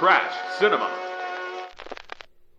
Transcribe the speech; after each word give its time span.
Trash 0.00 0.32
Cinema. 0.58 0.90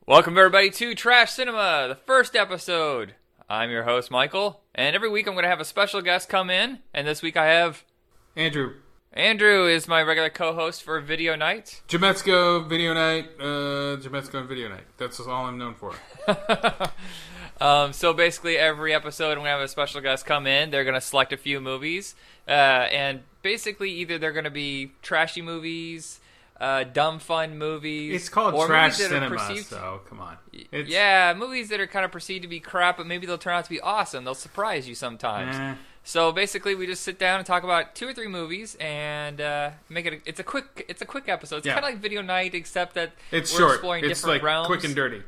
Welcome 0.05 0.37
everybody 0.37 0.69
to 0.69 0.93
Trash 0.93 1.31
Cinema, 1.31 1.87
the 1.89 1.95
first 1.95 2.35
episode. 2.35 3.15
I'm 3.49 3.71
your 3.71 3.81
host 3.81 4.11
Michael, 4.11 4.61
and 4.75 4.95
every 4.95 5.09
week 5.09 5.25
I'm 5.25 5.33
going 5.33 5.41
to 5.41 5.49
have 5.49 5.59
a 5.59 5.65
special 5.65 6.03
guest 6.03 6.29
come 6.29 6.51
in, 6.51 6.81
and 6.93 7.07
this 7.07 7.23
week 7.23 7.35
I 7.35 7.47
have 7.47 7.83
Andrew. 8.35 8.75
Andrew 9.11 9.65
is 9.65 9.87
my 9.87 10.03
regular 10.03 10.29
co-host 10.29 10.83
for 10.83 11.01
Video 11.01 11.35
Night. 11.35 11.81
Jametsko 11.87 12.69
Video 12.69 12.93
Night. 12.93 13.29
Uh, 13.39 13.97
Jametsko 13.97 14.35
and 14.35 14.47
Video 14.47 14.69
Night. 14.69 14.85
That's 14.99 15.19
all 15.19 15.47
I'm 15.47 15.57
known 15.57 15.73
for. 15.73 15.95
Um, 17.61 17.93
so 17.93 18.11
basically, 18.11 18.57
every 18.57 18.91
episode 18.91 19.33
I'm 19.33 19.37
going 19.37 19.45
to 19.45 19.51
have 19.51 19.61
a 19.61 19.67
special 19.67 20.01
guest 20.01 20.25
come 20.25 20.47
in. 20.47 20.71
They're 20.71 20.83
going 20.83 20.95
to 20.95 21.01
select 21.01 21.31
a 21.31 21.37
few 21.37 21.61
movies, 21.61 22.15
uh, 22.47 22.51
and 22.51 23.21
basically 23.43 23.91
either 23.91 24.17
they're 24.17 24.31
going 24.31 24.45
to 24.45 24.49
be 24.49 24.93
trashy 25.03 25.43
movies, 25.43 26.20
uh, 26.61 26.83
dumb 26.85 27.19
fun 27.19 27.57
movies. 27.57 28.13
It's 28.15 28.29
called 28.29 28.53
trash 28.67 28.93
movies 28.93 29.09
that 29.09 29.15
are 29.15 29.19
cinema, 29.27 29.35
perceived- 29.35 29.67
so 29.67 30.01
come 30.07 30.19
on. 30.21 30.37
It's, 30.53 30.89
yeah, 30.89 31.33
movies 31.35 31.69
that 31.69 31.79
are 31.81 31.87
kind 31.87 32.05
of 32.05 32.11
perceived 32.11 32.43
to 32.43 32.47
be 32.47 32.59
crap, 32.59 32.97
but 32.97 33.07
maybe 33.07 33.25
they'll 33.25 33.37
turn 33.37 33.53
out 33.55 33.63
to 33.65 33.69
be 33.69 33.81
awesome. 33.81 34.23
They'll 34.23 34.35
surprise 34.35 34.87
you 34.87 34.95
sometimes. 34.95 35.55
Eh. 35.57 35.75
So 36.03 36.31
basically, 36.31 36.73
we 36.75 36.87
just 36.87 37.03
sit 37.03 37.19
down 37.19 37.37
and 37.39 37.45
talk 37.45 37.63
about 37.63 37.93
two 37.95 38.07
or 38.07 38.13
three 38.13 38.27
movies 38.27 38.75
and 38.79 39.39
uh, 39.41 39.71
make 39.89 40.05
it. 40.05 40.13
A, 40.13 40.17
it's 40.29 40.39
a 40.39 40.43
quick. 40.43 40.85
It's 40.87 41.01
a 41.01 41.05
quick 41.05 41.27
episode. 41.29 41.57
It's 41.57 41.65
Yeah. 41.67 41.73
kind 41.73 41.85
of 41.85 41.91
like 41.91 41.99
video 42.01 42.21
night, 42.21 42.55
except 42.55 42.95
that 42.95 43.11
It's 43.31 43.51
we're 43.53 43.59
short. 43.59 43.71
exploring 43.73 44.05
It's 44.05 44.21
different 44.21 44.35
like 44.37 44.43
realms. 44.43 44.67
quick 44.67 44.83
and 44.83 44.95
dirty. 44.95 45.21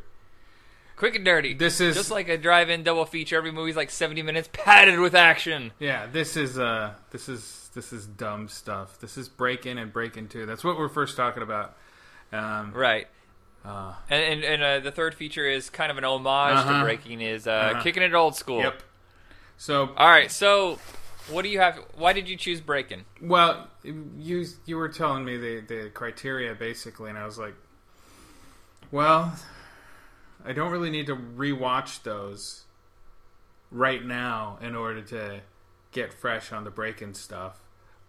Quick 0.95 1.15
and 1.15 1.25
dirty. 1.25 1.53
This 1.53 1.79
is- 1.81 1.95
just 1.95 2.11
like 2.11 2.29
a 2.29 2.37
drive-in 2.37 2.83
double 2.83 3.05
feature. 3.05 3.35
Every 3.37 3.51
movie's 3.51 3.75
like 3.75 3.89
seventy 3.91 4.21
minutes, 4.23 4.49
padded 4.53 4.99
with 4.99 5.13
action. 5.15 5.73
Yeah, 5.79 6.05
this 6.11 6.37
is 6.37 6.57
uh, 6.57 6.93
this 7.11 7.29
is 7.29 7.62
this 7.73 7.91
is 7.93 8.05
dumb 8.05 8.47
stuff. 8.47 8.99
This 8.99 9.17
is 9.17 9.29
break 9.29 9.65
in 9.65 9.77
and 9.77 9.91
break 9.91 10.17
in 10.17 10.27
two. 10.27 10.45
That's 10.45 10.63
what 10.63 10.77
we're 10.77 10.89
first 10.89 11.15
talking 11.17 11.43
about. 11.43 11.75
Um, 12.31 12.71
Right. 12.73 13.07
uh, 13.65 13.93
And 14.09 14.23
and, 14.23 14.43
and 14.43 14.63
uh, 14.63 14.79
the 14.79 14.91
third 14.91 15.13
feature 15.15 15.45
is 15.47 15.69
kind 15.69 15.91
of 15.91 15.97
an 15.97 16.03
homage 16.05 16.55
Uh-huh. 16.57 16.79
to 16.79 16.83
Breakin'. 16.83 17.21
Is 17.21 17.47
uh, 17.47 17.51
Uh-huh. 17.51 17.81
kicking 17.83 18.03
it 18.03 18.13
old 18.13 18.35
school. 18.35 18.59
yep. 18.59 18.81
So 19.57 19.93
All 19.97 20.09
right. 20.09 20.31
So, 20.31 20.79
what 21.29 21.43
do 21.43 21.49
you 21.49 21.59
have? 21.59 21.77
Why 21.95 22.11
did 22.13 22.27
you 22.27 22.35
choose 22.35 22.59
Breakin'? 22.59 23.05
Well, 23.21 23.67
you 23.83 24.45
you 24.65 24.77
were 24.77 24.89
telling 24.89 25.23
me 25.25 25.37
the 25.37 25.61
the 25.61 25.89
criteria 25.93 26.53
basically, 26.55 27.09
and 27.09 27.17
I 27.19 27.25
was 27.25 27.37
like, 27.37 27.53
well, 28.91 29.35
I 30.45 30.53
don't 30.53 30.71
really 30.71 30.89
need 30.89 31.07
to 31.07 31.15
rewatch 31.15 32.03
those 32.03 32.63
right 33.71 34.03
now 34.03 34.57
in 34.61 34.75
order 34.75 35.01
to 35.01 35.39
get 35.91 36.13
fresh 36.13 36.51
on 36.51 36.63
the 36.63 36.69
break-in 36.71 37.13
stuff. 37.13 37.62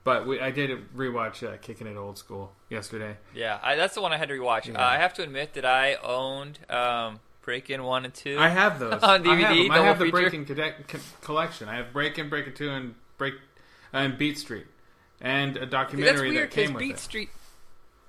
But 0.05 0.27
we, 0.27 0.39
I 0.39 0.51
did 0.51 0.71
rewatch 0.95 1.43
uh, 1.47 1.57
Kicking 1.57 1.87
It 1.87 1.97
Old 1.97 2.19
School 2.19 2.53
yesterday. 2.69 3.17
Yeah, 3.35 3.59
I, 3.63 3.75
that's 3.75 3.95
the 3.95 4.03
one 4.03 4.13
I 4.13 4.19
had 4.19 4.29
to 4.29 4.35
rewatch. 4.35 4.67
Yeah. 4.67 4.75
Uh, 4.75 4.87
I 4.87 4.99
have 4.99 5.15
to 5.15 5.23
admit 5.23 5.55
that 5.55 5.65
I 5.65 5.95
owned 5.95 6.59
um, 6.69 7.21
Break-In 7.43 7.83
one 7.83 8.05
and 8.05 8.13
two. 8.13 8.37
I 8.39 8.49
have 8.49 8.79
those 8.79 8.93
On 9.03 9.27
I 9.27 9.35
have, 9.37 9.51
DVD, 9.51 9.63
them. 9.69 9.71
I 9.71 9.79
have 9.79 9.99
the 9.99 10.05
feature? 10.05 10.31
Break-In 10.31 10.45
code- 10.47 10.75
co- 10.89 10.99
collection. 11.23 11.69
I 11.71 11.77
have 11.77 11.93
Break-In, 11.95 12.29
Break-In 12.29 12.53
Two, 12.53 12.69
and 12.71 12.95
Break 13.17 13.35
and 13.95 14.19
Beat 14.19 14.39
Street, 14.39 14.67
and 15.23 15.57
a 15.57 15.61
See, 15.61 15.67
documentary 15.67 16.13
that's 16.13 16.21
weird 16.21 16.51
that 16.51 16.55
came 16.55 16.63
because 16.69 16.75
with 16.75 16.81
Beat 16.81 16.95
it. 16.97 16.99
Street. 16.99 17.29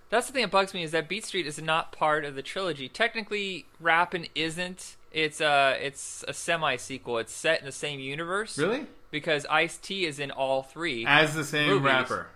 That's 0.10 0.28
the 0.28 0.34
thing 0.34 0.42
that 0.44 0.52
bugs 0.52 0.74
me 0.74 0.84
is 0.84 0.92
that 0.92 1.08
Beat 1.08 1.26
Street 1.26 1.48
is 1.48 1.62
not 1.62 1.92
part 1.92 2.26
of 2.26 2.36
the 2.36 2.42
trilogy. 2.44 2.88
Technically, 2.90 3.66
Rappin' 3.80 4.28
isn't. 4.36 4.98
It's 5.12 5.40
a 5.40 5.78
it's 5.82 6.26
a 6.28 6.34
semi 6.34 6.76
sequel. 6.76 7.20
It's 7.20 7.32
set 7.34 7.60
in 7.62 7.66
the 7.66 7.72
same 7.72 8.02
universe. 8.02 8.58
Really? 8.58 8.86
Because 9.16 9.46
Ice 9.50 9.78
T 9.78 10.06
is 10.06 10.20
in 10.20 10.30
all 10.30 10.62
three. 10.62 11.06
As 11.08 11.34
the 11.34 11.46
same 11.46 11.70
Movies. 11.70 11.86
rapper. 11.86 12.28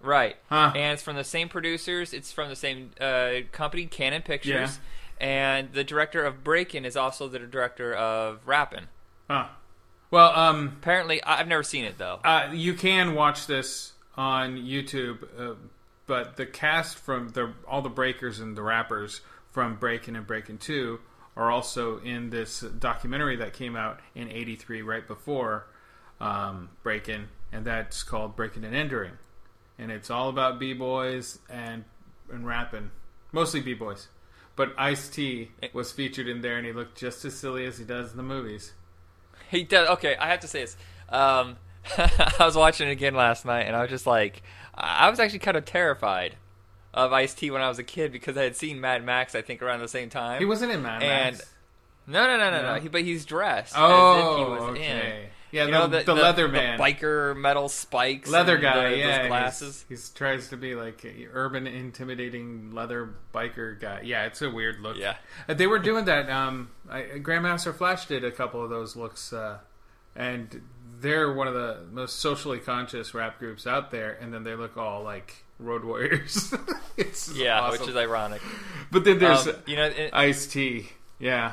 right. 0.00 0.36
Huh. 0.48 0.70
And 0.76 0.92
it's 0.92 1.02
from 1.02 1.16
the 1.16 1.24
same 1.24 1.48
producers. 1.48 2.14
It's 2.14 2.30
from 2.30 2.48
the 2.48 2.54
same 2.54 2.92
uh, 3.00 3.40
company, 3.50 3.86
Cannon 3.86 4.22
Pictures. 4.22 4.78
And 5.20 5.72
the 5.72 5.82
director 5.82 6.24
of 6.24 6.44
Breakin' 6.44 6.84
is 6.84 6.96
also 6.96 7.26
the 7.26 7.40
director 7.40 7.92
of 7.92 8.46
Rappin'. 8.46 8.86
Huh. 9.28 9.48
Well, 10.12 10.30
um, 10.38 10.76
Apparently, 10.80 11.20
I've 11.24 11.48
never 11.48 11.64
seen 11.64 11.84
it 11.84 11.98
though. 11.98 12.20
uh, 12.24 12.50
you 12.52 12.74
can 12.74 13.16
watch 13.16 13.48
this 13.48 13.94
on 14.16 14.56
YouTube, 14.56 15.24
uh, 15.36 15.54
but 16.06 16.36
the 16.36 16.46
cast 16.46 16.96
from 16.96 17.30
the 17.30 17.52
all 17.66 17.82
the 17.82 17.88
breakers 17.88 18.38
and 18.38 18.56
the 18.56 18.62
rappers 18.62 19.20
from 19.50 19.74
Breakin' 19.74 20.14
and 20.14 20.26
Breakin' 20.28 20.58
Two 20.58 21.00
are 21.36 21.50
also 21.50 21.98
in 22.00 22.30
this 22.30 22.60
documentary 22.60 23.34
that 23.36 23.52
came 23.52 23.74
out 23.74 23.98
in 24.14 24.30
'83, 24.30 24.82
right 24.82 25.06
before 25.06 25.66
um, 26.20 26.70
Breakin', 26.82 27.28
and 27.52 27.64
that's 27.64 28.02
called 28.02 28.36
Breakin' 28.36 28.64
and 28.64 28.74
Entering, 28.74 29.12
and 29.78 29.90
it's 29.90 30.10
all 30.10 30.28
about 30.28 30.58
b 30.58 30.72
boys 30.72 31.38
and 31.48 31.84
and 32.32 32.46
rapping, 32.46 32.90
mostly 33.32 33.60
b 33.60 33.74
boys. 33.74 34.08
But 34.56 34.74
Ice 34.76 35.08
T 35.08 35.50
was 35.72 35.90
featured 35.92 36.28
in 36.28 36.42
there, 36.42 36.56
and 36.58 36.66
he 36.66 36.72
looked 36.72 36.98
just 36.98 37.24
as 37.24 37.34
silly 37.38 37.64
as 37.64 37.78
he 37.78 37.84
does 37.84 38.10
in 38.10 38.16
the 38.18 38.22
movies. 38.22 38.72
He 39.50 39.64
does. 39.64 39.88
Okay, 39.90 40.16
I 40.16 40.28
have 40.28 40.40
to 40.40 40.48
say 40.48 40.60
this. 40.62 40.76
Um, 41.08 41.56
I 41.98 42.34
was 42.40 42.56
watching 42.56 42.88
it 42.88 42.92
again 42.92 43.14
last 43.14 43.44
night, 43.46 43.62
and 43.62 43.74
I 43.74 43.80
was 43.80 43.90
just 43.90 44.06
like, 44.06 44.42
I 44.74 45.06
I 45.06 45.10
was 45.10 45.18
actually 45.18 45.38
kind 45.38 45.56
of 45.56 45.64
terrified 45.64 46.36
of 46.92 47.12
Ice 47.12 47.32
T 47.34 47.50
when 47.50 47.62
I 47.62 47.68
was 47.68 47.78
a 47.78 47.84
kid 47.84 48.12
because 48.12 48.36
I 48.36 48.42
had 48.42 48.54
seen 48.56 48.80
Mad 48.80 49.04
Max. 49.04 49.34
I 49.34 49.40
think 49.42 49.62
around 49.62 49.80
the 49.80 49.88
same 49.88 50.10
time. 50.10 50.40
He 50.40 50.44
wasn't 50.44 50.72
in 50.72 50.82
Mad 50.82 51.02
And- 51.02 51.36
Max. 51.36 51.54
no, 52.06 52.26
no, 52.26 52.36
no, 52.36 52.50
no, 52.50 52.62
No? 52.62 52.74
no. 52.74 52.80
He, 52.80 52.88
but 52.88 53.02
he's 53.02 53.24
dressed 53.24 53.72
Oh, 53.76 54.12
as 54.12 54.18
if 54.32 54.38
he 54.38 54.52
was 54.52 54.62
okay. 54.76 55.22
in. 55.24 55.30
Yeah, 55.52 55.64
You 55.66 55.72
the, 55.72 55.78
know, 55.88 56.02
the, 56.02 56.14
leather 56.14 56.46
man, 56.48 56.78
the 56.78 56.82
biker 56.84 57.36
metal 57.36 57.68
spikes, 57.68 58.28
leather 58.30 58.56
guy. 58.56 58.90
the- 58.90 58.96
yeah, 58.98 59.16
he's- 59.16 59.26
glasses. 59.28 59.84
He's, 59.88 60.08
tries 60.10 60.48
to 60.48 60.56
be 60.56 60.74
like 60.74 61.04
urban, 61.32 61.66
intimidating 61.66 62.70
leather 62.72 63.14
biker 63.34 63.78
guy. 63.80 64.02
Yeah, 64.04 64.26
it's 64.26 64.42
a 64.42 64.50
weird 64.50 64.80
look. 64.80 64.96
Yeah. 64.96 65.16
Uh, 65.48 65.54
they 65.54 65.66
were 65.66 65.78
doing 65.78 66.04
that. 66.06 66.30
Um, 66.30 66.70
I, 66.88 67.02
Grandmaster 67.16 67.74
Flash 67.74 68.06
did 68.06 68.24
a 68.24 68.30
couple 68.30 68.62
of 68.62 68.70
those 68.70 68.94
looks, 68.96 69.32
uh, 69.32 69.58
and 70.14 70.62
they're 71.00 71.32
one 71.32 71.48
of 71.48 71.54
the 71.54 71.78
most 71.90 72.20
socially 72.20 72.58
conscious 72.58 73.14
rap 73.14 73.38
groups 73.38 73.66
out 73.66 73.90
there. 73.90 74.12
And 74.20 74.32
then 74.34 74.44
they 74.44 74.54
look 74.54 74.76
all 74.76 75.02
like 75.02 75.44
road 75.58 75.84
warriors. 75.84 76.54
it's 76.96 77.34
Yeah, 77.34 77.60
awesome. 77.60 77.80
which 77.80 77.88
is 77.90 77.96
ironic. 77.96 78.40
But 78.90 79.04
then 79.04 79.18
there's 79.18 79.46
Um, 79.46 79.54
you 79.66 79.76
know, 79.76 79.86
it- 79.86 80.10
Ice 80.12 80.46
T. 80.46 80.88
Yeah. 81.18 81.52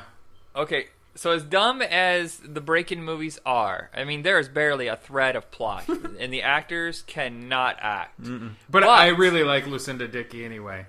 Okay, 0.56 0.88
so 1.18 1.32
as 1.32 1.44
dumb 1.44 1.82
as 1.82 2.38
the 2.38 2.62
break-in 2.62 3.04
movies 3.04 3.40
are, 3.46 3.90
I 3.94 4.04
mean, 4.06 4.22
there 4.24 4.40
is 4.40 4.48
barely 4.48 4.88
a 4.88 4.96
thread 4.96 5.36
of 5.36 5.50
plot, 5.52 5.88
and 6.20 6.32
the 6.32 6.42
actors 6.42 7.02
cannot 7.08 7.78
act. 7.82 8.22
But, 8.24 8.52
But- 8.70 8.84
I 8.84 9.08
really 9.08 9.44
like 9.44 9.68
Lucinda 9.68 10.08
Dickey 10.08 10.46
anyway. 10.46 10.86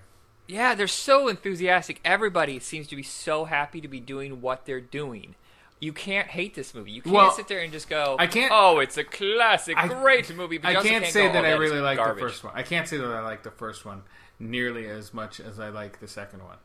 Yeah, 0.46 0.74
they're 0.74 0.86
so 0.86 1.28
enthusiastic. 1.28 2.00
Everybody 2.04 2.58
seems 2.58 2.86
to 2.88 2.96
be 2.96 3.02
so 3.02 3.44
happy 3.44 3.80
to 3.82 3.88
be 3.88 4.00
doing 4.00 4.40
what 4.40 4.64
they're 4.64 4.80
doing. 4.80 5.34
You 5.80 5.92
can't 5.92 6.26
hate 6.28 6.54
this 6.54 6.74
movie. 6.74 6.90
You 6.90 7.02
can't 7.02 7.14
Well, 7.14 7.30
sit 7.32 7.48
there 7.48 7.60
and 7.60 7.70
just 7.72 7.88
go, 7.88 8.16
I 8.18 8.26
can't- 8.26 8.50
Oh, 8.52 8.78
it's 8.80 8.96
a 8.96 9.04
classic, 9.04 9.76
I- 9.76 9.88
great 9.88 10.34
movie." 10.34 10.58
But 10.58 10.70
I 10.70 10.72
can't 10.74 10.86
can't 10.86 11.06
say 11.06 11.26
go, 11.28 11.34
that 11.34 11.44
"Oh, 11.44 11.48
I 11.48 11.52
really 11.52 11.80
like 11.80 11.98
the 11.98 12.18
first 12.18 12.42
one. 12.42 12.52
I 12.56 12.62
can't 12.62 12.88
say 12.88 12.96
that 12.96 13.06
I 13.06 13.20
like 13.20 13.42
the 13.42 13.50
first 13.50 13.84
one 13.84 14.02
nearly 14.40 14.86
as 14.88 15.12
much 15.14 15.38
as 15.38 15.60
I 15.60 15.68
like 15.68 16.00
the 16.00 16.08
second 16.08 16.42
one, 16.44 16.56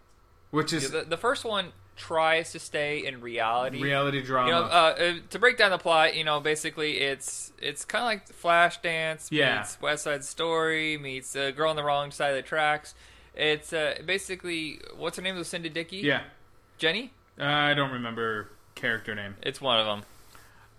which 0.54 0.72
is 0.72 0.92
the, 0.92 1.02
the 1.02 1.18
first 1.18 1.44
one 1.44 1.72
tries 1.96 2.52
to 2.54 2.60
stay 2.60 3.06
in 3.06 3.22
reality. 3.22 3.82
reality 3.82 4.22
drama. 4.24 4.48
You 4.48 4.54
know, 4.54 4.62
uh, 4.64 4.68
uh, 4.68 5.14
to 5.30 5.38
break 5.40 5.58
down 5.58 5.70
the 5.72 5.78
plot, 5.78 6.16
you 6.16 6.24
know, 6.24 6.40
basically 6.40 7.00
it's 7.02 7.52
it's 7.62 7.86
kind 7.86 8.02
of 8.04 8.08
like 8.08 8.28
Flashdance 8.42 9.28
Yeah. 9.32 9.58
meets 9.60 9.80
West 9.82 10.04
Side 10.04 10.24
Story 10.24 10.98
meets 10.98 11.36
uh, 11.36 11.52
Girl 11.52 11.70
on 11.70 11.76
the 11.76 11.84
Wrong 11.84 12.10
Side 12.12 12.30
of 12.30 12.36
the 12.38 12.42
Tracks. 12.42 12.96
It's 13.36 13.74
uh, 13.74 13.96
basically 14.06 14.80
what's 14.96 15.18
her 15.18 15.24
name? 15.24 15.36
Lucinda 15.36 15.70
Dickey. 15.70 15.98
yeah, 15.98 16.22
Jenny. 16.78 17.12
uh, 17.40 17.44
I 17.46 17.74
don't 17.74 17.92
remember 17.92 18.50
character 18.76 19.14
name. 19.16 19.36
It's 19.44 19.60
one 19.62 19.80
of 19.80 19.86
them. 19.86 20.04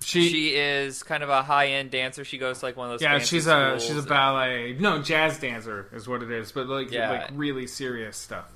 She, 0.02 0.28
She 0.28 0.48
is 0.56 1.02
kind 1.02 1.22
of 1.22 1.30
a 1.30 1.42
high 1.42 1.68
end 1.68 1.90
dancer. 1.90 2.24
She 2.24 2.36
goes 2.38 2.58
to 2.58 2.66
like 2.66 2.76
one 2.76 2.86
of 2.90 2.92
those. 2.94 3.02
yeah, 3.02 3.18
she's 3.20 3.46
a 3.46 3.78
she's 3.80 3.96
a 3.96 4.02
ballet, 4.02 4.76
no 4.78 5.00
jazz 5.00 5.38
dancer 5.38 5.88
is 5.94 6.06
what 6.06 6.22
it 6.22 6.30
is, 6.30 6.52
but 6.52 6.66
like 6.68 6.90
Yeah. 6.90 7.10
like 7.10 7.30
really 7.32 7.66
serious 7.66 8.16
stuff. 8.16 8.52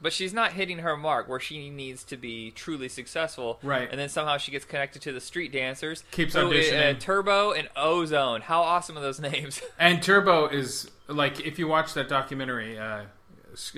But 0.00 0.12
she's 0.12 0.32
not 0.32 0.52
hitting 0.52 0.78
her 0.78 0.96
mark 0.96 1.28
where 1.28 1.40
she 1.40 1.70
needs 1.70 2.04
to 2.04 2.16
be 2.16 2.52
truly 2.52 2.88
successful. 2.88 3.58
Right. 3.62 3.88
And 3.90 3.98
then 3.98 4.08
somehow 4.08 4.36
she 4.36 4.52
gets 4.52 4.64
connected 4.64 5.02
to 5.02 5.12
the 5.12 5.20
street 5.20 5.52
dancers. 5.52 6.04
Keeps 6.12 6.34
who, 6.34 6.40
uh, 6.40 6.44
auditioning. 6.44 7.00
Turbo 7.00 7.52
and 7.52 7.68
Ozone. 7.74 8.42
How 8.42 8.62
awesome 8.62 8.96
are 8.96 9.00
those 9.00 9.20
names? 9.20 9.60
And 9.78 10.02
Turbo 10.02 10.48
is 10.48 10.90
like 11.08 11.40
if 11.40 11.58
you 11.58 11.66
watch 11.66 11.94
that 11.94 12.08
documentary, 12.08 12.78
uh, 12.78 13.04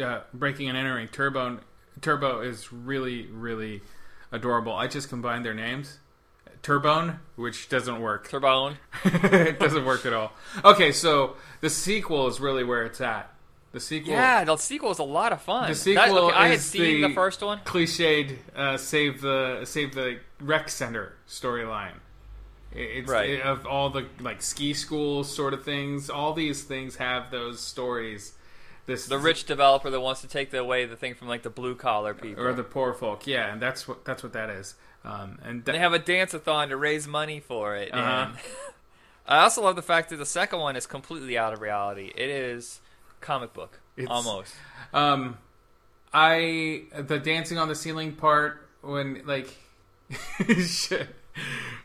uh, 0.02 0.20
Breakin' 0.34 0.68
and 0.68 0.76
Entering, 0.76 1.08
Turbo 1.08 1.60
Turbo 2.00 2.40
is 2.40 2.72
really 2.72 3.26
really 3.26 3.82
adorable. 4.32 4.74
I 4.74 4.86
just 4.86 5.08
combined 5.08 5.44
their 5.44 5.54
names. 5.54 5.98
Turbone, 6.62 7.18
which 7.36 7.68
doesn't 7.68 8.00
work. 8.00 8.28
Turbone. 8.28 8.76
it 9.04 9.58
doesn't 9.58 9.84
work 9.84 10.04
at 10.04 10.12
all. 10.12 10.32
Okay, 10.62 10.92
so 10.92 11.36
the 11.60 11.70
sequel 11.70 12.26
is 12.26 12.38
really 12.38 12.64
where 12.64 12.84
it's 12.84 13.00
at. 13.00 13.32
The 13.72 13.80
sequel, 13.80 14.12
Yeah, 14.12 14.42
the 14.44 14.56
sequel 14.56 14.90
is 14.90 14.98
a 14.98 15.04
lot 15.04 15.32
of 15.32 15.40
fun. 15.42 15.62
the 15.62 15.68
That- 15.68 15.76
sequel 15.76 16.18
okay, 16.26 16.36
I 16.36 16.48
had 16.48 16.60
seen 16.60 17.02
the, 17.02 17.10
first 17.10 17.40
one. 17.42 17.60
cliched 17.60 18.38
uh, 18.56 18.76
save 18.76 19.20
the 19.20 19.60
save 19.64 19.94
the 19.94 20.18
rec 20.40 20.68
center 20.68 21.14
storyline. 21.28 21.94
It's 22.72 23.08
Right. 23.08 23.30
it- 23.30 23.42
of 23.42 23.66
all 23.66 23.90
the 23.90 24.06
like 24.20 24.42
ski 24.42 24.74
school 24.74 25.22
sort 25.24 25.54
of 25.54 25.64
things. 25.64 26.10
All 26.10 26.32
these 26.32 26.64
things 26.64 26.96
have 26.96 27.30
those 27.30 27.60
stories 27.60 28.34
this 28.86 29.06
The 29.06 29.18
rich 29.18 29.44
developer 29.44 29.88
that 29.88 30.00
wants 30.00 30.20
to 30.22 30.26
take 30.26 30.52
away 30.52 30.84
the 30.84 30.96
thing 30.96 31.14
from 31.14 31.28
like 31.28 31.42
the 31.42 31.50
blue 31.50 31.76
collar 31.76 32.12
people. 32.14 32.44
or 32.44 32.52
the 32.52 32.64
poor 32.64 32.92
folk. 32.92 33.24
Yeah, 33.26 33.52
and 33.52 33.62
that's 33.62 33.86
what 33.86 34.04
that's 34.04 34.22
what 34.24 34.32
that 34.32 34.50
is. 34.50 34.74
Um, 35.04 35.38
and 35.44 35.64
they 35.64 35.78
have 35.78 35.92
a 35.94 35.98
dance-a-thon 35.98 36.68
to 36.70 36.76
raise 36.76 37.06
money 37.08 37.40
for 37.40 37.74
it. 37.76 37.94
Uh-huh. 37.94 38.26
And 38.30 38.36
I 39.28 39.38
also 39.44 39.62
love 39.62 39.76
the 39.76 39.80
fact 39.82 40.10
that 40.10 40.16
the 40.16 40.26
second 40.26 40.58
one 40.58 40.74
is 40.76 40.86
completely 40.86 41.38
out 41.38 41.52
of 41.52 41.60
reality. 41.60 42.12
It 42.16 42.28
is 42.28 42.80
comic 43.20 43.52
book 43.52 43.80
It's- 43.96 44.08
almost. 44.10 44.54
um, 44.92 45.38
I 46.12 46.82
the 46.96 47.18
dancing 47.18 47.58
on 47.58 47.68
the 47.68 47.74
ceiling 47.74 48.12
part 48.14 48.68
when 48.82 49.22
like 49.26 49.54
shit. 50.66 51.08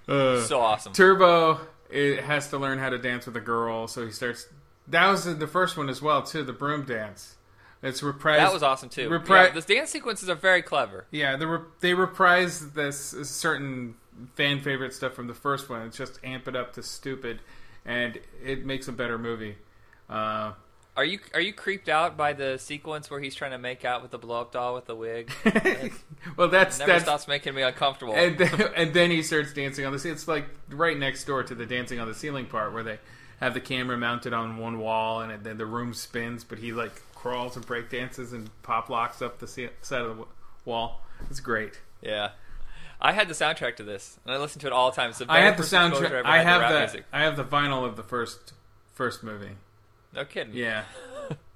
Uh, 0.07 0.41
So 0.41 0.59
awesome. 0.59 0.93
Turbo 0.93 1.59
it 1.89 2.23
has 2.23 2.49
to 2.49 2.57
learn 2.57 2.79
how 2.79 2.89
to 2.89 2.97
dance 2.97 3.25
with 3.27 3.35
a 3.37 3.41
girl, 3.41 3.87
so 3.87 4.05
he 4.05 4.11
starts. 4.11 4.47
That 4.87 5.07
was 5.09 5.25
the 5.37 5.47
first 5.47 5.77
one 5.77 5.89
as 5.89 6.01
well 6.01 6.23
too. 6.23 6.43
The 6.43 6.53
broom 6.53 6.85
dance. 6.85 7.35
It's 7.83 8.01
reprised. 8.01 8.37
that 8.37 8.53
was 8.53 8.63
awesome 8.63 8.89
too. 8.89 9.07
Repri- 9.09 9.47
yeah, 9.47 9.59
the 9.59 9.61
dance 9.61 9.91
sequences 9.91 10.27
are 10.29 10.35
very 10.35 10.63
clever. 10.63 11.05
Yeah, 11.11 11.35
they, 11.35 11.45
re- 11.45 11.59
they 11.81 11.93
reprise 11.93 12.71
this 12.71 12.97
certain 13.23 13.93
fan 14.35 14.61
favorite 14.61 14.93
stuff 14.93 15.13
from 15.13 15.27
the 15.27 15.35
first 15.35 15.69
one. 15.69 15.83
It's 15.83 15.97
just 15.97 16.19
amp 16.23 16.47
it 16.47 16.55
up 16.55 16.73
to 16.73 16.83
stupid, 16.83 17.41
and 17.85 18.17
it 18.43 18.65
makes 18.65 18.87
a 18.87 18.91
better 18.91 19.19
movie. 19.19 19.57
Uh, 20.09 20.53
Are 20.97 21.03
you 21.03 21.19
are 21.33 21.41
you 21.41 21.51
creeped 21.51 21.89
out 21.89 22.15
by 22.15 22.31
the 22.33 22.57
sequence 22.57 23.09
where 23.11 23.19
he's 23.19 23.35
trying 23.35 23.51
to 23.51 23.57
make 23.57 23.83
out 23.83 24.01
with 24.01 24.11
the 24.11 24.17
blow 24.17 24.39
up 24.41 24.51
doll 24.53 24.75
with 24.75 24.85
the 24.85 24.95
wig? 24.95 25.29
well, 26.37 26.47
that's 26.47 26.79
Never 26.79 26.91
that's 26.93 27.03
stops 27.03 27.27
making 27.27 27.53
me 27.53 27.63
uncomfortable. 27.63 28.13
and 28.15 28.37
then, 28.37 28.61
and 28.75 28.93
then 28.93 29.11
he 29.11 29.21
starts 29.21 29.53
dancing 29.53 29.85
on 29.85 29.91
the. 29.91 29.99
ce- 29.99 30.05
It's 30.05 30.27
like 30.27 30.45
right 30.69 30.97
next 30.97 31.25
door 31.25 31.43
to 31.43 31.53
the 31.53 31.65
dancing 31.65 31.99
on 31.99 32.07
the 32.07 32.13
ceiling 32.13 32.45
part 32.45 32.73
where 32.73 32.83
they 32.83 32.99
have 33.41 33.53
the 33.53 33.59
camera 33.59 33.97
mounted 33.97 34.31
on 34.33 34.57
one 34.57 34.79
wall 34.79 35.19
and 35.19 35.43
then 35.43 35.57
the 35.57 35.65
room 35.65 35.93
spins, 35.93 36.45
but 36.45 36.59
he 36.59 36.71
like 36.71 37.01
crawls 37.13 37.57
and 37.57 37.65
break 37.65 37.89
dances 37.89 38.31
and 38.31 38.49
pop 38.63 38.89
locks 38.89 39.21
up 39.21 39.39
the 39.39 39.47
side 39.47 39.69
of 40.01 40.17
the 40.17 40.25
wall. 40.63 41.01
It's 41.29 41.39
great. 41.41 41.79
yeah. 42.01 42.29
I 43.01 43.11
had 43.11 43.27
the 43.27 43.33
soundtrack 43.33 43.75
to 43.75 43.83
this, 43.83 44.17
and 44.23 44.33
I 44.33 44.37
listened 44.37 44.61
to 44.61 44.67
it 44.67 44.73
all 44.73 44.89
the 44.89 44.95
time. 44.95 45.09
It's 45.09 45.19
the 45.19 45.25
I 45.27 45.41
have 45.41 45.57
the 45.57 45.63
soundtrack. 45.63 46.23
I 46.23 46.41
have 46.41 46.71
the 46.71 46.79
music. 46.79 47.05
I 47.11 47.23
have 47.23 47.35
the 47.35 47.43
vinyl 47.43 47.83
of 47.85 47.97
the 47.97 48.03
first 48.03 48.53
first 48.93 49.21
movie. 49.21 49.57
No 50.15 50.25
kidding. 50.25 50.53
Yeah. 50.53 50.83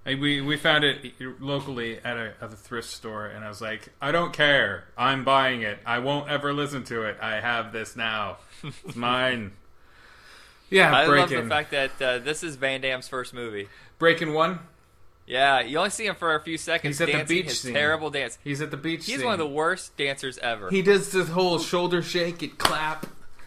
I- 0.05 0.15
we 0.15 0.41
we 0.41 0.57
found 0.57 0.83
it 0.83 1.13
locally 1.39 1.99
at 2.03 2.17
a, 2.17 2.33
at 2.41 2.51
a 2.51 2.55
thrift 2.55 2.89
store, 2.89 3.27
and 3.27 3.45
I 3.45 3.47
was 3.49 3.61
like, 3.61 3.89
I 4.01 4.11
don't 4.11 4.33
care. 4.33 4.85
I'm 4.97 5.23
buying 5.23 5.61
it. 5.61 5.77
I 5.85 5.99
won't 5.99 6.29
ever 6.29 6.51
listen 6.51 6.83
to 6.85 7.03
it. 7.03 7.17
I 7.21 7.39
have 7.39 7.71
this 7.73 7.95
now. 7.95 8.37
It's 8.63 8.95
mine. 8.95 9.51
Yeah, 10.71 10.95
I 10.95 11.05
love 11.05 11.29
the 11.29 11.43
fact 11.43 11.71
that 11.71 12.01
uh, 12.01 12.17
this 12.19 12.43
is 12.43 12.55
Van 12.55 12.81
Damme's 12.81 13.07
first 13.07 13.33
movie. 13.33 13.67
Breakin' 13.99 14.33
one. 14.33 14.59
Yeah, 15.27 15.61
you 15.61 15.77
only 15.77 15.89
see 15.91 16.05
him 16.07 16.15
for 16.15 16.33
a 16.33 16.41
few 16.41 16.57
seconds 16.57 16.97
He's 16.97 17.07
at 17.07 17.27
the 17.27 17.35
beach 17.35 17.45
his 17.49 17.59
scene. 17.59 17.73
terrible 17.73 18.09
dance. 18.09 18.39
He's 18.43 18.61
at 18.61 18.71
the 18.71 18.77
beach. 18.77 19.05
He's 19.05 19.17
scene. 19.17 19.25
one 19.25 19.33
of 19.33 19.39
the 19.39 19.47
worst 19.47 19.95
dancers 19.97 20.39
ever. 20.39 20.69
He 20.71 20.81
does 20.81 21.11
this 21.11 21.29
whole 21.29 21.59
shoulder 21.59 22.01
shake, 22.01 22.41
it 22.41 22.57
clap, 22.57 23.05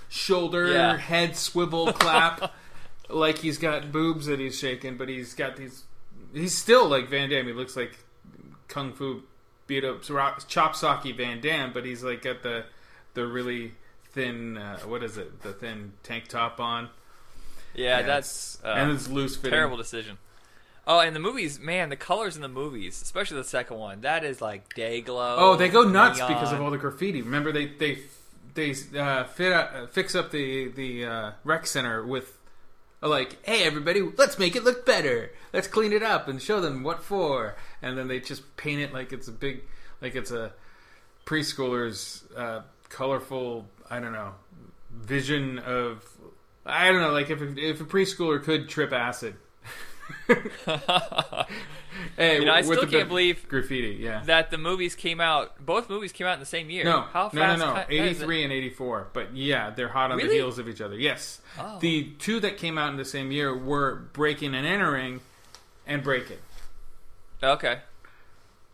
shoulder 0.09 0.69
Yeah. 0.73 0.97
head 0.97 1.37
swivel 1.37 1.93
clap, 1.93 2.53
like 3.13 3.39
he's 3.39 3.59
got 3.59 3.93
boobs 3.93 4.27
that 4.27 4.41
he's 4.41 4.59
shaking, 4.59 4.97
but 4.97 5.09
he's 5.09 5.35
got 5.35 5.57
these. 5.57 5.85
He's 6.33 6.57
still 6.57 6.89
like 6.89 7.09
Van 7.09 7.29
Damme. 7.29 7.47
He 7.47 7.53
looks 7.53 7.77
like 7.77 7.99
kung 8.69 8.93
fu 8.93 9.23
beat 9.67 9.85
up 9.85 10.03
chop 10.03 10.75
socky 10.75 11.17
Van 11.17 11.41
Damme, 11.41 11.73
but 11.73 11.85
he's 11.85 12.03
like 12.03 12.23
got 12.23 12.43
the 12.43 12.65
the 13.15 13.27
really 13.27 13.75
thin. 14.13 14.57
Uh, 14.57 14.79
what 14.81 15.03
is 15.03 15.17
it? 15.19 15.43
The 15.43 15.53
thin 15.53 15.93
tank 16.03 16.29
top 16.29 16.61
on. 16.61 16.89
yeah, 17.75 17.99
Yeah, 18.01 18.07
that's 18.07 18.59
uh, 18.65 18.69
and 18.69 18.91
it's 18.91 19.09
loose 19.09 19.37
fitting. 19.37 19.53
terrible 19.53 19.77
decision. 19.77 20.19
Oh, 20.85 20.99
and 20.99 21.15
the 21.15 21.21
movies, 21.21 21.61
man, 21.61 21.91
the 21.91 21.97
colors 21.97 22.35
in 22.35 22.43
the 22.43 22.49
movies, 22.49 23.01
especially 23.01 23.37
the 23.37 23.45
second 23.45 23.79
one, 23.79 24.01
that 24.01 24.25
is 24.25 24.41
like 24.41 24.75
day 24.75 25.01
glow. 25.01 25.37
Oh, 25.39 25.57
they 25.57 25.69
go 25.69 25.83
nuts 25.89 26.19
neon. 26.19 26.33
because 26.33 26.53
of 26.53 26.61
all 26.61 26.71
the 26.71 26.79
graffiti. 26.79 27.23
Remember, 27.23 27.53
they 27.53 27.67
they 27.67 27.99
they 28.55 28.75
uh, 28.99 29.25
fit 29.25 29.53
uh, 29.53 29.87
fix 29.87 30.15
up 30.17 30.31
the 30.33 30.69
the 30.73 31.05
uh, 31.05 31.33
rec 31.45 31.67
center 31.69 32.05
with 32.05 32.37
like, 33.09 33.45
hey 33.45 33.65
everybody, 33.65 34.01
let's 34.17 34.39
make 34.39 34.57
it 34.57 34.65
look 34.65 34.87
better. 34.87 35.33
Let's 35.53 35.69
clean 35.69 35.93
it 35.93 36.03
up 36.03 36.29
and 36.29 36.41
show 36.41 36.61
them 36.61 36.83
what 36.83 37.03
for. 37.03 37.57
And 37.83 37.99
then 37.99 38.09
they 38.09 38.21
just 38.21 38.57
paint 38.57 38.81
it 38.81 38.93
like 38.93 39.13
it's 39.13 39.29
a 39.29 39.33
big, 39.33 39.63
like 40.01 40.15
it's 40.15 40.31
a 40.31 40.53
preschooler's 41.27 42.25
uh, 42.37 42.63
colorful. 42.89 43.67
I 43.91 44.01
don't 44.01 44.13
know 44.13 44.35
vision 44.93 45.59
of. 45.61 46.09
I 46.65 46.93
don't 46.93 47.01
know, 47.01 47.11
like 47.11 47.31
if 47.31 47.41
if 47.59 47.81
a 47.81 47.85
preschooler 47.85 48.43
could 48.43 48.69
trip 48.69 48.93
acid. 48.93 49.35
hey, 52.17 52.39
You 52.39 52.45
know, 52.45 52.53
I 52.53 52.63
still 52.63 52.87
can't 52.87 53.09
believe 53.09 53.49
graffiti. 53.49 53.99
Yeah. 54.01 54.23
that 54.25 54.51
the 54.51 54.59
movies 54.59 54.95
came 54.95 55.21
out. 55.21 55.65
Both 55.65 55.89
movies 55.89 56.13
came 56.13 56.27
out 56.27 56.35
in 56.35 56.41
the 56.41 56.47
same 56.47 56.71
year. 56.71 56.85
No, 56.85 57.03
how 57.03 57.29
fast? 57.29 57.59
no, 57.59 57.67
no, 57.67 57.75
no. 57.75 57.81
it? 57.81 57.87
83 57.91 58.45
and 58.45 58.53
84. 58.53 59.09
But 59.13 59.37
yeah, 59.37 59.71
they're 59.71 59.89
hot 59.89 60.11
on 60.11 60.19
the 60.19 60.25
heels 60.25 60.59
of 60.59 60.69
each 60.69 60.81
other. 60.81 60.97
Yes. 60.97 61.41
Oh. 61.59 61.79
The 61.81 62.11
two 62.19 62.41
that 62.41 62.57
came 62.57 62.79
out 62.79 62.91
in 62.91 62.97
the 62.97 63.05
same 63.05 63.33
year 63.33 63.57
were 63.57 63.95
Breakin' 64.13 64.55
and 64.55 64.67
Entering 64.67 65.21
and 65.87 66.03
Breakin'. 66.03 66.39
Okay. 67.43 67.81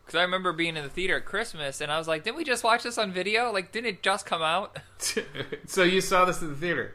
Because 0.05 0.19
I 0.19 0.23
remember 0.23 0.53
being 0.53 0.77
in 0.77 0.85
the 0.85 0.89
theater 0.89 1.17
at 1.17 1.27
Christmas, 1.27 1.83
and 1.83 1.93
I 1.93 1.99
was 1.99 2.09
like, 2.09 2.25
"Didn't 2.25 2.39
we 2.39 2.45
just 2.45 2.65
watch 2.65 2.83
this 2.83 2.97
on 2.97 3.13
video? 3.13 3.53
Like, 3.53 3.73
didn't 3.73 3.89
it 3.89 4.03
just 4.03 4.25
come 4.25 4.41
out?" 4.41 4.79
so 5.67 5.83
you 5.83 6.01
saw 6.01 6.25
this 6.25 6.41
in 6.41 6.49
the 6.49 6.55
theater. 6.57 6.95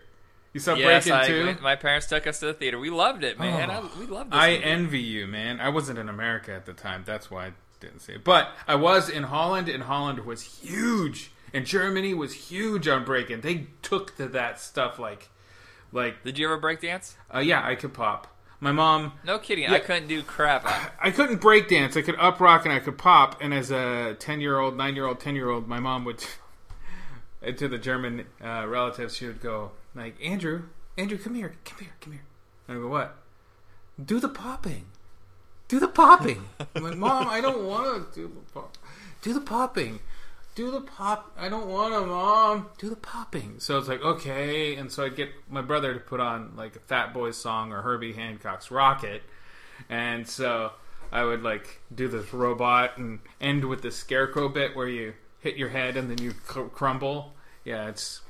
You 0.53 0.59
saw 0.59 0.75
yes, 0.75 1.07
Breakin' 1.07 1.19
I, 1.19 1.53
too? 1.53 1.61
my 1.63 1.75
parents 1.75 2.05
took 2.07 2.27
us 2.27 2.39
to 2.39 2.45
the 2.45 2.53
theater. 2.53 2.77
We 2.77 2.91
loved 2.91 3.23
it, 3.23 3.39
man. 3.39 3.71
Oh. 3.71 3.91
I, 3.95 3.99
we 3.99 4.05
loved 4.05 4.31
this. 4.31 4.39
I 4.39 4.51
movie. 4.51 4.63
envy 4.63 4.99
you, 4.99 5.25
man. 5.27 5.59
I 5.59 5.69
wasn't 5.69 5.97
in 5.97 6.07
America 6.09 6.53
at 6.53 6.67
the 6.67 6.73
time. 6.73 7.03
That's 7.05 7.31
why 7.31 7.47
I 7.47 7.51
didn't 7.79 8.01
see 8.01 8.13
it. 8.13 8.23
But 8.23 8.49
I 8.67 8.75
was 8.75 9.09
in 9.09 9.23
Holland, 9.23 9.67
and 9.67 9.83
Holland 9.83 10.19
was 10.25 10.43
huge. 10.43 11.31
And 11.55 11.65
Germany 11.65 12.13
was 12.13 12.33
huge 12.33 12.87
on 12.87 13.03
Breakin'. 13.03 13.41
They 13.41 13.67
took 13.81 14.15
to 14.17 14.27
that 14.29 14.59
stuff 14.59 14.99
like, 14.99 15.29
like, 15.91 16.23
Did 16.23 16.37
you 16.37 16.45
ever 16.45 16.57
break 16.57 16.81
dance? 16.81 17.15
uh, 17.33 17.39
yeah, 17.39 17.65
I 17.65 17.75
could 17.75 17.93
pop. 17.93 18.27
My 18.59 18.71
mom 18.71 19.13
No 19.25 19.39
kidding. 19.39 19.65
Yeah. 19.65 19.73
I 19.73 19.79
couldn't 19.79 20.07
do 20.07 20.21
crap. 20.23 20.65
I- 20.65 20.89
I 21.07 21.11
couldn't 21.11 21.41
break 21.41 21.67
dance. 21.67 21.97
I 21.97 22.01
could 22.01 22.15
up 22.17 22.39
rock 22.39 22.63
and 22.63 22.73
I 22.73 22.79
could 22.79 22.97
pop. 22.97 23.41
And 23.41 23.53
as 23.53 23.71
a 23.71 24.15
ten 24.19 24.39
year 24.39 24.57
old, 24.57 24.77
nine 24.77 24.95
year 24.95 25.05
old, 25.05 25.19
ten 25.19 25.35
year 25.35 25.49
old, 25.49 25.67
my 25.67 25.79
mom 25.79 26.05
would 26.05 26.23
to 27.57 27.67
the 27.67 27.77
German 27.77 28.25
uh, 28.43 28.65
relatives. 28.67 29.17
She 29.17 29.27
would 29.27 29.41
go 29.41 29.71
like, 29.95 30.15
"Andrew, 30.23 30.63
Andrew, 30.97 31.17
come 31.17 31.35
here, 31.35 31.55
come 31.65 31.79
here, 31.79 31.93
come 32.01 32.13
here." 32.13 32.23
And 32.67 32.77
I 32.77 32.81
go, 32.81 32.87
"What? 32.87 33.15
Do 34.03 34.19
the 34.19 34.29
popping. 34.29 34.85
Do 35.67 35.79
the 35.79 35.87
popping." 35.87 36.45
I'm 36.75 36.83
like, 36.83 36.97
"Mom, 36.97 37.27
I 37.27 37.41
don't 37.41 37.65
want 37.65 38.13
to 38.13 38.21
do 38.21 38.27
the 38.27 38.53
pop. 38.53 38.77
Do 39.21 39.33
the 39.33 39.41
popping." 39.41 39.99
Do 40.55 40.69
the 40.69 40.81
pop. 40.81 41.31
I 41.35 41.49
don't 41.49 41.67
want 41.67 41.95
to, 41.95 42.05
mom. 42.05 42.69
Do 42.77 42.87
the 42.87 42.95
popping. 42.95 43.55
So 43.57 43.79
it's 43.79 43.87
like 43.87 44.03
okay, 44.03 44.75
and 44.75 44.91
so 44.91 45.03
I 45.03 45.09
get 45.09 45.29
my 45.49 45.61
brother 45.61 45.95
to 45.95 45.99
put 45.99 46.19
on 46.19 46.53
like 46.55 46.75
a 46.75 46.79
Fat 46.79 47.11
Boys 47.11 47.37
song 47.37 47.71
or 47.71 47.81
Herbie 47.81 48.13
Hancock's 48.13 48.67
Rockit, 48.67 49.21
and 49.89 50.27
so 50.27 50.71
I 51.11 51.23
would 51.23 51.41
like 51.41 51.81
do 51.93 52.07
this 52.07 52.33
robot 52.33 52.99
and 52.99 53.19
end 53.41 53.65
with 53.65 53.81
the 53.81 53.89
scarecrow 53.89 54.47
bit 54.47 54.75
where 54.75 54.87
you 54.87 55.15
hit 55.39 55.57
your 55.57 55.69
head 55.69 55.97
and 55.97 56.09
then 56.09 56.19
you 56.19 56.33
cr- 56.45 56.63
crumble. 56.63 57.33
Yeah, 57.65 57.87
it's. 57.89 58.21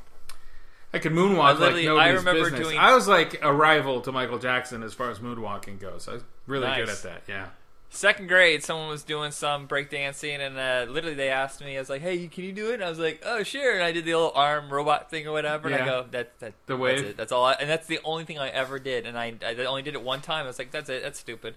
I 0.94 1.00
could 1.00 1.12
moonwalk 1.12 1.44
I 1.44 1.52
like 1.54 1.60
nobody's 1.86 1.88
I 1.90 2.10
remember 2.10 2.44
business. 2.44 2.60
doing- 2.62 2.78
I 2.78 2.94
was 2.94 3.08
like 3.08 3.40
a 3.42 3.52
rival 3.52 4.02
to 4.02 4.12
Michael 4.12 4.38
Jackson 4.40 4.84
as 4.84 4.94
far 4.94 5.10
as 5.10 5.20
moonwalking 5.20 5.80
goes. 5.80 6.08
I 6.08 6.14
was 6.14 6.24
really 6.46 6.68
good 6.76 6.90
at 6.90 7.02
that. 7.04 7.24
Yeah. 7.28 7.48
Second 7.90 8.28
grade, 8.28 8.64
someone 8.64 8.90
was 8.90 9.04
doing 9.04 9.30
some 9.32 9.68
breakdancing, 9.68 10.40
and 10.40 10.58
uh, 10.58 10.92
literally 10.92 11.16
they 11.16 11.30
asked 11.30 11.62
me, 11.64 11.76
I 11.76 11.80
was 11.80 11.92
like, 11.92 12.02
"Hey, 12.02 12.28
can 12.28 12.44
you 12.44 12.52
do 12.52 12.72
it?" 12.72 12.76
And 12.76 12.84
I 12.84 12.90
was 12.90 12.98
like, 12.98 13.22
"Oh, 13.24 13.44
sure." 13.44 13.76
And 13.76 13.84
I 13.84 13.92
did 13.92 14.04
the 14.06 14.16
little 14.16 14.32
arm 14.34 14.72
robot 14.74 15.12
thing 15.12 15.28
or 15.28 15.32
whatever. 15.32 15.68
And 15.68 15.78
Yeah. 15.78 15.84
I 15.84 15.88
go, 15.88 16.06
"That 16.10 16.40
that 16.40 16.54
The 16.66 16.76
that's 16.76 17.02
it. 17.02 17.18
That's 17.18 17.32
all." 17.32 17.46
I, 17.46 17.54
and 17.54 17.70
that's 17.70 17.86
the 17.86 18.00
only 18.04 18.26
thing 18.26 18.40
I 18.40 18.50
ever 18.50 18.80
did. 18.80 19.06
And 19.06 19.16
I 19.16 19.36
I 19.46 19.54
only 19.66 19.84
did 19.84 19.94
it 19.94 20.02
one 20.02 20.22
time. 20.22 20.46
I 20.46 20.48
was 20.48 20.58
like, 20.58 20.72
"That's 20.72 20.90
it. 20.90 21.04
That's 21.04 21.20
stupid." 21.20 21.54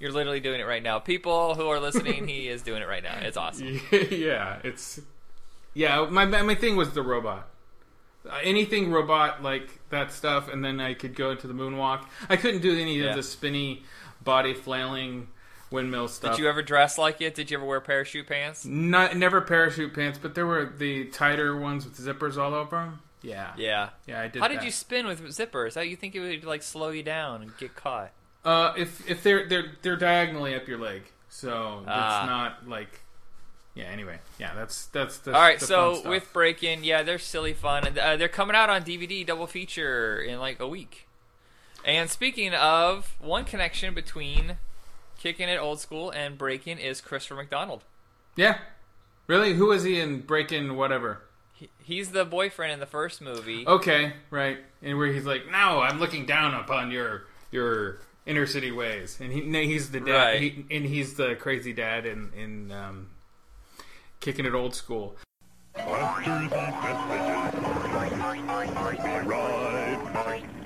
You're 0.00 0.10
literally 0.10 0.40
doing 0.40 0.60
it 0.60 0.64
right 0.66 0.82
now. 0.82 0.98
People 0.98 1.54
who 1.54 1.68
are 1.68 1.78
listening, 1.78 2.26
he 2.26 2.48
is 2.48 2.62
doing 2.62 2.82
it 2.82 2.88
right 2.88 3.02
now. 3.04 3.18
It's 3.22 3.36
awesome. 3.36 3.80
yeah, 4.10 4.58
it's 4.64 5.00
yeah. 5.72 6.04
My 6.10 6.24
my 6.24 6.54
thing 6.56 6.74
was 6.74 6.94
the 6.94 7.02
robot. 7.02 7.48
Uh, 8.28 8.38
anything 8.42 8.90
robot 8.90 9.42
like 9.42 9.68
that 9.90 10.12
stuff, 10.12 10.48
and 10.52 10.64
then 10.64 10.80
I 10.80 10.94
could 10.94 11.14
go 11.14 11.30
into 11.30 11.46
the 11.46 11.54
moonwalk. 11.54 12.04
I 12.28 12.36
couldn't 12.36 12.60
do 12.62 12.76
any 12.78 12.98
Yeah. 13.00 13.10
of 13.10 13.16
the 13.16 13.22
spinny 13.22 13.84
body 14.22 14.54
flailing 14.54 15.28
windmill 15.70 16.08
stuff. 16.08 16.36
Did 16.36 16.42
you 16.42 16.48
ever 16.48 16.62
dress 16.62 16.98
like 16.98 17.20
it? 17.20 17.34
Did 17.34 17.50
you 17.50 17.56
ever 17.58 17.66
wear 17.66 17.80
parachute 17.80 18.26
pants? 18.26 18.64
Not 18.64 19.16
never 19.16 19.40
parachute 19.40 19.94
pants, 19.94 20.18
but 20.20 20.34
there 20.34 20.46
were 20.46 20.66
the 20.76 21.04
tighter 21.06 21.56
ones 21.56 21.84
with 21.84 21.96
zippers 21.98 22.36
all 22.36 22.54
over 22.54 22.76
them. 22.76 23.00
Yeah, 23.22 23.52
Yeah. 23.56 23.90
yeah, 24.06 24.20
I 24.22 24.28
did. 24.28 24.40
How 24.42 24.48
did 24.48 24.58
that. 24.58 24.64
you 24.64 24.70
spin 24.70 25.06
with 25.06 25.20
zippers? 25.28 25.74
How 25.74 25.80
you 25.80 25.96
think 25.96 26.14
it 26.14 26.20
would 26.20 26.44
like 26.44 26.62
slow 26.62 26.90
you 26.90 27.02
down 27.02 27.42
and 27.42 27.56
get 27.58 27.74
caught? 27.74 28.12
Uh, 28.44 28.72
if 28.76 29.08
if 29.10 29.22
they're 29.24 29.48
they're 29.48 29.72
they're 29.82 29.96
diagonally 29.96 30.54
up 30.54 30.68
your 30.68 30.78
leg, 30.78 31.02
so 31.28 31.82
Ah. 31.88 32.20
it's 32.22 32.26
not 32.28 32.68
like. 32.68 33.00
Yeah. 33.76 33.84
Anyway, 33.84 34.18
yeah, 34.38 34.54
that's 34.54 34.86
that's 34.86 35.18
the. 35.18 35.32
All 35.34 35.40
right, 35.40 35.60
so 35.60 36.08
with 36.08 36.32
Breakin', 36.32 36.82
yeah, 36.82 37.02
they're 37.04 37.18
silly 37.18 37.52
fun, 37.52 37.86
and 37.86 37.98
uh, 37.98 38.16
they're 38.16 38.26
coming 38.26 38.56
out 38.56 38.70
on 38.70 38.82
DVD 38.82 39.24
double 39.24 39.46
feature 39.46 40.18
in 40.18 40.40
like 40.40 40.58
a 40.58 40.66
week. 40.66 41.06
And 41.84 42.10
speaking 42.10 42.52
of 42.54 43.14
one 43.20 43.44
connection 43.44 43.94
between 43.94 44.56
Kicking 45.18 45.48
it 45.48 45.56
old 45.56 45.80
school 45.80 46.10
and 46.10 46.36
breaking 46.36 46.78
is 46.78 47.00
Christopher 47.00 47.36
McDonald. 47.36 47.84
Yeah. 48.36 48.58
Really? 49.26 49.54
Who 49.54 49.72
is 49.72 49.82
he 49.82 49.98
in 49.98 50.20
Breakin' 50.20 50.76
Whatever? 50.76 51.22
He, 51.54 51.70
he's 51.82 52.10
the 52.10 52.24
boyfriend 52.24 52.72
in 52.72 52.80
the 52.80 52.86
first 52.86 53.22
movie. 53.22 53.66
Okay, 53.66 54.12
right. 54.30 54.58
And 54.82 54.98
where 54.98 55.10
he's 55.10 55.24
like, 55.24 55.50
"No, 55.50 55.80
I'm 55.80 55.98
looking 55.98 56.26
down 56.26 56.54
upon 56.54 56.90
your 56.90 57.24
your 57.50 57.98
inner 58.26 58.46
city 58.46 58.70
ways," 58.70 59.18
and 59.20 59.32
he 59.32 59.40
he's 59.66 59.90
the 59.90 60.00
dad, 60.00 60.12
Right. 60.12 60.40
he, 60.40 60.64
and 60.70 60.84
he's 60.84 61.14
the 61.14 61.34
crazy 61.34 61.72
dad 61.72 62.04
in 62.04 62.30
in 62.36 62.70
um, 62.72 63.08
kicking 64.20 64.46
it 64.46 64.54
old 64.54 64.74
school. 64.74 65.16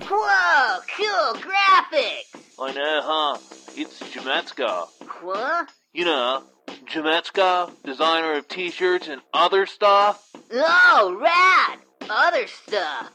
Whoa, 0.09 0.81
cool 0.97 1.35
graphics! 1.41 2.35
I 2.59 2.73
know, 2.73 3.01
huh? 3.03 3.39
It's 3.77 4.01
Jametska. 4.01 4.87
What? 5.23 5.69
You 5.93 6.05
know, 6.05 6.45
Jametska, 6.87 7.71
designer 7.85 8.35
of 8.35 8.47
t-shirts 8.49 9.09
and 9.09 9.21
other 9.33 9.67
stuff. 9.67 10.31
Oh, 10.53 11.17
rad! 11.21 11.79
Other 12.09 12.47
stuff. 12.47 13.11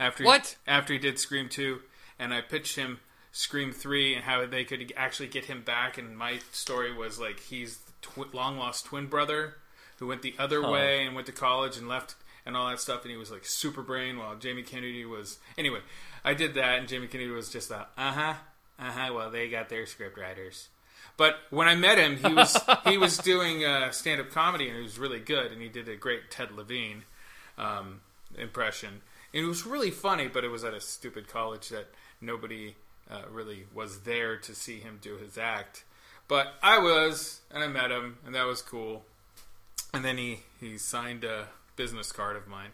after 0.00 0.24
What? 0.24 0.56
He, 0.64 0.70
after 0.72 0.92
he 0.92 0.98
did 0.98 1.20
Scream 1.20 1.48
two, 1.48 1.82
and 2.18 2.34
I 2.34 2.40
pitched 2.40 2.74
him 2.74 2.98
Scream 3.30 3.70
three 3.70 4.16
and 4.16 4.24
how 4.24 4.44
they 4.44 4.64
could 4.64 4.92
actually 4.96 5.28
get 5.28 5.44
him 5.44 5.62
back. 5.62 5.98
And 5.98 6.18
my 6.18 6.40
story 6.50 6.92
was 6.92 7.20
like 7.20 7.38
he's 7.38 7.78
the 7.78 7.92
tw- 8.24 8.34
long 8.34 8.58
lost 8.58 8.86
twin 8.86 9.06
brother 9.06 9.54
who 10.00 10.08
went 10.08 10.22
the 10.22 10.34
other 10.36 10.62
Huh. 10.62 10.70
way 10.72 11.06
and 11.06 11.14
went 11.14 11.26
to 11.28 11.32
college 11.32 11.76
and 11.76 11.86
left 11.86 12.16
and 12.44 12.56
all 12.56 12.68
that 12.70 12.80
stuff. 12.80 13.02
And 13.02 13.12
he 13.12 13.16
was 13.16 13.30
like 13.30 13.44
super 13.46 13.82
brain 13.82 14.18
while 14.18 14.34
Jamie 14.34 14.62
Kennedy 14.64 15.04
was 15.04 15.38
anyway. 15.56 15.80
I 16.24 16.34
did 16.34 16.54
that, 16.54 16.80
and 16.80 16.88
Jamie 16.88 17.06
Kennedy 17.06 17.30
was 17.30 17.50
just 17.50 17.70
a 17.70 17.86
uh 17.96 18.10
huh, 18.12 18.34
uh 18.80 18.90
huh. 18.90 19.12
Well, 19.14 19.30
they 19.30 19.48
got 19.48 19.68
their 19.68 19.86
script 19.86 20.18
writers. 20.18 20.70
But 21.18 21.36
when 21.50 21.68
I 21.68 21.74
met 21.74 21.98
him, 21.98 22.16
he 22.16 22.32
was 22.32 22.56
he 22.84 22.96
was 22.96 23.18
doing 23.18 23.64
uh, 23.64 23.90
stand 23.90 24.22
up 24.22 24.30
comedy 24.30 24.68
and 24.68 24.76
he 24.78 24.82
was 24.82 24.98
really 24.98 25.20
good, 25.20 25.52
and 25.52 25.60
he 25.60 25.68
did 25.68 25.86
a 25.90 25.96
great 25.96 26.30
Ted 26.30 26.52
Levine 26.52 27.02
um, 27.58 28.00
impression. 28.38 29.02
And 29.34 29.44
it 29.44 29.46
was 29.46 29.66
really 29.66 29.90
funny, 29.90 30.28
but 30.28 30.44
it 30.44 30.48
was 30.48 30.64
at 30.64 30.72
a 30.72 30.80
stupid 30.80 31.28
college 31.28 31.68
that 31.68 31.88
nobody 32.22 32.76
uh, 33.10 33.22
really 33.30 33.66
was 33.74 34.00
there 34.00 34.38
to 34.38 34.54
see 34.54 34.78
him 34.78 34.98
do 35.02 35.16
his 35.18 35.36
act. 35.36 35.84
But 36.28 36.54
I 36.62 36.78
was, 36.78 37.40
and 37.50 37.62
I 37.62 37.66
met 37.66 37.90
him, 37.90 38.18
and 38.24 38.34
that 38.34 38.46
was 38.46 38.62
cool. 38.62 39.04
And 39.92 40.04
then 40.04 40.18
he, 40.18 40.40
he 40.60 40.76
signed 40.78 41.24
a 41.24 41.46
business 41.76 42.12
card 42.12 42.36
of 42.36 42.46
mine. 42.46 42.70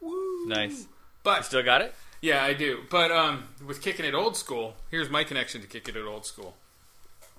Woo! 0.00 0.46
Nice. 0.46 0.86
But 1.22 1.44
Still 1.44 1.62
got 1.62 1.80
it? 1.82 1.94
yeah, 2.20 2.44
I 2.44 2.52
do. 2.52 2.80
But 2.90 3.10
um, 3.10 3.44
with 3.66 3.80
Kicking 3.80 4.04
It 4.04 4.14
Old 4.14 4.36
School, 4.36 4.74
here's 4.90 5.08
my 5.08 5.24
connection 5.24 5.60
to 5.62 5.66
Kicking 5.66 5.96
It 5.96 6.04
Old 6.06 6.26
School. 6.26 6.54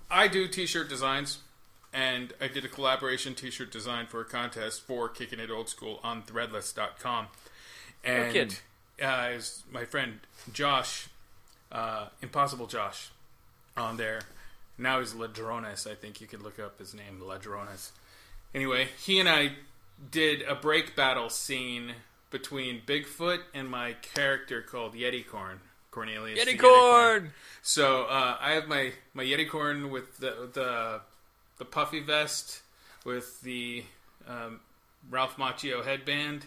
I 0.09 0.27
do 0.27 0.47
T-shirt 0.47 0.89
designs, 0.89 1.39
and 1.93 2.33
I 2.39 2.47
did 2.47 2.65
a 2.65 2.67
collaboration 2.67 3.35
T-shirt 3.35 3.71
design 3.71 4.05
for 4.07 4.21
a 4.21 4.25
contest 4.25 4.81
for 4.81 5.09
Kicking 5.09 5.39
It 5.39 5.49
Old 5.49 5.69
School 5.69 5.99
on 6.03 6.23
Threadless.com. 6.23 7.27
And 8.03 8.33
kidding. 8.33 8.57
uh, 9.01 9.29
is 9.33 9.63
my 9.71 9.85
friend 9.85 10.19
Josh, 10.51 11.07
uh, 11.71 12.07
Impossible 12.21 12.67
Josh, 12.67 13.09
on 13.77 13.97
there. 13.97 14.21
Now 14.77 14.99
he's 14.99 15.13
Ladrones. 15.13 15.87
I 15.87 15.95
think 15.95 16.19
you 16.19 16.27
could 16.27 16.41
look 16.41 16.59
up 16.59 16.79
his 16.79 16.93
name, 16.93 17.21
Ladrones. 17.21 17.91
Anyway, 18.53 18.89
he 19.03 19.19
and 19.19 19.29
I 19.29 19.53
did 20.11 20.41
a 20.43 20.55
break 20.55 20.95
battle 20.95 21.29
scene 21.29 21.93
between 22.29 22.81
Bigfoot 22.85 23.39
and 23.53 23.69
my 23.69 23.93
character 23.93 24.61
called 24.61 24.95
Yeti 24.95 25.25
Corn. 25.25 25.59
Cornelius. 25.93 26.39
Yeti 26.39 26.57
corn! 26.59 27.31
So 27.61 28.03
uh, 28.03 28.37
I 28.39 28.51
have 28.53 28.67
my, 28.67 28.91
my 29.13 29.23
Yeti 29.23 29.47
Corn 29.49 29.89
with 29.91 30.17
the 30.17 30.49
the 30.51 31.01
the 31.59 31.65
puffy 31.65 31.99
vest 32.01 32.61
with 33.05 33.39
the 33.41 33.83
um, 34.27 34.59
Ralph 35.09 35.37
Macchio 35.37 35.83
headband 35.85 36.45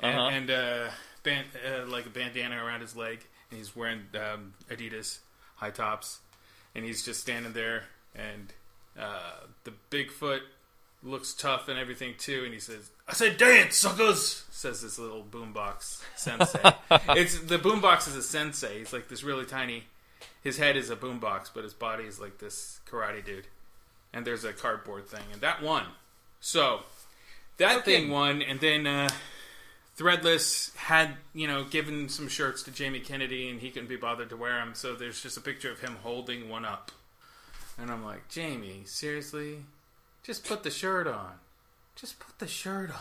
and, 0.00 0.18
Uh-huh. 0.18 0.28
and 0.28 0.50
uh, 0.50 0.90
band, 1.22 1.46
uh, 1.66 1.86
like 1.86 2.06
a 2.06 2.10
bandana 2.10 2.62
around 2.64 2.80
his 2.80 2.96
leg, 2.96 3.20
and 3.50 3.58
he's 3.58 3.76
wearing 3.76 4.02
um, 4.14 4.54
Adidas 4.70 5.18
high 5.56 5.70
tops, 5.70 6.20
and 6.74 6.84
he's 6.84 7.04
just 7.04 7.20
standing 7.20 7.52
there, 7.52 7.84
and 8.14 8.52
uh, 8.98 9.44
the 9.64 9.72
Bigfoot 9.90 10.40
looks 11.02 11.32
tough 11.34 11.68
and 11.68 11.78
everything 11.78 12.14
too, 12.18 12.42
and 12.44 12.52
he 12.52 12.60
says, 12.60 12.90
"I 13.08 13.12
said 13.14 13.36
dance, 13.38 13.76
suckers," 13.76 14.44
says 14.50 14.82
this 14.82 14.98
little 14.98 15.24
boombox 15.24 16.02
sensei. 16.16 16.60
it's 17.16 17.38
the 17.40 17.58
boombox 17.58 18.08
is 18.08 18.16
a 18.16 18.22
sensei. 18.22 18.78
He's 18.80 18.92
like 18.92 19.08
this 19.08 19.22
really 19.22 19.46
tiny. 19.46 19.84
His 20.42 20.56
head 20.58 20.76
is 20.76 20.90
a 20.90 20.96
boombox, 20.96 21.50
but 21.54 21.64
his 21.64 21.74
body 21.74 22.04
is 22.04 22.18
like 22.20 22.38
this 22.38 22.80
karate 22.90 23.24
dude. 23.24 23.46
And 24.12 24.26
there's 24.26 24.44
a 24.44 24.52
cardboard 24.52 25.06
thing, 25.08 25.22
and 25.32 25.40
that 25.42 25.62
won. 25.62 25.84
So 26.40 26.80
that 27.58 27.78
Okay. 27.78 28.00
thing 28.00 28.10
won, 28.10 28.42
and 28.42 28.58
then 28.60 28.86
uh, 28.86 29.08
Threadless 29.96 30.74
had 30.76 31.16
you 31.34 31.46
know 31.46 31.64
given 31.64 32.08
some 32.08 32.28
shirts 32.28 32.62
to 32.64 32.70
Jamie 32.70 33.00
Kennedy, 33.00 33.48
and 33.50 33.60
he 33.60 33.70
couldn't 33.70 33.88
be 33.88 33.96
bothered 33.96 34.30
to 34.30 34.36
wear 34.36 34.54
them. 34.56 34.74
So 34.74 34.94
there's 34.94 35.22
just 35.22 35.36
a 35.36 35.40
picture 35.40 35.70
of 35.70 35.80
him 35.80 35.96
holding 36.02 36.48
one 36.48 36.64
up, 36.64 36.90
and 37.78 37.90
I'm 37.90 38.02
like, 38.04 38.28
Jamie, 38.28 38.82
seriously, 38.86 39.58
just 40.30 40.46
put 40.46 40.62
the 40.62 40.70
shirt 40.70 41.08
on. 41.08 41.32
Just 41.96 42.20
put 42.20 42.38
the 42.38 42.46
shirt 42.46 42.90
on. 42.90 42.96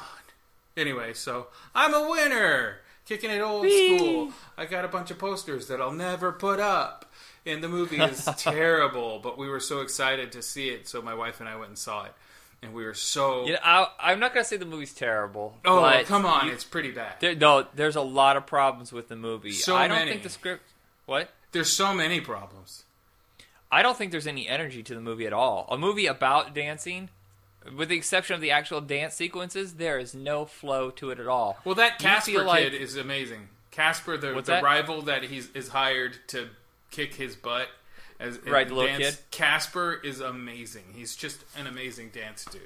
Anyway, 0.75 1.13
so 1.13 1.47
I'm 1.75 1.93
a 1.93 2.09
winner. 2.09 2.77
Kicking 3.05 3.29
it 3.29 3.39
old 3.39 3.67
school. 3.69 4.33
I 4.57 4.65
got 4.65 4.83
a 4.83 4.87
bunch 4.87 5.11
of 5.11 5.19
posters 5.19 5.67
that 5.67 5.79
I'll 5.79 5.91
never 5.91 6.31
put 6.31 6.59
up. 6.59 7.05
And 7.45 7.63
the 7.63 7.67
movie 7.69 7.97
is 8.01 8.25
terrible, 8.37 9.19
but 9.21 9.37
we 9.37 9.47
were 9.47 9.59
so 9.59 9.81
excited 9.81 10.31
to 10.31 10.41
see 10.41 10.69
it, 10.69 10.87
so 10.87 11.01
my 11.03 11.13
wife 11.13 11.39
and 11.39 11.47
I 11.47 11.55
went 11.55 11.69
and 11.69 11.77
saw 11.77 12.05
it. 12.05 12.13
And 12.63 12.73
we 12.73 12.83
were 12.83 12.93
so. 12.95 13.45
You 13.45 13.53
know, 13.53 13.59
I, 13.63 13.87
I'm 13.99 14.19
not 14.19 14.33
gonna 14.33 14.43
say 14.43 14.57
the 14.57 14.65
movie's 14.65 14.93
terrible. 14.93 15.55
oh, 15.65 15.81
but 15.81 16.05
come 16.07 16.25
on. 16.25 16.47
you- 16.47 16.51
it's 16.53 16.63
pretty 16.63 16.91
bad. 16.91 17.13
there, 17.19 17.35
no, 17.35 17.65
there's 17.75 17.95
a 17.95 18.01
lot 18.01 18.37
of 18.37 18.45
problems 18.47 18.91
with 18.91 19.07
the 19.07 19.15
movie. 19.15 19.51
So 19.51 19.75
I 19.75 19.87
don't 19.87 19.97
many. 19.99 20.11
think 20.11 20.23
the 20.23 20.29
script. 20.29 20.63
What? 21.05 21.29
There's 21.51 21.71
so 21.71 21.93
many 21.93 22.19
problems. 22.21 22.85
I 23.71 23.81
don't 23.83 23.95
think 23.97 24.11
there's 24.11 24.27
any 24.27 24.47
energy 24.47 24.81
to 24.83 24.95
the 24.95 24.99
movie 25.01 25.25
at 25.27 25.33
all. 25.33 25.67
A 25.69 25.77
movie 25.77 26.07
about 26.07 26.53
dancing, 26.55 27.09
with 27.75 27.89
the 27.89 27.95
exception 27.97 28.35
of 28.35 28.41
the 28.41 28.51
actual 28.51 28.81
dance 28.81 29.15
sequences, 29.15 29.75
there 29.75 29.97
is 29.99 30.13
no 30.13 30.45
flow 30.45 30.89
to 30.91 31.11
it 31.11 31.19
at 31.19 31.27
all. 31.27 31.57
Well, 31.65 31.75
that 31.75 31.99
Casper 31.99 32.43
like- 32.43 32.71
kid 32.71 32.73
is 32.81 32.95
amazing. 32.95 33.49
Casper, 33.71 34.17
the, 34.17 34.33
the 34.33 34.41
that? 34.41 34.63
rival 34.63 35.03
that 35.03 35.23
he's 35.23 35.49
is 35.51 35.69
hired 35.69 36.17
to 36.27 36.49
kick 36.91 37.13
his 37.15 37.35
butt. 37.35 37.67
As, 38.19 38.37
Right, 38.45 38.67
the 38.67 38.73
little 38.73 38.97
kid? 38.97 39.17
Casper 39.31 40.01
is 40.03 40.19
amazing. 40.19 40.83
He's 40.93 41.15
just 41.15 41.45
an 41.57 41.67
amazing 41.67 42.09
dance 42.09 42.43
dude. 42.43 42.61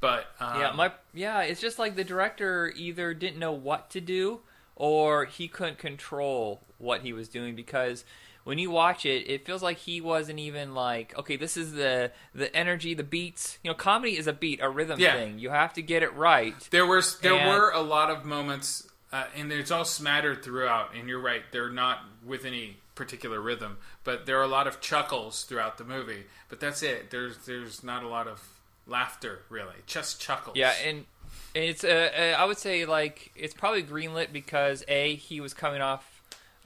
But 0.00 0.26
um, 0.40 0.60
Yeah, 0.60 0.72
my 0.72 0.92
yeah, 1.12 1.42
it's 1.42 1.60
just 1.60 1.78
like 1.78 1.96
the 1.96 2.04
director 2.04 2.72
either 2.74 3.12
didn't 3.12 3.38
know 3.38 3.52
what 3.52 3.90
to 3.90 4.00
do 4.00 4.40
or 4.76 5.24
he 5.26 5.48
couldn't 5.48 5.78
control 5.78 6.62
what 6.78 7.02
he 7.02 7.12
was 7.12 7.28
doing 7.28 7.54
because 7.54 8.04
when 8.48 8.56
you 8.56 8.70
watch 8.70 9.04
it, 9.04 9.28
it 9.28 9.44
feels 9.44 9.62
like 9.62 9.76
he 9.76 10.00
wasn't 10.00 10.38
even 10.38 10.74
like, 10.74 11.14
okay, 11.18 11.36
this 11.36 11.58
is 11.58 11.72
the 11.74 12.10
the 12.34 12.48
energy, 12.56 12.94
the 12.94 13.02
beats. 13.04 13.58
You 13.62 13.70
know, 13.70 13.74
comedy 13.74 14.16
is 14.16 14.26
a 14.26 14.32
beat, 14.32 14.60
a 14.62 14.70
rhythm 14.70 14.98
Yeah. 14.98 15.12
thing. 15.12 15.38
You 15.38 15.50
have 15.50 15.74
to 15.74 15.82
get 15.82 16.02
it 16.02 16.14
right. 16.14 16.54
There 16.70 16.86
were 16.86 17.02
there 17.20 17.34
And- 17.34 17.46
were 17.50 17.70
a 17.72 17.82
lot 17.82 18.10
of 18.10 18.24
moments, 18.24 18.88
uh, 19.12 19.26
and 19.36 19.52
it's 19.52 19.70
all 19.70 19.84
smattered 19.84 20.42
throughout. 20.42 20.94
And 20.94 21.10
you're 21.10 21.20
right; 21.20 21.42
they're 21.52 21.68
not 21.68 21.98
with 22.24 22.46
any 22.46 22.78
particular 22.94 23.38
rhythm, 23.38 23.76
but 24.02 24.24
there 24.24 24.38
are 24.38 24.44
a 24.44 24.48
lot 24.48 24.66
of 24.66 24.80
chuckles 24.80 25.44
throughout 25.44 25.76
the 25.76 25.84
movie. 25.84 26.24
But 26.48 26.58
that's 26.58 26.82
it. 26.82 27.10
There's 27.10 27.36
there's 27.44 27.84
not 27.84 28.02
a 28.02 28.08
lot 28.08 28.26
of 28.26 28.40
laughter 28.86 29.42
really, 29.50 29.74
just 29.86 30.22
chuckles. 30.22 30.56
Yeah, 30.56 30.72
and, 30.86 31.04
and 31.54 31.64
it's 31.64 31.84
uh, 31.84 32.10
uh, 32.16 32.40
I 32.40 32.46
would 32.46 32.56
say 32.56 32.86
like 32.86 33.30
it's 33.36 33.52
probably 33.52 33.82
greenlit 33.82 34.32
because 34.32 34.84
a 34.88 35.16
he 35.16 35.38
was 35.42 35.52
coming 35.52 35.82
off 35.82 36.17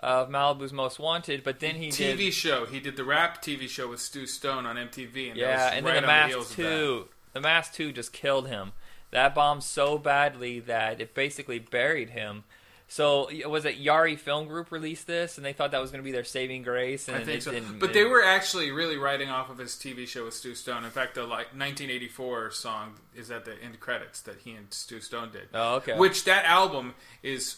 of 0.02 0.28
Malibu's 0.28 0.72
Most 0.72 0.98
Wanted, 0.98 1.44
but 1.44 1.60
then 1.60 1.76
he 1.76 1.88
TV 1.88 2.16
did 2.16 2.34
show. 2.34 2.66
He 2.66 2.80
did 2.80 2.96
the 2.96 3.04
rap 3.04 3.40
TV 3.42 3.68
show 3.68 3.88
with 3.88 4.00
Stu 4.00 4.26
Stone 4.26 4.66
on 4.66 4.76
MTV, 4.76 5.28
and 5.30 5.36
yeah, 5.38 5.70
and 5.72 5.86
right 5.86 5.92
then 5.94 6.02
the 6.02 6.06
Mask. 6.08 6.54
Two. 6.56 7.08
The 7.32 7.40
Mask 7.40 7.72
Two 7.72 7.92
just 7.92 8.12
killed 8.12 8.48
him. 8.48 8.72
That 9.12 9.34
bombed 9.34 9.62
so 9.62 9.98
badly 9.98 10.58
that 10.60 11.00
it 11.00 11.14
basically 11.14 11.58
buried 11.58 12.10
him. 12.10 12.44
So 12.88 13.30
was 13.48 13.64
it 13.64 13.82
Yari 13.82 14.18
Film 14.18 14.48
Group 14.48 14.70
released 14.70 15.06
this, 15.06 15.38
and 15.38 15.46
they 15.46 15.54
thought 15.54 15.70
that 15.70 15.80
was 15.80 15.90
going 15.90 16.02
to 16.02 16.04
be 16.04 16.12
their 16.12 16.24
saving 16.24 16.62
grace, 16.62 17.08
and 17.08 17.16
I 17.16 17.24
think 17.24 17.40
so. 17.40 17.50
didn't. 17.52 17.78
But 17.78 17.90
it- 17.90 17.92
they 17.94 18.04
were 18.04 18.22
actually 18.22 18.70
really 18.70 18.98
writing 18.98 19.30
off 19.30 19.48
of 19.50 19.56
his 19.56 19.72
TV 19.76 20.06
show 20.06 20.24
with 20.26 20.34
Stu 20.34 20.54
Stone. 20.54 20.84
In 20.84 20.90
fact, 20.90 21.14
the 21.14 21.22
like 21.22 21.54
1984 21.54 22.50
song 22.50 22.94
is 23.14 23.30
at 23.30 23.44
the 23.46 23.54
end 23.62 23.80
credits 23.80 24.20
that 24.22 24.38
he 24.44 24.52
and 24.52 24.72
Stu 24.74 25.00
Stone 25.00 25.30
did. 25.32 25.48
Oh, 25.54 25.76
okay. 25.76 25.96
Which 25.96 26.24
that 26.24 26.44
album 26.44 26.94
is 27.22 27.56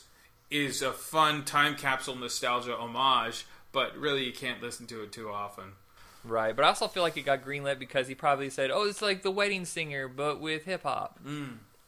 is 0.50 0.82
a 0.82 0.92
fun 0.92 1.44
time 1.44 1.74
capsule 1.76 2.14
nostalgia 2.16 2.76
homage, 2.76 3.46
but 3.72 3.96
really 3.96 4.24
you 4.24 4.32
can't 4.32 4.62
listen 4.62 4.86
to 4.86 5.02
it 5.02 5.12
too 5.12 5.30
often. 5.30 5.72
right. 6.24 6.54
But 6.54 6.64
I 6.64 6.68
also 6.68 6.88
feel 6.88 7.02
like 7.02 7.16
it 7.16 7.22
got 7.22 7.44
greenlit 7.44 7.78
because 7.78 8.06
he 8.08 8.14
probably 8.14 8.50
said, 8.50 8.70
"Oh, 8.70 8.84
it's 8.88 9.02
like 9.02 9.22
the 9.22 9.30
Wedding 9.30 9.64
Singer, 9.64 10.08
but 10.08 10.40
with 10.40 10.64
hip 10.64 10.82
hop 10.84 11.18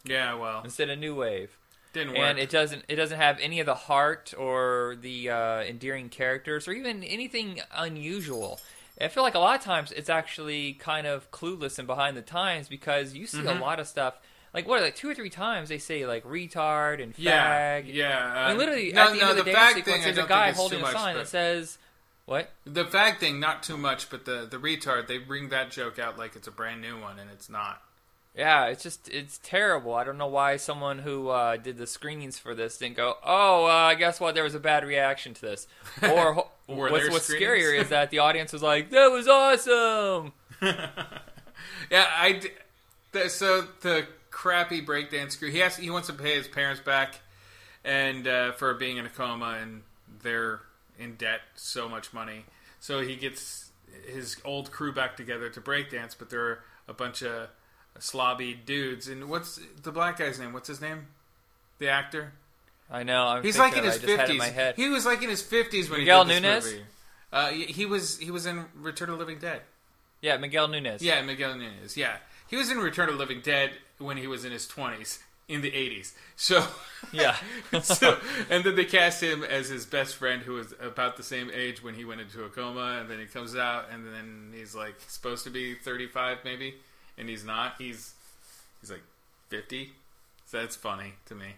Yeah, 0.05 0.35
well, 0.35 0.63
instead 0.65 0.91
of 0.91 0.99
new 0.99 1.15
wave." 1.15 1.57
didn't 1.93 2.11
work. 2.11 2.19
and 2.19 2.39
it 2.39 2.51
doesn't 2.51 2.85
it 2.89 2.97
doesn't 2.97 3.17
have 3.17 3.39
any 3.41 3.59
of 3.59 3.65
the 3.65 3.75
heart 3.75 4.35
or 4.37 4.97
the 5.01 5.31
uh, 5.31 5.61
endearing 5.63 6.11
characters 6.11 6.69
or 6.69 6.73
even 6.73 7.03
anything 7.03 7.61
unusual. 7.75 8.61
I 9.01 9.09
feel 9.09 9.23
like 9.23 9.35
a 9.35 9.39
lot 9.39 9.59
of 9.59 9.65
times 9.65 9.93
it's 9.93 10.11
actually 10.11 10.75
kind 10.75 11.07
of 11.07 11.31
clueless 11.31 11.79
and 11.79 11.87
behind 11.87 12.17
the 12.17 12.23
times 12.23 12.69
because 12.69 13.15
you 13.15 13.27
see 13.27 13.39
Mm-hmm. 13.39 13.49
a 13.49 13.61
lot 13.61 13.81
of 13.81 13.87
stuff 13.89 14.19
like 14.57 14.67
what 14.67 14.83
like 14.83 14.97
two 14.97 15.09
or 15.09 15.15
three 15.15 15.31
times 15.31 15.69
they 15.69 15.79
say 15.79 16.05
like 16.07 16.25
retard 16.25 17.01
and 17.01 17.15
fag. 17.15 17.19
yeah, 17.23 17.77
yeah. 17.79 18.33
I 18.35 18.49
mean, 18.49 18.57
uh, 18.57 18.59
literally 18.59 18.93
no, 18.93 19.03
at 19.03 19.13
the 19.13 19.19
no, 19.21 19.29
end 19.31 19.39
of 19.39 19.45
the, 19.45 19.51
the 19.51 19.53
dance 19.53 19.75
sequence, 19.77 20.03
there's 20.05 20.19
a 20.19 20.27
guy 20.27 20.51
holding 20.51 20.83
a 20.83 20.91
sign 20.91 21.15
that 21.15 21.29
says 21.29 21.79
what? 22.25 22.51
The 22.65 22.85
fag 22.85 23.19
thing, 23.19 23.39
not 23.39 23.63
too 23.63 23.77
much, 23.77 24.11
but 24.11 24.25
the 24.25 24.49
the 24.51 24.57
retard, 24.57 25.07
they 25.07 25.19
bring 25.19 25.51
that 25.51 25.71
joke 25.71 26.01
out 26.01 26.19
like 26.19 26.35
it's 26.35 26.49
a 26.49 26.51
brand 26.51 26.81
new 26.81 26.99
one, 27.01 27.21
and 27.21 27.31
it's 27.31 27.49
not. 27.49 27.83
Yeah, 28.35 28.67
it's 28.67 28.83
just 28.83 29.09
it's 29.09 29.39
terrible. 29.43 29.95
I 29.95 30.05
don't 30.05 30.19
know 30.19 30.27
why 30.27 30.57
someone 30.57 30.99
who 30.99 31.29
uh, 31.29 31.57
did 31.57 31.79
the 31.79 31.87
screenings 31.87 32.39
for 32.39 32.55
this 32.55 32.77
didn't 32.77 32.97
go. 32.97 33.15
Oh, 33.25 33.65
uh, 33.65 33.95
guess 33.95 34.19
what? 34.21 34.35
There 34.35 34.45
was 34.45 34.55
a 34.55 34.61
bad 34.61 34.85
reaction 34.85 35.33
to 35.35 35.41
this. 35.41 35.67
Or 36.69 36.91
what's 36.91 37.09
what's 37.11 37.25
screenings? 37.27 37.49
scarier 37.63 37.81
is 37.81 37.89
that 37.91 38.11
the 38.11 38.19
audience 38.19 38.53
was 38.53 38.61
like, 38.63 38.91
"That 38.91 39.07
was 39.13 39.29
awesome." 39.29 40.33
Yeah, 41.91 42.07
I. 42.19 42.33
d- 42.33 42.51
The, 43.13 43.29
so 43.31 43.63
the 43.81 44.07
crappy 44.37 44.85
breakdance 44.85 45.38
crew, 45.38 45.50
he 45.50 45.61
has 45.61 45.78
he 45.78 45.88
wants 45.88 46.09
to 46.09 46.12
pay 46.12 46.37
his 46.37 46.47
parents 46.47 46.78
back, 46.83 47.21
and 47.83 48.28
uh, 48.28 48.52
for 48.52 48.75
being 48.75 48.99
in 48.99 49.07
a 49.07 49.09
coma, 49.09 49.59
and 49.62 49.83
they're 50.23 50.61
in 50.99 51.14
debt 51.14 51.40
so 51.55 51.88
much 51.88 52.12
money. 52.12 52.45
So 52.78 53.00
he 53.00 53.16
gets 53.16 53.71
his 54.07 54.37
old 54.45 54.71
crew 54.71 54.93
back 54.93 55.16
together 55.16 55.49
to 55.49 55.61
breakdance, 55.62 56.14
but 56.19 56.28
they're 56.28 56.61
a 56.87 56.93
bunch 56.93 57.23
of 57.23 57.49
slobby 57.99 58.55
dudes. 58.66 59.09
And 59.09 59.31
what's 59.31 59.59
the 59.83 59.90
black 59.90 60.19
guy's 60.19 60.38
name? 60.38 60.52
What's 60.52 60.69
his 60.69 60.83
name? 60.83 61.07
The 61.78 61.88
actor. 61.88 62.33
I 62.90 63.05
know. 63.05 63.26
I'm 63.26 63.43
He's 63.43 63.59
like 63.59 63.75
in 63.75 63.85
his 63.85 63.97
it. 63.97 64.05
I 64.05 64.07
just 64.07 64.19
had 64.19 64.28
it 64.28 64.35
in 64.35 64.40
fifties. 64.40 64.85
He 64.85 64.90
was 64.90 65.07
like 65.07 65.23
in 65.23 65.31
his 65.31 65.40
fifties 65.40 65.88
when 65.88 66.00
Miguel 66.00 66.25
he 66.26 66.35
did 66.35 66.43
this 66.43 66.64
Nunez? 66.64 66.73
movie. 66.73 66.85
Uh, 67.33 67.49
he 67.49 67.64
he 67.73 67.87
was 67.87 68.19
he 68.19 68.31
was 68.31 68.45
in 68.45 68.66
Return 68.75 69.09
of 69.09 69.14
the 69.14 69.25
Living 69.25 69.38
Dead. 69.38 69.62
Yeah, 70.21 70.37
Miguel 70.37 70.69
Nunez. 70.69 71.00
Yeah, 71.00 71.23
Miguel 71.23 71.55
Nunez. 71.57 71.97
Yeah, 71.97 72.16
he 72.49 72.57
was 72.57 72.71
in 72.71 72.79
Return 72.79 73.09
of 73.09 73.17
Living 73.17 73.41
Dead 73.43 73.73
when 73.99 74.17
he 74.17 74.26
was 74.26 74.45
in 74.45 74.53
his 74.53 74.67
twenties 74.67 75.19
in 75.49 75.61
the 75.62 75.73
eighties. 75.75 76.15
So 76.37 76.65
Yeah. 77.12 77.37
so 77.82 78.19
and 78.50 78.65
then 78.65 78.75
they 78.76 78.85
cast 78.85 79.23
him 79.23 79.43
as 79.45 79.69
his 79.69 79.87
best 79.87 80.17
friend 80.17 80.43
who 80.43 80.54
was 80.54 80.75
about 80.80 81.17
the 81.17 81.23
same 81.23 81.50
age 81.54 81.82
when 81.82 81.95
he 81.95 82.04
went 82.04 82.21
into 82.21 82.45
a 82.45 82.49
coma, 82.49 82.99
and 83.00 83.09
then 83.11 83.19
he 83.21 83.26
comes 83.26 83.54
out, 83.56 83.87
and 83.93 84.06
then 84.06 84.52
he's 84.54 84.75
like 84.75 84.97
supposed 85.09 85.45
to 85.45 85.50
be 85.50 85.75
thirty 85.75 86.06
five 86.09 86.39
maybe, 86.45 86.75
and 87.17 87.28
he's 87.28 87.45
not. 87.45 87.75
He's 87.78 88.13
he's 88.80 88.91
like 88.91 89.02
fifty. 89.49 89.93
So 90.47 90.61
that's 90.61 90.76
funny 90.76 91.15
to 91.26 91.35
me. 91.35 91.54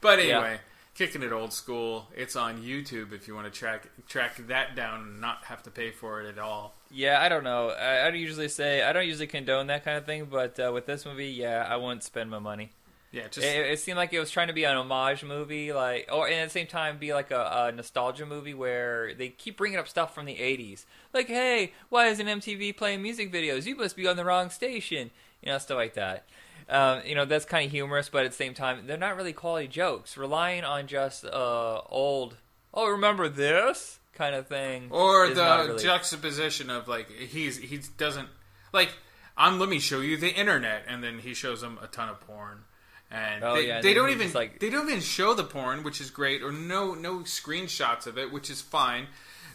But 0.00 0.18
Yeah. 0.24 0.38
anyway. 0.40 0.60
Kicking 0.94 1.24
it 1.24 1.32
old 1.32 1.52
school. 1.52 2.06
It's 2.14 2.36
on 2.36 2.62
YouTube 2.62 3.12
if 3.12 3.26
you 3.26 3.34
want 3.34 3.52
to 3.52 3.58
track 3.58 3.88
track 4.06 4.36
that 4.46 4.76
down 4.76 5.00
and 5.00 5.20
not 5.20 5.42
have 5.46 5.60
to 5.64 5.70
pay 5.70 5.90
for 5.90 6.20
it 6.22 6.28
at 6.28 6.38
all. 6.38 6.76
Yeah, 6.94 7.20
I 7.20 7.28
don't 7.28 7.42
know. 7.42 7.70
I, 7.70 8.06
I 8.06 8.10
don't 8.10 8.20
usually 8.20 8.48
say 8.48 8.82
I 8.82 8.92
don't 8.92 9.06
usually 9.06 9.26
condone 9.26 9.66
that 9.66 9.84
kind 9.84 9.98
of 9.98 10.06
thing, 10.06 10.26
but 10.30 10.58
uh, 10.60 10.70
with 10.72 10.86
this 10.86 11.04
movie, 11.04 11.26
yeah, 11.26 11.66
I 11.68 11.76
wouldn't 11.76 12.04
spend 12.04 12.30
my 12.30 12.38
money. 12.38 12.70
Yeah, 13.10 13.26
just 13.28 13.44
It, 13.46 13.66
it 13.66 13.78
seemed 13.80 13.96
like 13.96 14.12
it 14.12 14.20
was 14.20 14.30
trying 14.30 14.46
to 14.46 14.52
be 14.52 14.64
an 14.64 14.76
homage 14.76 15.24
movie, 15.24 15.72
like, 15.72 16.08
or 16.12 16.26
and 16.28 16.36
at 16.36 16.44
the 16.44 16.50
same 16.50 16.68
time 16.68 16.98
be 16.98 17.12
like 17.12 17.32
a, 17.32 17.66
a 17.68 17.72
nostalgia 17.72 18.26
movie 18.26 18.54
where 18.54 19.12
they 19.12 19.28
keep 19.28 19.56
bringing 19.56 19.78
up 19.78 19.88
stuff 19.88 20.14
from 20.14 20.26
the 20.26 20.36
'80s, 20.36 20.84
like, 21.12 21.26
"Hey, 21.26 21.72
why 21.88 22.06
isn't 22.06 22.26
MTV 22.26 22.76
playing 22.76 23.02
music 23.02 23.32
videos? 23.32 23.66
You 23.66 23.74
must 23.74 23.96
be 23.96 24.06
on 24.06 24.16
the 24.16 24.24
wrong 24.24 24.48
station," 24.48 25.10
you 25.42 25.50
know, 25.50 25.58
stuff 25.58 25.76
like 25.76 25.94
that. 25.94 26.26
Um, 26.68 27.02
you 27.04 27.16
know, 27.16 27.24
that's 27.24 27.44
kind 27.44 27.66
of 27.66 27.72
humorous, 27.72 28.08
but 28.08 28.24
at 28.24 28.30
the 28.30 28.36
same 28.36 28.54
time, 28.54 28.86
they're 28.86 28.96
not 28.96 29.16
really 29.16 29.32
quality 29.32 29.66
jokes. 29.66 30.16
Relying 30.16 30.62
on 30.62 30.86
just 30.86 31.24
uh, 31.24 31.80
old, 31.90 32.36
oh, 32.72 32.88
remember 32.88 33.28
this 33.28 33.98
kind 34.14 34.34
of 34.34 34.46
thing, 34.46 34.88
or 34.90 35.26
is 35.26 35.36
the 35.36 35.44
not 35.44 35.66
really- 35.66 35.82
juxtaposition 35.82 36.70
of 36.70 36.88
like 36.88 37.10
he's 37.10 37.58
he 37.58 37.80
doesn't 37.96 38.28
like 38.72 38.92
I'm 39.36 39.58
let 39.58 39.68
me 39.68 39.78
show 39.80 40.00
you 40.00 40.16
the 40.16 40.32
internet 40.32 40.84
and 40.88 41.02
then 41.02 41.18
he 41.18 41.34
shows 41.34 41.60
them 41.60 41.78
a 41.82 41.86
ton 41.86 42.08
of 42.08 42.20
porn 42.20 42.64
and 43.10 43.42
Oh, 43.44 43.54
they, 43.56 43.66
yeah, 43.68 43.76
and 43.76 43.84
they 43.84 43.88
then 43.88 43.96
don't 43.96 44.08
he's 44.08 44.14
even 44.16 44.26
just 44.26 44.34
like- 44.34 44.60
they 44.60 44.70
don't 44.70 44.88
even 44.88 45.00
show 45.00 45.34
the 45.34 45.44
porn 45.44 45.82
which 45.82 46.00
is 46.00 46.10
great 46.10 46.42
or 46.42 46.52
no 46.52 46.94
no 46.94 47.18
screenshots 47.20 48.06
of 48.06 48.16
it 48.18 48.32
which 48.32 48.48
is 48.50 48.60
fine 48.60 49.08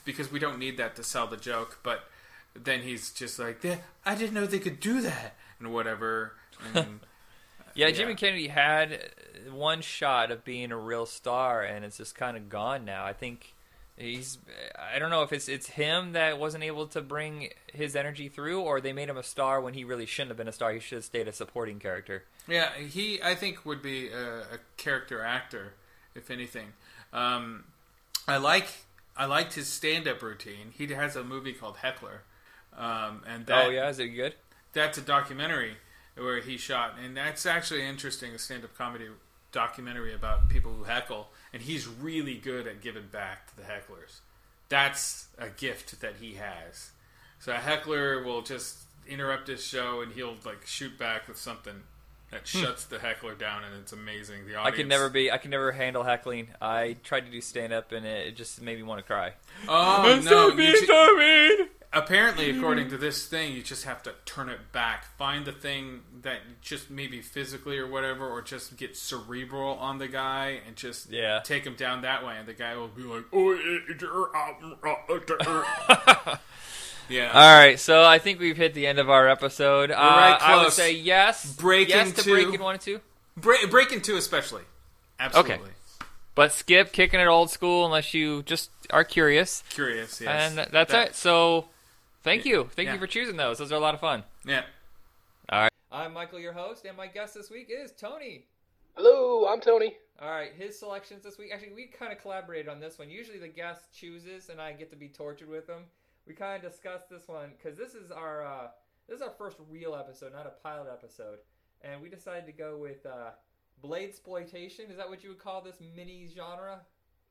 because 0.06 0.32
we 0.32 0.39
don't 0.39 0.60
need 0.60 0.78
that 0.78 0.95
to 0.98 1.04
sell 1.04 1.28
the 1.28 1.38
joke 1.38 1.80
but 1.84 2.02
then 2.56 2.82
he's 2.82 3.12
just 3.12 3.39
like 3.39 3.63
"Yeah, 3.63 3.78
I 4.06 4.15
didn't 4.15 4.34
know 4.34 4.45
they 4.45 4.60
could 4.60 4.80
do 4.80 5.02
that 5.02 5.36
and 5.60 5.72
whatever 5.74 6.34
and 6.74 6.78
uh, 7.60 7.63
Yeah, 7.76 7.91
Jimmy 7.91 8.15
Kennedy 8.15 8.48
had 8.48 9.12
one 9.52 9.82
shot 9.82 10.32
of 10.32 10.43
being 10.43 10.72
a 10.74 10.78
real 10.78 11.06
star, 11.06 11.62
and 11.63 11.86
it's 11.86 11.95
just 11.98 12.15
kind 12.15 12.36
of 12.36 12.50
gone 12.50 12.84
now. 12.84 13.06
I 13.06 13.13
think 13.13 13.54
he's. 13.99 14.38
I 14.93 14.97
don't 14.99 15.09
know 15.09 15.23
if 15.23 15.31
it's 15.31 15.47
it's 15.47 15.67
him 15.67 16.13
that 16.13 16.39
wasn't 16.39 16.63
able 16.63 16.88
to 16.88 17.01
bring 17.01 17.49
his 17.71 17.95
energy 17.95 18.29
through, 18.29 18.62
or 18.62 18.81
they 18.81 18.93
made 18.93 19.09
him 19.09 19.17
a 19.17 19.23
star 19.23 19.62
when 19.62 19.73
he 19.73 19.83
really 19.83 20.05
shouldn't 20.05 20.29
have 20.29 20.38
been 20.38 20.47
a 20.47 20.53
star. 20.53 20.71
He 20.71 20.79
should 20.79 20.97
have 20.97 21.05
stayed 21.05 21.27
a 21.27 21.33
supporting 21.33 21.79
character. 21.79 22.23
Yeah, 22.47 22.69
he 22.75 23.21
I 23.21 23.35
think 23.35 23.65
would 23.65 23.81
be 23.81 24.09
a, 24.09 24.39
a 24.39 24.59
character 24.77 25.21
actor, 25.21 25.73
if 26.15 26.31
anything. 26.31 26.73
Um, 27.13 27.65
I 28.27 28.38
like 28.38 28.67
I 29.15 29.25
liked 29.25 29.53
his 29.53 29.67
stand 29.67 30.07
up 30.07 30.21
routine. 30.21 30.73
He 30.75 30.88
has 30.88 31.15
a 31.15 31.23
movie 31.23 31.53
called 31.53 31.77
Heckler, 31.77 32.23
um, 32.77 33.23
and 33.27 33.45
that, 33.47 33.65
oh 33.65 33.69
yeah, 33.69 33.89
is 33.89 33.99
it 33.99 34.07
good? 34.09 34.35
that's 34.73 34.97
a 34.97 35.01
documentary 35.01 35.77
where 36.15 36.41
he 36.41 36.57
shot, 36.57 36.95
and 37.03 37.15
that's 37.15 37.45
actually 37.45 37.85
interesting. 37.85 38.33
A 38.33 38.39
stand 38.39 38.63
up 38.63 38.77
comedy 38.77 39.07
documentary 39.51 40.13
about 40.13 40.49
people 40.49 40.73
who 40.73 40.83
heckle, 40.83 41.29
and 41.53 41.62
he's 41.62 41.88
really 41.88 42.35
good 42.35 42.67
at 42.67 42.81
giving 42.81 43.07
back 43.07 43.47
to 43.49 43.55
the 43.57 43.63
hecklers. 43.63 44.19
That's 44.69 45.27
a 45.38 45.49
gift 45.49 45.99
that 46.01 46.15
he 46.21 46.35
has. 46.35 46.91
So 47.39 47.51
a 47.53 47.55
heckler 47.57 48.23
will 48.23 48.41
just 48.41 48.77
interrupt 49.07 49.47
his 49.47 49.65
show, 49.65 50.01
and 50.01 50.12
he'll 50.13 50.35
like 50.45 50.65
shoot 50.65 50.97
back 50.99 51.27
with 51.27 51.38
something 51.38 51.81
that 52.31 52.45
shuts 52.47 52.85
the 52.85 52.99
heckler 52.99 53.33
down, 53.33 53.63
and 53.63 53.73
it's 53.81 53.91
amazing. 53.93 54.45
The 54.45 54.53
Hmm. 54.59 54.67
I 54.67 54.71
can 54.71 54.88
never 54.88 55.09
be. 55.09 55.31
I 55.31 55.38
can 55.39 55.49
never 55.49 55.71
handle 55.71 56.03
heckling. 56.03 56.49
I 56.62 56.97
tried 57.03 57.21
to 57.25 57.31
do 57.31 57.41
stand 57.41 57.73
up, 57.73 57.91
and 57.91 58.05
it, 58.05 58.27
it 58.27 58.35
just 58.35 58.62
made 58.62 58.77
me 58.77 58.83
want 58.83 58.99
to 58.99 59.03
cry. 59.03 59.33
Oh 59.67 60.03
no! 60.03 60.49
you 60.49 60.71
ju- 60.79 60.85
so 60.85 61.15
mean. 61.15 61.69
Apparently, 61.91 62.52
according 62.56 62.89
to 62.91 62.97
this 62.97 63.25
thing, 63.25 63.52
you 63.54 63.63
just 63.63 63.84
have 63.86 64.04
to 64.04 64.13
turn 64.25 64.47
it 64.47 64.71
back. 64.71 65.06
Find 65.17 65.43
the 65.43 65.52
thing 65.52 66.02
that 66.21 66.38
just 66.62 66.91
maybe 66.91 67.19
physically 67.19 67.80
or 67.80 67.88
whatever, 67.88 68.28
or 68.30 68.43
just 68.43 68.78
get 68.78 68.95
cerebral 68.95 69.73
on 69.80 69.97
the 69.97 70.08
guy 70.08 70.60
and 70.67 70.75
just 70.75 71.10
Yeah. 71.10 71.39
take 71.43 71.65
him 71.65 71.73
down 71.73 72.04
that 72.04 72.23
way, 72.23 72.36
and 72.38 72.47
the 72.47 72.54
guy 72.54 72.75
will 72.75 72.89
be 72.89 73.02
like, 73.02 73.23
yeah." 77.10 77.32
All 77.34 77.58
right, 77.60 77.80
so 77.80 78.04
I 78.06 78.19
think 78.19 78.39
we've 78.39 78.58
hit 78.58 78.73
the 78.73 78.86
end 78.88 78.99
of 78.99 79.10
our 79.10 79.28
episode. 79.28 79.91
Uh, 79.91 79.95
right 79.95 80.38
I 80.41 80.63
would 80.63 80.73
say 80.73 80.93
yes. 80.93 81.54
Breakin' 81.56 81.89
yes 82.08 82.12
to 82.13 82.23
two. 82.23 82.32
breaking 82.34 82.60
one 82.62 82.75
and 82.75 82.82
two. 82.82 83.02
Break, 83.36 83.69
breaking 83.71 84.02
two, 84.02 84.17
especially. 84.17 84.63
Absolutely 85.19 85.71
But 86.36 86.54
skip 86.54 86.93
kicking 86.93 87.19
it 87.19 87.25
old 87.28 87.49
school 87.49 87.86
unless 87.86 88.13
you 88.13 88.43
just 88.43 88.69
are 88.91 89.04
curious. 89.04 89.63
curious. 89.69 90.21
Yes, 90.21 90.30
And 90.30 90.56
th- 90.58 90.69
that's 90.69 90.91
That- 90.91 91.08
it. 91.10 91.15
So 91.15 91.67
thank 92.23 92.45
you. 92.45 92.69
Thank 92.75 92.88
Yeah. 92.88 92.93
you 92.93 92.99
for 92.99 93.08
choosing 93.08 93.38
those. 93.38 93.58
Those 93.58 93.71
are 93.71 93.75
a 93.75 93.79
lot 93.79 93.93
of 93.93 93.99
fun. 93.99 94.23
Yeah. 94.45 94.65
All 95.49 95.62
right. 95.62 95.71
I'm 95.91 96.13
Michael, 96.13 96.39
your 96.39 96.53
host, 96.53 96.86
and 96.86 96.95
my 96.95 97.08
guest 97.08 97.34
this 97.34 97.49
week 97.49 97.69
is 97.69 97.91
Tony. 97.91 98.45
Hello, 98.95 99.47
I'm 99.47 99.62
Tony. 99.62 99.97
All 100.21 100.29
right, 100.29 100.51
his 100.53 100.77
selections 100.77 101.23
this 101.23 101.38
week. 101.38 101.51
Actually, 101.53 101.73
we 101.73 101.88
kind 101.88 102.12
of 102.12 102.19
collaborated 102.19 102.67
on 102.67 102.79
this 102.79 102.99
one. 102.99 103.10
Usually 103.10 103.39
the 103.39 103.47
guest 103.47 103.93
chooses, 103.93 104.49
and 104.49 104.60
I 104.62 104.73
get 104.73 104.89
to 104.91 104.97
be 104.97 105.08
tortured 105.08 105.49
with 105.49 105.65
them. 105.67 105.86
We 106.27 106.34
kind 106.34 106.63
of 106.63 106.69
discussed 106.71 107.10
this 107.10 107.27
one 107.27 107.51
because 107.58 107.77
this 107.77 107.95
is 107.95 108.12
our 108.12 108.45
uh, 108.45 108.67
this 109.08 109.15
is 109.15 109.21
our 109.21 109.32
first 109.38 109.58
real 109.69 109.95
episode, 109.95 110.34
not 110.34 110.45
a 110.45 110.62
pilot 110.62 110.89
episode, 110.91 111.39
and 111.82 112.01
we 112.01 112.10
decided 112.10 112.45
to 112.47 112.51
go 112.51 112.77
with 112.77 113.05
uh, 113.05 113.32
blade 113.82 114.10
exploitation. 114.10 114.91
Is 114.91 114.97
that 114.97 115.10
what 115.10 115.23
you 115.23 115.29
would 115.29 115.39
call 115.39 115.62
this 115.62 115.77
mini 115.95 116.29
genre? 116.36 116.82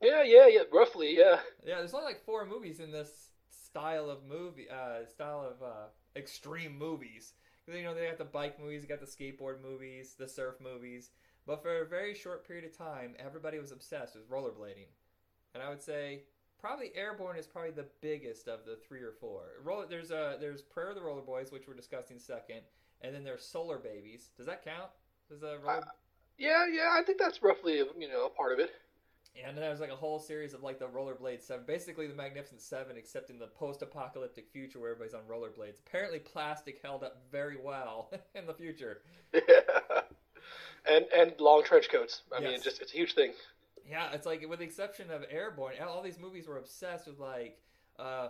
Yeah, 0.01 0.23
yeah, 0.23 0.47
yeah. 0.47 0.61
Roughly, 0.71 1.15
yeah. 1.15 1.39
Yeah, 1.63 1.77
there's 1.77 1.93
only 1.93 2.07
like 2.07 2.25
four 2.25 2.45
movies 2.45 2.79
in 2.79 2.91
this 2.91 3.28
style 3.71 4.09
of 4.09 4.25
movie, 4.25 4.67
uh, 4.69 5.05
style 5.05 5.41
of 5.41 5.61
uh, 5.63 5.87
extreme 6.15 6.77
movies. 6.77 7.33
you 7.67 7.83
know 7.83 7.93
they 7.93 8.07
got 8.07 8.17
the 8.17 8.25
bike 8.25 8.59
movies, 8.59 8.81
they 8.81 8.87
got 8.87 8.99
the 8.99 9.05
skateboard 9.05 9.61
movies, 9.61 10.15
the 10.17 10.27
surf 10.27 10.55
movies. 10.61 11.11
But 11.45 11.61
for 11.61 11.81
a 11.81 11.87
very 11.87 12.13
short 12.13 12.47
period 12.47 12.65
of 12.65 12.77
time, 12.77 13.15
everybody 13.17 13.59
was 13.59 13.71
obsessed 13.71 14.15
with 14.15 14.29
rollerblading, 14.29 14.87
and 15.53 15.63
I 15.63 15.69
would 15.69 15.81
say 15.81 16.23
probably 16.59 16.91
Airborne 16.95 17.37
is 17.37 17.47
probably 17.47 17.71
the 17.71 17.87
biggest 18.01 18.47
of 18.47 18.65
the 18.65 18.75
three 18.75 19.01
or 19.01 19.13
four. 19.19 19.43
Roller, 19.63 19.85
there's 19.87 20.11
uh, 20.11 20.37
there's 20.39 20.61
Prayer 20.61 20.89
of 20.89 20.95
the 20.95 21.01
Roller 21.01 21.21
Boys, 21.21 21.51
which 21.51 21.67
we're 21.67 21.73
discussing 21.75 22.19
second, 22.19 22.61
and 23.01 23.15
then 23.15 23.23
there's 23.23 23.45
Solar 23.45 23.77
Babies. 23.77 24.29
Does 24.37 24.45
that 24.47 24.63
count? 24.63 24.89
Does 25.29 25.39
the 25.41 25.57
roller, 25.59 25.83
Yeah, 26.37 26.65
yeah. 26.71 26.89
I 26.91 27.03
think 27.03 27.19
that's 27.19 27.41
roughly, 27.41 27.77
you 27.77 28.07
know, 28.09 28.25
a 28.25 28.29
part 28.29 28.53
of 28.53 28.59
it. 28.59 28.71
And 29.35 29.55
then 29.55 29.63
there's 29.63 29.79
like 29.79 29.91
a 29.91 29.95
whole 29.95 30.19
series 30.19 30.53
of 30.53 30.63
like 30.63 30.79
the 30.79 30.85
Rollerblade 30.87 31.41
Seven, 31.41 31.63
basically 31.65 32.07
the 32.07 32.13
Magnificent 32.13 32.61
Seven, 32.61 32.97
except 32.97 33.29
in 33.29 33.39
the 33.39 33.47
post-apocalyptic 33.47 34.49
future 34.51 34.79
where 34.79 34.91
everybody's 34.91 35.13
on 35.13 35.21
rollerblades. 35.29 35.79
Apparently, 35.87 36.19
plastic 36.19 36.79
held 36.83 37.03
up 37.03 37.21
very 37.31 37.57
well 37.63 38.11
in 38.35 38.45
the 38.45 38.53
future. 38.53 39.01
Yeah, 39.33 40.01
and 40.89 41.05
and 41.15 41.33
long 41.39 41.63
trench 41.63 41.89
coats. 41.89 42.23
I 42.35 42.39
mean, 42.39 42.49
Yes. 42.51 42.55
it's 42.57 42.63
just 42.65 42.81
it's 42.81 42.93
a 42.93 42.97
huge 42.97 43.13
thing. 43.13 43.31
Yeah, 43.89 44.11
it's 44.13 44.25
like 44.25 44.45
with 44.47 44.59
the 44.59 44.65
exception 44.65 45.09
of 45.09 45.23
Airborne, 45.29 45.73
all 45.87 46.01
these 46.03 46.19
movies 46.19 46.47
were 46.47 46.57
obsessed 46.57 47.07
with 47.07 47.19
like, 47.19 47.59
uh, 47.97 48.29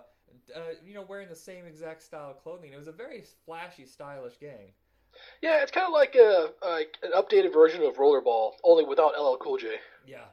uh, 0.56 0.60
you 0.86 0.94
know, 0.94 1.02
wearing 1.08 1.28
the 1.28 1.36
same 1.36 1.66
exact 1.66 2.02
style 2.04 2.30
of 2.32 2.42
clothing. 2.44 2.72
It 2.72 2.78
was 2.78 2.88
a 2.88 2.92
very 2.94 3.24
flashy, 3.46 3.86
stylish 3.86 4.38
gang. 4.40 4.74
Yeah, 5.42 5.62
it's 5.64 5.72
kind 5.72 5.88
of 5.88 5.94
like 5.94 6.16
a 6.16 6.52
like 6.64 6.98
an 7.04 7.12
updated 7.14 7.52
version 7.52 7.82
of 7.84 7.96
Rollerball, 7.96 8.52
only 8.64 8.86
without 8.86 9.14
LL 9.20 9.38
Cool 9.38 9.58
J. 9.58 9.76
Yeah, 10.06 10.26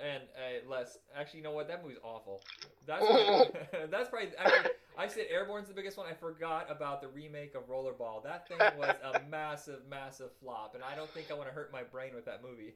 and 0.00 0.22
uh, 0.34 0.70
less. 0.70 0.98
Actually, 1.16 1.38
you 1.38 1.44
know 1.44 1.52
what? 1.52 1.68
That 1.68 1.82
movie's 1.82 1.98
awful. 2.02 2.42
That's 2.86 3.04
that's 3.90 4.08
probably. 4.08 4.30
Actually, 4.38 4.70
I 4.98 5.08
said 5.08 5.26
Airborne's 5.30 5.68
the 5.68 5.74
biggest 5.74 5.96
one. 5.96 6.06
I 6.06 6.14
forgot 6.14 6.66
about 6.70 7.00
the 7.00 7.08
remake 7.08 7.54
of 7.54 7.68
Rollerball. 7.68 8.22
That 8.24 8.48
thing 8.48 8.58
was 8.78 8.94
a 9.02 9.20
massive, 9.30 9.80
massive 9.88 10.30
flop, 10.40 10.74
and 10.74 10.84
I 10.84 10.94
don't 10.94 11.10
think 11.10 11.30
I 11.30 11.34
want 11.34 11.48
to 11.48 11.54
hurt 11.54 11.72
my 11.72 11.82
brain 11.82 12.14
with 12.14 12.24
that 12.26 12.42
movie. 12.42 12.74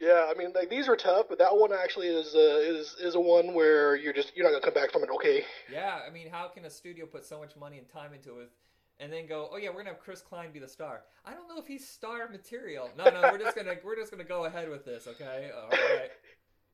Yeah, 0.00 0.30
I 0.30 0.38
mean, 0.38 0.52
like 0.54 0.70
these 0.70 0.88
are 0.88 0.96
tough, 0.96 1.26
but 1.28 1.38
that 1.38 1.54
one 1.54 1.72
actually 1.72 2.06
is 2.06 2.34
uh, 2.34 2.38
is 2.38 2.96
is 3.00 3.14
a 3.14 3.20
one 3.20 3.52
where 3.52 3.96
you're 3.96 4.14
just 4.14 4.34
you're 4.34 4.44
not 4.44 4.52
gonna 4.52 4.64
come 4.64 4.74
back 4.74 4.92
from 4.92 5.02
it. 5.02 5.10
Okay. 5.16 5.44
yeah, 5.70 5.98
I 6.06 6.10
mean, 6.10 6.28
how 6.30 6.48
can 6.48 6.64
a 6.64 6.70
studio 6.70 7.04
put 7.04 7.24
so 7.24 7.38
much 7.38 7.56
money 7.56 7.78
and 7.78 7.88
time 7.88 8.14
into 8.14 8.40
it? 8.40 8.50
And 8.98 9.10
then 9.10 9.26
go, 9.26 9.48
oh 9.50 9.56
yeah, 9.56 9.70
we're 9.70 9.78
gonna 9.78 9.90
have 9.90 10.00
Chris 10.00 10.20
Klein 10.20 10.52
be 10.52 10.58
the 10.58 10.68
star. 10.68 11.02
I 11.24 11.32
don't 11.32 11.48
know 11.48 11.58
if 11.58 11.66
he's 11.66 11.88
star 11.88 12.28
material. 12.28 12.90
No, 12.96 13.04
no, 13.04 13.28
we're 13.32 13.38
just 13.38 13.56
gonna 13.56 13.74
we're 13.84 13.96
just 13.96 14.10
gonna 14.10 14.24
go 14.24 14.44
ahead 14.44 14.68
with 14.68 14.84
this, 14.84 15.06
okay? 15.06 15.50
All 15.54 15.68
right. 15.70 16.10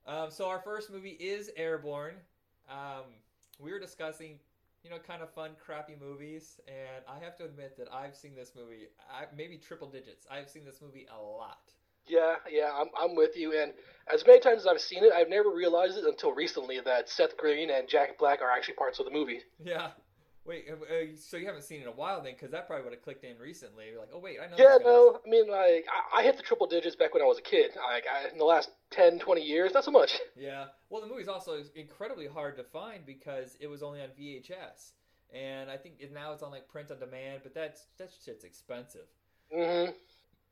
Um, 0.07 0.31
so 0.31 0.49
our 0.49 0.61
first 0.61 0.91
movie 0.91 1.17
is 1.21 1.51
Airborne. 1.57 2.15
Um, 2.71 3.05
we 3.59 3.73
were 3.73 3.81
discussing, 3.81 4.39
you 4.85 4.91
know, 4.91 4.99
kind 4.99 5.23
of 5.23 5.31
fun, 5.33 5.53
crappy 5.65 5.95
movies, 6.01 6.61
and 6.69 7.05
I 7.09 7.23
have 7.25 7.37
to 7.39 7.45
admit 7.45 7.77
that 7.79 7.93
I've 7.93 8.15
seen 8.15 8.35
this 8.35 8.53
movie, 8.55 8.87
I, 9.11 9.25
maybe 9.37 9.57
triple 9.57 9.89
digits. 9.89 10.27
I've 10.31 10.49
seen 10.49 10.65
this 10.65 10.81
movie 10.81 11.07
a 11.13 11.21
lot. 11.21 11.73
Yeah, 12.07 12.37
yeah, 12.49 12.71
I'm 12.73 12.87
I'm 12.97 13.17
with 13.17 13.37
you. 13.37 13.61
And 13.61 13.73
as 14.13 14.25
many 14.25 14.39
times 14.39 14.61
as 14.61 14.67
I've 14.69 14.81
seen 14.81 15.03
it, 15.03 15.13
I've 15.13 15.29
never 15.29 15.51
realized 15.51 15.99
it 15.99 16.05
until 16.05 16.33
recently 16.33 16.79
that 16.85 17.09
Seth 17.09 17.37
Green 17.37 17.69
and 17.71 17.89
Jack 17.89 18.17
Black 18.17 18.41
are 18.43 18.51
actually 18.51 18.75
parts 18.75 19.01
of 19.01 19.07
the 19.07 19.11
movie. 19.11 19.41
Yeah. 19.65 19.89
Wait, 20.47 20.67
uh, 20.71 21.17
so 21.19 21.37
you 21.37 21.47
haven't 21.47 21.63
seen 21.63 21.81
it 21.81 21.83
in 21.83 21.89
a 21.89 21.93
while 21.93 22.23
then? 22.23 22.35
Because 22.35 22.51
that 22.53 22.67
probably 22.67 22.85
would 22.85 22.93
have 22.93 23.03
clicked 23.03 23.25
in 23.25 23.37
recently. 23.39 23.87
You're 23.91 23.99
like, 24.01 24.11
oh 24.15 24.19
wait, 24.19 24.39
I 24.41 24.47
know. 24.47 24.57
Yeah, 24.57 24.79
no, 24.83 25.19
I 25.25 25.29
mean, 25.29 25.49
like, 25.49 25.87
I, 25.91 26.21
I 26.21 26.23
hit 26.23 26.37
the 26.37 26.43
triple 26.43 26.67
digits 26.67 26.95
back 26.95 27.15
when 27.15 27.23
I 27.23 27.27
was 27.27 27.39
a 27.39 27.43
kid. 27.43 27.73
Like, 27.77 28.05
I, 28.07 28.31
in 28.31 28.39
the 28.39 28.45
last 28.45 28.71
10, 28.91 29.19
20 29.19 29.43
years, 29.43 29.75
not 29.75 29.85
so 29.85 29.91
much. 29.91 30.19
Yeah. 30.39 30.67
Well, 30.91 31.01
the 31.01 31.09
movie's 31.09 31.29
also 31.29 31.63
incredibly 31.75 32.27
hard 32.27 32.57
to 32.59 32.65
find 32.65 33.05
because 33.05 33.57
it 33.61 33.67
was 33.67 33.83
only 33.83 34.01
on 34.01 34.09
VHS, 34.19 34.93
and 35.35 35.71
I 35.71 35.77
think 35.77 35.95
now 36.13 36.33
it's 36.33 36.43
on 36.43 36.51
like 36.51 36.69
print 36.69 36.91
on 36.91 36.99
demand. 37.01 37.41
But 37.43 37.55
that's 37.55 37.87
that 37.99 38.11
shit's 38.25 38.45
expensive. 38.45 39.07
hmm 39.53 39.91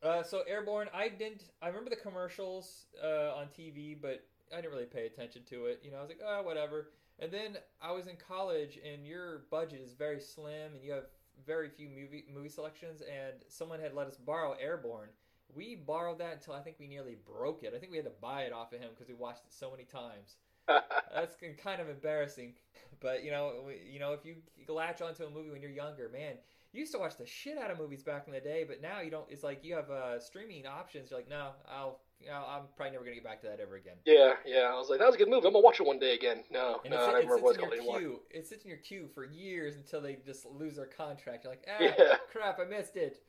Uh, 0.02 0.22
so 0.22 0.42
Airborne, 0.48 0.88
I 0.92 1.08
didn't. 1.08 1.44
I 1.62 1.68
remember 1.68 1.90
the 1.90 1.96
commercials 1.96 2.86
uh, 3.02 3.34
on 3.36 3.46
TV, 3.46 3.96
but 4.00 4.24
I 4.52 4.56
didn't 4.56 4.72
really 4.72 4.86
pay 4.86 5.06
attention 5.06 5.42
to 5.50 5.66
it. 5.66 5.80
You 5.84 5.90
know, 5.90 5.98
I 5.98 6.00
was 6.00 6.08
like, 6.10 6.20
oh, 6.26 6.42
whatever. 6.42 6.88
And 7.18 7.30
then 7.30 7.58
I 7.80 7.92
was 7.92 8.06
in 8.06 8.16
college, 8.16 8.78
and 8.84 9.06
your 9.06 9.44
budget 9.50 9.80
is 9.80 9.92
very 9.92 10.20
slim, 10.20 10.74
and 10.74 10.82
you 10.82 10.92
have 10.92 11.04
very 11.46 11.68
few 11.68 11.88
movie 11.88 12.24
movie 12.34 12.48
selections. 12.48 13.02
And 13.02 13.34
someone 13.48 13.80
had 13.80 13.94
let 13.94 14.06
us 14.06 14.16
borrow 14.16 14.52
Airborne. 14.60 15.10
We 15.54 15.76
borrowed 15.76 16.18
that 16.18 16.32
until 16.34 16.54
I 16.54 16.60
think 16.60 16.76
we 16.80 16.88
nearly 16.88 17.16
broke 17.24 17.62
it. 17.62 17.72
I 17.74 17.78
think 17.78 17.92
we 17.92 17.98
had 17.98 18.06
to 18.06 18.12
buy 18.20 18.42
it 18.42 18.52
off 18.52 18.72
of 18.72 18.80
him 18.80 18.90
because 18.92 19.08
we 19.08 19.14
watched 19.14 19.44
it 19.44 19.52
so 19.52 19.70
many 19.70 19.84
times. 19.84 20.36
That's 20.66 21.36
kind 21.62 21.80
of 21.80 21.88
embarrassing, 21.88 22.54
but 23.00 23.22
you 23.22 23.30
know, 23.30 23.70
you 23.88 24.00
know, 24.00 24.14
if 24.14 24.24
you 24.24 24.36
latch 24.68 25.02
onto 25.02 25.24
a 25.24 25.30
movie 25.30 25.50
when 25.50 25.60
you're 25.60 25.70
younger, 25.70 26.08
man, 26.08 26.34
you 26.72 26.80
used 26.80 26.92
to 26.92 26.98
watch 26.98 27.16
the 27.16 27.26
shit 27.26 27.56
out 27.56 27.70
of 27.70 27.78
movies 27.78 28.02
back 28.02 28.26
in 28.26 28.32
the 28.32 28.40
day, 28.40 28.64
but 28.66 28.82
now 28.82 29.00
you 29.00 29.10
don't. 29.10 29.26
It's 29.30 29.44
like 29.44 29.62
you 29.62 29.76
have 29.76 29.90
uh, 29.90 30.18
streaming 30.18 30.66
options. 30.66 31.10
You're 31.10 31.20
like, 31.20 31.28
no, 31.28 31.50
I'll, 31.70 32.00
I'll, 32.32 32.46
I'm 32.46 32.62
probably 32.76 32.92
never 32.92 33.04
gonna 33.04 33.14
get 33.16 33.24
back 33.24 33.40
to 33.42 33.46
that 33.48 33.60
ever 33.60 33.76
again. 33.76 33.94
Yeah, 34.04 34.34
yeah. 34.46 34.70
I 34.72 34.74
was 34.76 34.88
like, 34.90 34.98
that 35.00 35.06
was 35.06 35.14
a 35.14 35.18
good 35.18 35.28
movie. 35.28 35.46
I'm 35.46 35.52
gonna 35.52 35.64
watch 35.64 35.80
it 35.80 35.86
one 35.86 35.98
day 35.98 36.14
again. 36.14 36.44
No, 36.50 36.80
And 36.84 36.92
no, 36.92 36.98
it, 36.98 37.02
I 37.02 37.06
sit- 37.06 37.12
don't 37.12 37.20
it 37.22 37.28
remember 37.28 37.34
sits 37.34 37.42
what 37.42 37.50
it's 37.50 37.58
in 37.58 37.60
called 37.64 37.72
your 37.72 37.80
anymore. 37.80 37.98
queue. 37.98 38.20
It 38.30 38.46
sits 38.46 38.64
in 38.64 38.68
your 38.68 38.78
queue 38.78 39.08
for 39.14 39.24
years 39.24 39.76
until 39.76 40.00
they 40.00 40.16
just 40.24 40.46
lose 40.46 40.76
their 40.76 40.86
contract. 40.86 41.44
You're 41.44 41.52
like, 41.52 41.66
ah, 41.68 41.82
Yeah. 41.82 42.16
crap, 42.32 42.58
I 42.60 42.64
missed 42.64 42.96
it. 42.96 43.22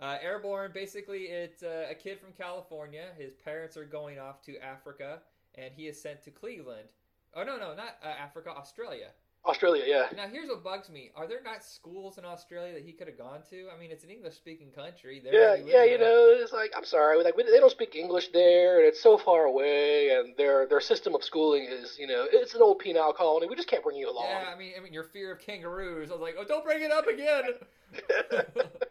Uh, 0.00 0.16
Airborne, 0.22 0.70
basically, 0.72 1.24
it's 1.24 1.62
uh, 1.62 1.86
a 1.90 1.94
kid 1.94 2.18
from 2.18 2.32
California. 2.32 3.08
His 3.18 3.34
parents 3.34 3.76
are 3.76 3.84
going 3.84 4.18
off 4.18 4.40
to 4.42 4.56
Africa, 4.64 5.20
and 5.56 5.72
he 5.76 5.88
is 5.88 6.00
sent 6.00 6.22
to 6.22 6.30
Cleveland. 6.30 6.88
Oh 7.34 7.44
no, 7.44 7.58
no, 7.58 7.74
not 7.74 7.96
uh, 8.02 8.08
Africa, 8.08 8.50
Australia. 8.50 9.08
Australia, 9.46 9.84
yeah. 9.86 10.06
Now, 10.14 10.28
here's 10.28 10.48
what 10.48 10.62
bugs 10.62 10.90
me: 10.90 11.10
Are 11.16 11.26
there 11.26 11.42
not 11.42 11.64
schools 11.64 12.18
in 12.18 12.24
Australia 12.26 12.74
that 12.74 12.84
he 12.84 12.92
could 12.92 13.06
have 13.08 13.16
gone 13.16 13.40
to? 13.50 13.68
I 13.74 13.78
mean, 13.80 13.90
it's 13.90 14.04
an 14.04 14.10
English-speaking 14.10 14.72
country. 14.72 15.20
There 15.24 15.32
Yeah, 15.32 15.54
yeah, 15.64 15.84
you 15.84 15.94
at. 15.94 16.00
know, 16.00 16.26
it's 16.38 16.52
like 16.52 16.72
I'm 16.76 16.84
sorry, 16.84 17.22
like 17.24 17.36
we- 17.36 17.44
they 17.44 17.58
don't 17.58 17.70
speak 17.70 17.96
English 17.96 18.28
there, 18.32 18.78
and 18.78 18.86
it's 18.86 19.00
so 19.02 19.16
far 19.16 19.44
away, 19.44 20.10
and 20.10 20.36
their 20.36 20.66
their 20.66 20.80
system 20.80 21.14
of 21.14 21.24
schooling 21.24 21.64
is, 21.64 21.96
you 21.98 22.06
know, 22.06 22.26
it's 22.30 22.54
an 22.54 22.60
old 22.60 22.80
penal 22.80 23.12
colony. 23.14 23.46
We 23.46 23.56
just 23.56 23.68
can't 23.68 23.82
bring 23.82 23.96
you 23.96 24.10
along. 24.10 24.26
Yeah, 24.28 24.52
I 24.54 24.58
mean, 24.58 24.72
I 24.76 24.80
mean, 24.80 24.92
your 24.92 25.04
fear 25.04 25.32
of 25.32 25.40
kangaroos. 25.40 26.10
I 26.10 26.14
was 26.14 26.20
like, 26.20 26.36
oh, 26.38 26.44
don't 26.44 26.64
bring 26.64 26.82
it 26.82 26.92
up 26.92 27.06
again. 27.06 27.44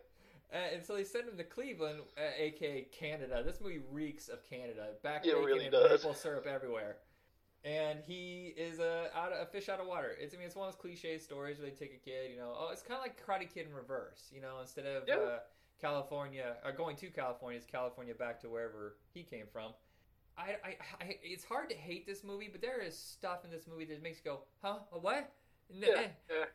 Uh, 0.51 0.57
and 0.73 0.83
so 0.83 0.95
they 0.95 1.03
send 1.03 1.29
him 1.29 1.37
to 1.37 1.43
Cleveland, 1.43 1.99
uh, 2.17 2.21
aka 2.35 2.81
Canada. 2.91 3.43
This 3.45 3.61
movie 3.61 3.81
reeks 3.91 4.29
of 4.29 4.39
Canada. 4.49 4.87
Back 5.03 5.23
It 5.23 5.33
bacon 5.33 5.43
really 5.45 5.65
and 5.65 5.71
does. 5.71 6.01
maple 6.03 6.15
syrup 6.15 6.47
everywhere. 6.47 6.97
And 7.65 7.99
he 8.05 8.53
is 8.57 8.79
a 8.79 9.09
out 9.15 9.33
of, 9.33 9.41
a 9.41 9.45
fish 9.45 9.67
out 9.67 9.79
of 9.81 9.87
water. 9.87 10.15
It's 10.19 10.33
I 10.33 10.37
mean 10.37 10.47
it's 10.47 10.55
one 10.55 10.67
of 10.67 10.73
those 10.73 10.79
cliche 10.81 11.17
stories 11.17 11.59
where 11.59 11.69
they 11.69 11.75
take 11.75 11.93
a 11.93 11.97
kid, 12.03 12.31
you 12.31 12.37
know. 12.37 12.53
Oh, 12.57 12.69
it's 12.71 12.81
kind 12.81 12.97
of 12.97 13.01
like 13.01 13.21
Karate 13.23 13.53
Kid 13.53 13.67
in 13.67 13.73
reverse, 13.73 14.29
you 14.33 14.41
know. 14.41 14.59
Instead 14.61 14.85
of 14.85 15.03
Yeah. 15.07 15.15
uh, 15.15 15.39
California 15.81 16.55
or 16.63 16.71
going 16.71 16.95
to 16.97 17.07
California, 17.09 17.57
it's 17.57 17.65
California 17.65 18.13
back 18.15 18.39
to 18.41 18.49
wherever 18.49 18.95
he 19.13 19.23
came 19.23 19.45
from. 19.51 19.71
I, 20.37 20.55
I, 20.63 20.77
I, 21.01 21.17
it's 21.21 21.43
hard 21.43 21.69
to 21.69 21.75
hate 21.75 22.07
this 22.07 22.23
movie, 22.23 22.47
but 22.49 22.61
there 22.61 22.79
is 22.81 22.97
stuff 22.97 23.43
in 23.43 23.51
this 23.51 23.67
movie 23.67 23.83
that 23.85 24.01
makes 24.01 24.19
you 24.23 24.31
go, 24.31 24.39
huh? 24.61 24.75
What? 24.91 25.29
Yeah, 25.69 25.87
eh. 25.97 26.07
yeah. 26.29 26.45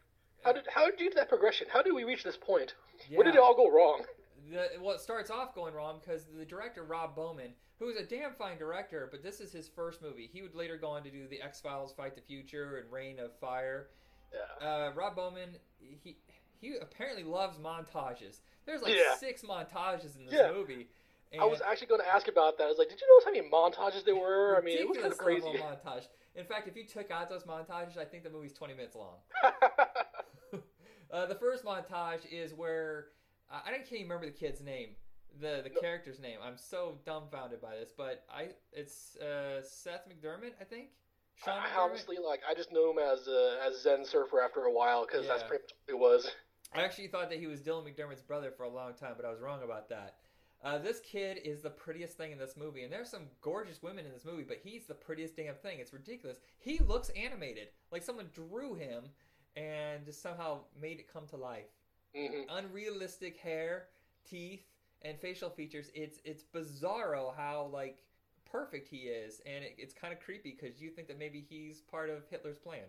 How 0.43 0.53
did 0.53 0.64
how 0.69 0.90
did 0.90 1.01
you 1.01 1.11
do 1.11 1.17
that 1.17 1.29
progression? 1.29 1.67
How 1.71 1.83
did 1.83 1.93
we 1.95 2.05
reach 2.05 2.25
this 2.25 2.37
point? 2.37 2.75
Yeah. 3.11 3.19
Where 3.19 3.25
did 3.25 3.35
it 3.35 3.40
all 3.40 3.55
go 3.55 3.71
wrong? 3.71 4.03
The, 4.50 4.68
well, 4.80 4.94
it 4.94 5.00
starts 5.00 5.30
off 5.30 5.54
going 5.54 5.74
wrong 5.74 6.00
because 6.00 6.24
the 6.26 6.44
director 6.44 6.85
Rob 6.85 7.14
Bowman, 7.14 7.52
who 7.78 7.88
is 7.88 7.96
a 7.96 8.02
damn 8.04 8.33
fine 8.35 8.59
director, 8.59 9.09
but 9.11 9.22
this 9.22 9.40
is 9.40 9.52
his 9.52 9.68
first 9.68 10.02
movie. 10.02 10.28
He 10.33 10.42
would 10.42 10.54
later 10.54 10.76
go 10.76 10.88
on 10.88 11.02
to 11.04 11.11
do 11.11 11.26
the 11.28 11.40
X 11.40 11.61
Files, 11.61 11.92
Fight 11.92 12.14
the 12.14 12.20
Future, 12.20 12.78
and 12.78 12.92
Reign 12.92 13.18
of 13.18 13.38
Fire. 13.38 13.88
Yeah. 14.33 14.66
Uh, 14.66 14.92
Rob 14.94 15.16
Bowman, 15.16 15.57
he 15.78 16.16
he 16.61 16.76
apparently 16.80 17.24
loves 17.24 17.59
montages. 17.59 18.40
There's 18.64 18.83
like 18.83 18.94
Yeah. 18.94 19.16
six 19.16 19.42
montages 19.42 20.16
in 20.16 20.24
this 20.24 20.35
Yeah. 20.35 20.50
movie. 20.52 20.88
And 21.33 21.42
I 21.42 21.46
was 21.46 21.61
actually 21.61 21.88
going 21.88 22.00
to 22.00 22.09
ask 22.09 22.28
about 22.28 22.59
that. 22.59 22.64
I 22.64 22.68
was 22.68 22.78
like, 22.78 22.88
did 22.88 23.00
you 23.00 23.09
notice 23.11 23.24
how 23.24 23.33
many 23.33 23.50
montages 23.50 24.04
there 24.04 24.14
were? 24.14 24.57
I 24.57 24.61
mean, 24.61 24.78
it 24.78 24.88
was 24.88 24.96
kind 24.98 25.12
of 25.12 25.18
crazy. 25.18 25.46
montage. 25.48 26.07
In 26.37 26.44
fact, 26.44 26.68
if 26.68 26.76
you 26.76 26.85
took 26.87 27.11
out 27.11 27.28
those 27.28 27.44
montages, 27.44 27.98
I 27.98 28.04
think 28.04 28.22
the 28.22 28.30
movie's 28.30 28.52
20 28.52 28.74
minutes 28.74 28.94
long. 28.94 29.16
uh, 31.11 31.26
the 31.26 31.35
first 31.35 31.64
montage 31.64 32.24
is 32.30 32.54
where 32.54 33.09
I 33.64 33.71
don't 33.71 33.81
can't 33.81 33.93
even 34.01 34.09
remember 34.09 34.27
the 34.27 34.33
kid's 34.33 34.61
name, 34.61 34.90
the 35.40 35.61
the 35.62 35.71
No. 35.75 35.81
character's 35.81 36.19
name. 36.19 36.38
I'm 36.43 36.57
so 36.57 36.99
dumbfounded 37.05 37.61
by 37.61 37.77
this, 37.77 37.93
but 37.97 38.25
I 38.31 38.49
it's 38.73 39.17
uh, 39.17 39.62
Seth 39.62 40.09
McDermott, 40.09 40.53
I 40.61 40.64
think. 40.64 40.90
Sean 41.37 41.59
I 41.59 41.77
honestly, 41.77 42.17
like, 42.25 42.40
I 42.49 42.55
just 42.55 42.71
knew 42.71 42.90
him 42.90 42.99
as 42.99 43.27
uh, 43.27 43.57
as 43.67 43.83
Zen 43.83 44.05
Surfer 44.05 44.40
after 44.40 44.61
a 44.64 44.73
while 44.73 45.05
because 45.05 45.27
that's 45.27 45.43
pretty 45.43 45.64
much 45.64 45.73
what 45.87 45.95
it 45.95 45.99
was. 45.99 46.31
I 46.75 46.83
actually 46.83 47.09
thought 47.09 47.31
that 47.31 47.38
he 47.38 47.47
was 47.47 47.61
Dylan 47.61 47.85
McDermott's 47.85 48.23
brother 48.23 48.51
for 48.57 48.64
a 48.64 48.69
long 48.69 48.95
time, 48.95 49.14
but 49.17 49.25
I 49.25 49.31
was 49.31 49.40
wrong 49.40 49.62
about 49.62 49.88
that. 49.90 50.17
Uh, 50.64 50.79
this 50.79 50.99
kid 51.01 51.38
is 51.45 51.61
the 51.61 51.71
prettiest 51.71 52.17
thing 52.17 52.33
in 52.33 52.38
this 52.38 52.57
movie, 52.57 52.83
and 52.85 52.93
there's 52.93 53.11
some 53.11 53.27
gorgeous 53.43 53.83
women 53.83 54.07
in 54.07 54.12
this 54.12 54.25
movie, 54.25 54.45
but 54.45 54.57
he's 54.62 54.87
the 54.87 54.95
prettiest 54.95 55.37
damn 55.37 55.55
thing. 55.57 55.79
It's 55.79 55.93
ridiculous. 55.93 56.38
He 56.59 56.79
looks 56.79 57.11
animated, 57.11 57.69
like 57.93 58.03
someone 58.03 58.31
drew 58.33 58.75
him 58.75 59.05
and 59.57 60.05
just 60.07 60.23
somehow 60.23 60.61
made 60.81 60.99
it 61.01 61.12
come 61.12 61.27
to 61.29 61.37
life. 61.37 61.67
Hmm 62.14 62.42
Unrealistic 62.48 63.37
hair, 63.38 63.88
teeth, 64.29 64.62
and 65.03 65.18
facial 65.18 65.50
features. 65.50 65.90
It's 65.94 66.18
it's 66.24 66.42
bizarro 66.42 67.35
how 67.37 67.68
like 67.72 67.98
perfect 68.44 68.88
he 68.88 68.98
is, 68.98 69.40
and 69.46 69.64
it, 69.64 69.74
it's 69.79 69.94
kind 69.94 70.12
of 70.12 70.20
creepy 70.20 70.57
because 70.59 70.81
you 70.81 70.90
think 70.90 71.09
that 71.09 71.18
maybe 71.18 71.44
he's 71.48 71.81
part 71.81 72.11
of 72.11 72.22
Hitler's 72.31 72.59
plan. 72.59 72.85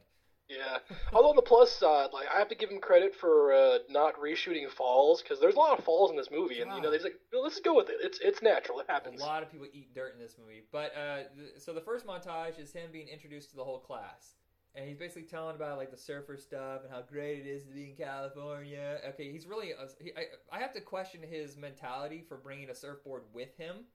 Yeah. 0.47 0.77
Although 1.11 1.29
on 1.29 1.35
the 1.35 1.41
plus 1.41 1.71
side, 1.71 2.09
like 2.13 2.27
I 2.33 2.37
have 2.37 2.49
to 2.49 2.55
give 2.55 2.69
him 2.69 2.79
credit 2.79 3.15
for 3.15 3.51
uh, 3.51 3.79
not 3.89 4.15
reshooting 4.19 4.69
falls 4.69 5.21
because 5.23 5.39
there's 5.39 5.55
a 5.55 5.59
lot 5.59 5.77
of 5.77 5.83
falls 5.83 6.11
in 6.11 6.17
this 6.17 6.29
movie, 6.29 6.61
and 6.61 6.71
you 6.71 6.81
know 6.81 6.89
they're 6.91 6.99
just 6.99 7.05
like, 7.05 7.19
"No, 7.33 7.41
let's 7.41 7.59
go 7.59 7.75
with 7.75 7.89
it. 7.89 7.95
It's 8.01 8.19
it's 8.19 8.41
natural. 8.43 8.79
It 8.79 8.85
happens. 8.87 9.21
A 9.21 9.23
lot 9.23 9.41
of 9.41 9.51
people 9.51 9.65
eat 9.73 9.95
dirt 9.95 10.13
in 10.13 10.19
this 10.19 10.35
movie, 10.37 10.61
but 10.71 10.93
uh, 10.95 11.23
th- 11.35 11.57
so 11.57 11.73
the 11.73 11.81
first 11.81 12.05
montage 12.05 12.59
is 12.59 12.71
him 12.71 12.91
being 12.91 13.07
introduced 13.07 13.49
to 13.51 13.55
the 13.55 13.63
whole 13.63 13.79
class, 13.79 14.35
and 14.75 14.87
he's 14.87 14.97
basically 14.97 15.23
telling 15.23 15.55
about 15.55 15.77
like 15.77 15.91
the 15.91 15.97
surfer 15.97 16.37
stuff 16.37 16.81
and 16.83 16.91
how 16.91 17.01
great 17.01 17.39
it 17.39 17.47
is 17.47 17.63
to 17.63 17.73
be 17.73 17.89
in 17.89 17.95
California. 17.95 18.99
Okay, 19.09 19.31
he's 19.31 19.47
really 19.47 19.73
uh, 19.73 19.87
he, 19.99 20.11
I, 20.17 20.55
I 20.55 20.59
have 20.59 20.73
to 20.73 20.81
question 20.81 21.21
his 21.23 21.57
mentality 21.57 22.23
for 22.27 22.37
bringing 22.37 22.69
a 22.69 22.75
surfboard 22.75 23.23
with 23.33 23.55
him 23.57 23.85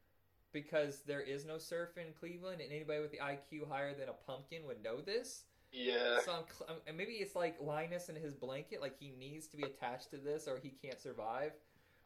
because 0.53 1.03
there 1.07 1.21
is 1.21 1.45
no 1.45 1.59
surf 1.59 1.91
in 1.97 2.13
Cleveland, 2.19 2.61
and 2.61 2.73
anybody 2.73 3.01
with 3.01 3.13
the 3.13 3.21
IQ 3.21 3.69
higher 3.69 3.95
than 3.95 4.09
a 4.09 4.13
pumpkin 4.13 4.67
would 4.67 4.83
know 4.83 5.01
this. 5.01 5.45
Yeah. 5.73 6.19
So 6.25 6.33
I'm, 6.33 6.45
I'm- 6.69 6.81
and 6.87 6.97
maybe 6.97 7.13
it's 7.13 7.37
like 7.37 7.57
Linus 7.61 8.09
and 8.09 8.19
his 8.19 8.35
blanket, 8.35 8.81
like 8.81 8.99
he 8.99 9.13
needs 9.19 9.47
to 9.49 9.57
be 9.57 9.63
attached 9.63 10.11
to 10.11 10.17
this 10.17 10.49
or 10.49 10.59
he 10.63 10.71
can't 10.71 11.01
survive. 11.01 11.53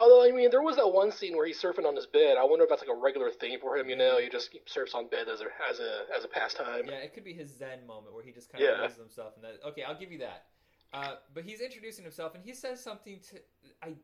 Although 0.01 0.25
I 0.25 0.33
mean, 0.33 0.51
there 0.51 0.63
was 0.63 0.77
that 0.77 0.89
one 0.89 1.13
scene 1.13 1.37
where 1.37 1.47
he's 1.47 1.61
surfing 1.61 1.87
on 1.87 1.95
his 1.95 2.07
bed. 2.07 2.37
I 2.39 2.45
wonder 2.45 2.65
if 2.65 2.69
that's 2.71 2.83
like 2.83 2.91
a 2.95 3.01
regular 3.01 3.31
thing 3.31 3.59
for 3.61 3.77
him. 3.77 3.89
You 3.89 3.97
know, 3.97 4.19
he 4.19 4.29
just 4.29 4.57
surfs 4.67 4.93
on 4.95 5.07
bed 5.09 5.29
as 5.33 5.41
a 5.41 5.45
as 5.71 5.79
a 5.79 6.05
as 6.17 6.25
a 6.25 6.29
pastime. 6.29 6.87
Yeah, 6.87 6.95
it 6.97 7.15
could 7.15 7.25
be 7.25 7.33
his 7.33 7.57
Zen 7.57 7.87
moment 7.87 8.13
where 8.15 8.25
he 8.25 8.33
just 8.33 8.51
kind 8.51 8.65
of 8.65 8.71
Yeah. 8.71 8.83
loses 8.83 8.99
himself. 8.99 9.35
And 9.37 9.45
that, 9.45 9.61
okay, 9.69 9.83
I'll 9.85 9.99
give 9.99 10.11
you 10.11 10.19
that. 10.19 10.47
Uh, 10.93 11.15
but 11.33 11.45
he's 11.45 11.61
introducing 11.61 12.03
himself, 12.05 12.35
and 12.35 12.45
he 12.45 12.55
says 12.55 12.83
something 12.83 13.21
to 13.31 13.41
I. 13.83 13.95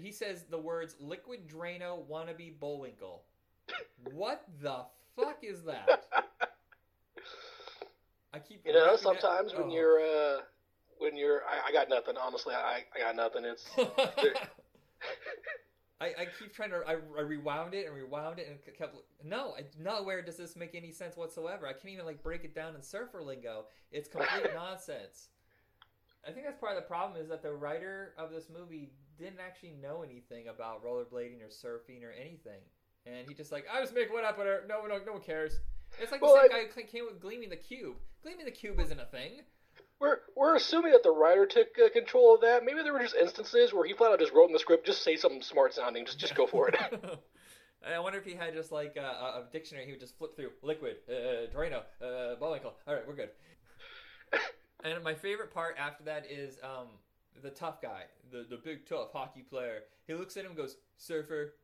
He 0.00 0.12
says 0.12 0.44
the 0.48 0.58
words 0.58 0.96
"liquid 1.00 1.48
Drano 1.48 2.06
wannabe 2.08 2.58
Bullwinkle." 2.60 3.22
what 4.12 4.44
the 4.60 4.84
fuck 5.16 5.38
is 5.42 5.62
that? 5.64 6.04
I 8.32 8.38
keep 8.38 8.64
You 8.66 8.72
know, 8.72 8.78
looking 8.92 8.94
at- 8.94 9.00
sometimes 9.00 9.52
when 9.54 9.64
oh. 9.70 9.74
you're 9.74 10.00
uh 10.00 10.40
when 10.98 11.16
you're 11.16 11.42
I, 11.42 11.68
I 11.68 11.72
got 11.72 11.88
nothing. 11.88 12.14
Honestly, 12.16 12.54
I 12.54 12.84
I 12.94 12.98
got 13.00 13.16
nothing. 13.16 13.44
It's 13.44 13.68
I, 16.02 16.22
I 16.22 16.26
keep 16.38 16.52
trying 16.54 16.70
to 16.70 16.82
I, 16.86 16.94
I 17.16 17.20
rewound 17.22 17.74
it 17.74 17.86
and 17.86 17.94
rewound 17.94 18.38
it 18.40 18.48
and 18.48 18.58
kept 18.76 18.96
no 19.24 19.54
I 19.58 19.62
nowhere 19.80 20.20
does 20.22 20.36
this 20.36 20.56
make 20.56 20.74
any 20.74 20.90
sense 20.90 21.16
whatsoever. 21.16 21.66
I 21.66 21.72
can't 21.72 21.94
even 21.94 22.04
like 22.06 22.22
break 22.22 22.44
it 22.44 22.54
down 22.54 22.74
in 22.74 22.82
surfer 22.82 23.22
lingo. 23.22 23.66
It's 23.92 24.08
complete 24.08 24.50
nonsense. 24.54 25.28
I 26.26 26.30
think 26.32 26.44
that's 26.46 26.58
part 26.60 26.76
of 26.76 26.82
the 26.82 26.88
problem 26.88 27.20
is 27.20 27.28
that 27.28 27.42
the 27.42 27.52
writer 27.52 28.14
of 28.18 28.30
this 28.30 28.46
movie 28.52 28.90
didn't 29.18 29.40
actually 29.40 29.74
know 29.80 30.02
anything 30.02 30.48
about 30.48 30.84
rollerblading 30.84 31.40
or 31.42 31.48
surfing 31.48 32.02
or 32.04 32.12
anything. 32.12 32.60
And 33.06 33.26
he 33.28 33.34
just 33.34 33.52
like 33.52 33.66
I 33.72 33.80
just 33.80 33.94
make 33.94 34.12
one 34.12 34.24
up 34.24 34.38
whatever. 34.38 34.64
No 34.68 34.84
no 34.86 34.98
no 35.04 35.12
one 35.12 35.22
cares. 35.22 35.60
It's 36.00 36.10
like 36.10 36.22
Well, 36.22 36.34
the 36.34 36.42
same 36.42 36.50
I- 36.52 36.64
guy 36.64 36.70
who 36.74 36.82
came 36.82 37.04
with 37.06 37.20
Gleaming 37.20 37.50
the 37.50 37.56
Cube. 37.56 37.96
Gleaming 38.22 38.44
the 38.44 38.50
Cube 38.50 38.80
isn't 38.80 38.98
a 39.00 39.06
thing 39.06 39.42
we're 40.02 40.18
we're 40.36 40.56
assuming 40.56 40.92
that 40.92 41.04
the 41.04 41.10
writer 41.10 41.46
took 41.46 41.68
uh, 41.82 41.88
control 41.90 42.34
of 42.34 42.40
that. 42.40 42.64
Maybe 42.64 42.82
there 42.82 42.92
were 42.92 42.98
just 42.98 43.14
instances 43.14 43.72
where 43.72 43.86
he 43.86 43.94
flat 43.94 44.10
out 44.12 44.18
just 44.18 44.32
wrote 44.32 44.48
in 44.48 44.52
the 44.52 44.58
script, 44.58 44.84
just 44.84 45.02
say 45.02 45.16
something 45.16 45.40
smart 45.40 45.72
sounding, 45.72 46.04
just 46.04 46.18
just 46.18 46.34
go 46.34 46.46
for 46.46 46.68
it. 46.68 46.76
I 47.88 47.98
wonder 47.98 48.18
if 48.18 48.24
he 48.24 48.34
had 48.34 48.52
just 48.54 48.70
like 48.72 48.96
a, 48.96 49.44
dictionary. 49.52 49.86
He 49.86 49.92
would 49.92 50.00
just 50.00 50.16
flip 50.18 50.36
through 50.36 50.50
liquid, 50.62 50.96
uh, 51.08 51.46
Drano, 51.56 51.82
uh, 52.00 52.36
Bullwinkle. 52.38 52.74
All 52.86 52.94
right, 52.94 53.06
we're 53.06 53.14
good. 53.16 53.30
and 54.84 55.02
my 55.02 55.14
favorite 55.14 55.52
part 55.52 55.76
after 55.78 56.04
that 56.04 56.26
is 56.30 56.58
um, 56.62 56.88
the 57.42 57.50
tough 57.50 57.80
guy, 57.80 58.02
the 58.30 58.44
the 58.48 58.56
big 58.56 58.86
tough 58.86 59.12
hockey 59.12 59.42
player. 59.42 59.80
He 60.06 60.14
looks 60.14 60.36
at 60.36 60.44
him, 60.44 60.50
and 60.50 60.56
goes 60.56 60.76
surfer. 60.96 61.54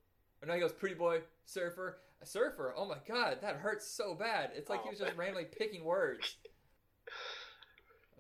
Or 0.40 0.46
no, 0.46 0.55
he 0.55 0.61
goes 0.61 0.72
pretty 0.72 0.94
boy, 0.94 1.22
surfer, 1.44 1.98
a 2.22 2.27
surfer. 2.27 2.72
Oh 2.77 2.87
my 2.87 2.98
god, 3.07 3.38
that 3.42 3.57
hurts 3.57 3.87
so 3.87 4.14
bad. 4.14 4.51
It's 4.55 4.70
like 4.70 4.83
he 4.83 4.88
Oh, 4.88 4.90
was 4.90 4.98
just 5.01 5.11
man. 5.16 5.18
randomly 5.18 5.46
picking 5.46 5.85
words. 5.85 6.37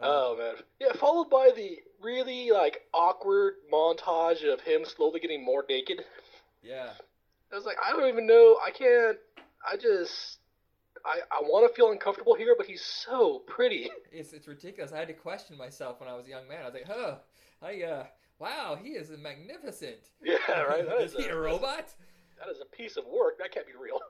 Oh 0.00 0.36
man, 0.36 0.54
yeah. 0.80 0.92
Followed 0.94 1.30
by 1.30 1.50
the 1.54 1.78
really 2.00 2.50
like 2.50 2.82
awkward 2.94 3.54
montage 3.72 4.44
of 4.50 4.60
him 4.60 4.84
slowly 4.84 5.20
getting 5.20 5.44
more 5.44 5.64
naked. 5.68 6.02
yeah. 6.62 6.90
I 7.50 7.56
was 7.56 7.64
like, 7.64 7.78
I 7.84 7.92
don't 7.92 8.08
even 8.08 8.26
know. 8.26 8.58
I 8.64 8.70
can't. 8.70 9.16
I 9.66 9.76
just. 9.76 10.38
I, 11.04 11.20
I 11.30 11.40
want 11.42 11.68
to 11.68 11.74
feel 11.74 11.90
uncomfortable 11.92 12.34
here, 12.34 12.54
but 12.58 12.66
he's 12.66 12.82
so 12.82 13.40
pretty. 13.46 13.88
It's 14.12 14.32
it's 14.32 14.48
ridiculous. 14.48 14.92
I 14.92 14.98
had 14.98 15.08
to 15.08 15.14
question 15.14 15.56
myself 15.56 16.00
when 16.00 16.08
I 16.08 16.14
was 16.14 16.26
a 16.26 16.30
young 16.30 16.48
man. 16.48 16.62
I 16.62 16.64
was 16.64 16.74
like, 16.74 16.86
huh, 16.86 17.16
I 17.62 17.82
uh, 17.82 18.04
wow, 18.38 18.76
he 18.82 18.90
is 18.90 19.10
magnificent. 19.10 20.10
Yeah, 20.22 20.36
right. 20.62 20.86
That 20.86 21.00
is 21.02 21.14
is, 21.14 21.24
he 21.24 21.30
a 21.30 21.36
robot? 21.36 21.88
That 22.38 22.48
is 22.50 22.60
a 22.60 22.76
piece 22.76 22.96
of 22.96 23.04
work. 23.06 23.38
That 23.38 23.52
can't 23.52 23.66
be 23.66 23.72
real. 23.80 24.00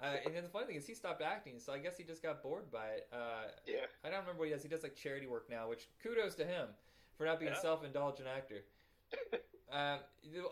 Uh, 0.00 0.16
and 0.24 0.34
then 0.34 0.44
the 0.44 0.48
funny 0.48 0.66
thing 0.66 0.76
is, 0.76 0.86
he 0.86 0.94
stopped 0.94 1.22
acting, 1.22 1.58
so 1.58 1.72
I 1.72 1.78
guess 1.78 1.96
he 1.96 2.04
just 2.04 2.22
got 2.22 2.42
bored 2.42 2.70
by 2.70 2.86
it. 2.86 3.08
Uh, 3.12 3.48
Yeah. 3.66 3.86
I 4.04 4.10
don't 4.10 4.20
remember 4.20 4.40
what 4.40 4.48
he 4.48 4.54
does. 4.54 4.62
He 4.62 4.68
does 4.68 4.82
like 4.82 4.94
charity 4.94 5.26
work 5.26 5.50
now, 5.50 5.68
which 5.68 5.88
kudos 6.02 6.34
to 6.36 6.44
him 6.44 6.68
for 7.16 7.26
not 7.26 7.40
being 7.40 7.52
a 7.52 7.60
self-indulgent 7.60 8.28
actor. 8.28 8.64
um, 9.72 9.98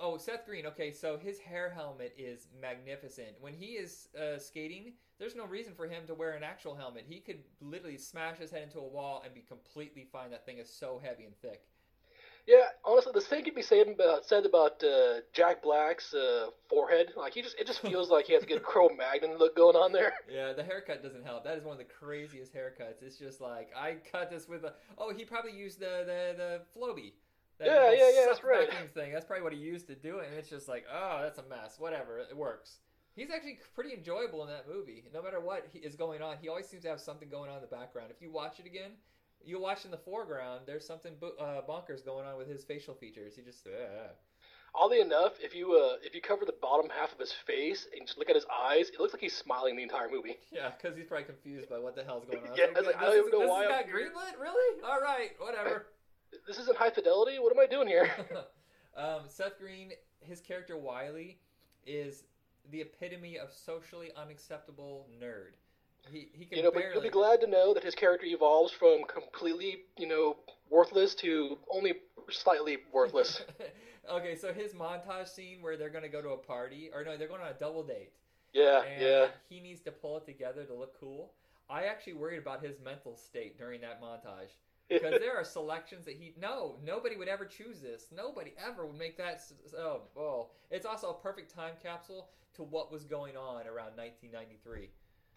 oh, 0.01 0.17
Seth 0.19 0.47
Green. 0.47 0.67
Okay, 0.67 0.91
so 0.91 1.17
his 1.17 1.39
hair 1.39 1.71
helmet 1.71 2.15
is 2.19 2.49
magnificent. 2.61 3.37
When 3.41 3.55
he 3.55 3.73
is 3.75 4.09
uh, 4.21 4.39
skating, 4.39 4.95
there's 5.19 5.37
no 5.37 5.47
reason 5.47 5.75
for 5.75 5.87
him 5.87 6.07
to 6.09 6.15
wear 6.15 6.33
an 6.33 6.43
actual 6.43 6.75
helmet. 6.75 7.05
He 7.09 7.21
could 7.21 7.45
literally 7.61 7.99
smash 7.99 8.39
his 8.39 8.51
head 8.51 8.65
into 8.65 8.81
a 8.81 8.87
wall 8.87 9.23
and 9.25 9.33
be 9.33 9.43
completely 9.43 10.09
fine. 10.11 10.31
That 10.31 10.45
thing 10.45 10.59
is 10.59 10.69
so 10.69 11.01
heavy 11.03 11.25
and 11.25 11.37
thick. 11.37 11.69
Yeah, 12.47 12.67
honestly, 12.85 13.11
the 13.13 13.21
same 13.21 13.43
could 13.43 13.57
be 13.57 13.63
said 13.63 13.89
about 13.89 14.25
said 14.25 14.47
about 14.47 14.83
uh, 14.85 15.21
Jack 15.33 15.65
Black's 15.65 16.15
uh, 16.15 16.51
forehead. 16.69 17.09
Like 17.17 17.35
he 17.35 17.43
just, 17.43 17.59
it 17.59 17.67
just 17.67 17.81
feels 17.81 18.09
like 18.09 18.27
he 18.27 18.35
has 18.35 18.45
a 18.45 18.47
good 18.47 18.63
Cro-Magnon 18.63 19.37
look 19.37 19.57
going 19.57 19.77
on 19.77 19.93
there. 19.93 20.13
Yeah, 20.33 20.53
the 20.53 20.63
haircut 20.63 21.03
doesn't 21.03 21.25
help. 21.25 21.45
That 21.45 21.57
is 21.57 21.65
one 21.65 21.73
of 21.73 21.79
the 21.79 21.85
craziest 21.85 22.55
haircuts. 22.55 23.03
It's 23.03 23.17
just 23.17 23.41
like 23.41 23.71
I 23.77 23.97
cut 24.13 24.31
this 24.31 24.49
with 24.49 24.65
a. 24.65 24.75
Oh, 24.99 25.13
he 25.13 25.25
probably 25.25 25.53
used 25.53 25.81
the 25.81 26.05
the 26.05 26.35
the 26.37 26.61
Flowbee. 26.77 27.13
That 27.59 27.69
Yeah, 27.69 27.91
yeah, 27.93 28.11
yeah, 28.15 28.27
that's 28.27 28.45
right. 28.45 28.69
Thing. 28.93 29.13
That's 29.13 29.25
probably 29.25 29.43
what 29.43 29.53
he 29.53 29.59
used 29.59 29.87
to 29.87 29.95
do 29.95 30.19
it, 30.19 30.29
and 30.29 30.39
it's 30.39 30.51
just 30.51 30.69
like, 30.69 30.85
oh, 30.93 31.21
that's 31.23 31.39
a 31.39 31.45
mess. 31.45 31.77
Whatever, 31.79 32.19
it 32.19 32.37
works. 32.37 32.79
He's 33.15 33.31
actually 33.31 33.59
pretty 33.75 33.95
enjoyable 33.95 34.43
in 34.43 34.49
that 34.51 34.69
movie. 34.69 35.05
No 35.15 35.23
matter 35.23 35.41
what 35.41 35.67
is 35.75 35.97
going 35.97 36.21
on, 36.21 36.37
he 36.41 36.49
always 36.49 36.67
seems 36.67 36.83
to 36.83 36.91
have 36.91 37.01
something 37.01 37.31
going 37.31 37.49
on 37.49 37.57
in 37.57 37.63
the 37.63 37.75
background. 37.75 38.11
If 38.11 38.21
you 38.21 38.31
watch 38.31 38.61
it 38.61 38.67
again, 38.67 38.91
you'll 39.47 39.63
watch 39.63 39.85
in 39.85 39.91
the 39.91 39.97
foreground. 39.97 40.63
There's 40.67 40.87
something 40.87 41.15
bo- 41.21 41.37
uh, 41.41 41.63
bonkers 41.63 42.05
going 42.05 42.27
on 42.27 42.37
with 42.37 42.49
his 42.49 42.65
facial 42.65 42.95
features. 42.95 43.35
He 43.37 43.43
just. 43.43 43.67
Uh, 43.67 44.09
Oddly 44.79 45.01
enough, 45.01 45.33
if 45.41 45.55
you 45.55 45.73
uh, 45.73 45.97
if 46.03 46.15
you 46.15 46.21
cover 46.21 46.45
the 46.45 46.53
bottom 46.61 46.91
half 46.91 47.11
of 47.11 47.19
his 47.19 47.33
face 47.33 47.87
and 47.97 48.07
just 48.07 48.19
look 48.19 48.29
at 48.29 48.35
his 48.35 48.45
eyes, 48.53 48.91
it 48.91 49.01
looks 49.01 49.15
like 49.15 49.23
he's 49.23 49.35
smiling 49.35 49.75
the 49.75 49.83
entire 49.83 50.11
movie. 50.11 50.37
Yeah, 50.53 50.71
because 50.77 50.95
he's 50.97 51.07
probably 51.07 51.25
confused 51.25 51.71
by 51.71 51.79
what 51.79 51.97
the 51.97 52.05
hell's 52.05 52.27
going 52.27 52.43
on. 52.47 52.51
Yeah, 52.59 52.67
I 52.77 52.81
like, 52.81 52.97
I 52.99 53.05
don't 53.07 53.27
even 53.27 53.31
know 53.41 53.47
why 53.47 53.63
This 53.65 53.73
I'm 53.73 53.81
is 53.81 53.87
not 53.87 53.99
here. 53.99 54.11
greenlit, 54.11 54.41
really? 54.43 54.83
All 54.85 55.01
right, 55.01 55.31
whatever. 55.39 55.87
This 56.47 56.59
isn't 56.59 56.77
high 56.77 56.91
fidelity. 56.91 57.39
What 57.39 57.53
am 57.57 57.61
I 57.61 57.67
doing 57.67 57.89
here? 57.89 58.11
um, 58.97 59.21
Seth 59.29 59.59
Green, 59.59 59.93
his 60.21 60.41
character 60.41 60.77
Wiley, 60.77 61.39
is 61.87 62.25
the 62.71 62.81
epitome 62.83 63.39
of 63.39 63.53
socially 63.53 64.11
unacceptable 64.17 65.07
nerd. 65.23 65.53
He 66.11 66.29
he 66.33 66.45
can 66.45 66.59
you 66.59 66.65
know, 66.65 66.71
but 66.71 66.81
barely. 66.81 66.95
you'll 66.95 67.03
be 67.03 67.11
glad 67.11 67.41
to 67.41 67.47
know 67.47 67.75
that 67.75 67.83
his 67.83 67.95
character 67.95 68.27
evolves 68.27 68.73
from 68.73 69.05
completely, 69.05 69.85
you 69.99 70.07
know, 70.07 70.37
worthless 70.71 71.15
to 71.17 71.59
only 71.73 71.95
slightly 72.31 72.79
worthless. 72.93 73.43
okay, 74.11 74.35
so 74.37 74.53
his 74.53 74.73
montage 74.73 75.29
scene 75.29 75.63
where 75.63 75.77
they're 75.77 75.91
gonna 75.91 76.09
go 76.09 76.23
to 76.23 76.31
a 76.31 76.37
party, 76.37 76.91
or 76.95 77.05
no, 77.05 77.17
they're 77.17 77.29
going 77.29 77.43
on 77.43 77.49
a 77.49 77.59
double 77.59 77.83
date, 77.83 78.13
yeah, 78.53 78.83
and 78.83 79.03
yeah. 79.03 79.27
he 79.49 79.61
needs 79.61 79.81
to 79.83 79.91
pull 79.91 80.17
it 80.19 80.27
together 80.27 80.65
to 80.65 80.75
look 80.75 80.99
cool. 80.99 81.33
I 81.69 81.85
actually 81.85 82.15
worried 82.15 82.39
about 82.39 82.63
his 82.65 82.77
mental 82.85 83.17
state 83.17 83.59
during 83.59 83.81
that 83.81 84.01
montage. 84.01 84.55
because 84.89 85.19
there 85.19 85.37
are 85.37 85.43
selections 85.43 86.05
that 86.05 86.15
he 86.15 86.33
no 86.41 86.77
nobody 86.85 87.17
would 87.17 87.27
ever 87.27 87.45
choose 87.45 87.81
this 87.81 88.07
nobody 88.17 88.53
ever 88.65 88.87
would 88.87 88.97
make 88.97 89.17
that 89.17 89.43
oh 89.77 90.03
oh 90.17 90.47
it's 90.71 90.87
also 90.87 91.11
a 91.11 91.15
perfect 91.15 91.53
time 91.53 91.73
capsule 91.83 92.29
to 92.55 92.63
what 92.63 92.93
was 92.93 93.03
going 93.03 93.37
on 93.37 93.67
around 93.67 93.97
1993 93.97 94.89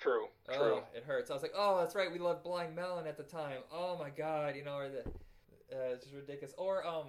True, 0.02 0.28
true. 0.48 0.56
oh 0.58 0.84
it 0.96 1.04
hurts. 1.04 1.30
I 1.30 1.34
was 1.34 1.44
like 1.44 1.54
oh 1.56 1.78
that's 1.80 1.96
right 1.96 2.12
we 2.12 2.20
loved 2.20 2.44
blind 2.44 2.76
melon 2.76 3.06
at 3.08 3.18
the 3.18 3.24
time. 3.24 3.60
Oh 3.72 3.98
my 3.98 4.10
god 4.10 4.56
you 4.56 4.64
know 4.64 4.76
or 4.76 4.90
the 4.90 5.00
uh, 5.72 5.94
it's 5.94 6.04
just 6.06 6.16
ridiculous. 6.16 6.56
Or 6.58 6.86
um 6.86 7.08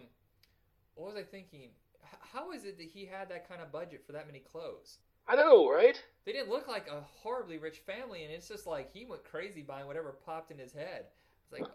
what 0.94 1.14
was 1.14 1.16
i 1.16 1.22
thinking? 1.22 1.70
H- 2.02 2.18
how 2.32 2.52
is 2.52 2.64
it 2.64 2.76
that 2.78 2.86
he 2.88 3.06
had 3.06 3.28
that 3.30 3.48
kind 3.48 3.60
of 3.62 3.72
budget 3.72 4.02
for 4.04 4.12
that 4.12 4.26
many 4.26 4.40
clothes? 4.40 4.98
I 5.28 5.36
know, 5.36 5.70
right? 5.70 6.02
they 6.26 6.32
didn't 6.32 6.50
look 6.50 6.68
like 6.68 6.88
a 6.88 7.00
horribly 7.22 7.58
rich 7.58 7.78
family 7.78 8.24
and 8.24 8.32
it's 8.32 8.48
just 8.48 8.66
like 8.66 8.92
he 8.92 9.04
went 9.06 9.24
crazy 9.24 9.62
buying 9.62 9.86
whatever 9.86 10.16
popped 10.26 10.50
in 10.50 10.58
his 10.58 10.72
head. 10.72 11.06
It's 11.44 11.52
like 11.52 11.68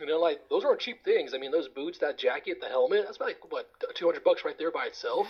You 0.00 0.06
know, 0.06 0.18
like 0.18 0.48
those 0.48 0.64
aren't 0.64 0.80
cheap 0.80 1.04
things. 1.04 1.34
I 1.34 1.38
mean, 1.38 1.52
those 1.52 1.68
boots, 1.68 1.98
that 1.98 2.18
jacket, 2.18 2.60
the 2.60 2.68
helmet—that's 2.68 3.20
like 3.20 3.38
what 3.50 3.70
two 3.94 4.06
hundred 4.06 4.24
bucks 4.24 4.44
right 4.44 4.58
there 4.58 4.72
by 4.72 4.86
itself. 4.86 5.28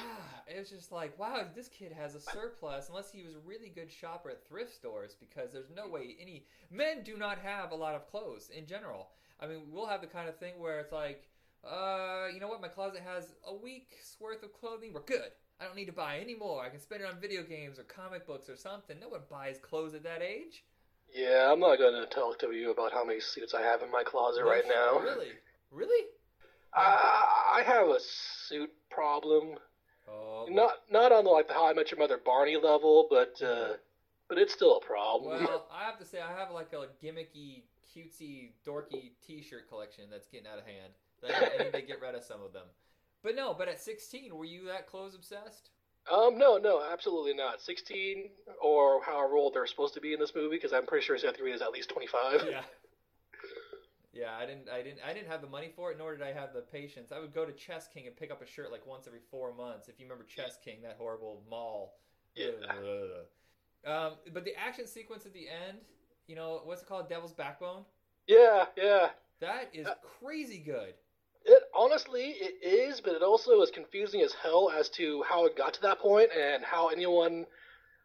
Yeah, 0.48 0.57
it 0.57 0.59
was 0.59 0.70
just 0.70 0.90
like, 0.90 1.18
wow, 1.18 1.44
this 1.55 1.68
kid 1.68 1.92
has 1.92 2.14
a 2.14 2.20
surplus 2.20 2.88
unless 2.88 3.11
he 3.12 3.22
was 3.22 3.35
a 3.35 3.40
really 3.46 3.68
good 3.68 3.92
shopper 3.92 4.31
at 4.31 4.46
thrift 4.48 4.74
stores 4.74 5.16
because 5.20 5.53
there's 5.53 5.70
no 5.74 5.88
way 5.88 6.16
any 6.18 6.46
men 6.70 7.03
do 7.05 7.16
not 7.18 7.38
have 7.38 7.72
a 7.72 7.77
lot 7.77 7.94
of 7.94 8.11
clothes 8.11 8.50
in 8.57 8.66
general. 8.66 9.09
I 9.38 9.46
mean, 9.46 9.62
we'll 9.70 9.87
have 9.87 10.00
the 10.00 10.07
kind 10.07 10.29
of 10.29 10.38
thing 10.38 10.55
where 10.59 10.81
it's 10.81 10.92
like, 10.92 11.24
uh, 11.62 12.29
you 12.33 12.40
know 12.40 12.48
what, 12.48 12.62
my 12.62 12.68
closet 12.68 13.03
has 13.05 13.35
a 13.46 13.55
week's 13.55 14.16
worth 14.18 14.42
of 14.42 14.53
clothing, 14.55 14.92
we're 14.94 15.03
good. 15.03 15.31
I 15.61 15.64
don't 15.64 15.77
need 15.77 15.87
to 15.87 15.92
buy 15.92 16.18
any 16.18 16.35
more. 16.35 16.64
I 16.64 16.68
can 16.68 16.81
spend 16.81 17.03
it 17.03 17.09
on 17.09 17.20
video 17.20 17.42
games 17.42 17.79
or 17.79 17.85
comic 17.85 18.27
books 18.27 18.48
or 18.48 18.57
something. 18.57 18.96
No 19.00 19.09
one 19.09 19.20
buys 19.31 19.59
clothes 19.59 19.94
at 19.94 20.03
that 20.05 20.22
age. 20.22 20.64
Yeah, 21.14 21.53
I'm 21.53 21.61
not 21.61 21.79
gonna 21.79 22.07
talk 22.07 22.40
to 22.40 22.50
you 22.50 22.72
about 22.72 22.92
how 22.92 23.05
many 23.05 23.20
suits 23.20 23.55
I 23.55 23.62
have 23.62 23.83
in 23.83 23.90
my 23.90 24.03
closet 24.03 24.44
right 24.44 24.64
now. 24.68 24.98
Really? 24.98 25.29
Really? 25.70 26.07
I, 26.74 27.61
I 27.61 27.62
have 27.62 27.87
a 27.87 27.98
suit 28.00 28.70
problem. 28.90 29.55
Oh. 30.09 30.46
Not 30.50 30.72
not 30.90 31.12
on 31.12 31.24
the, 31.24 31.31
like 31.31 31.46
the 31.46 31.55
How 31.55 31.68
I 31.68 31.72
Met 31.72 31.92
Your 31.92 32.00
Mother 32.00 32.18
Barney 32.18 32.57
level, 32.57 33.07
but 33.09 33.40
uh, 33.40 33.74
but 34.29 34.38
it's 34.38 34.53
still 34.53 34.77
a 34.79 34.81
problem. 34.81 35.44
Well, 35.44 35.66
I 35.72 35.85
have 35.85 35.98
to 36.00 36.05
say, 36.05 36.18
I 36.20 36.37
have 36.37 36.50
like 36.50 36.72
a 36.72 36.88
gimmicky, 37.05 37.62
cutesy, 37.94 38.50
dorky 38.66 39.12
T-shirt 39.24 39.68
collection 39.68 40.05
that's 40.11 40.27
getting 40.27 40.48
out 40.48 40.59
of 40.59 40.66
hand. 40.66 40.92
That 41.22 41.53
I 41.61 41.64
need 41.64 41.72
to 41.72 41.83
get 41.83 42.00
rid 42.00 42.16
of 42.16 42.24
some 42.24 42.42
of 42.42 42.53
them. 42.53 42.66
But 43.22 43.37
no, 43.37 43.55
but 43.55 43.68
at 43.68 43.81
16, 43.81 44.37
were 44.37 44.44
you 44.44 44.66
that 44.66 44.87
clothes 44.87 45.14
obsessed? 45.14 45.70
Um, 46.10 46.36
no, 46.38 46.58
no, 46.58 46.82
absolutely 46.92 47.34
not. 47.34 47.60
16 47.62 48.28
or 48.62 49.02
however 49.02 49.36
old 49.36 49.54
they're 49.54 49.66
supposed 49.66 49.94
to 49.94 50.00
be 50.00 50.12
in 50.12 50.20
this 50.20 50.32
movie, 50.34 50.56
because 50.56 50.72
I'm 50.72 50.86
pretty 50.86 51.04
sure 51.04 51.16
Seth 51.18 51.38
Green 51.38 51.54
is 51.54 51.62
at 51.62 51.72
least 51.72 51.88
25. 51.90 52.46
Yeah. 52.50 52.62
Yeah, 54.12 54.36
I 54.38 54.46
didn't, 54.46 54.68
I 54.68 54.80
didn't, 54.80 55.00
I 55.04 55.12
didn't 55.12 55.26
have 55.26 55.40
the 55.40 55.48
money 55.48 55.72
for 55.74 55.90
it, 55.90 55.98
nor 55.98 56.16
did 56.16 56.24
I 56.24 56.32
have 56.32 56.54
the 56.54 56.60
patience. 56.60 57.10
I 57.10 57.18
would 57.18 57.34
go 57.34 57.44
to 57.44 57.52
Chess 57.52 57.88
King 57.92 58.06
and 58.06 58.14
pick 58.14 58.30
up 58.30 58.40
a 58.42 58.46
shirt 58.46 58.70
like 58.70 58.86
once 58.86 59.08
every 59.08 59.18
four 59.28 59.52
months. 59.52 59.88
If 59.88 59.98
you 59.98 60.06
remember 60.06 60.24
Chess 60.24 60.56
King, 60.64 60.82
that 60.82 60.96
horrible 60.98 61.42
mall. 61.50 61.96
Yeah. 62.36 62.50
Ugh. 62.70 63.90
Um, 63.92 64.12
but 64.32 64.44
the 64.44 64.54
action 64.56 64.86
sequence 64.86 65.26
at 65.26 65.32
the 65.32 65.48
end, 65.48 65.78
you 66.28 66.36
know, 66.36 66.60
what's 66.64 66.82
it 66.82 66.88
called? 66.88 67.08
Devil's 67.08 67.32
Backbone. 67.32 67.84
Yeah, 68.26 68.66
yeah. 68.76 69.08
That 69.40 69.70
is 69.74 69.86
crazy 70.20 70.58
good. 70.58 70.94
Honestly 71.76 72.34
it 72.40 72.64
is, 72.66 73.00
but 73.00 73.14
it 73.14 73.22
also 73.22 73.60
is 73.62 73.70
confusing 73.70 74.20
as 74.22 74.32
hell 74.32 74.70
as 74.70 74.88
to 74.90 75.22
how 75.28 75.46
it 75.46 75.56
got 75.56 75.74
to 75.74 75.82
that 75.82 75.98
point 75.98 76.30
and 76.37 76.64
how 76.64 76.88
anyone 76.88 77.46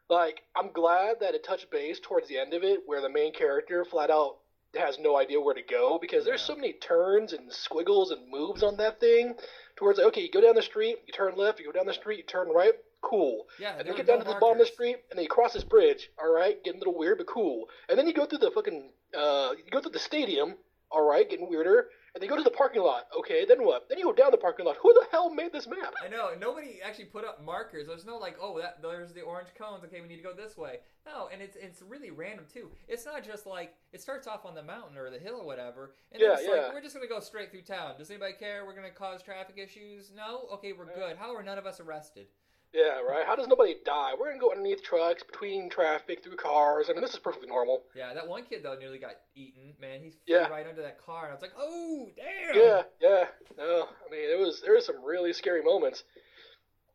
like 0.09 0.41
I'm 0.55 0.71
glad 0.71 1.17
that 1.21 1.35
it 1.35 1.43
touched 1.43 1.69
base 1.71 1.99
towards 2.01 2.27
the 2.27 2.37
end 2.39 2.53
of 2.53 2.63
it 2.63 2.81
where 2.85 3.01
the 3.01 3.09
main 3.09 3.33
character 3.33 3.85
flat 3.85 4.09
out 4.09 4.37
has 4.75 4.99
no 4.99 5.17
idea 5.17 5.39
where 5.41 5.53
to 5.55 5.61
go 5.63 5.97
because 5.99 6.25
there's 6.25 6.41
Yeah. 6.41 6.47
so 6.47 6.55
many 6.55 6.73
turns 6.73 7.33
and 7.33 7.51
squiggles 7.51 8.11
and 8.11 8.27
moves 8.29 8.61
on 8.63 8.77
that 8.77 8.99
thing 8.99 9.35
towards 9.75 9.97
like, 9.97 10.07
okay, 10.07 10.21
you 10.21 10.31
go 10.31 10.41
down 10.41 10.55
the 10.55 10.61
street, 10.61 10.97
you 11.07 11.13
turn 11.13 11.35
left, 11.35 11.59
you 11.59 11.65
go 11.65 11.71
down 11.71 11.85
the 11.87 11.93
street, 11.93 12.17
you 12.17 12.23
turn 12.23 12.49
right, 12.49 12.73
cool. 13.01 13.47
Yeah, 13.59 13.71
And 13.71 13.79
then 13.79 13.87
you 13.87 13.93
get 13.95 14.05
down 14.05 14.19
no 14.19 14.25
to 14.25 14.33
the 14.33 14.39
bottom 14.39 14.59
of 14.61 14.67
the 14.67 14.71
street 14.71 14.97
and 15.09 15.17
then 15.17 15.23
you 15.23 15.29
cross 15.29 15.53
this 15.53 15.63
bridge, 15.63 16.11
alright, 16.21 16.63
getting 16.63 16.79
a 16.79 16.83
little 16.83 16.97
weird 16.97 17.17
but 17.17 17.27
cool. 17.27 17.67
And 17.87 17.97
then 17.97 18.05
you 18.07 18.13
go 18.13 18.25
through 18.25 18.39
the 18.39 18.51
fucking 18.51 18.91
uh 19.17 19.51
you 19.57 19.71
go 19.71 19.81
through 19.81 19.91
the 19.91 19.99
stadium, 19.99 20.55
alright, 20.91 21.29
getting 21.29 21.49
weirder, 21.49 21.89
and 22.13 22.21
then 22.21 22.29
you 22.29 22.35
go 22.35 22.37
to 22.37 22.43
the 22.43 22.55
parking 22.55 22.81
lot. 22.81 23.03
Okay, 23.17 23.45
then 23.45 23.63
what? 23.63 23.87
Then 23.89 23.97
you 23.99 24.05
go 24.05 24.13
down 24.13 24.31
the 24.31 24.37
parking 24.37 24.65
lot. 24.65 24.77
Who 24.81 24.93
the 24.93 25.05
hell 25.11 25.33
made 25.33 25.51
this 25.51 25.67
map? 25.67 25.93
I 26.03 26.07
know 26.09 26.31
nobody 26.39 26.79
actually 26.83 27.05
put 27.05 27.25
up 27.25 27.43
markers. 27.43 27.87
There's 27.87 28.05
no 28.05 28.17
like, 28.17 28.37
oh, 28.41 28.57
that 28.59 28.81
there's 28.81 29.13
the 29.13 29.21
orange 29.21 29.49
cones. 29.57 29.83
Okay, 29.85 30.01
we 30.01 30.07
need 30.07 30.17
to 30.17 30.23
go 30.23 30.33
this 30.33 30.57
way. 30.57 30.77
No, 31.05 31.29
and 31.31 31.41
it's 31.41 31.55
it's 31.55 31.81
really 31.81 32.11
random 32.11 32.45
too. 32.51 32.69
It's 32.87 33.05
not 33.05 33.23
just 33.23 33.45
like 33.45 33.73
it 33.93 34.01
starts 34.01 34.27
off 34.27 34.45
on 34.45 34.53
the 34.55 34.63
mountain 34.63 34.97
or 34.97 35.09
the 35.09 35.19
hill 35.19 35.37
or 35.39 35.45
whatever, 35.45 35.93
and 36.11 36.21
Yeah, 36.21 36.33
it's 36.33 36.43
yeah. 36.43 36.63
like 36.63 36.73
we're 36.73 36.81
just 36.81 36.93
gonna 36.95 37.07
go 37.07 37.19
straight 37.19 37.51
through 37.51 37.63
town. 37.63 37.95
Does 37.97 38.09
anybody 38.09 38.33
care? 38.33 38.65
We're 38.65 38.75
gonna 38.75 38.91
cause 38.91 39.21
traffic 39.23 39.57
issues? 39.57 40.11
No. 40.15 40.47
Okay, 40.53 40.73
we're 40.73 40.93
good. 40.93 41.17
How 41.17 41.35
are 41.35 41.43
none 41.43 41.57
of 41.57 41.65
us 41.65 41.79
arrested? 41.79 42.27
Yeah, 42.73 42.99
right. 43.01 43.25
How 43.25 43.35
does 43.35 43.47
nobody 43.47 43.75
die? 43.83 44.11
We're 44.19 44.27
gonna 44.29 44.39
go 44.39 44.51
underneath 44.51 44.83
trucks, 44.83 45.23
between 45.23 45.69
traffic, 45.69 46.23
through 46.23 46.35
cars. 46.35 46.87
I 46.89 46.93
mean, 46.93 47.01
this 47.01 47.13
is 47.13 47.19
perfectly 47.19 47.47
normal. 47.47 47.81
Yeah, 47.95 48.13
that 48.13 48.27
one 48.27 48.43
kid 48.43 48.61
though 48.61 48.75
nearly 48.75 48.99
got 48.99 49.15
eaten. 49.35 49.73
Man, 49.81 50.01
he 50.03 50.11
flew 50.11 50.35
Yeah. 50.35 50.47
right 50.49 50.67
under 50.67 50.83
that 50.83 51.03
car, 51.03 51.23
and 51.23 51.31
I 51.31 51.33
was 51.33 51.41
like, 51.41 51.53
oh 51.57 52.09
damn. 52.15 52.55
Yeah, 52.55 52.83
yeah. 53.01 53.25
No, 53.57 53.87
I 54.05 54.11
mean, 54.11 54.29
it 54.29 54.39
was 54.39 54.61
there 54.61 54.73
was 54.73 54.85
some 54.85 55.03
really 55.03 55.33
scary 55.33 55.63
moments. 55.63 56.03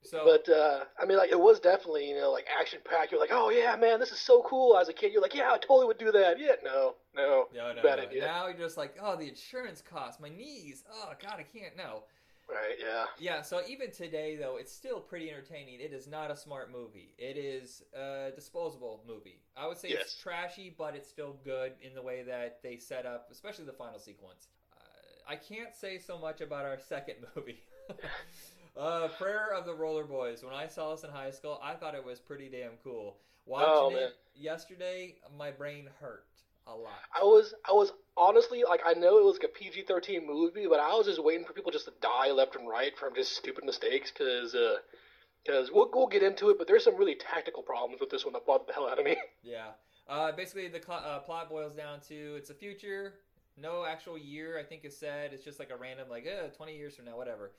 So 0.04 0.22
But 0.24 0.52
uh, 0.52 0.84
I 1.00 1.06
mean, 1.06 1.16
like 1.16 1.30
it 1.32 1.40
was 1.40 1.58
definitely 1.58 2.08
you 2.08 2.20
know 2.20 2.30
like 2.30 2.46
action 2.60 2.78
packed. 2.88 3.10
You're 3.10 3.20
like, 3.20 3.32
oh 3.32 3.50
yeah, 3.50 3.74
man, 3.74 3.98
this 3.98 4.12
is 4.12 4.20
so 4.20 4.42
cool. 4.48 4.76
As 4.76 4.88
a 4.88 4.92
kid, 4.92 5.12
you're 5.12 5.22
like, 5.22 5.34
yeah, 5.34 5.50
I 5.50 5.58
totally 5.58 5.86
would 5.86 5.98
do 5.98 6.12
that. 6.12 6.38
Yeah, 6.38 6.52
no, 6.62 6.94
no, 7.16 7.46
no, 7.52 7.72
no, 7.72 7.82
bad 7.82 7.96
no. 7.98 8.04
idea. 8.04 8.26
Now 8.26 8.46
you're 8.46 8.56
just 8.58 8.76
like, 8.76 8.94
oh, 9.02 9.16
the 9.16 9.28
insurance 9.28 9.82
costs, 9.82 10.20
my 10.20 10.28
knees. 10.28 10.84
Oh 10.92 11.12
God, 11.20 11.36
I 11.38 11.42
can't. 11.42 11.76
No. 11.76 12.04
Right? 12.48 12.76
Yeah. 12.78 13.04
Yeah, 13.18 13.42
so 13.42 13.62
even 13.66 13.90
today, 13.90 14.36
though, 14.36 14.56
it's 14.56 14.72
still 14.72 15.00
pretty 15.00 15.30
entertaining. 15.30 15.80
It 15.80 15.92
is 15.92 16.06
not 16.06 16.30
a 16.30 16.36
smart 16.36 16.70
movie. 16.70 17.14
It 17.18 17.36
is 17.36 17.82
a 17.94 18.30
disposable 18.34 19.02
movie. 19.08 19.40
I 19.56 19.66
would 19.66 19.78
say 19.78 19.88
it's 19.88 20.16
trashy, 20.20 20.74
but 20.76 20.94
it's 20.94 21.08
still 21.08 21.36
good 21.44 21.72
in 21.80 21.94
the 21.94 22.02
way 22.02 22.22
that 22.22 22.60
they 22.62 22.76
set 22.76 23.06
up, 23.06 23.28
especially 23.32 23.64
the 23.64 23.72
final 23.72 23.98
sequence. 23.98 24.48
Uh, 24.72 25.32
I 25.32 25.36
can't 25.36 25.74
say 25.74 25.98
so 25.98 26.18
much 26.18 26.40
about 26.42 26.64
our 26.66 26.78
second 26.88 27.16
movie. 27.34 27.60
uh, 28.76 29.08
Prayer 29.18 29.52
of 29.54 29.64
the 29.64 29.74
Roller 29.74 30.04
Boys. 30.04 30.44
When 30.44 30.54
I 30.54 30.66
saw 30.66 30.94
this 30.94 31.04
in 31.04 31.10
high 31.10 31.30
school, 31.30 31.58
I 31.62 31.74
thought 31.74 31.94
it 31.94 32.04
was 32.04 32.20
pretty 32.20 32.48
damn 32.50 32.72
cool. 32.82 33.16
Watching 33.46 33.68
Oh, 33.68 33.90
it 33.96 34.16
yesterday, 34.34 35.16
my 35.38 35.50
brain 35.50 35.88
hurt 36.00 36.26
a 36.66 36.74
lot. 36.74 37.00
I 37.14 37.24
was 37.24 37.54
I 37.68 37.72
was 37.72 37.92
honestly 38.16 38.62
like 38.68 38.80
I 38.86 38.94
know 38.94 39.18
it 39.18 39.24
was 39.24 39.34
like 39.36 39.50
a 39.50 39.58
PG 39.58 39.84
thirteen 39.86 40.26
movie, 40.26 40.66
but 40.68 40.80
I 40.80 40.94
was 40.94 41.06
just 41.06 41.22
waiting 41.22 41.44
for 41.44 41.52
people 41.52 41.72
just 41.72 41.86
to 41.86 41.92
die 42.00 42.30
left 42.30 42.56
and 42.56 42.68
right 42.68 42.96
from 42.98 43.14
just 43.14 43.36
stupid 43.36 43.64
mistakes 43.64 44.10
because 44.10 44.54
because 45.44 45.70
we'll 45.72 45.90
we'll 45.92 46.06
get 46.06 46.22
into 46.22 46.50
it, 46.50 46.58
but 46.58 46.66
there's 46.66 46.84
some 46.84 46.96
really 46.96 47.16
tactical 47.16 47.62
problems 47.62 48.00
with 48.00 48.10
this 48.10 48.24
one 48.24 48.32
that 48.34 48.46
bothered 48.46 48.66
the 48.68 48.72
hell 48.72 48.88
out 48.88 48.98
of 48.98 49.04
me. 49.04 49.16
Yeah. 49.42 49.72
Uh, 50.08 50.32
basically, 50.32 50.68
the 50.68 50.80
cl- 50.84 51.02
uh, 51.04 51.18
plot 51.20 51.48
boils 51.48 51.74
down 51.74 52.00
to 52.08 52.36
it's 52.36 52.50
a 52.50 52.54
future. 52.54 53.14
No 53.56 53.84
actual 53.84 54.18
year, 54.18 54.58
I 54.58 54.62
think, 54.62 54.84
is 54.84 54.96
said. 54.96 55.32
It's 55.32 55.44
just 55.44 55.58
like 55.58 55.70
a 55.70 55.76
random, 55.76 56.08
like, 56.10 56.26
uh, 56.26 56.48
20 56.48 56.76
years 56.76 56.96
from 56.96 57.04
now, 57.04 57.16
whatever. 57.16 57.52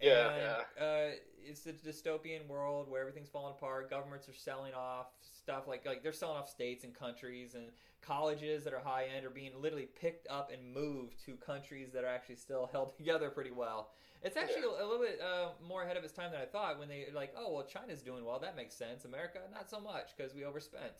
Yeah, 0.00 0.30
and, 0.78 0.84
Uh, 0.84 1.16
it's 1.44 1.66
a 1.66 1.72
dystopian 1.72 2.46
world 2.46 2.88
where 2.88 3.00
everything's 3.00 3.28
falling 3.28 3.54
apart. 3.56 3.90
Governments 3.90 4.28
are 4.28 4.34
selling 4.34 4.74
off 4.74 5.06
stuff 5.20 5.66
like 5.66 5.86
like 5.86 6.02
they're 6.02 6.12
selling 6.12 6.36
off 6.36 6.48
states 6.48 6.84
and 6.84 6.94
countries, 6.94 7.54
and 7.54 7.70
colleges 8.00 8.64
that 8.64 8.72
are 8.72 8.80
high 8.80 9.06
end 9.14 9.26
are 9.26 9.30
being 9.30 9.52
literally 9.60 9.88
picked 10.00 10.26
up 10.28 10.50
and 10.52 10.74
moved 10.74 11.24
to 11.26 11.34
countries 11.36 11.90
that 11.92 12.04
are 12.04 12.08
actually 12.08 12.36
still 12.36 12.66
held 12.72 12.96
together 12.96 13.30
pretty 13.30 13.50
well. 13.50 13.90
It's 14.22 14.36
actually 14.36 14.62
a, 14.62 14.82
a 14.82 14.84
little 14.84 14.98
bit 14.98 15.20
uh, 15.20 15.50
more 15.66 15.82
ahead 15.84 15.96
of 15.96 16.04
its 16.04 16.12
time 16.12 16.32
than 16.32 16.40
I 16.40 16.46
thought. 16.46 16.78
When 16.78 16.88
they 16.88 17.06
like, 17.14 17.34
oh 17.36 17.52
well, 17.52 17.64
China's 17.64 18.02
doing 18.02 18.24
well, 18.24 18.38
that 18.40 18.56
makes 18.56 18.74
sense. 18.74 19.04
America, 19.04 19.40
not 19.52 19.70
so 19.70 19.80
much 19.80 20.16
because 20.16 20.34
we 20.34 20.44
overspent. 20.44 20.92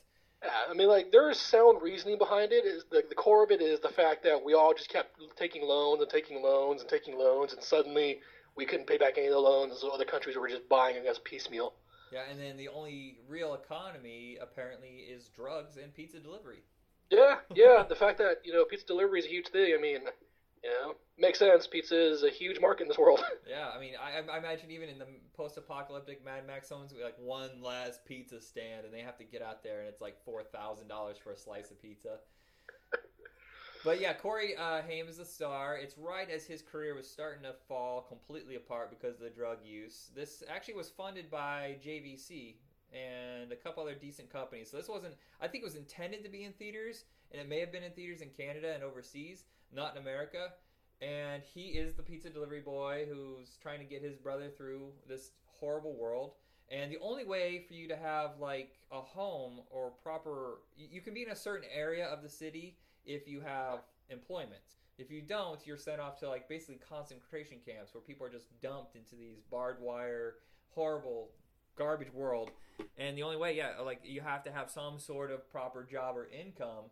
Yeah, 0.43 0.51
I 0.71 0.75
mean, 0.75 0.87
like 0.89 1.11
there 1.11 1.29
is 1.31 1.39
sound 1.39 1.83
reasoning 1.83 2.19
behind 2.19 2.53
it. 2.53 2.65
Is 2.65 2.85
the 2.91 3.03
the 3.09 3.17
core 3.17 3.43
of 3.43 3.51
it 3.51 3.61
is 3.61 3.81
the 3.81 3.89
fact 3.89 4.23
that 4.23 4.45
we 4.45 4.55
all 4.55 4.73
just 4.73 4.89
kept 4.89 5.19
taking 5.37 5.63
loans 5.63 6.01
and 6.01 6.09
taking 6.09 6.43
loans 6.43 6.81
and 6.81 6.89
taking 6.89 7.19
loans, 7.19 7.53
and 7.53 7.63
suddenly 7.63 8.21
we 8.55 8.67
couldn't 8.67 8.87
pay 8.87 8.99
back 8.99 9.19
any 9.19 9.27
of 9.27 9.33
the 9.33 9.39
loans, 9.39 9.79
so 9.81 9.91
other 9.91 10.05
countries 10.05 10.37
were 10.37 10.49
just 10.49 10.69
buying 10.69 11.09
us 11.09 11.19
piecemeal. 11.25 11.75
Yeah, 12.13 12.23
and 12.31 12.41
then 12.41 12.57
the 12.57 12.69
only 12.69 13.19
real 13.29 13.55
economy 13.55 14.39
apparently 14.41 15.07
is 15.11 15.29
drugs 15.29 15.77
and 15.77 15.93
pizza 15.95 16.19
delivery. 16.19 16.63
Yeah, 17.11 17.37
yeah. 17.55 17.85
the 17.89 17.97
fact 17.97 18.19
that 18.19 18.43
you 18.45 18.53
know 18.53 18.65
pizza 18.65 18.87
delivery 18.87 19.21
is 19.21 19.27
a 19.27 19.29
huge 19.29 19.49
thing. 19.49 19.75
I 19.77 19.81
mean, 19.81 20.03
you 20.63 20.71
know, 20.71 20.95
makes 21.19 21.39
sense. 21.39 21.67
Pizza 21.67 21.99
is 21.99 22.23
a 22.23 22.31
huge 22.31 22.61
market 22.61 22.83
in 22.83 22.89
this 22.89 22.99
world. 22.99 23.25
Yeah, 23.49 23.71
I 23.75 23.81
mean, 23.81 23.95
I, 23.99 24.21
I 24.31 24.37
imagine 24.39 24.71
even 24.71 24.91
in 24.91 24.99
the 24.99 25.07
post-apocalyptic 25.35 26.23
Mad 26.23 26.47
Max, 26.47 26.69
someone's 26.69 26.93
like 27.03 27.17
one 27.19 27.63
last 27.63 28.05
pizza 28.05 28.43
stand, 28.43 28.85
and 28.85 28.93
they 28.93 29.01
have 29.01 29.17
to 29.19 29.25
get 29.25 29.41
out 29.41 29.63
there, 29.63 29.81
and 29.81 29.89
it's 29.89 30.03
like 30.03 30.23
four 30.23 30.43
thousand 30.43 30.89
dollars 30.89 31.17
for 31.17 31.33
a 31.33 31.37
slice 31.37 31.71
of 31.71 31.81
pizza. 31.81 32.19
But 33.85 34.01
yeah, 34.01 34.13
Corey 34.13 34.57
uh, 34.57 34.83
Haim 34.83 35.09
is 35.09 35.19
the 35.19 35.25
star. 35.25 35.79
It's 35.79 35.97
right 35.97 36.29
as 36.29 36.45
his 36.45 36.63
career 36.63 36.95
was 36.95 37.09
starting 37.09 37.45
to 37.45 37.55
fall 37.69 38.03
completely 38.03 38.57
apart 38.57 38.91
because 38.91 39.15
of 39.15 39.21
the 39.23 39.31
drug 39.31 39.59
use. 39.65 40.11
This 40.15 40.43
actually 40.49 40.75
was 40.75 40.91
funded 40.91 41.31
by 41.31 41.77
JVC 41.85 42.57
and 42.93 43.53
a 43.53 43.57
couple 43.57 43.83
other 43.83 43.95
decent 43.95 44.33
companies. 44.33 44.71
So 44.71 44.77
this 44.77 44.89
wasn't. 44.89 45.15
I 45.41 45.49
think 45.49 45.63
it 45.63 45.67
was 45.67 45.77
intended 45.77 46.23
to 46.25 46.31
be 46.31 46.45
in 46.45 46.53
theaters, 46.53 47.05
and 47.33 47.41
it 47.41 47.49
may 47.49 47.61
have 47.61 47.73
been 47.73 47.83
in 47.83 47.93
theaters 47.93 48.21
in 48.21 48.31
Canada 48.31 48.73
and 48.75 48.83
overseas, 48.83 49.45
not 49.73 49.97
in 49.97 50.03
America. 50.03 50.53
And 51.01 51.43
he 51.43 51.69
is 51.69 51.95
the 51.95 52.03
pizza 52.03 52.29
delivery 52.29 52.61
boy 52.61 53.07
who's 53.09 53.57
trying 53.63 53.79
to 53.79 53.85
get 53.85 54.03
his 54.03 54.17
brother 54.17 54.51
through 54.57 54.89
this 55.09 55.31
horrible 55.47 55.97
world. 55.97 56.33
And 56.71 56.93
the 56.93 56.99
only 57.01 57.25
way 57.25 57.65
for 57.67 57.75
you 57.75 57.89
to 57.89 57.97
have 57.97 58.33
like 58.41 58.75
a 58.91 59.01
home 59.01 59.61
or 59.71 59.91
proper, 60.03 60.61
you 60.77 61.01
can 61.01 61.15
be 61.15 61.23
in 61.23 61.31
a 61.31 61.37
certain 61.37 61.69
area 61.75 62.07
of 62.07 62.23
the 62.23 62.29
city 62.29 62.77
if 63.07 63.27
you 63.27 63.41
have 63.41 63.81
employment. 64.11 64.61
If 64.99 65.11
you 65.11 65.23
don't, 65.23 65.65
you're 65.65 65.79
sent 65.79 66.01
off 66.01 66.19
to 66.21 66.29
like 66.29 66.49
basically 66.49 66.81
concentration 66.89 67.59
camps 67.65 67.95
where 67.95 68.03
people 68.03 68.27
are 68.27 68.31
just 68.31 68.61
dumped 68.61 68.97
into 68.97 69.15
these 69.15 69.39
barbed 69.51 69.81
wire, 69.81 70.35
horrible 70.75 71.31
garbage 71.79 72.13
world. 72.13 72.51
And 72.97 73.17
the 73.17 73.23
only 73.23 73.37
way, 73.37 73.57
yeah, 73.57 73.73
like 73.85 74.01
you 74.05 74.21
have 74.21 74.45
to 74.45 74.53
have 74.53 74.71
some 74.71 74.99
sort 74.99 75.31
of 75.31 75.51
proper 75.51 75.85
job 75.85 76.17
or 76.17 76.29
income. 76.29 76.85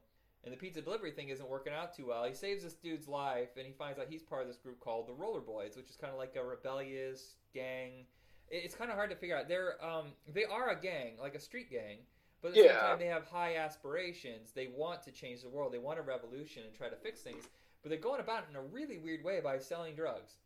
And 0.45 0.53
the 0.53 0.57
pizza 0.57 0.81
delivery 0.81 1.11
thing 1.11 1.31
isn't 1.31 1.49
working 1.49 1.73
out 1.73 1.97
too 1.97 2.07
well. 2.07 2.25
He 2.25 2.33
saves 2.33 2.63
this 2.63 2.75
dude's 2.75 3.09
life, 3.09 3.49
and 3.57 3.67
he 3.67 3.73
finds 3.73 3.99
out 3.99 4.07
he's 4.09 4.23
part 4.23 4.43
of 4.43 4.49
this 4.49 4.57
group 4.57 4.79
called 4.79 5.09
the 5.09 5.13
Roller 5.13 5.41
Boys, 5.41 5.77
which 5.77 5.91
is 5.91 5.97
kind 5.97 6.13
of 6.13 6.19
like 6.19 6.37
a 6.37 6.45
rebellious 6.45 7.35
gang. 7.53 8.07
It's 8.49 8.77
kind 8.77 8.91
of 8.91 8.97
hard 8.97 9.11
to 9.11 9.17
figure 9.17 9.37
out. 9.37 9.49
They're 9.49 9.85
um, 9.85 10.13
they 10.33 10.45
are 10.45 10.71
a 10.71 10.81
gang, 10.81 11.17
like 11.21 11.35
a 11.35 11.41
street 11.41 11.69
gang, 11.69 11.99
but 12.43 12.49
at 12.49 12.55
the 12.55 12.61
same 12.61 12.79
time 12.79 12.99
they 13.01 13.07
have 13.07 13.25
high 13.25 13.57
aspirations. 13.57 14.53
They 14.53 14.69
want 14.69 15.03
to 15.03 15.11
change 15.11 15.43
the 15.43 15.49
world. 15.49 15.73
They 15.73 15.79
want 15.79 15.99
a 15.99 16.03
revolution 16.03 16.63
and 16.65 16.73
try 16.73 16.89
to 16.89 16.97
fix 16.97 17.23
things. 17.23 17.49
But 17.83 17.91
they're 17.91 17.99
going 17.99 18.21
about 18.21 18.45
it 18.45 18.51
in 18.51 18.57
a 18.57 18.63
really 18.63 18.99
weird 18.99 19.25
way 19.25 19.41
by 19.41 19.59
selling 19.59 19.97
drugs. 19.97 20.37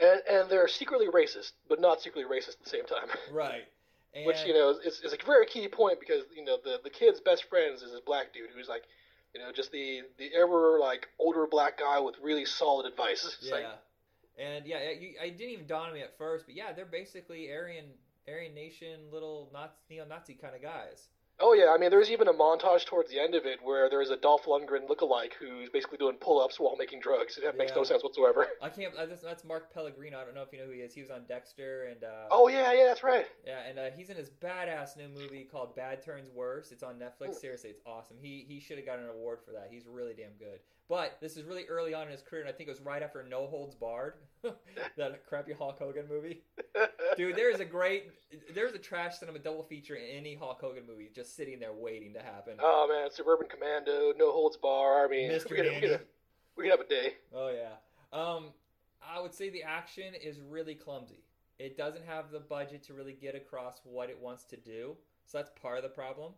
And 0.00 0.20
and 0.30 0.50
they're 0.50 0.68
secretly 0.68 1.06
racist, 1.08 1.52
but 1.68 1.80
not 1.80 2.00
secretly 2.00 2.24
racist 2.24 2.50
at 2.50 2.64
the 2.64 2.70
same 2.70 2.84
time. 2.86 3.08
Right. 3.32 3.64
And, 4.14 4.24
Which 4.26 4.42
you 4.46 4.54
know 4.54 4.70
is, 4.70 5.00
is 5.00 5.12
a 5.12 5.18
very 5.26 5.44
key 5.46 5.68
point 5.68 6.00
because 6.00 6.22
you 6.34 6.44
know 6.44 6.56
the 6.64 6.80
the 6.82 6.90
kid's 6.90 7.20
best 7.20 7.44
friends 7.50 7.82
is 7.82 7.92
this 7.92 8.00
black 8.00 8.32
dude 8.32 8.48
who's 8.56 8.68
like, 8.68 8.84
you 9.34 9.40
know, 9.40 9.52
just 9.52 9.70
the 9.70 10.00
the 10.16 10.30
ever 10.34 10.78
like 10.80 11.08
older 11.18 11.46
black 11.46 11.78
guy 11.78 12.00
with 12.00 12.14
really 12.22 12.44
solid 12.46 12.86
advice. 12.86 13.22
It's 13.40 13.48
Yeah. 13.48 13.54
like, 13.54 13.66
and 14.38 14.66
yeah, 14.66 14.78
I 15.20 15.28
didn't 15.28 15.50
even 15.52 15.66
dawn 15.66 15.88
on 15.88 15.94
me 15.94 16.00
at 16.00 16.16
first, 16.16 16.46
but 16.46 16.54
yeah, 16.54 16.72
they're 16.72 16.86
basically 16.86 17.52
Aryan 17.52 17.86
Aryan 18.26 18.54
Nation 18.54 19.00
little 19.12 19.50
Nazi, 19.52 19.72
neo-Nazi 19.90 20.34
kind 20.34 20.54
of 20.54 20.62
guys. 20.62 21.08
Oh 21.40 21.52
yeah, 21.52 21.72
I 21.74 21.78
mean, 21.78 21.90
there's 21.90 22.10
even 22.10 22.28
a 22.28 22.32
montage 22.32 22.86
towards 22.86 23.10
the 23.10 23.18
end 23.18 23.34
of 23.34 23.46
it 23.46 23.58
where 23.62 23.88
there's 23.88 24.10
a 24.10 24.16
Dolph 24.16 24.44
Lundgren 24.46 24.88
lookalike 24.88 25.32
who's 25.38 25.68
basically 25.70 25.98
doing 25.98 26.16
pull-ups 26.16 26.58
while 26.58 26.76
making 26.76 27.00
drugs. 27.00 27.38
That 27.42 27.56
makes 27.56 27.72
no 27.74 27.84
sense 27.84 28.02
whatsoever. 28.02 28.46
I 28.62 28.68
can't. 28.68 28.94
That's, 28.94 29.22
that's 29.22 29.44
Mark 29.44 29.72
Pellegrino. 29.72 30.18
I 30.18 30.24
don't 30.24 30.34
know 30.34 30.42
if 30.42 30.52
you 30.52 30.58
know 30.58 30.66
who 30.66 30.72
he 30.72 30.80
is. 30.80 30.94
He 30.94 31.00
was 31.00 31.10
on 31.10 31.24
Dexter, 31.28 31.84
and 31.84 32.04
uh, 32.04 32.28
Oh 32.30 32.48
yeah, 32.48 32.72
yeah, 32.72 32.84
that's 32.84 33.02
right. 33.02 33.26
yeah, 33.46 33.60
and 33.68 33.78
uh, 33.78 33.84
he's 33.96 34.10
in 34.10 34.16
his 34.16 34.30
badass 34.30 34.96
new 34.96 35.08
movie 35.08 35.46
called 35.50 35.74
Bad 35.76 36.04
Turns 36.04 36.28
Worse. 36.30 36.72
It's 36.72 36.82
on 36.82 36.96
Netflix. 36.96 37.34
Seriously, 37.36 37.70
it's 37.70 37.82
awesome. 37.86 38.16
He 38.20 38.44
he 38.48 38.60
should 38.60 38.76
have 38.76 38.86
gotten 38.86 39.04
an 39.04 39.10
award 39.10 39.38
for 39.44 39.52
that. 39.52 39.68
He's 39.70 39.86
really 39.86 40.14
damn 40.14 40.32
good. 40.38 40.60
But 40.88 41.18
this 41.20 41.36
is 41.36 41.44
really 41.44 41.66
early 41.66 41.92
on 41.92 42.06
in 42.06 42.12
his 42.12 42.22
career, 42.22 42.40
and 42.42 42.48
I 42.48 42.52
think 42.52 42.68
it 42.68 42.72
was 42.72 42.80
right 42.80 43.02
after 43.02 43.22
No 43.22 43.46
Holds 43.46 43.74
Barred, 43.74 44.14
that 44.96 45.26
crappy 45.26 45.52
Hulk 45.52 45.78
Hogan 45.78 46.06
movie. 46.08 46.40
Dude, 47.16 47.36
there 47.36 47.50
is 47.50 47.60
a 47.60 47.64
great, 47.66 48.10
there's 48.54 48.72
a 48.72 48.78
trash 48.78 49.18
cinema 49.18 49.38
double 49.38 49.62
feature 49.64 49.96
in 49.96 50.04
any 50.16 50.34
Hulk 50.34 50.60
Hogan 50.62 50.86
movie 50.86 51.10
just 51.14 51.36
sitting 51.36 51.60
there 51.60 51.74
waiting 51.74 52.14
to 52.14 52.20
happen. 52.20 52.54
oh 52.58 52.88
man, 52.88 53.10
Suburban 53.10 53.48
Commando, 53.48 54.14
No 54.16 54.32
Holds 54.32 54.56
Bar. 54.56 55.04
I 55.04 55.08
mean, 55.08 55.30
Mr. 55.30 55.50
we 55.50 55.56
could, 55.56 55.66
we, 55.66 55.80
could, 55.80 56.00
we 56.56 56.64
could 56.64 56.70
have 56.70 56.80
a 56.80 56.88
day. 56.88 57.14
Oh 57.34 57.50
yeah. 57.50 57.74
Um, 58.18 58.52
I 59.06 59.20
would 59.20 59.34
say 59.34 59.50
the 59.50 59.64
action 59.64 60.14
is 60.14 60.40
really 60.40 60.74
clumsy. 60.74 61.22
It 61.58 61.76
doesn't 61.76 62.06
have 62.06 62.30
the 62.30 62.40
budget 62.40 62.82
to 62.84 62.94
really 62.94 63.12
get 63.12 63.34
across 63.34 63.80
what 63.84 64.08
it 64.08 64.18
wants 64.18 64.44
to 64.44 64.56
do, 64.56 64.96
so 65.26 65.36
that's 65.36 65.50
part 65.60 65.76
of 65.76 65.82
the 65.82 65.90
problem. 65.90 66.32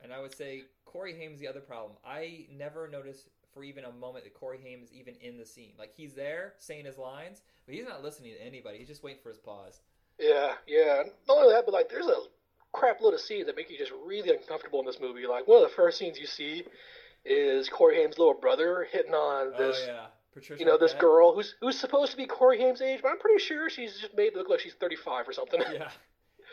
And 0.00 0.12
I 0.12 0.20
would 0.20 0.34
say 0.34 0.62
Corey 0.84 1.16
Haim 1.16 1.34
is 1.34 1.40
the 1.40 1.48
other 1.48 1.60
problem. 1.60 1.92
I 2.04 2.46
never 2.56 2.88
noticed 2.88 3.28
for 3.52 3.64
even 3.64 3.84
a 3.84 3.92
moment 3.92 4.24
that 4.24 4.34
Corey 4.34 4.58
Haim 4.62 4.82
is 4.82 4.92
even 4.92 5.14
in 5.20 5.36
the 5.36 5.46
scene. 5.46 5.72
Like 5.78 5.92
he's 5.96 6.14
there 6.14 6.54
saying 6.58 6.84
his 6.84 6.98
lines, 6.98 7.42
but 7.66 7.74
he's 7.74 7.84
not 7.84 8.02
listening 8.02 8.32
to 8.34 8.44
anybody. 8.44 8.78
He's 8.78 8.88
just 8.88 9.02
waiting 9.02 9.20
for 9.22 9.30
his 9.30 9.38
pause. 9.38 9.80
Yeah, 10.18 10.54
yeah. 10.66 11.02
Not 11.28 11.38
only 11.38 11.54
that, 11.54 11.64
but 11.64 11.74
like, 11.74 11.88
there's 11.88 12.06
a 12.06 12.16
crap 12.72 13.00
load 13.00 13.14
of 13.14 13.20
scenes 13.20 13.46
that 13.46 13.56
make 13.56 13.70
you 13.70 13.78
just 13.78 13.92
really 14.04 14.30
uncomfortable 14.30 14.80
in 14.80 14.86
this 14.86 15.00
movie. 15.00 15.26
Like, 15.26 15.46
one 15.46 15.62
of 15.62 15.68
the 15.68 15.74
first 15.74 15.98
scenes 15.98 16.18
you 16.18 16.26
see 16.26 16.64
is 17.24 17.68
Corey 17.68 17.96
Haim's 17.96 18.18
little 18.18 18.34
brother 18.34 18.86
hitting 18.90 19.14
on 19.14 19.52
oh, 19.54 19.58
this, 19.58 19.80
oh 19.82 19.86
yeah, 19.86 20.06
Patricia. 20.34 20.60
you 20.60 20.66
know, 20.66 20.78
this 20.78 20.94
girl 20.94 21.34
who's 21.34 21.54
who's 21.60 21.78
supposed 21.78 22.10
to 22.12 22.16
be 22.16 22.26
Corey 22.26 22.58
Haim's 22.58 22.80
age, 22.80 23.00
but 23.02 23.10
I'm 23.10 23.18
pretty 23.18 23.42
sure 23.42 23.70
she's 23.70 23.98
just 24.00 24.16
made 24.16 24.30
to 24.30 24.38
look 24.38 24.48
like 24.48 24.60
she's 24.60 24.74
35 24.74 25.28
or 25.28 25.32
something. 25.32 25.60
Yeah. 25.72 25.90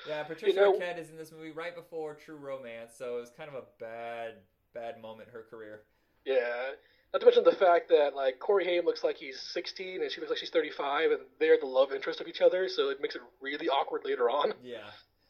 Yeah, 0.07 0.23
Patricia 0.23 0.59
know- 0.59 0.73
Arquette 0.73 0.99
is 0.99 1.09
in 1.09 1.17
this 1.17 1.31
movie 1.31 1.51
right 1.51 1.73
before 1.75 2.15
True 2.15 2.35
Romance, 2.35 2.91
so 2.95 3.17
it 3.17 3.21
was 3.21 3.29
kind 3.29 3.49
of 3.49 3.55
a 3.55 3.63
bad, 3.79 4.33
bad 4.73 5.01
moment 5.01 5.29
in 5.29 5.33
her 5.33 5.45
career. 5.49 5.83
Yeah. 6.25 6.71
Not 7.13 7.19
to 7.19 7.25
mention 7.25 7.43
the 7.45 7.53
fact 7.55 7.87
that 7.89 8.15
like 8.15 8.39
Corey 8.39 8.65
Haim 8.65 8.83
looks 8.85 9.03
like 9.03 9.15
he's 9.17 9.39
16 9.39 10.01
and 10.01 10.11
she 10.11 10.19
looks 10.19 10.31
like 10.31 10.39
she's 10.39 10.49
35, 10.49 11.11
and 11.11 11.21
they're 11.39 11.57
the 11.59 11.65
love 11.65 11.93
interest 11.93 12.19
of 12.19 12.27
each 12.27 12.41
other, 12.41 12.67
so 12.67 12.89
it 12.89 12.99
makes 13.01 13.15
it 13.15 13.21
really 13.41 13.69
awkward 13.69 14.01
later 14.05 14.29
on. 14.29 14.53
Yeah. 14.63 14.79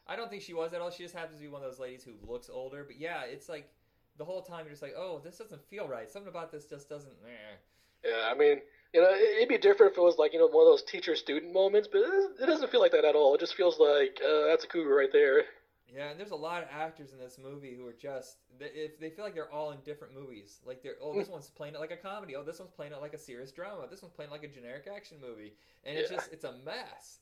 I 0.08 0.16
don't 0.16 0.30
think 0.30 0.43
she 0.43 0.54
was 0.54 0.72
at 0.74 0.82
all. 0.82 0.91
She 0.91 1.02
just 1.02 1.16
happens 1.16 1.38
to 1.39 1.41
be 1.43 1.48
one 1.50 1.64
of 1.64 1.68
those 1.70 1.80
ladies 1.80 2.04
who 2.04 2.12
looks 2.32 2.48
older. 2.48 2.84
But 2.84 3.00
yeah, 3.00 3.24
it's 3.24 3.50
like 3.50 3.68
the 4.18 4.24
whole 4.26 4.43
time 4.43 4.66
you're 4.66 4.70
just 4.70 4.84
like, 4.84 4.93
oh, 4.96 5.20
this 5.24 5.38
doesn't 5.39 5.64
feel 5.68 5.88
right. 5.88 6.08
Something 6.10 6.30
about 6.30 6.52
this 6.52 6.66
just 6.66 6.88
doesn't. 6.89 7.12
Eh. 7.26 7.56
Yeah, 8.10 8.30
I 8.32 8.36
mean, 8.38 8.62
you 8.93 9.02
know, 9.02 9.10
it- 9.10 9.38
it'd 9.38 9.50
be 9.50 9.58
different 9.58 9.93
if 9.93 9.98
it 9.98 10.02
was 10.02 10.18
like 10.20 10.32
you 10.32 10.38
know 10.39 10.46
one 10.48 10.66
of 10.68 10.72
those 10.72 10.84
teacher-student 10.84 11.52
moments, 11.52 11.88
but 11.91 12.02
it 12.02 12.43
it 12.43 12.46
doesn't 12.46 12.70
feel 12.72 12.82
like 12.82 12.91
that 12.91 13.04
at 13.04 13.16
all. 13.16 13.34
It 13.34 13.39
just 13.39 13.56
feels 13.56 13.80
like 13.80 14.20
uh, 14.24 14.46
that's 14.46 14.64
a 14.64 14.68
cougar 14.68 14.93
right 14.93 15.12
there. 15.12 15.46
Yeah, 15.94 16.10
and 16.10 16.20
there's 16.20 16.32
a 16.32 16.36
lot 16.36 16.64
of 16.64 16.70
actors 16.72 17.12
in 17.12 17.20
this 17.20 17.38
movie 17.42 17.76
who 17.76 17.86
are 17.88 17.94
just 17.94 18.38
they, 18.60 18.66
if 18.66 19.00
they 19.00 19.10
feel 19.10 19.24
like 19.24 19.36
they're 19.36 19.52
all 19.52 19.72
in 19.72 19.78
different 19.86 20.14
movies. 20.14 20.60
Like 20.66 20.82
they're 20.82 20.96
oh 21.02 21.14
this 21.16 21.28
hmm. 21.28 21.34
one's 21.34 21.50
playing 21.50 21.76
it 21.76 21.80
like 21.80 21.92
a 21.92 21.98
comedy. 21.98 22.36
Oh 22.36 22.44
this 22.44 22.60
one's 22.60 22.72
playing 22.72 22.94
it 22.94 23.02
like 23.02 23.14
a 23.14 23.18
serious 23.20 23.52
drama. 23.52 23.88
This 23.90 24.02
one's 24.02 24.14
playing 24.14 24.32
like 24.32 24.44
a 24.44 24.48
generic 24.48 24.88
action 24.94 25.18
movie, 25.22 25.54
and 25.84 25.98
it's 25.98 26.10
Yeah. 26.10 26.18
just 26.18 26.32
it's 26.34 26.44
a 26.44 26.54
mess. 26.66 27.20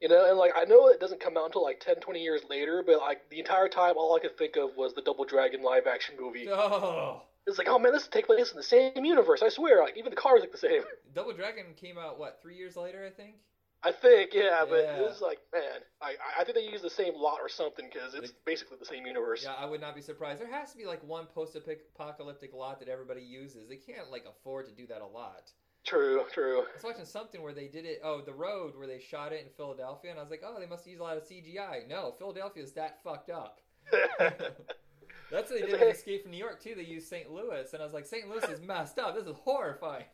You 0.00 0.08
know, 0.08 0.28
and 0.28 0.38
like 0.38 0.52
I 0.56 0.64
know 0.64 0.88
it 0.88 0.98
doesn't 1.00 1.20
come 1.20 1.36
out 1.36 1.46
until 1.46 1.62
like 1.62 1.78
10, 1.80 1.96
20 1.96 2.22
years 2.22 2.42
later, 2.48 2.82
but 2.84 2.98
like 2.98 3.28
the 3.30 3.38
entire 3.38 3.68
time, 3.68 3.94
all 3.96 4.16
I 4.16 4.20
could 4.20 4.36
think 4.36 4.56
of 4.56 4.76
was 4.76 4.94
the 4.94 5.02
Double 5.02 5.24
Dragon 5.24 5.62
live-action 5.62 6.16
movie. 6.18 6.48
Oh, 6.50 7.22
It's 7.46 7.58
like, 7.58 7.68
oh 7.68 7.78
man, 7.78 7.92
this 7.92 8.06
take 8.08 8.26
place 8.26 8.50
in 8.50 8.56
the 8.56 8.62
same 8.62 9.04
universe. 9.04 9.42
I 9.42 9.48
swear, 9.48 9.80
like 9.82 9.96
even 9.96 10.10
the 10.10 10.16
cars 10.16 10.40
look 10.40 10.52
the 10.52 10.58
same. 10.58 10.82
Double 11.14 11.32
Dragon 11.32 11.66
came 11.76 11.98
out 11.98 12.18
what 12.18 12.40
three 12.42 12.56
years 12.56 12.76
later, 12.76 13.04
I 13.06 13.10
think. 13.10 13.36
I 13.82 13.92
think, 13.92 14.34
yeah, 14.34 14.64
but 14.68 14.80
Yeah. 14.84 15.06
it's 15.08 15.20
like, 15.22 15.38
man, 15.54 15.80
I 16.02 16.14
I 16.38 16.44
think 16.44 16.54
they 16.56 16.68
use 16.68 16.82
the 16.82 16.90
same 16.90 17.14
lot 17.14 17.38
or 17.40 17.48
something 17.48 17.88
because 17.90 18.14
it's 18.14 18.32
basically 18.44 18.76
the 18.78 18.84
same 18.84 19.06
universe. 19.06 19.42
Yeah, 19.44 19.54
I 19.54 19.64
would 19.64 19.80
not 19.80 19.94
be 19.94 20.02
surprised. 20.02 20.40
There 20.40 20.50
has 20.50 20.70
to 20.72 20.76
be 20.76 20.84
like 20.84 21.02
one 21.02 21.26
post-apocalyptic 21.26 22.52
lot 22.52 22.78
that 22.80 22.88
everybody 22.88 23.22
uses. 23.22 23.68
They 23.68 23.76
can't 23.76 24.10
like 24.10 24.26
afford 24.28 24.66
to 24.66 24.72
do 24.72 24.86
that 24.88 25.00
a 25.00 25.06
lot. 25.06 25.50
True, 25.86 26.24
true. 26.30 26.58
I 26.60 26.74
was 26.74 26.84
watching 26.84 27.06
something 27.06 27.40
where 27.42 27.54
they 27.54 27.66
did 27.68 27.86
it. 27.86 28.00
Oh, 28.04 28.20
the 28.20 28.34
road 28.34 28.76
where 28.76 28.86
they 28.86 29.00
shot 29.00 29.32
it 29.32 29.40
in 29.40 29.48
Philadelphia, 29.56 30.10
and 30.10 30.20
I 30.20 30.22
was 30.22 30.30
like, 30.30 30.42
oh, 30.44 30.60
they 30.60 30.66
must 30.66 30.86
use 30.86 31.00
a 31.00 31.02
lot 31.02 31.16
of 31.16 31.22
CGI. 31.26 31.88
No, 31.88 32.12
Philadelphia 32.18 32.62
is 32.62 32.72
that 32.72 33.02
fucked 33.02 33.30
up. 33.30 33.60
That's 34.18 35.48
what 35.50 35.60
they 35.60 35.66
did 35.66 35.72
with 35.80 35.82
Escape 35.96 36.22
from 36.22 36.32
New 36.32 36.36
York 36.38 36.60
too. 36.62 36.74
They 36.76 36.82
used 36.82 37.08
St. 37.08 37.30
Louis, 37.30 37.72
and 37.72 37.80
I 37.80 37.84
was 37.84 37.94
like, 37.94 38.04
St. 38.04 38.28
Louis 38.28 38.44
is 38.44 38.60
messed 38.60 38.98
up. 38.98 39.14
This 39.14 39.26
is 39.26 39.36
horrifying. 39.42 40.04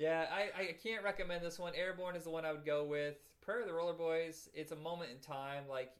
Yeah, 0.00 0.24
I, 0.32 0.62
I 0.62 0.76
can't 0.82 1.04
recommend 1.04 1.44
this 1.44 1.58
one. 1.58 1.74
Airborne 1.74 2.16
is 2.16 2.24
the 2.24 2.30
one 2.30 2.46
I 2.46 2.52
would 2.52 2.64
go 2.64 2.84
with. 2.84 3.16
Prayer 3.42 3.60
of 3.60 3.66
the 3.66 3.74
Roller 3.74 3.92
Boys. 3.92 4.48
It's 4.54 4.72
a 4.72 4.76
moment 4.76 5.10
in 5.10 5.18
time. 5.18 5.64
Like 5.68 5.92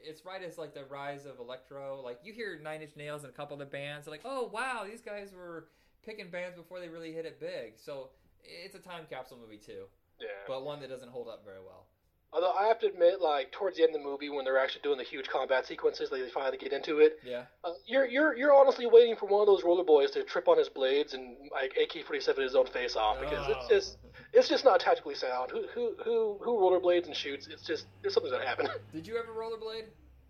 it's 0.00 0.24
right 0.24 0.40
as 0.44 0.58
like 0.58 0.74
the 0.74 0.84
rise 0.84 1.26
of 1.26 1.40
electro. 1.40 2.00
Like 2.00 2.20
you 2.22 2.32
hear 2.32 2.60
Nine 2.62 2.82
Inch 2.82 2.94
Nails 2.96 3.24
and 3.24 3.32
a 3.32 3.36
couple 3.36 3.54
of 3.54 3.58
the 3.58 3.66
bands. 3.66 4.06
Like, 4.06 4.20
oh 4.24 4.48
wow, 4.52 4.84
these 4.88 5.00
guys 5.00 5.32
were 5.34 5.66
picking 6.06 6.30
bands 6.30 6.56
before 6.56 6.78
they 6.78 6.88
really 6.88 7.12
hit 7.12 7.26
it 7.26 7.40
big. 7.40 7.72
So 7.76 8.10
it's 8.44 8.76
a 8.76 8.78
time 8.78 9.06
capsule 9.10 9.38
movie 9.38 9.58
too, 9.58 9.86
yeah. 10.20 10.28
but 10.46 10.64
one 10.64 10.80
that 10.80 10.88
doesn't 10.88 11.10
hold 11.10 11.26
up 11.26 11.44
very 11.44 11.60
well. 11.64 11.86
Although 12.32 12.52
I 12.52 12.66
have 12.66 12.78
to 12.80 12.86
admit, 12.86 13.20
like 13.22 13.52
towards 13.52 13.76
the 13.78 13.82
end 13.84 13.94
of 13.94 14.02
the 14.02 14.06
movie, 14.06 14.28
when 14.28 14.44
they're 14.44 14.58
actually 14.58 14.82
doing 14.82 14.98
the 14.98 15.04
huge 15.04 15.28
combat 15.28 15.64
sequences, 15.66 16.10
they 16.10 16.28
finally 16.28 16.58
get 16.58 16.72
into 16.74 16.98
it. 16.98 17.18
Yeah. 17.24 17.44
Uh, 17.64 17.70
you're 17.86 18.04
you're 18.06 18.36
you're 18.36 18.52
honestly 18.52 18.86
waiting 18.86 19.16
for 19.16 19.26
one 19.26 19.40
of 19.40 19.46
those 19.46 19.64
roller 19.64 19.82
boys 19.84 20.10
to 20.12 20.22
trip 20.24 20.46
on 20.46 20.58
his 20.58 20.68
blades 20.68 21.14
and 21.14 21.36
like 21.50 21.72
AK-47 21.82 22.38
his 22.42 22.54
own 22.54 22.66
face 22.66 22.96
off 22.96 23.18
because 23.20 23.46
Oh. 23.48 23.52
it's 23.52 23.68
just 23.68 23.98
it's 24.34 24.48
just 24.48 24.64
not 24.64 24.78
tactically 24.80 25.14
sound. 25.14 25.50
Who 25.50 25.66
who 25.74 25.94
who 26.04 26.38
who 26.42 26.58
rollerblades 26.58 27.06
and 27.06 27.16
shoots? 27.16 27.46
It's 27.46 27.66
just 27.66 27.86
there's 28.02 28.12
something's 28.12 28.32
gonna 28.34 28.46
happen. 28.46 28.68
Did 28.92 29.06
you 29.06 29.16
ever 29.16 29.32
rollerblade? 29.32 29.84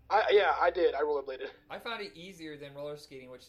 I 0.09 0.23
yeah 0.31 0.53
I 0.59 0.71
did 0.71 0.95
I 0.95 1.01
rollerbladed. 1.01 1.49
I 1.69 1.79
found 1.79 2.01
it 2.01 2.11
easier 2.15 2.55
than 2.57 2.73
roller 2.73 2.95
skating, 2.97 3.29
which 3.29 3.43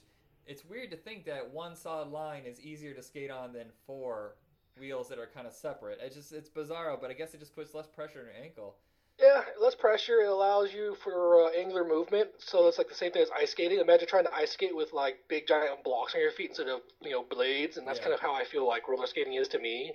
it's 0.47 0.65
weird 0.65 0.91
to 0.91 0.97
think 0.97 1.25
that 1.27 1.51
one 1.53 1.77
solid 1.77 2.09
line 2.09 2.43
is 2.47 2.61
easier 2.61 2.95
to 2.95 3.03
skate 3.03 3.31
on 3.31 3.53
than 3.53 3.67
four 3.87 4.35
wheels 4.81 5.09
that 5.09 5.19
are 5.19 5.29
kind 5.33 5.47
of 5.47 5.53
separate. 5.53 5.99
It's 6.03 6.17
just 6.17 6.33
it's 6.33 6.49
bizarro, 6.49 7.01
but 7.01 7.11
I 7.11 7.15
guess 7.15 7.35
it 7.35 7.41
just 7.41 7.55
puts 7.55 7.75
less 7.75 7.87
pressure 7.87 8.21
on 8.21 8.25
your 8.25 8.35
ankle. 8.43 8.77
Yeah, 9.21 9.43
less 9.61 9.75
pressure. 9.75 10.21
It 10.23 10.29
allows 10.29 10.73
you 10.73 10.97
for 11.05 11.45
uh, 11.45 11.51
angular 11.51 11.85
movement, 11.85 12.31
so 12.39 12.67
it's 12.69 12.79
like 12.79 12.89
the 12.89 12.95
same 12.95 13.13
thing 13.13 13.21
as 13.23 13.29
ice 13.39 13.51
skating. 13.51 13.79
Imagine 13.79 14.09
trying 14.09 14.25
to 14.25 14.35
ice 14.35 14.53
skate 14.53 14.75
with 14.75 14.95
like 14.95 15.19
big 15.29 15.47
giant 15.47 15.85
blocks 15.85 16.15
on 16.15 16.23
your 16.23 16.33
feet 16.33 16.49
instead 16.49 16.69
of 16.69 16.81
you 17.03 17.11
know 17.11 17.23
blades, 17.31 17.77
and 17.77 17.87
that's 17.87 17.99
Yeah. 17.99 18.05
kind 18.05 18.15
of 18.15 18.21
how 18.21 18.35
I 18.35 18.45
feel 18.45 18.67
like 18.67 18.89
roller 18.89 19.07
skating 19.07 19.35
is 19.35 19.49
to 19.49 19.59
me. 19.59 19.93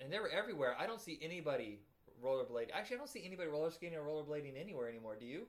And 0.00 0.10
they're 0.12 0.28
everywhere. 0.28 0.74
I 0.78 0.86
don't 0.86 1.00
see 1.00 1.18
anybody 1.22 1.80
rollerblade. 2.24 2.68
Actually, 2.72 2.96
I 2.96 2.98
don't 2.98 3.08
see 3.08 3.24
anybody 3.24 3.48
roller 3.50 3.70
skating 3.70 3.98
or 3.98 4.02
rollerblading 4.02 4.58
anywhere 4.58 4.88
anymore. 4.88 5.16
Do 5.18 5.26
you? 5.26 5.46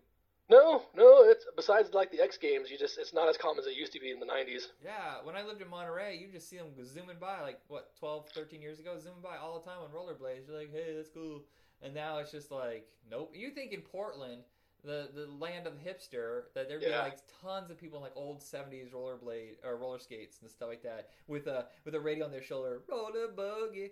No, 0.49 0.83
no, 0.95 1.23
it's 1.29 1.45
besides 1.55 1.93
like 1.93 2.11
the 2.11 2.19
X 2.21 2.37
Games, 2.37 2.69
you 2.69 2.77
just 2.77 2.97
it's 2.97 3.13
not 3.13 3.29
as 3.29 3.37
common 3.37 3.59
as 3.59 3.67
it 3.67 3.77
used 3.77 3.93
to 3.93 3.99
be 3.99 4.11
in 4.11 4.19
the 4.19 4.25
'90s. 4.25 4.63
Yeah, 4.83 5.23
when 5.23 5.35
I 5.35 5.43
lived 5.43 5.61
in 5.61 5.69
Monterey, 5.69 6.17
you 6.17 6.27
just 6.27 6.49
see 6.49 6.57
them 6.57 6.67
zooming 6.83 7.17
by, 7.21 7.41
like, 7.41 7.59
what, 7.69 7.91
12, 7.99 8.27
13 8.35 8.61
years 8.61 8.79
ago, 8.79 8.97
zooming 8.99 9.21
by 9.21 9.37
all 9.37 9.57
the 9.59 9.65
time 9.65 9.79
on 9.81 9.89
rollerblades. 9.91 10.47
You're 10.49 10.57
like, 10.57 10.73
hey, 10.73 10.93
that's 10.95 11.09
cool. 11.09 11.43
And 11.81 11.93
now 11.93 12.17
it's 12.17 12.31
just 12.31 12.51
like, 12.51 12.85
nope. 13.09 13.31
You 13.33 13.51
think 13.51 13.71
in 13.71 13.79
Portland, 13.81 14.41
the, 14.83 15.07
the 15.15 15.27
land 15.39 15.67
of 15.67 15.73
the 15.81 15.89
hipster, 15.89 16.43
that 16.53 16.67
there'd 16.67 16.81
be 16.81 16.89
like 16.89 17.17
tons 17.41 17.71
of 17.71 17.79
people 17.79 17.97
in 17.99 18.03
like 18.03 18.17
old 18.17 18.41
70s 18.41 18.91
rollerblade 18.93 19.55
or 19.63 19.77
roller 19.77 19.99
skates 19.99 20.39
and 20.41 20.49
stuff 20.49 20.67
like 20.67 20.83
that 20.83 21.09
with 21.27 21.47
a 21.47 21.67
with 21.85 21.95
a 21.95 21.99
radio 21.99 22.25
on 22.25 22.31
their 22.31 22.41
shoulder, 22.43 22.81
roller 22.89 23.29
buggy. 23.33 23.91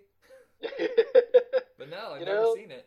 But 1.78 1.88
no, 1.88 2.12
I've 2.12 2.20
You 2.20 2.26
never 2.26 2.42
know- 2.42 2.54
seen 2.54 2.70
it. 2.70 2.86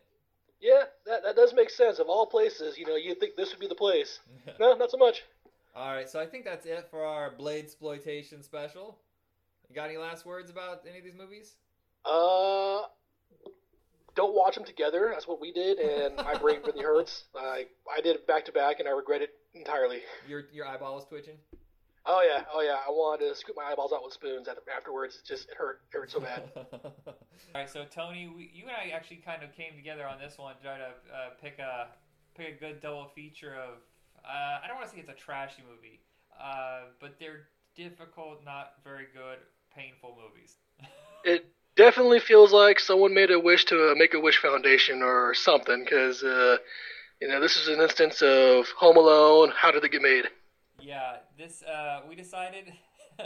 Yeah, 0.64 0.84
that 1.06 1.22
that 1.24 1.36
does 1.36 1.52
make 1.54 1.68
sense. 1.70 1.98
Of 1.98 2.08
all 2.08 2.26
places, 2.26 2.78
you 2.78 2.86
know, 2.86 2.96
you'd 2.96 3.20
think 3.20 3.36
this 3.36 3.50
would 3.52 3.60
be 3.60 3.68
the 3.68 3.74
place. 3.74 4.18
No, 4.60 4.74
not 4.74 4.90
so 4.90 4.96
much. 4.96 5.22
all 5.76 5.92
right, 5.92 6.08
so 6.08 6.18
I 6.20 6.26
think 6.26 6.44
that's 6.44 6.64
it 6.66 6.86
for 6.90 7.04
our 7.04 7.30
Blade 7.30 7.64
exploitation 7.64 8.42
special. 8.42 8.98
You 9.68 9.74
got 9.74 9.88
any 9.88 9.98
last 9.98 10.24
words 10.26 10.50
about 10.50 10.82
any 10.88 10.98
of 10.98 11.04
these 11.04 11.14
movies? 11.14 11.54
Uh, 12.04 12.82
don't 14.14 14.34
watch 14.34 14.54
them 14.54 14.64
together. 14.64 15.10
That's 15.12 15.26
what 15.26 15.40
we 15.40 15.52
did, 15.52 15.78
and 15.78 16.16
my 16.16 16.34
brain 16.42 16.60
really 16.66 16.82
hurts. 16.82 17.24
I 17.36 17.66
I 17.96 18.00
did 18.00 18.16
it 18.16 18.26
back 18.26 18.44
to 18.46 18.52
back, 18.52 18.80
and 18.80 18.88
I 18.88 18.92
regret 18.92 19.22
it 19.22 19.30
entirely. 19.54 20.00
Your 20.28 20.44
your 20.52 20.66
eyeball 20.66 20.98
is 20.98 21.04
twitching. 21.04 21.36
Oh 22.06 22.22
yeah, 22.22 22.44
oh 22.52 22.60
yeah. 22.60 22.76
I 22.86 22.90
wanted 22.90 23.28
to 23.28 23.34
scoop 23.34 23.56
my 23.56 23.64
eyeballs 23.64 23.92
out 23.92 24.04
with 24.04 24.12
spoons 24.12 24.46
afterwards. 24.74 25.16
It 25.16 25.26
just 25.26 25.48
it 25.48 25.56
hurt, 25.56 25.80
it 25.92 25.96
hurt 25.96 26.10
so 26.10 26.20
bad. 26.20 26.50
All 26.56 27.14
right, 27.54 27.70
so 27.70 27.84
Tony, 27.90 28.28
we, 28.28 28.50
you 28.52 28.64
and 28.64 28.76
I 28.76 28.94
actually 28.94 29.22
kind 29.24 29.42
of 29.42 29.54
came 29.56 29.74
together 29.74 30.06
on 30.06 30.18
this 30.18 30.36
one, 30.36 30.54
to 30.56 30.62
try 30.62 30.76
to 30.76 30.84
uh, 30.84 31.30
pick 31.40 31.58
a 31.58 31.88
pick 32.36 32.56
a 32.56 32.60
good 32.60 32.80
double 32.80 33.10
feature 33.14 33.54
of. 33.54 33.78
Uh, 34.24 34.60
I 34.62 34.66
don't 34.68 34.76
want 34.76 34.88
to 34.88 34.94
say 34.94 35.00
it's 35.00 35.08
a 35.08 35.14
trashy 35.14 35.62
movie, 35.68 36.00
uh, 36.40 36.92
but 37.00 37.16
they're 37.18 37.48
difficult, 37.74 38.44
not 38.44 38.74
very 38.82 39.06
good, 39.14 39.38
painful 39.74 40.16
movies. 40.20 40.56
it 41.24 41.46
definitely 41.76 42.20
feels 42.20 42.52
like 42.52 42.80
someone 42.80 43.14
made 43.14 43.30
a 43.30 43.38
wish 43.40 43.64
to 43.66 43.88
a 43.88 43.96
Make 43.96 44.12
a 44.12 44.20
Wish 44.20 44.38
Foundation 44.38 45.02
or 45.02 45.32
something, 45.32 45.84
because 45.84 46.22
uh, 46.22 46.58
you 47.22 47.28
know 47.28 47.40
this 47.40 47.56
is 47.56 47.68
an 47.68 47.80
instance 47.80 48.20
of 48.20 48.68
Home 48.76 48.98
Alone. 48.98 49.52
How 49.56 49.70
did 49.70 49.84
it 49.84 49.92
get 49.92 50.02
made? 50.02 50.24
Yeah, 50.80 51.16
this 51.38 51.62
uh, 51.62 52.00
we 52.08 52.14
decided. 52.14 52.72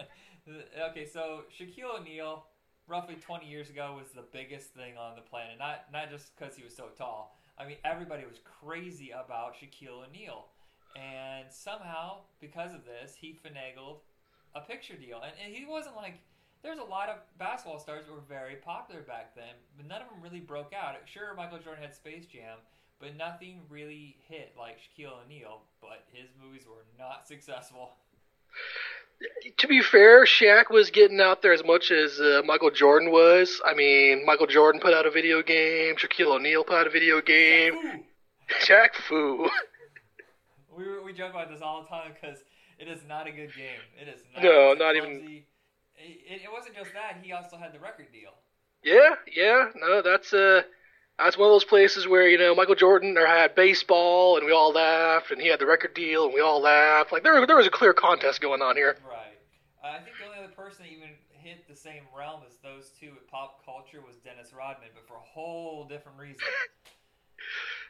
okay, 0.91 1.07
so 1.07 1.43
Shaquille 1.57 2.01
O'Neal, 2.01 2.47
roughly 2.87 3.17
20 3.17 3.47
years 3.47 3.71
ago, 3.71 3.97
was 3.99 4.13
the 4.13 4.25
biggest 4.33 4.69
thing 4.75 4.97
on 4.97 5.17
the 5.17 5.23
planet. 5.23 5.59
Not 5.59 5.87
not 5.93 6.11
just 6.11 6.37
because 6.37 6.57
he 6.57 6.65
was 6.65 6.75
so 6.75 6.87
tall. 6.97 7.37
I 7.59 7.67
mean, 7.67 7.77
everybody 7.85 8.25
was 8.25 8.41
crazy 8.45 9.11
about 9.11 9.55
Shaquille 9.55 10.07
O'Neal, 10.09 10.47
and 10.97 11.47
somehow, 11.51 12.19
because 12.41 12.73
of 12.75 12.85
this, 12.85 13.15
he 13.15 13.33
finagled 13.33 13.99
a 14.55 14.61
picture 14.61 14.95
deal. 14.95 15.21
And, 15.23 15.33
and 15.45 15.55
he 15.55 15.65
wasn't 15.65 15.97
like. 15.97 16.19
There's 16.61 16.81
a 16.81 16.85
lot 16.85 17.09
of 17.09 17.19
basketball 17.39 17.79
stars 17.79 18.07
that 18.07 18.13
were 18.13 18.27
very 18.29 18.57
popular 18.57 19.03
back 19.03 19.37
then, 19.37 19.55
but 19.77 19.87
none 19.87 20.03
of 20.03 20.09
them 20.09 20.21
really 20.21 20.41
broke 20.41 20.73
out. 20.75 20.97
Sure, 21.05 21.33
Michael 21.37 21.61
Jordan 21.61 21.85
had 21.85 21.95
Space 21.95 22.27
Jam, 22.27 22.59
but 23.01 23.17
nothing 23.17 23.61
really 23.69 24.17
hit 24.29 24.53
like 24.59 24.79
Shaquille 24.79 25.25
O'Neal. 25.25 25.63
But 25.81 26.05
his 26.13 26.29
movies 26.43 26.65
were 26.69 26.85
not 26.99 27.27
successful. 27.27 27.91
To 29.59 29.67
be 29.67 29.83
fair, 29.83 30.25
Shaq 30.25 30.71
was 30.71 30.91
getting 30.91 31.21
out 31.21 31.43
there 31.43 31.53
as 31.53 31.65
much 31.65 31.91
as 31.91 32.21
uh, 32.21 32.43
Michael 32.45 32.71
Jordan 32.71 33.11
was. 33.11 33.61
I 33.67 33.75
mean, 33.75 34.25
Michael 34.25 34.47
Jordan 34.47 34.81
put 34.81 34.95
out 34.95 35.07
a 35.07 35.11
video 35.11 35.43
game. 35.43 35.97
Shaquille 35.97 36.37
O'Neal 36.37 36.63
put 36.65 36.77
out 36.77 36.87
a 36.87 36.91
video 36.91 37.21
game. 37.21 38.05
Shaq 38.61 38.95
Fu. 38.95 39.49
We, 40.77 40.85
we 41.05 41.13
joke 41.13 41.31
about 41.31 41.51
this 41.51 41.61
all 41.61 41.83
the 41.83 41.89
time 41.89 42.13
because 42.15 42.39
it 42.79 42.87
is 42.87 43.01
not 43.09 43.27
a 43.27 43.33
good 43.33 43.53
game. 43.57 43.81
It 44.01 44.07
is 44.07 44.21
not. 44.33 44.45
No, 44.45 44.73
a 44.73 44.77
not 44.77 44.95
even- 44.95 45.43
It, 45.97 46.43
it 46.45 46.49
wasn't 46.53 46.77
just 46.77 46.93
that. 46.95 47.17
He 47.21 47.33
also 47.33 47.57
had 47.57 47.73
the 47.75 47.81
record 47.81 48.07
deal. 48.13 48.31
Yeah, 48.85 49.17
yeah, 49.35 49.71
no, 49.75 50.03
that's 50.03 50.33
uh, 50.33 50.63
that's 51.19 51.37
one 51.37 51.49
of 51.49 51.55
those 51.55 51.65
places 51.65 52.07
where 52.07 52.29
you 52.29 52.39
know 52.39 52.55
Michael 52.55 52.75
Jordan 52.75 53.17
or 53.19 53.27
had 53.27 53.55
baseball 53.55 54.37
and 54.37 54.47
we 54.47 54.53
all 54.53 54.73
laughed, 54.73 55.31
and 55.31 55.41
he 55.41 55.49
had 55.49 55.59
the 55.61 55.67
record 55.67 55.95
deal 55.95 56.25
and 56.27 56.35
we 56.35 56.41
all 56.41 56.61
laughed. 56.61 57.13
Like 57.13 57.23
there, 57.23 57.45
there 57.47 57.57
was 57.57 57.67
a 57.67 57.71
clear 57.71 57.93
contest 57.93 58.41
going 58.41 58.63
on 58.63 58.77
here. 58.77 58.97
Right. 59.09 59.39
Uh, 59.83 59.97
I 59.99 59.99
think 60.05 60.17
the 60.19 60.27
only 60.27 60.39
other 60.39 60.53
person 60.55 60.85
that 60.85 60.93
even 60.93 61.09
hit 61.33 61.67
the 61.69 61.77
same 61.77 62.03
realm 62.17 62.43
as 62.47 62.57
those 62.63 62.91
two 63.01 63.11
with 63.15 63.27
pop 63.31 63.65
culture 63.65 64.01
was 64.07 64.17
Dennis 64.17 64.53
Rodman, 64.57 64.89
but 64.95 65.07
for 65.07 65.15
a 65.15 65.21
whole 65.21 65.85
different 65.87 66.19
reason. 66.19 66.41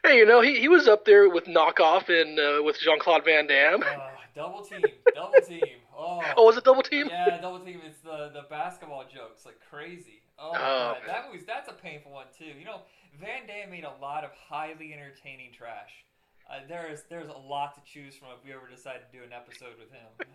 Hey, 0.04 0.18
you 0.18 0.26
know 0.26 0.40
he, 0.40 0.60
he 0.60 0.68
was 0.68 0.86
up 0.86 1.04
there 1.04 1.28
with 1.28 1.46
knockoff 1.46 2.08
and 2.08 2.38
uh, 2.38 2.62
with 2.62 2.78
Jean 2.78 3.00
Claude 3.00 3.24
Van 3.24 3.46
Damme. 3.48 3.82
Uh, 3.82 3.86
double 4.34 4.62
team, 4.62 4.82
double 5.14 5.40
team. 5.46 5.60
Oh. 6.00 6.22
Oh, 6.36 6.44
was 6.44 6.56
it 6.56 6.62
double 6.62 6.82
team? 6.84 7.08
Yeah, 7.10 7.40
double 7.40 7.58
team. 7.58 7.80
It's 7.84 7.98
the 7.98 8.30
the 8.32 8.42
basketball 8.48 9.02
jokes 9.12 9.44
like 9.44 9.58
crazy. 9.68 10.22
Oh, 10.38 10.52
Oh, 10.54 10.94
that 11.08 11.26
movie's 11.26 11.44
that's 11.44 11.68
a 11.68 11.72
painful 11.72 12.12
one 12.12 12.26
too. 12.38 12.44
You 12.44 12.64
know, 12.64 12.82
Van 13.20 13.46
Damme 13.46 13.70
made 13.70 13.84
a 13.84 13.94
lot 14.00 14.24
of 14.24 14.30
highly 14.48 14.92
entertaining 14.94 15.52
trash. 15.52 15.90
Uh, 16.48 16.60
there 16.68 16.90
is 16.90 17.02
there's 17.10 17.28
a 17.28 17.36
lot 17.36 17.74
to 17.74 17.80
choose 17.92 18.14
from 18.14 18.28
if 18.38 18.44
we 18.44 18.52
ever 18.52 18.68
decide 18.68 19.00
to 19.04 19.16
do 19.16 19.22
an 19.24 19.32
episode 19.32 19.78
with 19.78 19.90
him. 19.90 20.08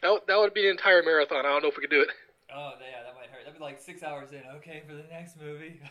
That, 0.00 0.08
would- 0.08 0.22
that 0.26 0.38
would 0.38 0.54
be 0.54 0.64
an 0.64 0.70
entire 0.70 1.02
marathon. 1.02 1.44
I 1.44 1.52
don't 1.52 1.60
know 1.60 1.68
if 1.68 1.76
we 1.76 1.82
could 1.82 1.90
do 1.92 2.00
it. 2.00 2.08
Oh 2.48 2.72
yeah, 2.80 3.04
that 3.04 3.12
might 3.12 3.28
hurt. 3.28 3.44
That'd 3.44 3.58
be 3.58 3.64
like 3.64 3.76
six 3.78 4.02
hours 4.02 4.32
in. 4.32 4.40
Okay, 4.56 4.80
for 4.88 4.94
the 4.94 5.04
next 5.10 5.36
movie. 5.36 5.82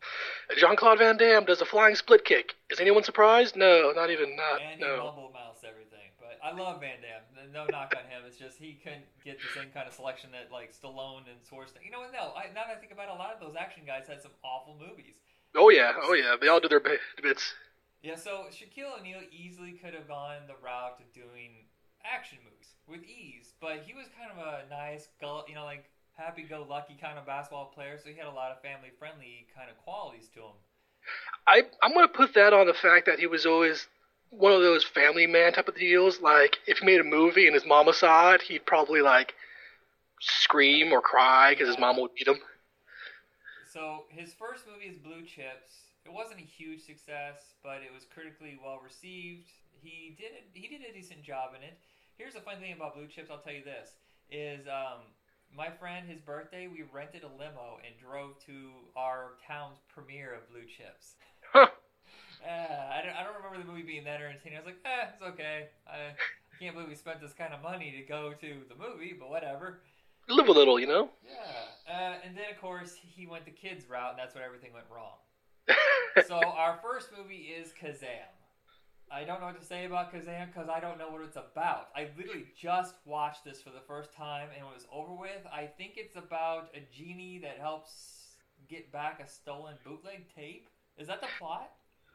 Jean 0.56 0.76
Claude 0.76 0.96
Van 0.98 1.16
Damme 1.18 1.44
does 1.44 1.60
a 1.60 1.66
flying 1.66 1.94
split 1.94 2.24
kick. 2.24 2.54
Is 2.70 2.80
anyone 2.80 3.02
surprised? 3.04 3.54
No, 3.56 3.92
not 3.94 4.08
even 4.08 4.34
not. 4.36 4.62
and 4.62 4.80
he 4.80 4.86
no. 4.86 4.96
mumble 4.96 5.30
mouths 5.34 5.60
everything. 5.60 6.08
But 6.16 6.40
I 6.40 6.56
love 6.56 6.80
Van 6.80 7.04
Damme. 7.04 7.52
No 7.52 7.66
knock 7.68 7.92
on 7.98 8.08
him. 8.08 8.22
It's 8.26 8.38
just 8.38 8.56
he 8.56 8.80
couldn't 8.82 9.04
get 9.24 9.36
the 9.36 9.60
same 9.60 9.68
kind 9.74 9.86
of 9.86 9.92
selection 9.92 10.30
that 10.32 10.48
like 10.50 10.72
Stallone 10.72 11.28
and 11.28 11.36
Schwarzenegger. 11.44 11.84
You 11.84 11.90
know 11.92 12.00
what? 12.00 12.12
No, 12.16 12.32
I, 12.32 12.48
now 12.54 12.64
that 12.64 12.76
I 12.76 12.80
think 12.80 12.92
about 12.92 13.08
it, 13.12 13.14
a 13.14 13.20
lot 13.20 13.34
of 13.34 13.40
those 13.44 13.56
action 13.60 13.82
guys 13.84 14.08
had 14.08 14.22
some 14.22 14.32
awful 14.42 14.76
movies. 14.80 15.20
Oh 15.54 15.70
yeah, 15.70 15.92
oh 16.02 16.14
yeah. 16.14 16.36
They 16.40 16.48
all 16.48 16.60
do 16.60 16.68
their 16.68 16.80
bits. 16.80 17.54
Yeah, 18.02 18.16
so 18.16 18.46
Shaquille 18.50 19.00
O'Neal 19.00 19.20
easily 19.32 19.72
could 19.72 19.94
have 19.94 20.06
gone 20.06 20.46
the 20.46 20.54
route 20.62 21.00
of 21.00 21.12
doing 21.14 21.64
action 22.04 22.38
movies 22.44 22.74
with 22.86 23.02
ease, 23.08 23.54
but 23.60 23.80
he 23.86 23.94
was 23.94 24.06
kind 24.18 24.30
of 24.30 24.38
a 24.38 24.68
nice, 24.68 25.08
you 25.48 25.54
know, 25.54 25.64
like 25.64 25.84
happy-go-lucky 26.12 26.98
kind 27.00 27.18
of 27.18 27.26
basketball 27.26 27.72
player, 27.74 27.98
so 27.98 28.10
he 28.10 28.14
had 28.14 28.26
a 28.26 28.30
lot 28.30 28.52
of 28.52 28.60
family-friendly 28.60 29.46
kind 29.56 29.70
of 29.70 29.76
qualities 29.78 30.28
to 30.34 30.40
him. 30.40 30.56
I 31.46 31.62
I'm 31.82 31.94
gonna 31.94 32.08
put 32.08 32.34
that 32.34 32.52
on 32.52 32.66
the 32.66 32.74
fact 32.74 33.06
that 33.06 33.18
he 33.18 33.26
was 33.26 33.46
always 33.46 33.88
one 34.30 34.52
of 34.52 34.62
those 34.62 34.84
family 34.84 35.26
man 35.26 35.52
type 35.52 35.68
of 35.68 35.76
deals. 35.76 36.20
Like 36.20 36.58
if 36.66 36.78
he 36.78 36.86
made 36.86 37.00
a 37.00 37.04
movie 37.04 37.46
and 37.46 37.54
his 37.54 37.66
mama 37.66 37.92
saw 37.92 38.32
it, 38.32 38.42
he'd 38.42 38.66
probably 38.66 39.00
like 39.00 39.34
scream 40.20 40.92
or 40.92 41.00
cry 41.00 41.50
because 41.50 41.68
his 41.68 41.78
mom 41.78 42.00
would 42.00 42.14
beat 42.14 42.28
him. 42.28 42.38
So 43.74 44.06
his 44.08 44.32
first 44.32 44.70
movie 44.70 44.86
is 44.86 44.94
Blue 45.02 45.26
Chips. 45.26 45.90
It 46.06 46.12
wasn't 46.14 46.38
a 46.38 46.46
huge 46.46 46.86
success, 46.86 47.58
but 47.58 47.82
it 47.82 47.90
was 47.90 48.06
critically 48.06 48.56
well 48.62 48.78
received. 48.78 49.50
He 49.82 50.14
did 50.14 50.30
it, 50.30 50.46
he 50.54 50.68
did 50.68 50.86
a 50.88 50.94
decent 50.94 51.24
job 51.24 51.58
in 51.58 51.62
it. 51.66 51.74
Here's 52.16 52.34
the 52.34 52.40
fun 52.40 52.62
thing 52.62 52.72
about 52.72 52.94
Blue 52.94 53.08
Chips. 53.08 53.32
I'll 53.32 53.42
tell 53.42 53.52
you 53.52 53.66
this: 53.66 53.98
is 54.30 54.68
um, 54.70 55.02
my 55.50 55.70
friend 55.74 56.06
his 56.06 56.20
birthday. 56.20 56.68
We 56.70 56.86
rented 56.94 57.24
a 57.24 57.32
limo 57.34 57.82
and 57.82 57.98
drove 57.98 58.38
to 58.46 58.70
our 58.94 59.42
town's 59.42 59.82
premiere 59.90 60.38
of 60.38 60.48
Blue 60.54 60.70
Chips. 60.70 61.18
Uh, 62.44 62.92
I, 62.92 63.00
don't, 63.00 63.16
I 63.16 63.24
don't 63.24 63.34
remember 63.40 63.56
the 63.56 63.64
movie 63.64 63.82
being 63.82 64.04
that 64.04 64.20
entertaining. 64.20 64.58
I 64.58 64.60
was 64.60 64.66
like, 64.66 64.84
eh, 64.84 65.06
it's 65.14 65.22
okay. 65.22 65.68
I, 65.88 66.12
I 66.12 66.54
can't 66.60 66.74
believe 66.74 66.90
we 66.90 66.94
spent 66.94 67.22
this 67.22 67.32
kind 67.32 67.54
of 67.54 67.62
money 67.62 67.90
to 67.96 68.04
go 68.04 68.34
to 68.38 68.50
the 68.68 68.76
movie, 68.76 69.16
but 69.18 69.30
whatever. 69.30 69.80
Live 70.28 70.48
a 70.48 70.52
little, 70.52 70.78
you 70.80 70.86
know. 70.86 71.10
Yeah. 71.26 71.92
Uh, 71.94 72.14
and 72.24 72.36
then, 72.36 72.44
of 72.50 72.60
course, 72.60 72.94
he 72.94 73.26
went 73.26 73.44
the 73.44 73.50
kids' 73.50 73.88
route, 73.88 74.10
and 74.10 74.18
that's 74.18 74.34
where 74.34 74.44
everything 74.44 74.72
went 74.72 74.86
wrong. 74.94 75.16
So, 76.28 76.36
our 76.36 76.78
first 76.80 77.08
movie 77.18 77.52
is 77.58 77.72
Kazam. 77.72 78.30
I 79.10 79.24
don't 79.24 79.40
know 79.40 79.46
what 79.46 79.60
to 79.60 79.66
say 79.66 79.84
about 79.84 80.14
Kazam 80.14 80.46
because 80.46 80.68
I 80.68 80.78
don't 80.78 80.96
know 80.96 81.08
what 81.10 81.22
it's 81.22 81.36
about. 81.36 81.88
I 81.96 82.08
literally 82.16 82.46
just 82.56 82.94
watched 83.04 83.44
this 83.44 83.60
for 83.60 83.70
the 83.70 83.80
first 83.86 84.12
time 84.12 84.48
and 84.56 84.64
it 84.64 84.72
was 84.72 84.86
over 84.92 85.12
with. 85.12 85.44
I 85.52 85.66
think 85.66 85.94
it's 85.96 86.14
about 86.14 86.68
a 86.74 86.80
genie 86.96 87.40
that 87.42 87.58
helps 87.58 88.36
get 88.68 88.92
back 88.92 89.20
a 89.20 89.28
stolen 89.28 89.74
bootleg 89.84 90.26
tape. 90.34 90.68
Is 90.98 91.08
that 91.08 91.20
the 91.20 91.26
plot? 91.38 91.70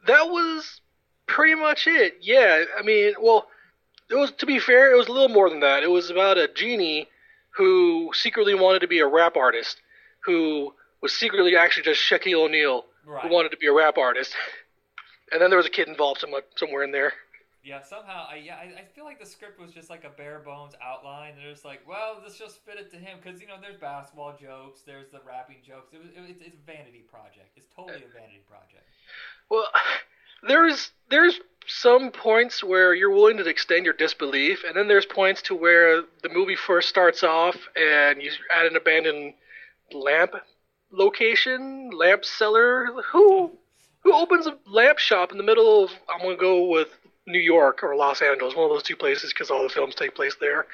that 0.06 0.26
was 0.26 0.80
pretty 1.26 1.54
much 1.54 1.86
it. 1.86 2.16
Yeah, 2.20 2.64
I 2.78 2.82
mean, 2.82 3.14
well, 3.20 3.48
it 4.10 4.14
was 4.14 4.32
to 4.32 4.46
be 4.46 4.58
fair, 4.58 4.92
it 4.92 4.96
was 4.96 5.08
a 5.08 5.12
little 5.12 5.28
more 5.28 5.50
than 5.50 5.60
that. 5.60 5.82
It 5.82 5.90
was 5.90 6.10
about 6.10 6.38
a 6.38 6.48
genie 6.48 7.08
who 7.56 8.10
secretly 8.14 8.54
wanted 8.54 8.80
to 8.80 8.88
be 8.88 9.00
a 9.00 9.06
rap 9.06 9.36
artist, 9.36 9.80
who 10.24 10.74
was 11.02 11.12
secretly 11.12 11.56
actually 11.56 11.84
just 11.84 12.00
Shaquille 12.00 12.44
O'Neal, 12.44 12.84
Right. 13.04 13.22
who 13.22 13.28
wanted 13.32 13.50
to 13.50 13.56
be 13.56 13.66
a 13.66 13.72
rap 13.72 13.98
artist. 13.98 14.34
And 15.32 15.40
then 15.40 15.50
there 15.50 15.56
was 15.56 15.66
a 15.66 15.70
kid 15.70 15.88
involved 15.88 16.20
somewhat, 16.20 16.48
somewhere 16.56 16.82
in 16.82 16.92
there. 16.92 17.12
Yeah, 17.62 17.82
somehow, 17.82 18.26
I 18.30 18.36
yeah, 18.36 18.56
I, 18.56 18.80
I 18.80 18.84
feel 18.94 19.04
like 19.04 19.20
the 19.20 19.26
script 19.26 19.60
was 19.60 19.70
just 19.72 19.90
like 19.90 20.04
a 20.04 20.08
bare 20.08 20.38
bones 20.38 20.72
outline. 20.82 21.34
They're 21.36 21.52
just 21.52 21.64
like, 21.64 21.86
well, 21.86 22.18
let's 22.22 22.38
just 22.38 22.64
fit 22.64 22.78
it 22.78 22.90
to 22.92 22.96
him 22.96 23.18
because 23.22 23.40
you 23.40 23.46
know, 23.46 23.56
there's 23.60 23.76
basketball 23.76 24.34
jokes, 24.40 24.80
there's 24.86 25.10
the 25.10 25.20
rapping 25.26 25.58
jokes. 25.66 25.92
It 25.92 26.00
was, 26.00 26.08
it, 26.08 26.30
it's, 26.30 26.40
it's 26.40 26.56
a 26.56 26.64
vanity 26.66 27.04
project. 27.10 27.52
It's 27.56 27.66
totally 27.74 28.02
a 28.02 28.06
uh, 28.06 28.16
vanity 28.16 28.40
project. 28.48 28.88
Well, 29.50 29.66
there's 30.48 30.90
there's 31.10 31.38
some 31.70 32.10
points 32.10 32.64
where 32.64 32.94
you're 32.94 33.10
willing 33.10 33.36
to 33.36 33.48
extend 33.48 33.84
your 33.84 33.94
disbelief, 33.94 34.64
and 34.66 34.76
then 34.76 34.88
there's 34.88 35.06
points 35.06 35.42
to 35.42 35.54
where 35.54 36.02
the 36.22 36.28
movie 36.28 36.56
first 36.56 36.88
starts 36.88 37.22
off 37.22 37.56
and 37.76 38.20
you 38.20 38.30
add 38.52 38.66
an 38.66 38.76
abandoned 38.76 39.34
lamp 39.92 40.34
location, 40.90 41.90
lamp 41.90 42.24
seller. 42.24 42.86
Who 43.12 43.52
who 44.02 44.14
opens 44.14 44.46
a 44.46 44.56
lamp 44.66 44.98
shop 44.98 45.30
in 45.30 45.38
the 45.38 45.44
middle 45.44 45.84
of? 45.84 45.90
I'm 46.12 46.22
gonna 46.22 46.36
go 46.36 46.66
with 46.66 46.88
New 47.26 47.38
York 47.38 47.82
or 47.82 47.94
Los 47.96 48.20
Angeles, 48.20 48.54
one 48.54 48.64
of 48.64 48.70
those 48.70 48.82
two 48.82 48.96
places, 48.96 49.32
because 49.32 49.50
all 49.50 49.62
the 49.62 49.68
films 49.68 49.94
take 49.94 50.14
place 50.14 50.36
there. 50.40 50.66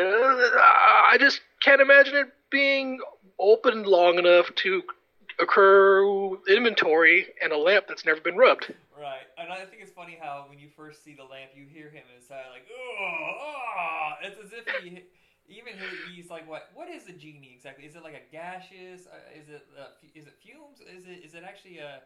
Uh, 0.00 0.02
I 0.02 1.16
just 1.18 1.40
can't 1.62 1.80
imagine 1.80 2.16
it 2.16 2.28
being 2.50 3.00
open 3.38 3.84
long 3.84 4.18
enough 4.18 4.52
to 4.56 4.82
accrue 5.40 6.40
inventory 6.48 7.26
and 7.42 7.52
a 7.52 7.58
lamp 7.58 7.86
that's 7.88 8.04
never 8.04 8.20
been 8.20 8.36
rubbed. 8.36 8.74
Right, 8.98 9.26
and 9.38 9.52
I 9.52 9.64
think 9.64 9.82
it's 9.82 9.92
funny 9.92 10.18
how 10.20 10.46
when 10.48 10.58
you 10.58 10.68
first 10.76 11.04
see 11.04 11.14
the 11.14 11.22
lamp, 11.22 11.50
you 11.54 11.64
hear 11.64 11.90
him 11.90 12.02
inside 12.16 12.44
like, 12.52 12.66
oh, 12.70 12.94
oh. 13.00 14.10
It's 14.22 14.38
as 14.42 14.50
if 14.52 14.66
he, 14.82 15.04
even 15.48 15.74
he, 15.78 16.16
he's 16.16 16.30
like, 16.30 16.48
what? 16.48 16.70
What 16.74 16.88
is 16.88 17.08
a 17.08 17.12
genie 17.12 17.52
exactly? 17.54 17.84
Is 17.86 17.94
it 17.94 18.02
like 18.02 18.14
a 18.14 18.26
gaseous? 18.32 19.06
Uh, 19.06 19.38
is 19.38 19.48
it 19.48 19.66
uh, 19.78 19.94
is 20.14 20.26
it 20.26 20.34
fumes? 20.42 20.80
Is 20.80 21.06
it 21.06 21.24
is 21.24 21.34
it 21.34 21.44
actually 21.46 21.78
a? 21.78 22.02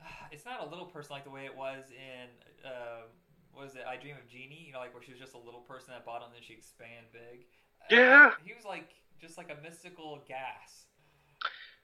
It's 0.30 0.44
not 0.44 0.64
a 0.64 0.68
little 0.68 0.86
person 0.86 1.12
like 1.14 1.24
the 1.24 1.30
way 1.30 1.46
it 1.46 1.56
was 1.56 1.84
in 1.90 2.28
uh, 2.64 3.10
what 3.52 3.66
is 3.66 3.74
it 3.74 3.82
I 3.88 3.96
Dream 3.96 4.16
of 4.16 4.28
Jeannie 4.28 4.64
you 4.68 4.72
know, 4.72 4.78
like 4.78 4.94
where 4.94 5.02
she 5.02 5.10
was 5.10 5.20
just 5.20 5.34
a 5.34 5.38
little 5.38 5.60
person 5.60 5.94
at 5.94 6.04
bottom, 6.04 6.28
then 6.32 6.42
she 6.46 6.52
expand 6.52 7.06
big. 7.12 7.46
Yeah. 7.90 8.32
he 8.44 8.52
was 8.52 8.64
like 8.64 8.90
just 9.20 9.36
like 9.38 9.50
a 9.50 9.60
mystical 9.62 10.22
gas. 10.28 10.86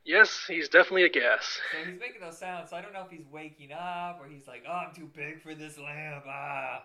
Yes, 0.05 0.45
he's 0.49 0.69
definitely 0.69 1.05
a 1.05 1.09
gas. 1.09 1.61
So 1.71 1.79
he's 1.91 2.01
making 2.01 2.21
those 2.21 2.39
sounds. 2.39 2.71
So 2.71 2.77
I 2.77 2.83
don't 2.83 2.93
know 2.93 3.03
if 3.03 3.11
he's 3.11 3.27
waking 3.31 3.71
up 3.73 4.19
or 4.21 4.27
he's 4.29 4.47
like, 4.49 4.65
"Oh, 4.69 4.73
I'm 4.89 4.95
too 4.95 5.09
big 5.15 5.43
for 5.43 5.55
this 5.55 5.79
lamp." 5.79 6.25
Ah. 6.27 6.83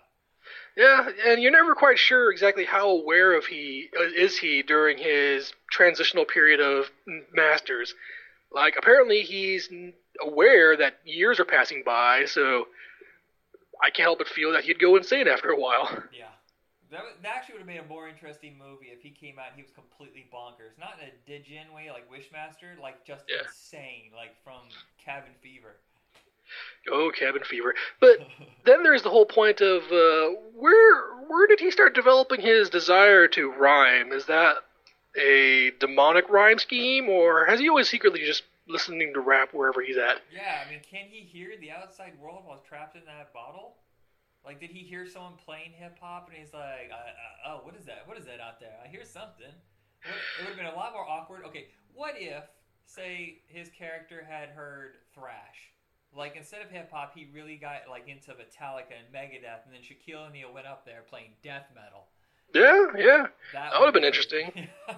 Yeah, 0.76 1.10
and 1.26 1.42
you're 1.42 1.52
never 1.52 1.74
quite 1.76 1.98
sure 1.98 2.32
exactly 2.32 2.64
how 2.64 2.90
aware 2.90 3.34
of 3.36 3.46
he 3.48 3.90
uh, 4.00 4.04
is 4.16 4.38
he 4.38 4.62
during 4.62 4.98
his 4.98 5.52
transitional 5.72 6.26
period 6.26 6.60
of 6.60 6.90
masters. 7.34 7.94
Like 8.52 8.76
apparently 8.78 9.24
he's 9.24 9.68
aware 10.22 10.78
that 10.78 11.00
years 11.04 11.40
are 11.40 11.46
passing 11.46 11.84
by, 11.86 12.26
so 12.26 12.68
I 13.84 13.90
can't 13.90 14.06
help 14.06 14.20
but 14.20 14.28
feel 14.28 14.52
that 14.54 14.64
he'd 14.64 14.80
go 14.80 14.96
insane 14.96 15.28
after 15.28 15.50
a 15.50 15.60
while. 15.60 15.90
Yeah. 16.18 16.26
That, 16.92 17.04
would- 17.04 17.22
that 17.24 17.36
actually 17.36 17.54
would 17.54 17.68
have 17.68 17.68
made 17.68 17.80
a 17.80 17.88
more 17.88 18.08
interesting 18.08 18.58
movie 18.58 18.88
if 18.88 19.02
he 19.02 19.10
came 19.10 19.38
out 19.40 19.48
and 19.48 19.56
he 19.56 19.62
was 19.62 19.72
completely 19.72 20.26
bonkers. 20.34 20.78
Not 20.80 21.00
in 21.02 21.10
a 21.10 21.14
Digin 21.30 21.74
way 21.74 21.92
like 21.92 22.10
Wishmaster, 22.10 22.80
like 22.82 23.04
just 23.06 23.26
Yeah. 23.28 23.44
insane, 23.44 24.12
like 24.16 24.42
from 24.44 24.62
Cabin 25.04 25.34
Fever. 25.42 25.76
Oh, 26.90 27.12
cabin 27.12 27.44
fever. 27.44 27.76
But 28.00 28.20
then 28.66 28.84
there's 28.84 29.02
the 29.02 29.10
whole 29.10 29.26
point 29.26 29.60
of 29.60 29.84
uh, 29.92 30.30
where 30.56 31.16
where 31.28 31.46
did 31.48 31.60
he 31.60 31.72
start 31.72 31.94
developing 31.94 32.40
his 32.40 32.70
desire 32.70 33.28
to 33.30 33.52
rhyme? 33.52 34.14
Is 34.14 34.26
that 34.28 34.56
a 35.20 35.72
demonic 35.80 36.30
rhyme 36.30 36.60
scheme, 36.60 37.10
or 37.10 37.46
has 37.46 37.60
he 37.60 37.68
always 37.68 37.90
secretly 37.90 38.24
just 38.26 38.44
listening 38.68 39.14
to 39.14 39.20
rap 39.20 39.54
wherever 39.54 39.82
he's 39.82 39.98
at? 39.98 40.22
Yeah, 40.34 40.64
I 40.66 40.70
mean, 40.70 40.80
can 40.90 41.08
he 41.10 41.22
hear 41.22 41.58
the 41.60 41.72
outside 41.72 42.14
world 42.22 42.44
while 42.46 42.64
trapped 42.68 42.96
in 42.96 43.04
that 43.06 43.34
bottle? 43.34 43.76
Like, 44.46 44.60
did 44.60 44.70
he 44.70 44.80
hear 44.80 45.06
someone 45.06 45.34
playing 45.44 45.72
hip 45.72 45.98
hop 46.00 46.30
and 46.30 46.38
he's 46.38 46.54
like, 46.54 46.90
uh, 46.92 46.96
uh, 46.96 47.50
"Oh, 47.50 47.66
what 47.66 47.76
is 47.76 47.86
that? 47.86 48.08
What 48.08 48.18
is 48.18 48.26
that 48.26 48.40
out 48.40 48.60
there? 48.60 48.76
I 48.84 48.88
hear 48.88 49.04
something." 49.04 49.52
It 50.04 50.42
would 50.42 50.48
have 50.48 50.58
been 50.58 50.68
a 50.68 50.76
lot 50.76 50.94
more 50.94 51.06
awkward. 51.08 51.44
Okay, 51.48 51.68
what 51.94 52.14
if, 52.18 52.44
say, 52.86 53.42
his 53.48 53.70
character 53.70 54.26
had 54.28 54.50
heard 54.50 54.94
thrash? 55.14 55.74
Like, 56.16 56.36
instead 56.38 56.62
of 56.62 56.70
hip 56.70 56.90
hop, 56.92 57.14
he 57.14 57.28
really 57.34 57.58
got 57.58 57.90
like 57.90 58.08
into 58.08 58.32
Metallica 58.32 58.96
and 58.96 59.14
Megadeth, 59.14 59.66
and 59.66 59.74
then 59.74 59.82
Shaquille 59.82 60.30
O'Neal 60.30 60.54
went 60.54 60.68
up 60.68 60.86
there 60.86 61.04
playing 61.10 61.32
death 61.44 61.68
metal. 61.76 62.08
Yeah, 62.54 62.86
yeah. 62.98 63.28
That, 63.54 63.72
That 63.72 63.80
would've 63.80 63.94
been 63.94 64.04
interesting. 64.04 64.70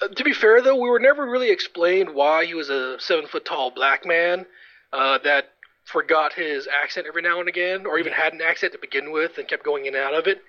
Uh, 0.00 0.06
to 0.06 0.22
be 0.22 0.32
fair, 0.32 0.62
though, 0.62 0.76
we 0.76 0.88
were 0.88 1.00
never 1.00 1.28
really 1.28 1.50
explained 1.50 2.08
why 2.14 2.44
he 2.44 2.54
was 2.54 2.70
a 2.70 3.00
seven 3.00 3.26
foot 3.26 3.44
tall 3.44 3.72
black 3.72 4.06
man 4.06 4.46
uh, 4.92 5.18
that 5.24 5.47
forgot 5.88 6.34
his 6.34 6.68
accent 6.82 7.06
every 7.06 7.22
now 7.22 7.40
and 7.40 7.48
again, 7.48 7.86
or 7.86 7.98
even 7.98 8.12
had 8.12 8.32
an 8.32 8.42
accent 8.42 8.72
to 8.72 8.78
begin 8.78 9.10
with 9.10 9.38
and 9.38 9.48
kept 9.48 9.64
going 9.64 9.86
in 9.86 9.94
and 9.94 10.04
out 10.04 10.14
of 10.14 10.26
it. 10.26 10.42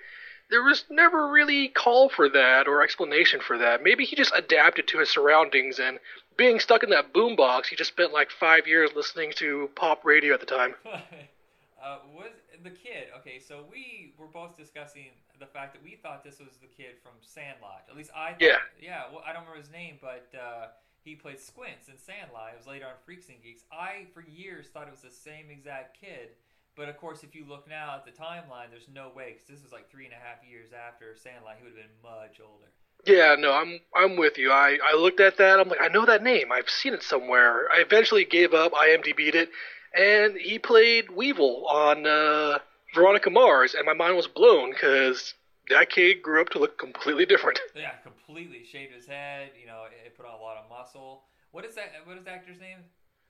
There 0.50 0.64
was 0.64 0.84
never 0.90 1.30
really 1.30 1.70
call 1.70 2.10
for 2.10 2.28
that 2.30 2.68
or 2.68 2.82
explanation 2.82 3.40
for 3.40 3.58
that. 3.60 3.84
Maybe 3.84 4.04
he 4.04 4.16
just 4.16 4.34
adapted 4.36 4.88
to 4.90 5.00
his 5.00 5.10
surroundings 5.10 5.80
and 5.80 6.00
being 6.38 6.60
stuck 6.60 6.84
in 6.84 6.90
that 6.90 7.14
boombox, 7.14 7.68
he 7.68 7.76
just 7.76 7.92
spent 7.92 8.14
like 8.14 8.32
five 8.32 8.66
years 8.66 8.90
listening 8.96 9.34
to 9.36 9.70
pop 9.76 10.06
radio 10.06 10.34
at 10.34 10.40
the 10.40 10.46
time. 10.46 10.74
uh, 10.86 11.98
was 12.16 12.32
the 12.64 12.70
kid 12.70 13.08
okay? 13.20 13.40
So 13.40 13.66
we 13.72 14.14
were 14.18 14.28
both 14.28 14.58
discussing 14.58 15.12
the 15.40 15.46
fact 15.46 15.74
that 15.74 15.84
we 15.84 15.98
thought 16.02 16.24
this 16.24 16.40
was 16.40 16.58
the 16.62 16.68
kid 16.68 16.96
from 17.04 17.14
Sandlot. 17.22 17.84
At 17.90 17.96
least 17.96 18.12
I 18.16 18.32
thought. 18.32 18.42
Yeah. 18.42 18.58
Yeah. 18.82 19.04
Well, 19.12 19.22
I 19.26 19.34
don't 19.34 19.44
remember 19.44 19.62
his 19.62 19.72
name, 19.72 20.00
but 20.02 20.28
uh, 20.34 20.68
he 21.04 21.16
played 21.16 21.40
Squints 21.40 21.88
in 21.88 21.98
Sandlot. 21.98 22.52
It 22.54 22.58
was 22.58 22.68
later 22.68 22.86
on 22.86 22.94
Freaks 23.06 23.30
and 23.30 23.42
Geeks. 23.42 23.64
I 23.72 24.08
for 24.14 24.22
years 24.22 24.68
thought 24.68 24.88
it 24.88 24.92
was 24.92 25.02
the 25.02 25.12
same 25.12 25.50
exact 25.50 26.00
kid. 26.00 26.30
But 26.76 26.88
of 26.88 26.98
course, 26.98 27.24
if 27.24 27.36
you 27.36 27.46
look 27.48 27.68
now 27.68 27.96
at 27.96 28.06
the 28.06 28.12
timeline, 28.12 28.70
there's 28.70 28.88
no 28.94 29.12
way 29.16 29.34
because 29.34 29.48
this 29.48 29.64
was 29.64 29.72
like 29.72 29.90
three 29.90 30.06
and 30.06 30.14
a 30.14 30.18
half 30.18 30.38
years 30.50 30.70
after 30.72 31.16
Sandlot. 31.16 31.56
He 31.58 31.64
would 31.64 31.74
have 31.76 31.84
been 31.84 32.02
much 32.04 32.40
older. 32.40 32.72
Yeah, 33.06 33.36
no, 33.38 33.54
I'm 33.54 33.80
I'm 33.96 34.18
with 34.18 34.38
you. 34.38 34.52
I, 34.52 34.78
I 34.86 34.96
looked 34.96 35.20
at 35.20 35.38
that. 35.38 35.60
I'm 35.60 35.70
like, 35.70 35.82
I 35.82 35.88
know 35.88 36.06
that 36.06 36.24
name. 36.24 36.52
I've 36.52 36.70
seen 36.70 36.94
it 36.94 37.04
somewhere. 37.04 37.68
I 37.74 37.82
eventually 37.82 38.26
gave 38.26 38.54
up. 38.54 38.74
IMDb'd 38.74 39.36
it, 39.36 39.50
and 39.96 40.38
he 40.38 40.60
played 40.60 41.10
Weevil 41.10 41.66
on 41.68 42.06
uh, 42.06 42.60
Veronica 42.94 43.30
Mars, 43.30 43.74
and 43.74 43.86
my 43.86 43.94
mind 43.94 44.16
was 44.16 44.28
blown 44.28 44.72
because 44.72 45.34
that 45.70 45.90
kid 45.90 46.22
grew 46.22 46.42
up 46.42 46.50
to 46.50 46.60
look 46.60 46.78
completely 46.78 47.26
different. 47.26 47.60
Yeah, 47.76 47.92
completely 48.04 48.64
shaved 48.66 48.94
his 48.94 49.06
head. 49.06 49.52
You 49.60 49.68
know, 49.68 49.84
it, 49.86 50.08
it 50.08 50.18
put 50.18 50.26
on 50.26 50.34
a 50.40 50.42
lot 50.42 50.58
of 50.58 50.70
muscle. 50.70 51.24
What 51.52 51.66
is 51.66 51.76
that? 51.76 51.92
What 52.06 52.18
is 52.18 52.26
the 52.26 52.32
actor's 52.32 52.60
name? 52.60 52.80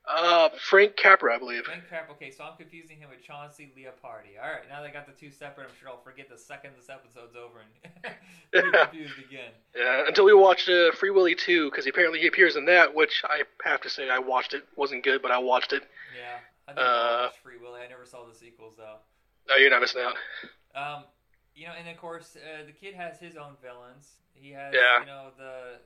Uh, 0.07 0.49
Frank 0.57 0.95
Capra, 0.95 1.35
I 1.35 1.37
believe. 1.37 1.65
Frank 1.65 1.83
Capra. 1.89 2.15
Okay, 2.15 2.31
so 2.31 2.43
I'm 2.43 2.57
confusing 2.57 2.97
him 2.97 3.09
with 3.09 3.21
Chauncey 3.21 3.71
Leopardi. 3.77 4.41
All 4.41 4.49
right, 4.49 4.67
now 4.69 4.81
they 4.81 4.89
got 4.89 5.05
the 5.05 5.11
two 5.13 5.29
separate. 5.29 5.65
I'm 5.65 5.75
sure 5.79 5.89
I'll 5.89 6.01
forget 6.01 6.29
the 6.29 6.37
second 6.37 6.71
this 6.77 6.89
episode's 6.89 7.35
over 7.35 7.59
and 7.61 8.13
be 8.51 8.57
Yeah. 8.77 8.85
confused 8.85 9.19
again. 9.19 9.51
Yeah, 9.75 10.07
until 10.07 10.25
we 10.25 10.33
watched 10.33 10.67
uh, 10.69 10.91
Free 10.93 11.11
Willy 11.11 11.35
2, 11.35 11.69
because 11.69 11.85
apparently 11.85 12.19
he 12.19 12.27
appears 12.27 12.55
in 12.55 12.65
that, 12.65 12.95
which 12.95 13.21
I 13.29 13.43
have 13.65 13.81
to 13.81 13.89
say 13.89 14.09
I 14.09 14.17
watched 14.19 14.53
it. 14.53 14.63
wasn't 14.75 15.03
good, 15.03 15.21
but 15.21 15.31
I 15.31 15.37
watched 15.37 15.73
it. 15.73 15.83
Yeah, 16.17 16.37
I 16.67 16.71
think 16.73 16.79
Uh, 16.79 16.89
I 16.89 17.21
watched 17.25 17.39
Free 17.43 17.57
Willy. 17.61 17.81
I 17.81 17.87
never 17.87 18.05
saw 18.05 18.25
the 18.25 18.33
sequels 18.33 18.75
though. 18.77 18.95
No, 19.47 19.55
you're 19.57 19.69
not 19.69 19.81
missing 19.81 20.01
out. 20.01 20.15
Um, 20.73 21.03
you 21.59 21.67
know, 21.67 21.73
and 21.77 21.87
of 21.89 21.97
course, 21.97 22.37
uh, 22.37 22.63
the 22.65 22.71
kid 22.71 22.95
has 22.95 23.19
his 23.19 23.35
own 23.35 23.57
villains. 23.61 24.15
He 24.33 24.51
has, 24.51 24.73
Yeah. 24.73 25.01
you 25.01 25.05
know, 25.05 25.31
the 25.37 25.79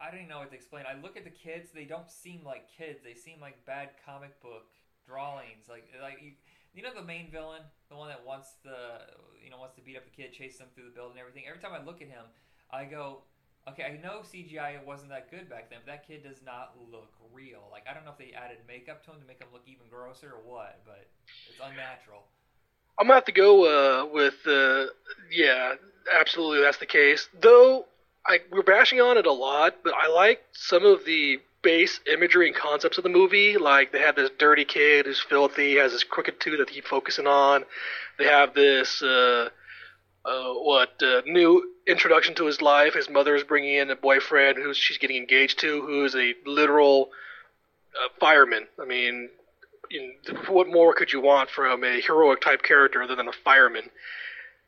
I 0.00 0.10
don't 0.10 0.20
even 0.24 0.30
know 0.30 0.38
what 0.40 0.48
to 0.50 0.56
explain. 0.56 0.86
I 0.88 0.94
look 0.94 1.16
at 1.16 1.24
the 1.24 1.30
kids; 1.30 1.70
they 1.72 1.84
don't 1.84 2.10
seem 2.10 2.42
like 2.42 2.68
kids. 2.72 3.02
They 3.04 3.14
seem 3.14 3.38
like 3.38 3.64
bad 3.66 3.90
comic 4.04 4.40
book 4.40 4.72
drawings. 5.06 5.68
Like, 5.68 5.86
like 6.00 6.22
you, 6.22 6.32
you 6.72 6.82
know, 6.82 6.94
the 6.94 7.02
main 7.04 7.30
villain, 7.30 7.62
the 7.90 7.96
one 7.96 8.08
that 8.08 8.24
wants 8.24 8.54
the, 8.64 9.02
you 9.44 9.50
know, 9.50 9.58
wants 9.58 9.74
to 9.76 9.82
beat 9.82 9.96
up 9.96 10.04
the 10.04 10.10
kid, 10.10 10.32
chase 10.32 10.56
them 10.58 10.68
through 10.74 10.84
the 10.86 10.96
building, 10.96 11.12
and 11.12 11.20
everything. 11.20 11.44
Every 11.46 11.60
time 11.60 11.74
I 11.74 11.84
look 11.84 12.00
at 12.00 12.08
him, 12.08 12.24
I 12.70 12.86
go, 12.86 13.24
okay, 13.68 13.84
I 13.84 14.00
know 14.00 14.22
CGI 14.24 14.82
wasn't 14.84 15.10
that 15.10 15.30
good 15.30 15.50
back 15.50 15.68
then, 15.68 15.80
but 15.84 15.92
that 15.92 16.06
kid 16.06 16.22
does 16.22 16.40
not 16.42 16.74
look 16.90 17.12
real. 17.32 17.68
Like, 17.70 17.84
I 17.90 17.92
don't 17.92 18.04
know 18.04 18.12
if 18.12 18.18
they 18.18 18.32
added 18.32 18.58
makeup 18.66 19.04
to 19.04 19.10
him 19.12 19.20
to 19.20 19.26
make 19.26 19.40
him 19.40 19.48
look 19.52 19.64
even 19.66 19.86
grosser 19.90 20.32
or 20.32 20.40
what, 20.42 20.80
but 20.86 21.10
it's 21.48 21.60
unnatural. 21.60 22.24
I'm 22.98 23.06
gonna 23.06 23.14
have 23.14 23.24
to 23.26 23.32
go 23.32 23.64
uh, 23.64 24.06
with 24.06 24.34
uh, 24.46 24.86
yeah, 25.30 25.74
absolutely 26.12 26.60
that's 26.60 26.78
the 26.78 26.86
case. 26.86 27.28
Though 27.40 27.86
I 28.26 28.40
we're 28.50 28.62
bashing 28.62 29.00
on 29.00 29.16
it 29.16 29.26
a 29.26 29.32
lot, 29.32 29.76
but 29.82 29.94
I 29.94 30.08
like 30.08 30.42
some 30.52 30.84
of 30.84 31.04
the 31.04 31.40
base 31.62 32.00
imagery 32.10 32.46
and 32.46 32.56
concepts 32.56 32.98
of 32.98 33.04
the 33.04 33.10
movie. 33.10 33.56
Like 33.56 33.92
they 33.92 34.00
have 34.00 34.16
this 34.16 34.30
dirty 34.38 34.64
kid 34.64 35.06
who's 35.06 35.20
filthy, 35.20 35.76
has 35.76 35.92
this 35.92 36.04
crooked 36.04 36.40
tooth 36.40 36.58
that 36.58 36.68
keep 36.68 36.86
focusing 36.86 37.26
on. 37.26 37.64
They 38.18 38.24
have 38.26 38.54
this 38.54 39.02
uh, 39.02 39.48
uh, 40.24 40.52
what 40.54 41.02
uh, 41.02 41.22
new 41.26 41.74
introduction 41.86 42.34
to 42.36 42.46
his 42.46 42.60
life. 42.60 42.94
His 42.94 43.08
mother 43.08 43.34
is 43.34 43.44
bringing 43.44 43.74
in 43.74 43.90
a 43.90 43.96
boyfriend 43.96 44.58
who 44.58 44.74
she's 44.74 44.98
getting 44.98 45.16
engaged 45.16 45.58
to, 45.60 45.80
who 45.82 46.04
is 46.04 46.14
a 46.14 46.34
literal 46.46 47.10
uh, 47.94 48.08
fireman. 48.18 48.66
I 48.80 48.84
mean, 48.84 49.30
you 49.90 50.14
know, 50.28 50.40
what 50.48 50.68
more 50.68 50.94
could 50.94 51.12
you 51.12 51.20
want 51.20 51.50
from 51.50 51.84
a 51.84 52.00
heroic 52.00 52.40
type 52.40 52.62
character 52.62 53.02
other 53.02 53.16
than 53.16 53.28
a 53.28 53.32
fireman? 53.32 53.90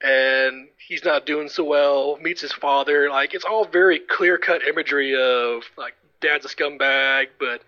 And 0.03 0.69
he's 0.89 1.05
not 1.05 1.27
doing 1.27 1.49
so 1.49 1.63
well. 1.65 2.19
Meets 2.21 2.41
his 2.41 2.53
father. 2.53 3.09
Like 3.09 3.35
it's 3.35 3.45
all 3.45 3.65
very 3.65 4.01
clear 4.01 4.37
cut 4.37 4.67
imagery 4.67 5.15
of 5.15 5.63
like 5.79 5.95
dad's 6.21 6.45
a 6.45 6.49
scumbag, 6.49 7.29
but 7.39 7.63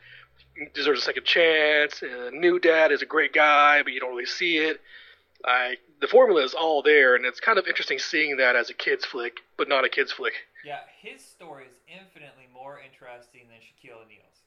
deserves 0.74 1.00
a 1.00 1.04
second 1.04 1.24
chance. 1.24 2.02
And 2.02 2.40
new 2.40 2.58
dad 2.58 2.90
is 2.90 3.02
a 3.02 3.06
great 3.06 3.32
guy, 3.32 3.82
but 3.82 3.92
you 3.92 4.00
don't 4.00 4.10
really 4.10 4.26
see 4.26 4.58
it. 4.58 4.80
Like 5.46 5.78
the 6.00 6.08
formula 6.08 6.42
is 6.42 6.54
all 6.54 6.82
there, 6.82 7.14
and 7.14 7.24
it's 7.24 7.38
kind 7.38 7.58
of 7.58 7.66
interesting 7.66 7.98
seeing 7.98 8.38
that 8.38 8.56
as 8.56 8.68
a 8.68 8.74
kids 8.74 9.04
flick, 9.04 9.40
but 9.56 9.68
not 9.68 9.84
a 9.84 9.88
kids 9.88 10.10
flick. 10.10 10.34
Yeah, 10.64 10.80
his 11.00 11.22
story 11.22 11.64
is 11.64 11.76
infinitely 11.86 12.48
more 12.52 12.80
interesting 12.80 13.42
than 13.48 13.58
Shaquille 13.58 14.02
O'Neal's. 14.02 14.40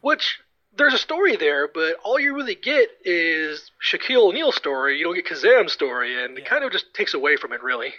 Which 0.00 0.38
there's 0.76 0.94
a 0.94 0.98
story 0.98 1.36
there, 1.36 1.68
but 1.68 1.96
all 2.04 2.18
you 2.18 2.34
really 2.34 2.54
get 2.54 2.88
is 3.04 3.70
Shaquille 3.82 4.28
O'Neal's 4.28 4.56
story. 4.56 4.98
You 4.98 5.04
don't 5.04 5.14
get 5.14 5.26
Kazam's 5.26 5.72
story, 5.72 6.22
and 6.22 6.38
it 6.38 6.44
kind 6.44 6.64
of 6.64 6.72
just 6.72 6.94
takes 6.94 7.14
away 7.14 7.36
from 7.36 7.52
it, 7.52 7.62
really. 7.62 7.92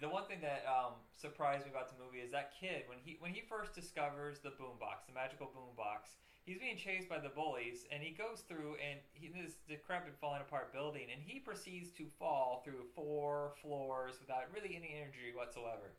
The 0.00 0.08
one 0.08 0.24
thing 0.26 0.40
that 0.40 0.64
um, 0.66 0.94
surprised 1.16 1.64
me 1.64 1.70
about 1.70 1.88
the 1.88 2.02
movie 2.02 2.18
is 2.18 2.30
that 2.32 2.52
kid 2.60 2.84
when 2.88 2.98
he 3.04 3.16
when 3.20 3.32
he 3.32 3.42
first 3.48 3.74
discovers 3.74 4.38
the 4.40 4.50
boombox, 4.50 5.06
the 5.06 5.14
magical 5.14 5.46
boombox. 5.46 6.16
He's 6.44 6.58
being 6.58 6.76
chased 6.76 7.08
by 7.08 7.18
the 7.18 7.30
bullies, 7.30 7.86
and 7.90 8.02
he 8.02 8.10
goes 8.10 8.44
through 8.46 8.76
and 8.76 9.00
he 9.14 9.28
this 9.28 9.54
decrepit, 9.66 10.12
falling 10.20 10.42
apart 10.42 10.74
building, 10.74 11.06
and 11.10 11.22
he 11.24 11.40
proceeds 11.40 11.90
to 11.92 12.04
fall 12.18 12.60
through 12.64 12.84
four 12.94 13.52
floors 13.62 14.16
without 14.20 14.44
really 14.52 14.76
any 14.76 14.92
energy 14.94 15.32
whatsoever. 15.34 15.96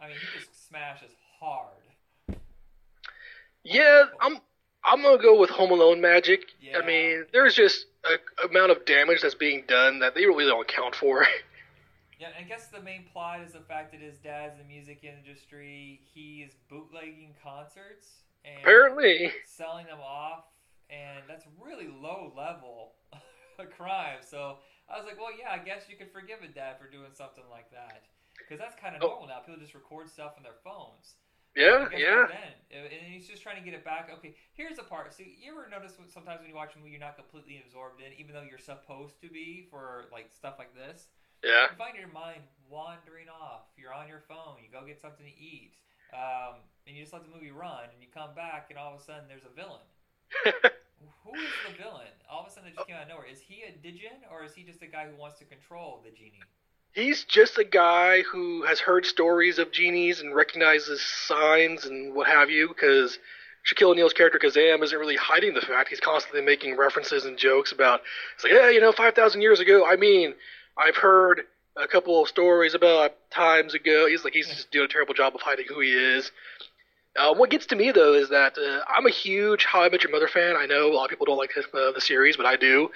I 0.00 0.08
mean, 0.08 0.16
he 0.18 0.40
just 0.40 0.66
smashes 0.68 1.12
hard. 1.38 1.78
Yeah, 3.62 4.06
I'm 4.20 4.40
I'm 4.84 5.02
gonna 5.02 5.20
go 5.22 5.38
with 5.38 5.50
Home 5.50 5.70
Alone 5.70 6.00
magic. 6.00 6.46
Yeah. 6.60 6.78
I 6.78 6.86
mean, 6.86 7.24
there's 7.32 7.54
just 7.54 7.86
a 8.04 8.46
amount 8.48 8.70
of 8.70 8.84
damage 8.84 9.22
that's 9.22 9.34
being 9.34 9.64
done 9.66 9.98
that 10.00 10.14
they 10.14 10.26
really 10.26 10.44
don't 10.44 10.62
account 10.68 10.94
for. 10.94 11.26
Yeah, 12.20 12.28
I 12.38 12.44
guess 12.44 12.68
the 12.68 12.80
main 12.80 13.04
plot 13.12 13.40
is 13.42 13.52
the 13.52 13.60
fact 13.66 13.90
that 13.90 14.00
his 14.00 14.16
dad's 14.18 14.54
in 14.54 14.62
the 14.62 14.72
music 14.72 15.02
industry. 15.02 16.00
He 16.14 16.46
is 16.46 16.54
bootlegging 16.70 17.34
concerts 17.42 18.22
and 18.46 18.54
Apparently, 18.62 19.32
selling 19.44 19.86
them 19.86 19.98
off, 20.00 20.44
and 20.88 21.24
that's 21.28 21.44
really 21.60 21.88
low 21.90 22.32
level 22.36 22.94
crime. 23.76 24.18
So 24.22 24.58
I 24.88 24.96
was 24.96 25.04
like, 25.04 25.18
well, 25.18 25.34
yeah, 25.36 25.50
I 25.52 25.58
guess 25.58 25.82
you 25.90 25.96
could 25.96 26.12
forgive 26.12 26.38
a 26.44 26.48
dad 26.48 26.76
for 26.78 26.88
doing 26.88 27.10
something 27.12 27.44
like 27.50 27.68
that 27.72 28.04
because 28.38 28.60
that's 28.62 28.78
kind 28.80 28.94
of 28.94 29.02
Oh. 29.02 29.08
normal 29.18 29.28
now. 29.28 29.40
People 29.44 29.60
just 29.60 29.74
record 29.74 30.08
stuff 30.08 30.34
on 30.38 30.44
their 30.44 30.56
phones. 30.62 31.18
Yeah, 31.56 31.86
yeah. 31.96 32.26
and 32.70 33.06
he's 33.06 33.28
just 33.28 33.42
trying 33.42 33.56
to 33.56 33.62
get 33.62 33.74
it 33.74 33.84
back. 33.84 34.10
Okay, 34.18 34.34
here's 34.54 34.76
the 34.76 34.82
part. 34.82 35.14
See, 35.14 35.38
you 35.38 35.52
ever 35.52 35.70
notice 35.70 35.94
sometimes 36.12 36.40
when 36.40 36.50
you 36.50 36.56
watch 36.56 36.74
a 36.74 36.78
movie, 36.78 36.90
you're 36.90 37.00
not 37.00 37.16
completely 37.16 37.62
absorbed 37.64 38.02
in, 38.02 38.10
even 38.18 38.34
though 38.34 38.42
you're 38.42 38.58
supposed 38.58 39.20
to 39.22 39.28
be 39.30 39.66
for 39.70 40.06
like 40.10 40.30
stuff 40.34 40.54
like 40.58 40.74
this. 40.74 41.06
Yeah. 41.44 41.70
You 41.70 41.76
find 41.78 41.94
your 41.94 42.10
mind 42.10 42.42
wandering 42.66 43.30
off. 43.30 43.70
You're 43.76 43.94
on 43.94 44.08
your 44.08 44.24
phone. 44.26 44.58
You 44.64 44.72
go 44.72 44.86
get 44.86 44.98
something 44.98 45.26
to 45.26 45.36
eat, 45.38 45.78
um, 46.10 46.64
and 46.86 46.96
you 46.96 47.02
just 47.04 47.12
let 47.12 47.22
the 47.22 47.30
movie 47.30 47.52
run. 47.52 47.86
And 47.92 48.02
you 48.02 48.08
come 48.10 48.34
back, 48.34 48.66
and 48.70 48.78
all 48.78 48.94
of 48.94 48.98
a 48.98 49.04
sudden 49.04 49.30
there's 49.30 49.46
a 49.46 49.54
villain. 49.54 49.86
Who 51.24 51.32
is 51.36 51.52
the 51.68 51.76
villain? 51.76 52.12
All 52.30 52.42
of 52.42 52.48
a 52.48 52.50
sudden, 52.50 52.68
it 52.68 52.76
just 52.76 52.86
came 52.86 52.96
out 52.96 53.04
of 53.04 53.08
nowhere. 53.08 53.26
Is 53.28 53.40
he 53.40 53.64
a 53.64 53.72
Digin, 53.72 54.24
or 54.32 54.44
is 54.44 54.54
he 54.54 54.62
just 54.62 54.82
a 54.82 54.86
guy 54.86 55.08
who 55.08 55.16
wants 55.16 55.38
to 55.40 55.44
control 55.44 56.00
the 56.04 56.10
genie? 56.10 56.40
He's 56.94 57.24
just 57.24 57.58
a 57.58 57.64
guy 57.64 58.22
who 58.22 58.62
has 58.64 58.78
heard 58.78 59.04
stories 59.04 59.58
of 59.58 59.72
genies 59.72 60.20
and 60.20 60.34
recognizes 60.34 61.02
signs 61.02 61.84
and 61.84 62.14
what 62.14 62.28
have 62.28 62.50
you, 62.50 62.68
because 62.68 63.18
Shaquille 63.66 63.90
O'Neal's 63.90 64.12
character 64.12 64.38
Kazam 64.38 64.82
isn't 64.82 64.98
really 64.98 65.16
hiding 65.16 65.54
the 65.54 65.60
fact. 65.60 65.88
He's 65.88 65.98
constantly 65.98 66.42
making 66.42 66.76
references 66.76 67.24
and 67.24 67.36
jokes 67.36 67.72
about, 67.72 68.02
it's 68.36 68.44
like, 68.44 68.52
yeah, 68.52 68.70
you 68.70 68.80
know, 68.80 68.92
5,000 68.92 69.40
years 69.40 69.58
ago, 69.58 69.84
I 69.84 69.96
mean, 69.96 70.34
I've 70.78 70.96
heard 70.96 71.42
a 71.76 71.88
couple 71.88 72.22
of 72.22 72.28
stories 72.28 72.74
about 72.74 73.14
times 73.30 73.74
ago. 73.74 74.06
He's 74.06 74.22
like, 74.22 74.32
he's 74.32 74.48
just 74.48 74.70
doing 74.70 74.84
a 74.84 74.88
terrible 74.88 75.14
job 75.14 75.34
of 75.34 75.40
hiding 75.40 75.66
who 75.68 75.80
he 75.80 75.90
is. 75.90 76.30
Uh, 77.16 77.34
what 77.34 77.50
gets 77.50 77.66
to 77.66 77.76
me, 77.76 77.90
though, 77.90 78.14
is 78.14 78.28
that 78.28 78.56
uh, 78.58 78.80
I'm 78.88 79.06
a 79.06 79.10
huge 79.10 79.64
How 79.64 79.82
I 79.82 79.88
Met 79.88 80.02
Your 80.02 80.12
Mother 80.12 80.28
fan. 80.28 80.56
I 80.56 80.66
know 80.66 80.92
a 80.92 80.94
lot 80.94 81.04
of 81.04 81.10
people 81.10 81.26
don't 81.26 81.38
like 81.38 81.50
uh, 81.56 81.92
the 81.92 82.00
series, 82.00 82.36
but 82.36 82.46
I 82.46 82.56
do. 82.56 82.90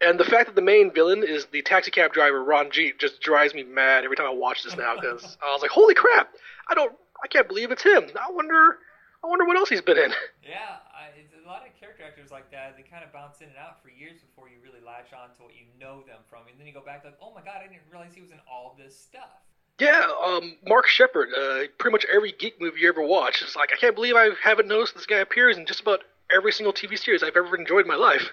And 0.00 0.18
the 0.18 0.24
fact 0.24 0.46
that 0.46 0.54
the 0.54 0.62
main 0.62 0.92
villain 0.92 1.24
is 1.26 1.46
the 1.46 1.62
taxi 1.62 1.90
cab 1.90 2.12
driver 2.12 2.42
Ranjit 2.42 2.98
just 2.98 3.20
drives 3.20 3.52
me 3.52 3.64
mad 3.64 4.04
every 4.04 4.16
time 4.16 4.26
I 4.26 4.34
watch 4.34 4.62
this 4.62 4.76
now 4.76 4.94
because 4.94 5.36
I 5.42 5.52
was 5.52 5.62
like, 5.62 5.72
"Holy 5.72 5.94
crap! 5.94 6.30
I 6.68 6.74
don't, 6.74 6.92
I 7.22 7.26
can't 7.26 7.48
believe 7.48 7.72
it's 7.72 7.82
him." 7.82 8.04
I 8.14 8.30
wonder, 8.30 8.78
I 9.24 9.26
wonder 9.26 9.44
what 9.44 9.56
else 9.56 9.68
he's 9.68 9.82
been 9.82 9.98
in. 9.98 10.12
Yeah, 10.48 10.80
I, 10.96 11.12
a 11.12 11.46
lot 11.46 11.66
of 11.66 11.78
character 11.78 12.04
actors 12.04 12.30
like 12.30 12.50
that. 12.52 12.76
They 12.76 12.82
kind 12.82 13.04
of 13.04 13.12
bounce 13.12 13.40
in 13.42 13.48
and 13.48 13.56
out 13.58 13.82
for 13.82 13.90
years 13.90 14.16
before 14.20 14.48
you 14.48 14.56
really 14.64 14.80
latch 14.84 15.12
on 15.12 15.34
to 15.36 15.42
what 15.42 15.52
you 15.52 15.66
know 15.78 16.00
them 16.06 16.20
from, 16.30 16.48
and 16.48 16.58
then 16.58 16.66
you 16.66 16.72
go 16.72 16.80
back 16.80 17.04
like, 17.04 17.18
oh 17.20 17.34
my 17.34 17.42
god, 17.42 17.60
I 17.60 17.68
didn't 17.68 17.82
realize 17.90 18.14
he 18.14 18.22
was 18.22 18.30
in 18.30 18.40
all 18.50 18.76
this 18.78 18.96
stuff. 18.96 19.44
Yeah, 19.78 20.08
um, 20.24 20.56
Mark 20.66 20.86
Sheppard. 20.88 21.28
Uh, 21.36 21.68
pretty 21.78 21.92
much 21.92 22.06
every 22.12 22.32
geek 22.32 22.60
movie 22.60 22.80
you 22.80 22.88
ever 22.88 23.02
watch. 23.02 23.42
It's 23.42 23.56
like 23.56 23.70
I 23.72 23.76
can't 23.76 23.94
believe 23.94 24.14
I 24.16 24.30
haven't 24.42 24.68
noticed 24.68 24.94
this 24.94 25.06
guy 25.06 25.18
appears 25.18 25.56
in 25.56 25.66
just 25.66 25.80
about 25.80 26.00
every 26.30 26.52
single 26.52 26.72
TV 26.72 26.98
series 26.98 27.22
I've 27.22 27.36
ever 27.36 27.56
enjoyed 27.56 27.82
in 27.82 27.88
my 27.88 27.96
life. 27.96 28.30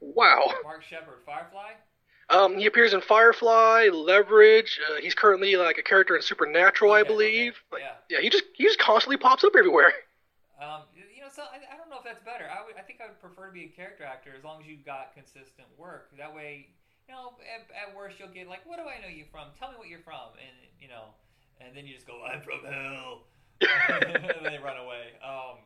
Wow. 0.00 0.52
Mark 0.62 0.82
Sheppard, 0.82 1.20
Firefly. 1.26 1.72
Um, 2.30 2.58
he 2.58 2.66
appears 2.66 2.92
in 2.92 3.00
Firefly, 3.00 3.88
Leverage. 3.92 4.78
Uh, 4.90 5.00
he's 5.00 5.14
currently 5.14 5.56
like 5.56 5.78
a 5.78 5.82
character 5.82 6.14
in 6.14 6.22
Supernatural, 6.22 6.92
I 6.92 7.02
believe. 7.02 7.54
okay, 7.72 7.82
Like, 7.82 7.82
yeah. 8.10 8.18
yeah, 8.18 8.20
he 8.22 8.28
just 8.28 8.44
he 8.54 8.64
just 8.64 8.78
constantly 8.78 9.16
pops 9.16 9.44
up 9.44 9.52
everywhere. 9.56 9.92
Um, 10.58 10.90
you 10.90 11.22
know, 11.22 11.30
so 11.30 11.46
I, 11.46 11.62
I 11.70 11.78
don't 11.78 11.86
know 11.86 12.02
if 12.02 12.04
that's 12.04 12.18
better. 12.26 12.50
I, 12.50 12.66
would, 12.66 12.74
I 12.74 12.82
think 12.82 12.98
I 12.98 13.06
would 13.06 13.22
prefer 13.22 13.46
to 13.46 13.54
be 13.54 13.70
a 13.70 13.72
character 13.78 14.02
actor 14.02 14.34
as 14.34 14.42
long 14.42 14.58
as 14.58 14.66
you've 14.66 14.82
got 14.82 15.14
consistent 15.14 15.70
work. 15.78 16.10
That 16.18 16.34
way, 16.34 16.66
you 17.06 17.14
know, 17.14 17.38
at, 17.46 17.62
at 17.70 17.94
worst 17.94 18.18
you'll 18.18 18.34
get 18.34 18.50
like, 18.50 18.66
what 18.66 18.74
do 18.74 18.82
I 18.90 18.98
know 18.98 19.06
you 19.06 19.22
from? 19.30 19.54
Tell 19.54 19.70
me 19.70 19.78
what 19.78 19.86
you're 19.86 20.02
from, 20.02 20.34
and 20.34 20.50
you 20.82 20.90
know, 20.90 21.14
and 21.62 21.78
then 21.78 21.86
you 21.86 21.94
just 21.94 22.10
go, 22.10 22.18
I'm 22.26 22.42
from 22.42 22.66
hell, 22.66 23.30
and 23.62 24.18
then 24.18 24.42
they 24.50 24.58
run 24.58 24.82
away. 24.82 25.14
Um, 25.22 25.62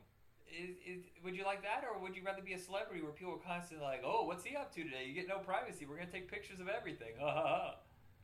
is, 0.53 0.77
is, 0.87 1.05
would 1.25 1.35
you 1.35 1.45
like 1.45 1.63
that, 1.63 1.85
or 1.85 2.01
would 2.01 2.15
you 2.15 2.23
rather 2.25 2.43
be 2.43 2.53
a 2.53 2.59
celebrity 2.59 3.03
where 3.03 3.13
people 3.13 3.33
are 3.35 3.47
constantly 3.47 3.85
like, 3.85 4.03
oh, 4.05 4.25
what's 4.25 4.45
he 4.45 4.55
up 4.55 4.73
to 4.75 4.85
today? 4.85 5.05
You 5.07 5.15
get 5.15 5.29
no 5.29 5.39
privacy. 5.39 5.87
We're 5.87 5.97
gonna 5.97 6.13
take 6.13 6.31
pictures 6.31 6.61
of 6.61 6.69
everything. 6.69 7.13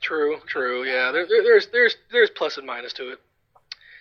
True, 0.01 0.39
true. 0.47 0.85
Yeah, 0.85 1.11
there, 1.11 1.27
there, 1.27 1.43
there's 1.43 1.67
there's 1.69 1.97
there's 2.13 2.31
plus 2.31 2.57
and 2.57 2.67
minus 2.67 2.93
to 2.95 3.11
it. 3.11 3.21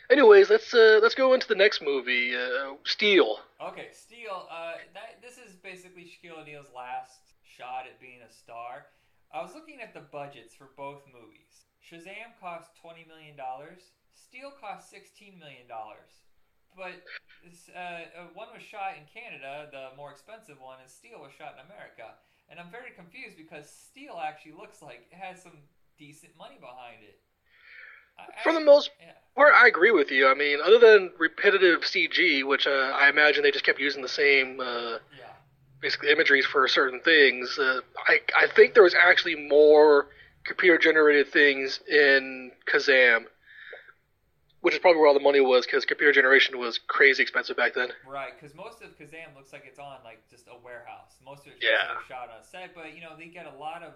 Anyways, 0.10 0.50
let's 0.50 0.74
uh, 0.74 1.00
let's 1.02 1.16
go 1.16 1.34
into 1.34 1.48
the 1.48 1.56
next 1.56 1.82
movie, 1.82 2.36
uh, 2.36 2.76
Steel. 2.86 3.40
Okay, 3.62 3.88
Steel. 3.92 4.48
Uh, 4.52 4.74
that 4.94 5.22
this 5.22 5.38
is 5.38 5.56
basically 5.56 6.04
Shaquille 6.04 6.40
O'Neal's 6.42 6.72
last 6.76 7.34
shot 7.44 7.86
at 7.90 8.00
being 8.00 8.22
a 8.22 8.32
star. 8.32 8.86
I 9.34 9.42
was 9.42 9.56
looking 9.56 9.82
at 9.82 9.94
the 9.94 10.00
budgets 10.00 10.54
for 10.54 10.70
both 10.78 11.02
movies. 11.12 11.66
Shazam 11.84 12.38
cost 12.40 12.70
twenty 12.80 13.06
million 13.08 13.36
dollars. 13.36 13.92
Steel 14.14 14.52
cost 14.62 14.90
sixteen 14.90 15.40
million 15.40 15.68
dollars. 15.68 16.27
But 16.76 17.03
uh, 17.76 17.80
uh, 17.80 18.28
one 18.34 18.47
was 18.53 18.61
shot 18.61 18.97
in 18.97 19.05
Canada, 19.09 19.70
the 19.72 19.95
more 19.95 20.11
expensive 20.11 20.59
one, 20.59 20.78
and 20.82 20.89
Steel 20.89 21.20
was 21.22 21.32
shot 21.38 21.55
in 21.55 21.65
America. 21.65 22.18
And 22.49 22.59
I'm 22.59 22.72
very 22.72 22.91
confused 22.91 23.38
because 23.38 23.70
Steel 23.70 24.20
actually 24.24 24.53
looks 24.53 24.82
like 24.82 25.07
it 25.11 25.18
has 25.18 25.43
some 25.43 25.57
decent 25.97 26.32
money 26.38 26.57
behind 26.59 27.03
it. 27.03 27.20
I, 28.18 28.43
For 28.43 28.53
the 28.53 28.59
most 28.59 28.91
yeah. 28.99 29.11
part, 29.36 29.53
I 29.53 29.68
agree 29.68 29.91
with 29.91 30.11
you. 30.11 30.28
I 30.28 30.34
mean, 30.34 30.59
other 30.63 30.80
than 30.80 31.11
repetitive 31.18 31.82
CG, 31.82 32.45
which 32.45 32.68
uh, 32.68 32.93
I 32.95 33.09
imagine 33.09 33.43
they 33.43 33.51
just 33.51 33.65
kept 33.65 33.80
using 33.80 34.01
the 34.01 34.07
same 34.07 34.59
uh, 34.59 34.97
yeah. 35.18 35.34
basically 35.82 36.11
imageries 36.11 36.45
for 36.45 36.68
certain 36.68 36.99
things. 37.01 37.57
Uh, 37.59 37.82
I 38.07 38.20
I 38.36 38.47
think 38.47 38.74
there 38.74 38.84
was 38.84 38.95
actually 38.95 39.36
more 39.36 40.07
computer 40.45 40.78
generated 40.78 41.32
things 41.32 41.82
in 41.88 42.51
Kazam, 42.65 43.26
which 44.68 44.76
is 44.76 44.82
probably 44.82 44.99
where 44.99 45.07
all 45.07 45.13
the 45.13 45.22
money 45.22 45.39
was 45.39 45.65
because 45.65 45.86
computer 45.86 46.11
generation 46.11 46.59
was 46.59 46.78
crazy 46.78 47.24
expensive 47.24 47.55
back 47.55 47.74
then. 47.74 47.88
Right, 48.05 48.34
because 48.38 48.53
most 48.53 48.82
of 48.82 48.99
Kazam 48.99 49.34
looks 49.34 49.53
like 49.53 49.63
it's 49.65 49.80
on 49.80 49.95
like 50.03 50.28
just 50.30 50.47
a 50.47 50.59
warehouse. 50.61 51.15
Most 51.24 51.47
of 51.47 51.53
it's 51.53 51.63
Yeah. 51.63 51.95
just 51.95 52.07
shot 52.09 52.28
on 52.30 52.41
a 52.41 52.43
set, 52.43 52.76
but 52.76 52.93
you 52.93 52.99
know 52.99 53.15
they 53.18 53.28
get 53.28 53.45
a 53.45 53.57
lot 53.57 53.82
of 53.82 53.93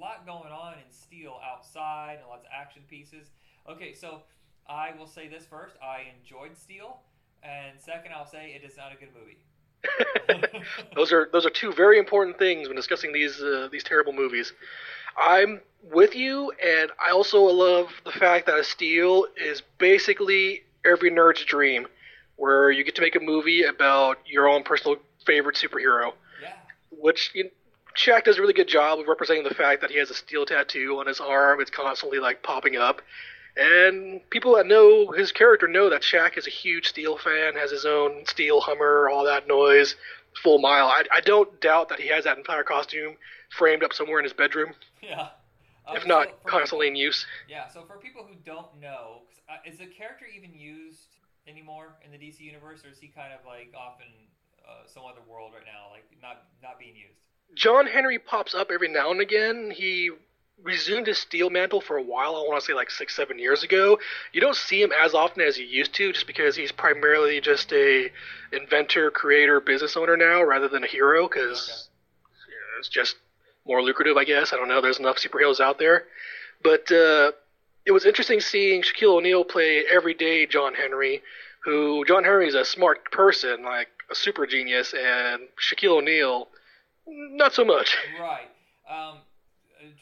lot 0.00 0.24
going 0.24 0.50
on 0.50 0.78
in 0.78 0.90
steel 0.90 1.38
outside 1.44 2.20
and 2.20 2.28
lots 2.30 2.46
of 2.46 2.50
action 2.58 2.80
pieces. 2.88 3.32
Okay, 3.68 3.92
so 3.92 4.22
I 4.66 4.92
will 4.98 5.06
say 5.06 5.28
this 5.28 5.44
first: 5.44 5.76
I 5.82 6.06
enjoyed 6.18 6.56
Steel, 6.56 7.00
and 7.42 7.78
second, 7.78 8.12
I'll 8.14 8.24
say 8.24 8.58
it 8.58 8.64
is 8.64 8.78
not 8.78 8.92
a 8.92 8.96
good 8.96 9.10
movie. 9.14 9.36
those 10.96 11.12
are 11.12 11.28
those 11.34 11.44
are 11.44 11.50
two 11.50 11.70
very 11.70 11.98
important 11.98 12.38
things 12.38 12.66
when 12.66 12.76
discussing 12.76 13.12
these 13.12 13.42
uh, 13.42 13.68
these 13.70 13.84
terrible 13.84 14.14
movies. 14.14 14.54
I'm 15.16 15.60
with 15.92 16.14
you, 16.14 16.52
and 16.62 16.90
I 17.04 17.10
also 17.10 17.42
love 17.42 17.88
the 18.04 18.12
fact 18.12 18.46
that 18.46 18.58
a 18.58 18.64
Steel 18.64 19.26
is 19.36 19.62
basically 19.78 20.62
every 20.84 21.10
nerd's 21.10 21.44
dream, 21.44 21.86
where 22.36 22.70
you 22.70 22.84
get 22.84 22.94
to 22.96 23.02
make 23.02 23.16
a 23.16 23.20
movie 23.20 23.64
about 23.64 24.18
your 24.26 24.48
own 24.48 24.62
personal 24.62 24.96
favorite 25.26 25.56
superhero. 25.56 26.12
yeah, 26.42 26.52
which 26.90 27.30
you 27.34 27.50
Shaq 27.96 28.24
does 28.24 28.38
a 28.38 28.40
really 28.40 28.54
good 28.54 28.68
job 28.68 28.98
of 28.98 29.06
representing 29.06 29.44
the 29.44 29.54
fact 29.54 29.80
that 29.80 29.90
he 29.90 29.98
has 29.98 30.10
a 30.10 30.14
steel 30.14 30.44
tattoo 30.44 30.98
on 30.98 31.06
his 31.06 31.20
arm. 31.20 31.60
It's 31.60 31.70
constantly 31.70 32.18
like 32.18 32.42
popping 32.42 32.76
up. 32.76 33.00
And 33.56 34.20
people 34.30 34.56
that 34.56 34.66
know 34.66 35.12
his 35.12 35.30
character 35.30 35.68
know 35.68 35.88
that 35.90 36.02
Shaq 36.02 36.36
is 36.36 36.48
a 36.48 36.50
huge 36.50 36.88
Steel 36.88 37.16
fan, 37.16 37.54
has 37.54 37.70
his 37.70 37.86
own 37.86 38.26
Steel 38.26 38.60
Hummer, 38.60 39.08
all 39.08 39.24
that 39.24 39.46
noise, 39.46 39.94
full 40.42 40.58
mile. 40.58 40.88
I, 40.88 41.04
I 41.14 41.20
don't 41.20 41.60
doubt 41.60 41.88
that 41.90 42.00
he 42.00 42.08
has 42.08 42.24
that 42.24 42.36
entire 42.36 42.64
costume 42.64 43.16
framed 43.56 43.84
up 43.84 43.92
somewhere 43.92 44.18
in 44.18 44.24
his 44.24 44.32
bedroom, 44.32 44.74
yeah. 45.08 45.28
Um, 45.86 45.96
if 45.96 46.06
not 46.06 46.28
so 46.28 46.34
for 46.42 46.48
constantly 46.48 46.88
in 46.88 46.96
use. 46.96 47.26
Yeah, 47.48 47.68
so 47.68 47.84
for 47.84 47.98
people 47.98 48.24
who 48.24 48.34
don't 48.44 48.80
know, 48.80 49.22
'cause, 49.26 49.40
uh, 49.48 49.68
is 49.68 49.78
the 49.78 49.86
character 49.86 50.24
even 50.26 50.54
used 50.54 51.16
anymore 51.46 51.96
in 52.04 52.10
the 52.10 52.16
DC 52.18 52.40
universe, 52.40 52.82
or 52.84 52.88
is 52.88 52.98
he 52.98 53.08
kind 53.08 53.32
of 53.32 53.44
like 53.44 53.72
off 53.76 54.00
in 54.00 54.08
uh, 54.66 54.86
some 54.86 55.04
other 55.04 55.20
world 55.28 55.52
right 55.54 55.66
now, 55.66 55.90
like 55.90 56.04
not 56.22 56.46
not 56.62 56.78
being 56.78 56.96
used? 56.96 57.18
John 57.54 57.86
Henry 57.86 58.18
pops 58.18 58.54
up 58.54 58.70
every 58.70 58.88
now 58.88 59.10
and 59.10 59.20
again. 59.20 59.70
He 59.70 60.10
resumed 60.62 61.06
his 61.06 61.18
steel 61.18 61.50
mantle 61.50 61.80
for 61.82 61.96
a 61.98 62.02
while. 62.02 62.36
I 62.36 62.40
want 62.48 62.60
to 62.60 62.64
say 62.66 62.72
like 62.72 62.90
six, 62.90 63.14
seven 63.14 63.38
years 63.38 63.62
ago. 63.62 63.98
You 64.32 64.40
don't 64.40 64.56
see 64.56 64.80
him 64.80 64.90
as 64.92 65.12
often 65.14 65.42
as 65.42 65.58
you 65.58 65.66
used 65.66 65.92
to, 65.96 66.12
just 66.12 66.26
because 66.26 66.56
he's 66.56 66.72
primarily 66.72 67.40
just 67.42 67.72
a 67.72 68.10
inventor, 68.52 69.10
creator, 69.10 69.60
business 69.60 69.96
owner 69.96 70.16
now, 70.16 70.42
rather 70.42 70.68
than 70.68 70.82
a 70.82 70.86
hero. 70.86 71.28
Because 71.28 71.88
it's 72.78 72.88
just 72.88 73.16
more 73.66 73.82
lucrative, 73.82 74.16
I 74.16 74.24
guess. 74.24 74.52
I 74.52 74.56
don't 74.56 74.68
know. 74.68 74.80
There's 74.80 74.98
enough 74.98 75.16
superheroes 75.16 75.60
out 75.60 75.78
there, 75.78 76.04
but 76.62 76.90
uh, 76.90 77.32
it 77.86 77.92
was 77.92 78.04
interesting 78.04 78.40
seeing 78.40 78.82
Shaquille 78.82 79.16
O'Neal 79.16 79.44
play 79.44 79.84
everyday 79.90 80.46
John 80.46 80.74
Henry. 80.74 81.22
Who 81.64 82.04
John 82.04 82.24
Henry 82.24 82.46
is 82.46 82.54
a 82.54 82.64
smart 82.64 83.10
person, 83.10 83.62
like 83.62 83.88
a 84.10 84.14
super 84.14 84.46
genius, 84.46 84.92
and 84.92 85.48
Shaquille 85.56 85.98
O'Neal 85.98 86.48
not 87.06 87.54
so 87.54 87.64
much. 87.64 87.96
Right. 88.20 88.48
Um, 88.88 89.18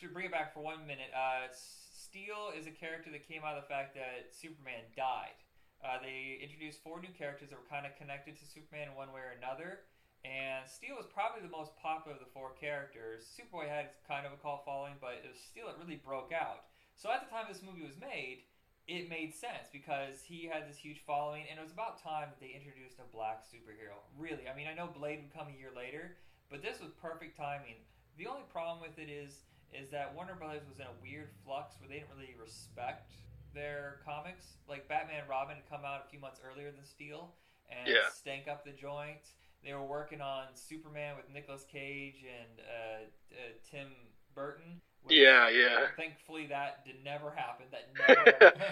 to 0.00 0.08
bring 0.08 0.26
it 0.26 0.32
back 0.32 0.54
for 0.54 0.60
one 0.60 0.86
minute, 0.86 1.10
uh, 1.14 1.46
Steel 1.52 2.50
is 2.58 2.66
a 2.66 2.70
character 2.70 3.10
that 3.10 3.26
came 3.26 3.42
out 3.44 3.56
of 3.56 3.62
the 3.62 3.68
fact 3.68 3.94
that 3.94 4.30
Superman 4.30 4.82
died. 4.96 5.38
Uh, 5.82 5.98
they 6.02 6.38
introduced 6.42 6.78
four 6.82 7.00
new 7.00 7.10
characters 7.18 7.50
that 7.50 7.58
were 7.58 7.70
kind 7.70 7.86
of 7.86 7.94
connected 7.98 8.38
to 8.38 8.44
Superman 8.46 8.88
in 8.90 8.94
one 8.94 9.10
way 9.10 9.22
or 9.22 9.34
another. 9.34 9.82
And 10.24 10.62
Steel 10.70 10.94
was 10.94 11.06
probably 11.10 11.42
the 11.42 11.50
most 11.50 11.74
popular 11.76 12.14
of 12.14 12.22
the 12.22 12.30
four 12.30 12.54
characters. 12.54 13.26
Superboy 13.26 13.66
had 13.66 13.90
kind 14.06 14.24
of 14.24 14.32
a 14.32 14.36
cult 14.38 14.62
following, 14.64 14.94
but 15.00 15.18
it 15.18 15.26
was 15.26 15.38
Steel 15.38 15.66
that 15.66 15.78
really 15.82 15.98
broke 15.98 16.30
out. 16.30 16.70
So 16.94 17.10
at 17.10 17.26
the 17.26 17.30
time 17.30 17.46
this 17.50 17.62
movie 17.62 17.82
was 17.82 17.98
made, 17.98 18.46
it 18.86 19.10
made 19.10 19.34
sense 19.34 19.66
because 19.72 20.22
he 20.22 20.46
had 20.46 20.68
this 20.68 20.78
huge 20.78 21.02
following, 21.06 21.42
and 21.50 21.58
it 21.58 21.62
was 21.62 21.74
about 21.74 22.02
time 22.02 22.30
that 22.30 22.38
they 22.38 22.54
introduced 22.54 23.02
a 23.02 23.06
black 23.10 23.42
superhero. 23.42 23.98
Really, 24.18 24.46
I 24.46 24.54
mean, 24.54 24.66
I 24.70 24.74
know 24.74 24.86
Blade 24.86 25.26
would 25.26 25.34
come 25.34 25.50
a 25.50 25.58
year 25.58 25.74
later, 25.74 26.14
but 26.50 26.62
this 26.62 26.78
was 26.78 26.90
perfect 27.02 27.36
timing. 27.36 27.82
The 28.18 28.26
only 28.26 28.46
problem 28.50 28.78
with 28.78 28.98
it 28.98 29.10
is 29.10 29.42
is 29.72 29.88
that 29.88 30.14
Warner 30.14 30.34
Brothers 30.34 30.68
was 30.68 30.78
in 30.78 30.84
a 30.84 30.96
weird 31.00 31.30
flux 31.44 31.80
where 31.80 31.88
they 31.88 32.04
didn't 32.04 32.12
really 32.12 32.36
respect 32.36 33.10
their 33.54 34.00
comics. 34.04 34.60
Like 34.68 34.86
Batman 34.86 35.20
and 35.20 35.28
Robin 35.28 35.56
had 35.56 35.64
come 35.68 35.80
out 35.84 36.04
a 36.04 36.10
few 36.10 36.20
months 36.20 36.40
earlier 36.44 36.70
than 36.70 36.84
Steel 36.84 37.32
and 37.70 37.88
Yeah. 37.88 38.08
stank 38.12 38.48
up 38.48 38.64
the 38.64 38.72
joint. 38.72 39.32
They 39.64 39.74
were 39.74 39.84
working 39.84 40.20
on 40.20 40.46
Superman 40.54 41.16
with 41.16 41.32
Nicolas 41.32 41.64
Cage 41.70 42.24
and 42.24 42.60
uh, 42.60 43.04
uh, 43.32 43.52
Tim 43.70 43.88
Burton. 44.34 44.80
Yeah, 45.08 45.48
yeah. 45.48 45.86
Thankfully, 45.96 46.46
that 46.46 46.84
did 46.84 46.96
never 47.04 47.30
happen. 47.30 47.66
That 47.70 48.16
never. 48.38 48.52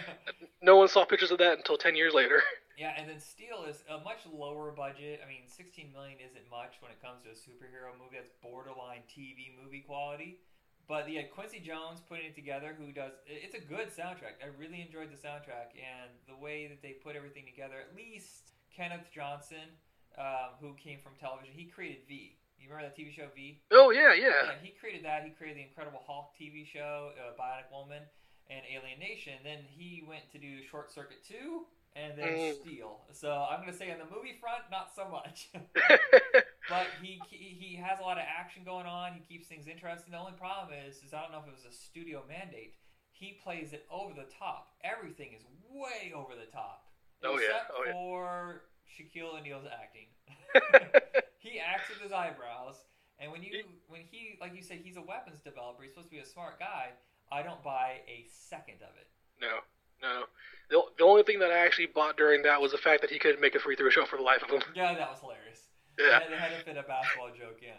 No 0.63 0.77
one 0.77 0.89
saw 0.89 1.07
pictures 1.07 1.31
of 1.31 1.39
that 1.39 1.57
until 1.57 1.79
ten 1.79 1.97
years 1.97 2.13
later. 2.13 2.43
Yeah, 2.77 2.93
and 2.97 3.09
then 3.09 3.21
Steel 3.21 3.65
is 3.69 3.85
a 3.89 4.01
much 4.01 4.25
lower 4.33 4.73
budget. 4.73 5.21
I 5.25 5.29
mean, 5.29 5.45
16 5.45 5.93
million 5.93 6.17
isn't 6.17 6.49
much 6.49 6.81
when 6.81 6.89
it 6.89 6.97
comes 7.05 7.21
to 7.25 7.29
a 7.29 7.37
superhero 7.37 7.93
movie 8.01 8.17
that's 8.17 8.33
borderline 8.41 9.05
TV 9.05 9.53
movie 9.53 9.85
quality. 9.85 10.41
But 10.89 11.05
yeah, 11.13 11.29
Quincy 11.29 11.61
Jones 11.61 12.01
putting 12.09 12.27
it 12.27 12.35
together, 12.35 12.73
who 12.73 12.91
does. 12.91 13.13
It's 13.29 13.55
a 13.55 13.61
good 13.61 13.93
soundtrack. 13.93 14.41
I 14.41 14.49
really 14.57 14.81
enjoyed 14.81 15.13
the 15.13 15.21
soundtrack 15.21 15.77
and 15.77 16.09
the 16.27 16.35
way 16.35 16.67
that 16.69 16.81
they 16.81 16.97
put 17.05 17.17
everything 17.17 17.45
together. 17.45 17.77
At 17.79 17.95
least 17.95 18.57
Kenneth 18.75 19.13
Johnson, 19.13 19.77
um, 20.21 20.51
who 20.61 20.75
came 20.77 20.99
from 21.03 21.13
television, 21.19 21.55
he 21.57 21.65
created 21.65 22.05
V. 22.07 22.37
You 22.61 22.69
remember 22.69 22.93
that 22.93 22.97
TV 23.01 23.11
show 23.15 23.27
V? 23.35 23.63
Oh 23.73 23.91
yeah, 23.91 24.13
yeah. 24.13 24.53
Yeah, 24.53 24.61
he 24.63 24.71
created 24.79 25.05
that. 25.07 25.25
He 25.25 25.31
created 25.31 25.57
the 25.57 25.67
Incredible 25.67 26.03
Hulk 26.07 26.37
TV 26.39 26.67
show, 26.69 27.11
uh, 27.17 27.33
Bionic 27.41 27.73
Woman, 27.73 28.03
and 28.51 28.61
Alien 28.69 28.99
Nation. 29.01 29.33
Then 29.43 29.61
he 29.65 30.05
went 30.07 30.31
to 30.33 30.39
do 30.39 30.61
Short 30.71 30.93
Circuit 30.93 31.25
2 31.27 31.65
and 31.97 32.19
then 32.19 32.29
Mm. 32.29 32.61
Steel. 32.61 33.01
So 33.13 33.33
I'm 33.33 33.61
going 33.63 33.73
to 33.73 33.77
say 33.79 33.91
on 33.91 33.99
the 33.99 34.05
movie 34.15 34.37
front, 34.39 34.63
not 34.71 34.95
so 34.95 35.09
much. 35.09 35.49
but 36.69 36.87
he, 37.03 37.19
he 37.31 37.77
has 37.77 37.99
a 37.99 38.03
lot 38.03 38.19
of 38.19 38.25
action 38.29 38.63
going 38.65 38.87
on. 38.87 39.15
He 39.15 39.21
keeps 39.27 39.49
things 39.49 39.67
interesting. 39.67 40.13
The 40.13 40.19
only 40.19 40.37
problem 40.39 40.77
is, 40.87 40.97
is 41.03 41.15
I 41.15 41.23
don't 41.23 41.33
know 41.33 41.39
if 41.41 41.49
it 41.49 41.55
was 41.57 41.65
a 41.65 41.75
studio 41.75 42.23
mandate. 42.29 42.75
He 43.13 43.41
plays 43.43 43.73
it 43.73 43.87
over 43.91 44.13
the 44.15 44.29
top. 44.39 44.69
Everything 44.85 45.33
is 45.35 45.43
way 45.73 46.13
over 46.15 46.35
the 46.37 46.51
top. 46.53 46.87
Oh, 47.25 47.39
yeah. 47.39 47.47
Except 47.47 47.71
Oh, 47.75 47.83
yeah. 47.87 47.93
for 47.93 48.63
Shaquille 48.91 49.39
O'Neal's 49.39 49.67
acting. 49.71 50.07
he 51.39 51.61
acts 51.61 51.89
with 51.89 52.01
his 52.01 52.13
eyebrows, 52.13 52.77
and 53.19 53.31
when 53.31 53.43
you 53.43 53.65
when 53.89 54.03
he 54.11 54.37
like 54.41 54.55
you 54.55 54.63
said 54.63 54.79
he's 54.83 54.97
a 54.97 55.03
weapons 55.03 55.41
developer, 55.41 55.83
he's 55.83 55.93
supposed 55.93 56.09
to 56.09 56.15
be 56.15 56.21
a 56.21 56.27
smart 56.27 56.59
guy. 56.59 56.91
I 57.33 57.43
don't 57.43 57.63
buy 57.63 58.03
a 58.09 58.27
second 58.29 58.83
of 58.83 58.91
it. 58.99 59.07
no, 59.41 59.61
no. 60.03 60.25
The, 60.71 60.83
the 60.99 61.05
only 61.05 61.23
thing 61.25 61.41
that 61.41 61.51
I 61.51 61.59
actually 61.59 61.87
bought 61.87 62.17
during 62.17 62.43
that 62.43 62.61
was 62.61 62.73
the 62.73 62.79
fact 62.79 63.03
that 63.03 63.11
he 63.11 63.19
couldn't 63.19 63.41
make 63.41 63.55
a 63.55 63.59
free 63.59 63.77
throw 63.77 63.91
shot 63.91 64.09
for 64.09 64.17
the 64.17 64.23
life 64.23 64.43
of 64.43 64.51
him. 64.51 64.63
Yeah, 64.75 64.95
that 64.95 65.11
was 65.11 65.21
hilarious. 65.21 65.63
Yeah. 65.99 66.21
They, 66.29 66.37
had 66.37 66.57
to 66.57 66.65
fit 66.65 66.77
a 66.77 66.83
basketball 66.83 67.29
joke 67.29 67.61
in. 67.63 67.75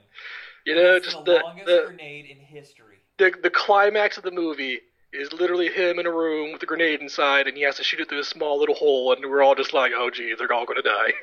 You 0.66 0.76
know, 0.76 1.00
just 1.00 1.18
the, 1.26 1.34
the 1.34 1.40
longest 1.44 1.66
the, 1.68 1.84
grenade 1.88 2.26
in 2.26 2.38
history. 2.38 3.00
the 3.18 3.34
the 3.42 3.50
climax 3.50 4.18
of 4.18 4.24
the 4.24 4.32
movie 4.32 4.82
is 5.14 5.34
literally 5.34 5.70
him 5.70 6.00
in 6.00 6.06
a 6.06 6.12
room 6.12 6.54
with 6.54 6.64
a 6.64 6.66
grenade 6.66 7.02
inside, 7.02 7.48
and 7.48 7.58
he 7.58 7.64
has 7.64 7.76
to 7.78 7.84
shoot 7.84 8.00
it 8.00 8.10
through 8.10 8.20
a 8.20 8.24
small 8.24 8.60
little 8.60 8.76
hole, 8.76 9.14
and 9.14 9.24
we're 9.30 9.42
all 9.44 9.56
just 9.56 9.74
like, 9.74 9.92
"Oh, 9.96 10.10
gee, 10.10 10.34
they're 10.38 10.52
all 10.54 10.66
gonna 10.66 10.82
die." 10.82 11.14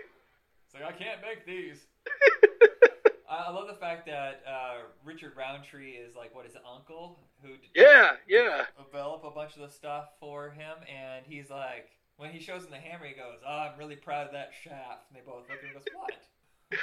It's 0.66 0.74
like 0.74 0.84
I 0.84 0.92
can't 0.92 1.20
make 1.22 1.46
these. 1.46 1.86
I, 3.30 3.44
I 3.48 3.50
love 3.50 3.68
the 3.68 3.74
fact 3.74 4.06
that 4.06 4.42
uh, 4.46 4.78
Richard 5.04 5.32
Roundtree 5.36 5.92
is 5.92 6.14
like 6.16 6.34
what 6.34 6.44
his 6.46 6.56
uncle 6.70 7.18
who 7.42 7.50
Yeah, 7.74 8.12
yeah. 8.28 8.64
develop 8.84 9.24
a 9.24 9.30
bunch 9.30 9.54
of 9.56 9.62
the 9.62 9.68
stuff 9.70 10.06
for 10.20 10.50
him, 10.50 10.76
and 10.88 11.24
he's 11.26 11.50
like, 11.50 11.88
when 12.16 12.30
he 12.30 12.40
shows 12.40 12.64
him 12.64 12.70
the 12.70 12.76
hammer, 12.78 13.06
he 13.06 13.14
goes, 13.14 13.38
"Oh, 13.46 13.68
I'm 13.72 13.78
really 13.78 13.96
proud 13.96 14.26
of 14.26 14.32
that 14.32 14.50
shaft." 14.62 15.04
And 15.08 15.16
they 15.16 15.24
both 15.26 15.44
look 15.48 15.58
at 15.58 15.64
him 15.64 15.74
and 15.76 15.84
goes, 15.84 15.84
"What?" 15.94 16.12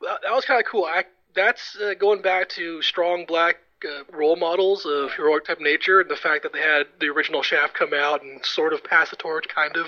That, 0.00 0.20
that 0.22 0.32
was 0.32 0.44
kind 0.44 0.60
of 0.60 0.66
cool. 0.66 0.84
I, 0.84 1.04
that's 1.34 1.76
uh, 1.80 1.94
going 1.94 2.20
back 2.20 2.48
to 2.50 2.82
strong 2.82 3.24
black 3.26 3.56
uh, 3.84 4.04
role 4.16 4.36
models 4.36 4.86
of 4.86 5.12
heroic 5.12 5.44
type 5.44 5.60
nature, 5.60 6.00
and 6.00 6.10
the 6.10 6.16
fact 6.16 6.42
that 6.42 6.52
they 6.52 6.60
had 6.60 6.86
the 7.00 7.08
original 7.08 7.42
Shaft 7.42 7.74
come 7.74 7.92
out 7.94 8.22
and 8.22 8.44
sort 8.44 8.72
of 8.72 8.82
pass 8.84 9.10
the 9.10 9.16
torch, 9.16 9.46
kind 9.48 9.76
of. 9.76 9.86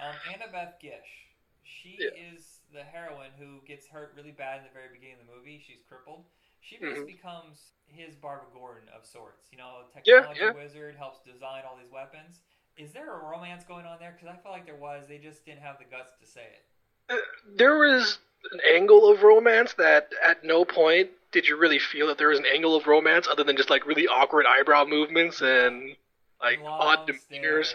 Um, 0.00 0.14
Annabeth 0.30 0.78
Gish, 0.80 1.26
she 1.64 1.96
Yeah. 2.00 2.10
is 2.34 2.60
the 2.72 2.84
heroine 2.84 3.32
who 3.38 3.60
gets 3.66 3.86
hurt 3.88 4.12
really 4.14 4.32
bad 4.32 4.58
in 4.58 4.64
the 4.64 4.70
very 4.70 4.88
beginning 4.92 5.20
of 5.20 5.26
the 5.26 5.32
movie. 5.32 5.58
She's 5.66 5.82
crippled. 5.88 6.24
She 6.60 6.76
Mhm. 6.76 6.80
basically 6.80 7.12
becomes 7.14 7.72
his 7.86 8.14
Barbara 8.16 8.48
Gordon 8.52 8.88
of 8.90 9.06
sorts. 9.06 9.50
You 9.50 9.58
know, 9.58 9.86
Yeah, 10.04 10.20
technology 10.20 10.40
yeah. 10.40 10.50
wizard 10.52 10.96
helps 10.96 11.24
design 11.24 11.64
all 11.64 11.76
these 11.76 11.90
weapons. 11.90 12.40
Is 12.76 12.92
there 12.92 13.12
a 13.12 13.18
romance 13.24 13.64
going 13.64 13.86
on 13.86 13.98
there? 13.98 14.12
Because 14.12 14.28
I 14.28 14.36
felt 14.42 14.54
like 14.54 14.66
there 14.66 14.76
was. 14.76 15.08
They 15.08 15.18
just 15.18 15.44
didn't 15.44 15.62
have 15.62 15.78
the 15.78 15.84
guts 15.84 16.16
to 16.20 16.26
say 16.26 16.44
it. 16.44 16.64
There 17.56 17.78
was 17.78 18.18
an 18.52 18.60
angle 18.74 19.10
of 19.10 19.22
romance 19.22 19.74
that 19.74 20.10
at 20.24 20.44
no 20.44 20.64
point 20.64 21.10
did 21.32 21.46
you 21.46 21.58
really 21.58 21.78
feel 21.78 22.06
that 22.08 22.18
there 22.18 22.28
was 22.28 22.38
an 22.38 22.46
angle 22.46 22.74
of 22.74 22.86
romance 22.86 23.28
other 23.30 23.44
than 23.44 23.56
just 23.56 23.70
like 23.70 23.86
really 23.86 24.06
awkward 24.06 24.46
eyebrow 24.46 24.84
movements 24.84 25.40
and 25.40 25.96
like 26.40 26.60
Long 26.62 26.80
odd 26.80 27.08
demeanors. 27.08 27.74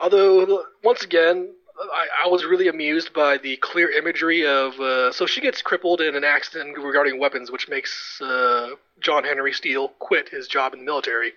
Although 0.00 0.64
once 0.82 1.02
again, 1.02 1.50
I, 1.92 2.06
I 2.24 2.28
was 2.28 2.44
really 2.44 2.68
amused 2.68 3.12
by 3.12 3.38
the 3.38 3.56
clear 3.56 3.90
imagery 3.90 4.46
of. 4.46 4.78
Uh, 4.80 5.12
so 5.12 5.26
she 5.26 5.40
gets 5.40 5.62
crippled 5.62 6.00
in 6.00 6.14
an 6.14 6.24
accident 6.24 6.76
regarding 6.78 7.18
weapons, 7.18 7.50
which 7.50 7.68
makes 7.68 8.20
uh, 8.20 8.70
John 9.00 9.24
Henry 9.24 9.52
Steel 9.52 9.88
quit 9.98 10.28
his 10.28 10.46
job 10.46 10.72
in 10.72 10.80
the 10.80 10.84
military. 10.84 11.32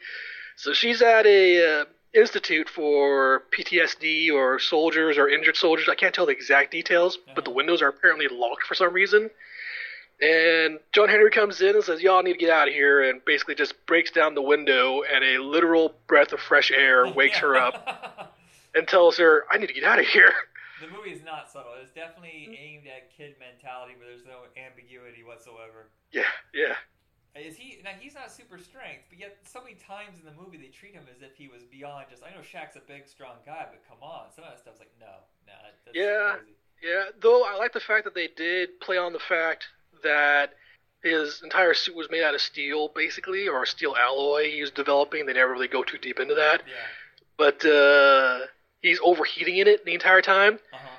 So 0.56 0.74
she's 0.74 1.02
at 1.02 1.26
a 1.26 1.82
uh, 1.82 1.86
institute 2.14 2.70
for 2.70 3.44
PTSD 3.58 4.32
or 4.32 4.60
soldiers 4.60 5.18
or 5.18 5.30
injured 5.30 5.58
soldiers. 5.58 5.88
I 5.90 5.96
can't 5.96 6.14
tell 6.14 6.26
the 6.26 6.32
exact 6.32 6.72
details, 6.72 7.18
but 7.36 7.44
the 7.44 7.52
uh-huh. 7.52 7.56
windows 7.56 7.82
are 7.82 7.90
apparently 7.90 8.28
locked 8.28 8.64
for 8.64 8.76
some 8.76 8.94
reason. 8.94 9.30
And 10.20 10.80
John 10.94 11.10
Henry 11.10 11.30
comes 11.30 11.62
in 11.62 11.76
and 11.76 11.84
says, 11.84 12.02
"Y'all 12.02 12.24
need 12.24 12.34
to 12.34 12.40
get 12.40 12.50
out 12.50 12.68
of 12.68 12.74
here," 12.74 13.08
and 13.08 13.24
basically 13.24 13.54
just 13.54 13.86
breaks 13.86 14.10
down 14.10 14.34
the 14.34 14.42
window, 14.42 15.04
and 15.04 15.24
a 15.24 15.38
literal 15.38 15.94
breath 16.08 16.34
of 16.34 16.40
fresh 16.40 16.72
air 16.72 17.08
wakes 17.14 17.38
her 17.38 17.56
up 17.56 18.34
and 18.76 18.88
tells 18.88 19.18
her, 19.18 19.46
"I 19.52 19.58
need 19.58 19.68
to 19.68 19.74
get 19.74 19.84
out 19.84 20.00
of 20.00 20.06
here." 20.08 20.34
the 20.82 20.88
movie 20.88 21.12
is 21.12 21.24
not 21.24 21.50
subtle. 21.50 21.74
It's 21.82 21.92
definitely 21.92 22.50
mm. 22.50 22.60
aimed 22.60 22.88
at 22.88 23.16
kid 23.16 23.36
mentality, 23.40 23.94
where 23.98 24.08
there's 24.08 24.26
no 24.26 24.46
ambiguity 24.58 25.24
whatsoever. 25.24 25.90
Yeah, 26.12 26.30
yeah. 26.54 26.76
Is 27.40 27.56
he 27.56 27.80
now? 27.84 27.92
He's 28.00 28.16
not 28.16 28.32
super 28.32 28.58
strength, 28.58 29.06
but 29.10 29.20
yet 29.20 29.38
so 29.46 29.62
many 29.62 29.76
times 29.76 30.20
in 30.20 30.26
the 30.26 30.36
movie 30.42 30.58
they 30.58 30.68
treat 30.68 30.94
him 30.94 31.04
as 31.14 31.22
if 31.22 31.36
he 31.36 31.48
was 31.48 31.64
beyond 31.64 32.08
just. 32.10 32.24
I 32.24 32.30
know 32.32 32.42
Shaq's 32.42 32.76
a 32.76 32.82
big, 32.88 33.08
strong 33.08 33.38
guy, 33.46 33.66
but 33.70 33.82
come 33.88 34.02
on, 34.02 34.32
some 34.34 34.44
of 34.44 34.52
that 34.52 34.60
stuff's 34.60 34.80
like 34.80 34.92
no, 35.00 35.24
no. 35.46 35.54
That's 35.86 35.96
Yeah. 35.96 36.36
crazy. 36.38 36.54
Yeah, 36.82 37.06
though 37.20 37.44
I 37.44 37.56
like 37.56 37.74
the 37.74 37.80
fact 37.80 38.04
that 38.06 38.14
they 38.14 38.28
did 38.28 38.80
play 38.80 38.98
on 38.98 39.12
the 39.14 39.20
fact 39.20 39.66
that 40.04 40.54
his 41.02 41.42
entire 41.44 41.74
suit 41.74 41.96
was 41.96 42.10
made 42.12 42.24
out 42.24 42.36
of 42.36 42.42
steel, 42.42 42.90
basically, 42.90 43.48
or 43.48 43.66
steel 43.66 43.96
alloy 43.96 44.52
he 44.52 44.62
was 44.62 44.72
developing. 44.72 45.26
They 45.26 45.34
never 45.34 45.52
really 45.54 45.68
go 45.68 45.84
too 45.84 45.98
deep 45.98 46.20
into 46.20 46.36
that. 46.36 46.62
Yeah. 46.68 46.74
But 47.38 47.66
uh, 47.66 48.46
he's 48.82 49.00
overheating 49.04 49.58
in 49.58 49.68
it 49.68 49.86
the 49.86 49.94
entire 49.94 50.22
time. 50.22 50.60
Uh 50.74 50.78
huh. 50.78 50.97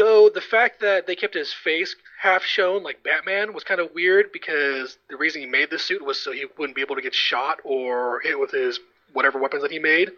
Though 0.00 0.30
the 0.30 0.40
fact 0.40 0.80
that 0.80 1.06
they 1.06 1.14
kept 1.14 1.34
his 1.34 1.52
face 1.52 1.94
half 2.22 2.42
shown 2.42 2.82
like 2.82 3.02
Batman 3.02 3.52
was 3.52 3.64
kind 3.64 3.80
of 3.80 3.92
weird 3.94 4.32
because 4.32 4.96
the 5.10 5.16
reason 5.18 5.42
he 5.42 5.46
made 5.46 5.68
this 5.68 5.84
suit 5.84 6.02
was 6.02 6.18
so 6.18 6.32
he 6.32 6.46
wouldn't 6.56 6.74
be 6.74 6.80
able 6.80 6.96
to 6.96 7.02
get 7.02 7.14
shot 7.14 7.58
or 7.64 8.20
hit 8.20 8.38
with 8.40 8.50
his 8.50 8.80
whatever 9.12 9.38
weapons 9.38 9.60
that 9.62 9.70
he 9.70 9.78
made. 9.78 10.10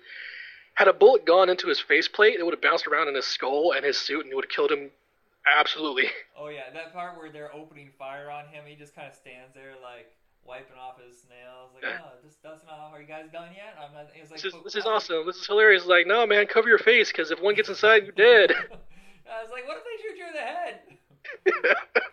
Had 0.74 0.86
a 0.86 0.92
bullet 0.92 1.26
gone 1.26 1.48
into 1.50 1.66
his 1.66 1.80
faceplate, 1.80 2.38
it 2.38 2.44
would 2.44 2.54
have 2.54 2.62
bounced 2.62 2.86
around 2.86 3.08
in 3.08 3.16
his 3.16 3.26
skull 3.26 3.72
and 3.72 3.84
his 3.84 3.98
suit, 3.98 4.22
and 4.22 4.30
it 4.32 4.36
would 4.36 4.44
have 4.44 4.50
killed 4.52 4.70
him 4.70 4.90
absolutely. 5.58 6.04
Oh 6.38 6.48
yeah, 6.48 6.70
that 6.74 6.92
part 6.92 7.16
where 7.18 7.30
they're 7.30 7.54
opening 7.54 7.90
fire 7.98 8.30
on 8.30 8.46
him, 8.46 8.64
he 8.66 8.74
just 8.74 8.94
kind 8.96 9.06
of 9.08 9.14
stands 9.14 9.52
there 9.54 9.74
like 9.82 10.10
wiping 10.44 10.76
off 10.76 10.94
his 10.98 11.24
nails, 11.30 11.70
like, 11.74 11.82
Yeah. 11.84 11.98
oh, 12.04 12.12
just 12.24 12.42
dusting 12.42 12.68
off. 12.68 12.92
Are 12.92 13.00
you 13.00 13.06
guys 13.06 13.26
done 13.32 13.50
yet? 13.54 13.76
I'm 13.78 13.94
not. 13.94 14.10
He 14.12 14.20
was 14.22 14.30
like, 14.30 14.40
This 14.42 14.52
is, 14.54 14.60
this 14.64 14.74
is 14.76 14.86
awesome. 14.86 15.26
This 15.26 15.36
is 15.36 15.46
hilarious. 15.46 15.86
Like, 15.86 16.06
no, 16.06 16.26
man, 16.26 16.46
cover 16.46 16.68
your 16.68 16.78
face 16.78 17.12
because 17.12 17.30
if 17.32 17.40
one 17.40 17.54
gets 17.54 17.68
inside, 17.68 18.04
you're 18.04 18.12
dead. 18.12 18.52
I 19.32 19.42
was 19.42 19.50
like, 19.50 19.66
what 19.66 19.80
if 19.80 19.84
they 19.84 19.96
shoot 20.04 20.16
you 20.18 20.26
in 20.28 20.34
the 20.34 20.44
head? 20.44 20.76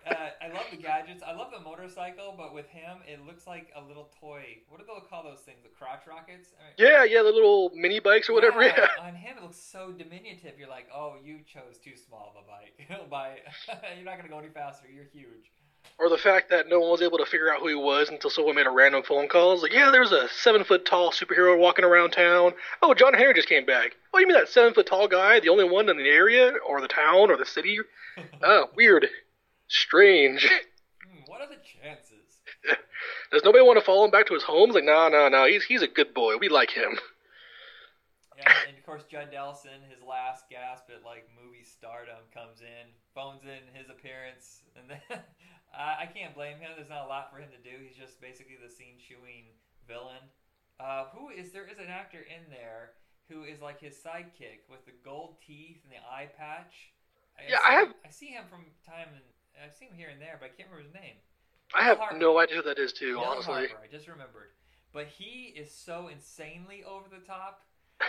uh, 0.08 0.30
I 0.42 0.48
love 0.54 0.66
the 0.72 0.78
gadgets. 0.78 1.24
I 1.26 1.34
love 1.34 1.52
the 1.52 1.60
motorcycle, 1.60 2.34
but 2.38 2.54
with 2.54 2.68
him, 2.68 3.00
it 3.08 3.26
looks 3.26 3.48
like 3.48 3.70
a 3.76 3.82
little 3.82 4.10
toy. 4.20 4.62
What 4.70 4.80
do 4.80 4.86
they 4.86 5.08
call 5.10 5.24
those 5.24 5.40
things? 5.40 5.60
The 5.64 5.70
crotch 5.70 6.08
rockets? 6.08 6.50
I 6.56 6.82
mean, 6.82 6.92
yeah, 6.92 7.04
yeah, 7.04 7.24
the 7.24 7.32
little 7.32 7.72
mini 7.76 8.00
bikes 8.00 8.30
or 8.30 8.34
whatever. 8.34 8.64
Yeah. 8.64 8.88
On 9.02 9.16
him, 9.16 9.38
it 9.38 9.44
looks 9.44 9.58
so 9.58 9.92
diminutive. 9.92 10.58
You're 10.58 10.70
like, 10.70 10.88
oh, 10.94 11.16
you 11.24 11.40
chose 11.46 11.78
too 11.84 11.98
small 11.98 12.34
of 12.36 12.44
a 12.44 12.48
bike. 12.48 13.10
By 13.10 13.40
you're 13.96 14.06
not 14.06 14.18
gonna 14.18 14.30
go 14.30 14.40
any 14.40 14.50
faster. 14.50 14.88
You're 14.88 15.10
huge. 15.12 15.52
Or 15.98 16.08
the 16.10 16.18
fact 16.18 16.50
that 16.50 16.70
no 16.70 16.80
one 16.80 16.92
was 16.92 17.02
able 17.02 17.18
to 17.18 17.26
figure 17.26 17.54
out 17.54 17.60
who 17.60 17.68
he 17.68 17.76
was 17.76 18.08
until 18.08 18.30
someone 18.30 18.56
made 18.56 18.68
a 18.68 18.72
random 18.72 19.04
phone 19.04 19.28
call. 19.28 19.52
It's 19.54 19.62
like, 19.62 19.74
yeah, 19.74 19.92
there's 19.92 20.14
a 20.14 20.30
seven 20.30 20.64
foot 20.64 20.86
tall 20.86 21.12
superhero 21.12 21.60
walking 21.60 21.84
around 21.84 22.12
town. 22.12 22.54
Oh, 22.82 22.94
John 22.94 23.14
Henry 23.14 23.34
just 23.34 23.50
came 23.50 23.66
back. 23.66 23.98
Oh, 24.14 24.20
you 24.20 24.28
mean 24.28 24.38
that 24.38 24.48
seven 24.48 24.74
foot 24.74 24.86
tall 24.88 25.10
guy, 25.10 25.42
the 25.42 25.50
only 25.50 25.66
one 25.66 25.90
in 25.90 25.98
the 25.98 26.08
area, 26.08 26.54
or 26.66 26.80
the 26.80 26.88
town, 26.88 27.30
or 27.30 27.38
the 27.38 27.46
city? 27.46 27.80
Oh, 28.44 28.66
weird. 28.76 29.08
Strange. 29.68 30.50
Hmm, 31.10 31.22
what 31.28 31.40
are 31.40 31.48
the 31.48 31.56
chances? 31.56 32.42
Does 33.32 33.44
nobody 33.46 33.64
want 33.64 33.80
to 33.80 33.86
follow 33.86 34.04
him 34.04 34.12
back 34.12 34.28
to 34.28 34.34
his 34.34 34.44
home? 34.44 34.70
It's 34.70 34.76
like, 34.76 34.84
no, 34.84 35.08
no, 35.08 35.30
no. 35.30 35.46
He's 35.46 35.64
he's 35.64 35.82
a 35.82 35.88
good 35.88 36.14
boy. 36.14 36.36
We 36.38 36.50
like 36.50 36.72
him. 36.72 37.00
Yeah, 38.38 38.52
and 38.68 38.78
of 38.78 38.86
course 38.86 39.04
Judd 39.10 39.30
Nelson, 39.32 39.80
his 39.90 40.04
last 40.04 40.50
gasp 40.50 40.90
at 40.96 41.04
like 41.06 41.28
movie 41.36 41.64
stardom, 41.64 42.24
comes 42.34 42.62
in, 42.62 42.92
phones 43.16 43.44
in 43.44 43.64
his 43.74 43.90
appearance, 43.90 44.64
and 44.76 44.90
then 44.90 45.20
I, 45.76 46.04
I 46.04 46.06
can't 46.08 46.34
blame 46.36 46.58
him. 46.58 46.72
There's 46.76 46.90
not 46.90 47.06
a 47.06 47.10
lot 47.10 47.32
for 47.32 47.38
him 47.38 47.50
to 47.52 47.62
do. 47.62 47.76
He's 47.86 47.98
just 47.98 48.20
basically 48.22 48.58
the 48.62 48.70
scene 48.70 48.98
chewing 48.98 49.54
villain. 49.88 50.24
Uh, 50.80 51.06
who 51.14 51.30
is 51.30 51.52
there? 51.52 51.68
Is 51.68 51.78
an 51.80 51.90
actor 51.92 52.20
in 52.20 52.50
there 52.50 52.92
who 53.30 53.44
is 53.44 53.62
like 53.62 53.80
his 53.80 53.94
sidekick 53.96 54.66
with 54.70 54.86
the 54.86 54.94
gold 55.06 55.38
teeth 55.46 55.82
and 55.84 55.92
the 55.94 56.02
eye 56.02 56.30
patch. 56.38 56.92
Yeah, 57.48 57.58
see, 57.58 57.64
I 57.68 57.72
have- 57.74 57.94
I 58.06 58.10
see 58.10 58.28
him 58.28 58.44
from 58.50 58.66
time 58.86 59.08
and 59.14 59.24
I've 59.64 59.76
seen 59.76 59.90
him 59.90 59.98
here 59.98 60.10
and 60.10 60.20
there, 60.22 60.38
but 60.40 60.46
I 60.48 60.50
can't 60.50 60.70
remember 60.70 60.88
his 60.90 60.94
name. 60.94 61.16
I 61.76 61.84
have 61.84 62.00
Harper. 62.00 62.18
no 62.18 62.40
idea 62.40 62.58
who 62.58 62.64
that 62.64 62.80
is 62.80 62.92
too, 62.94 63.20
honestly. 63.20 63.68
Harper, 63.68 63.84
I 63.84 63.88
just 63.88 64.08
remembered. 64.08 64.50
But 64.92 65.06
he 65.08 65.54
is 65.56 65.70
so 65.72 66.08
insanely 66.08 66.84
over 66.84 67.06
the 67.10 67.24
top. 67.26 67.62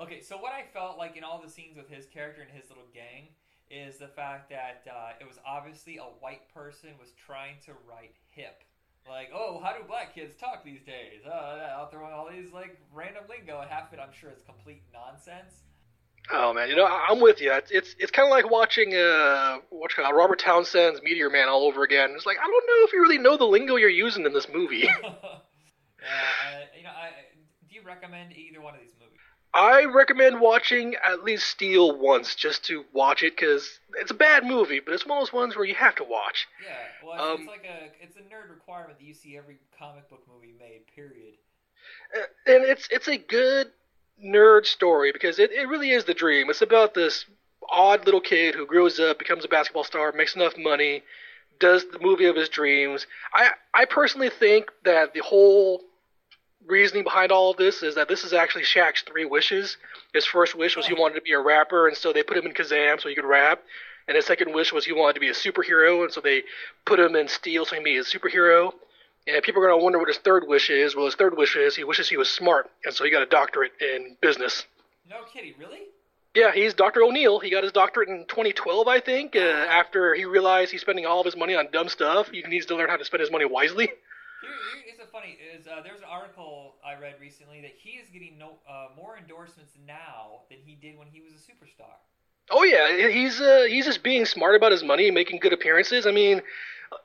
Okay, 0.00 0.20
so 0.22 0.36
what 0.36 0.52
I 0.52 0.64
felt 0.72 0.98
like 0.98 1.16
in 1.16 1.22
all 1.22 1.40
the 1.40 1.48
scenes 1.48 1.76
with 1.76 1.88
his 1.88 2.06
character 2.06 2.42
and 2.42 2.50
his 2.50 2.68
little 2.68 2.88
gang 2.92 3.28
is 3.74 3.98
the 3.98 4.06
fact 4.08 4.50
that 4.50 4.86
uh, 4.88 5.12
it 5.20 5.26
was 5.26 5.38
obviously 5.46 5.96
a 5.96 6.08
white 6.20 6.46
person 6.54 6.90
was 7.00 7.10
trying 7.26 7.56
to 7.66 7.72
write 7.88 8.14
hip. 8.30 8.62
Like, 9.08 9.30
oh, 9.34 9.60
how 9.62 9.76
do 9.76 9.84
black 9.86 10.14
kids 10.14 10.34
talk 10.36 10.64
these 10.64 10.82
days? 10.82 11.26
Uh, 11.26 11.74
I'll 11.76 11.88
throw 11.88 12.06
all 12.06 12.30
these 12.30 12.52
like 12.52 12.78
random 12.92 13.24
lingo, 13.28 13.60
and 13.60 13.68
half 13.70 13.88
of 13.88 13.98
it 13.98 14.00
I'm 14.00 14.12
sure 14.18 14.30
is 14.30 14.40
complete 14.46 14.82
nonsense. 14.92 15.64
Oh 16.32 16.54
man, 16.54 16.70
you 16.70 16.76
know 16.76 16.86
I'm 16.86 17.20
with 17.20 17.42
you. 17.42 17.52
It's 17.52 17.70
it's, 17.70 17.94
it's 17.98 18.10
kind 18.10 18.26
of 18.26 18.30
like 18.30 18.50
watching 18.50 18.94
uh 18.94 19.58
what's 19.68 19.92
called 19.92 20.14
Robert 20.14 20.38
Townsend's 20.38 21.02
Meteor 21.02 21.28
Man 21.28 21.48
all 21.50 21.64
over 21.64 21.82
again. 21.82 22.12
It's 22.14 22.24
like 22.24 22.38
I 22.38 22.46
don't 22.46 22.66
know 22.66 22.86
if 22.86 22.92
you 22.94 23.02
really 23.02 23.18
know 23.18 23.36
the 23.36 23.44
lingo 23.44 23.76
you're 23.76 23.90
using 23.90 24.24
in 24.24 24.32
this 24.32 24.46
movie. 24.48 24.88
yeah, 25.02 25.08
uh, 25.10 26.64
you 26.74 26.84
know, 26.84 26.88
I, 26.88 27.10
do 27.68 27.74
you 27.74 27.82
recommend 27.84 28.32
either 28.32 28.62
one 28.62 28.74
of 28.74 28.80
these? 28.80 28.93
I 29.54 29.84
recommend 29.84 30.40
watching 30.40 30.96
at 30.96 31.22
least 31.24 31.48
Steel 31.48 31.96
once 31.96 32.34
just 32.34 32.64
to 32.66 32.84
watch 32.92 33.22
it 33.22 33.36
because 33.36 33.78
it's 33.94 34.10
a 34.10 34.14
bad 34.14 34.44
movie, 34.44 34.80
but 34.80 34.92
it's 34.94 35.06
one 35.06 35.18
of 35.18 35.22
those 35.22 35.32
ones 35.32 35.56
where 35.56 35.64
you 35.64 35.74
have 35.76 35.94
to 35.96 36.04
watch. 36.04 36.48
Yeah, 36.60 36.70
well, 37.02 37.14
it's, 37.14 37.24
Um, 37.24 37.38
it's 37.40 37.48
like 37.48 37.64
a 37.64 38.02
it's 38.04 38.16
a 38.16 38.20
nerd 38.20 38.50
requirement 38.50 38.98
that 38.98 39.04
you 39.04 39.14
see 39.14 39.36
every 39.36 39.58
comic 39.78 40.08
book 40.10 40.22
movie 40.32 40.54
made. 40.58 40.86
Period. 40.94 41.34
Uh, 42.16 42.20
and 42.46 42.64
it's 42.64 42.88
it's 42.90 43.08
a 43.08 43.16
good 43.16 43.70
nerd 44.22 44.66
story 44.66 45.12
because 45.12 45.38
it, 45.38 45.52
it 45.52 45.68
really 45.68 45.90
is 45.90 46.04
the 46.04 46.14
dream. 46.14 46.50
It's 46.50 46.62
about 46.62 46.94
this 46.94 47.24
odd 47.68 48.04
little 48.04 48.20
kid 48.20 48.54
who 48.54 48.66
grows 48.66 49.00
up, 49.00 49.18
becomes 49.18 49.44
a 49.44 49.48
basketball 49.48 49.84
star, 49.84 50.12
makes 50.12 50.34
enough 50.36 50.56
money, 50.58 51.02
does 51.60 51.84
the 51.90 51.98
movie 52.00 52.26
of 52.26 52.36
his 52.36 52.48
dreams. 52.48 53.06
I 53.34 53.50
I 53.74 53.84
personally 53.86 54.30
think 54.30 54.70
that 54.84 55.14
the 55.14 55.20
whole 55.22 55.82
reasoning 56.66 57.04
behind 57.04 57.32
all 57.32 57.50
of 57.50 57.56
this 57.56 57.82
is 57.82 57.94
that 57.94 58.08
this 58.08 58.24
is 58.24 58.32
actually 58.32 58.64
Shaq's 58.64 59.02
three 59.02 59.24
wishes. 59.24 59.76
His 60.12 60.24
first 60.24 60.54
wish 60.54 60.76
was 60.76 60.86
he 60.86 60.94
wanted 60.94 61.14
to 61.14 61.20
be 61.20 61.32
a 61.32 61.40
rapper, 61.40 61.88
and 61.88 61.96
so 61.96 62.12
they 62.12 62.22
put 62.22 62.36
him 62.36 62.46
in 62.46 62.52
Kazam 62.52 63.00
so 63.00 63.08
he 63.08 63.14
could 63.14 63.24
rap. 63.24 63.62
And 64.06 64.16
his 64.16 64.26
second 64.26 64.52
wish 64.52 64.72
was 64.72 64.84
he 64.84 64.92
wanted 64.92 65.14
to 65.14 65.20
be 65.20 65.28
a 65.28 65.32
superhero, 65.32 66.02
and 66.02 66.12
so 66.12 66.20
they 66.20 66.44
put 66.84 67.00
him 67.00 67.16
in 67.16 67.28
Steel 67.28 67.64
so 67.64 67.76
he 67.76 67.80
could 67.80 67.84
be 67.84 67.96
a 67.96 68.02
superhero. 68.02 68.72
And 69.26 69.42
people 69.42 69.62
are 69.62 69.68
going 69.68 69.80
to 69.80 69.82
wonder 69.82 69.98
what 69.98 70.08
his 70.08 70.18
third 70.18 70.46
wish 70.46 70.68
is. 70.68 70.94
Well, 70.94 71.06
his 71.06 71.14
third 71.14 71.36
wish 71.36 71.56
is 71.56 71.74
he 71.74 71.84
wishes 71.84 72.08
he 72.08 72.18
was 72.18 72.28
smart, 72.28 72.70
and 72.84 72.94
so 72.94 73.04
he 73.04 73.10
got 73.10 73.22
a 73.22 73.26
doctorate 73.26 73.72
in 73.80 74.16
business. 74.20 74.66
No 75.08 75.16
kidding, 75.32 75.54
really? 75.58 75.80
Yeah, 76.34 76.52
he's 76.52 76.74
Dr. 76.74 77.02
O'Neill. 77.02 77.38
He 77.38 77.48
got 77.48 77.62
his 77.62 77.72
doctorate 77.72 78.08
in 78.08 78.26
2012, 78.26 78.88
I 78.88 79.00
think, 79.00 79.36
uh, 79.36 79.38
after 79.38 80.14
he 80.14 80.24
realized 80.24 80.72
he's 80.72 80.80
spending 80.80 81.06
all 81.06 81.20
of 81.20 81.24
his 81.24 81.36
money 81.36 81.54
on 81.54 81.68
dumb 81.72 81.88
stuff. 81.88 82.28
He 82.28 82.42
needs 82.42 82.66
to 82.66 82.76
learn 82.76 82.90
how 82.90 82.96
to 82.96 83.04
spend 83.04 83.20
his 83.20 83.30
money 83.30 83.44
wisely. 83.44 83.90
Here, 84.44 84.94
is 84.94 85.00
a 85.00 85.06
funny 85.06 85.38
is 85.56 85.66
uh, 85.66 85.80
there's 85.82 86.00
an 86.00 86.10
article 86.10 86.76
I 86.84 86.94
read 87.00 87.14
recently 87.20 87.60
that 87.62 87.72
he 87.76 87.90
is 87.90 88.08
getting 88.10 88.38
no 88.38 88.58
uh, 88.68 88.88
more 88.96 89.16
endorsements 89.16 89.72
now 89.86 90.42
than 90.50 90.58
he 90.64 90.74
did 90.74 90.98
when 90.98 91.08
he 91.08 91.20
was 91.20 91.32
a 91.32 91.42
superstar. 91.42 91.96
Oh 92.50 92.62
yeah, 92.62 93.08
he's 93.08 93.40
uh, 93.40 93.64
he's 93.68 93.86
just 93.86 94.02
being 94.02 94.26
smart 94.26 94.54
about 94.54 94.72
his 94.72 94.82
money, 94.82 95.10
making 95.10 95.40
good 95.40 95.52
appearances. 95.52 96.06
I 96.06 96.10
mean, 96.10 96.42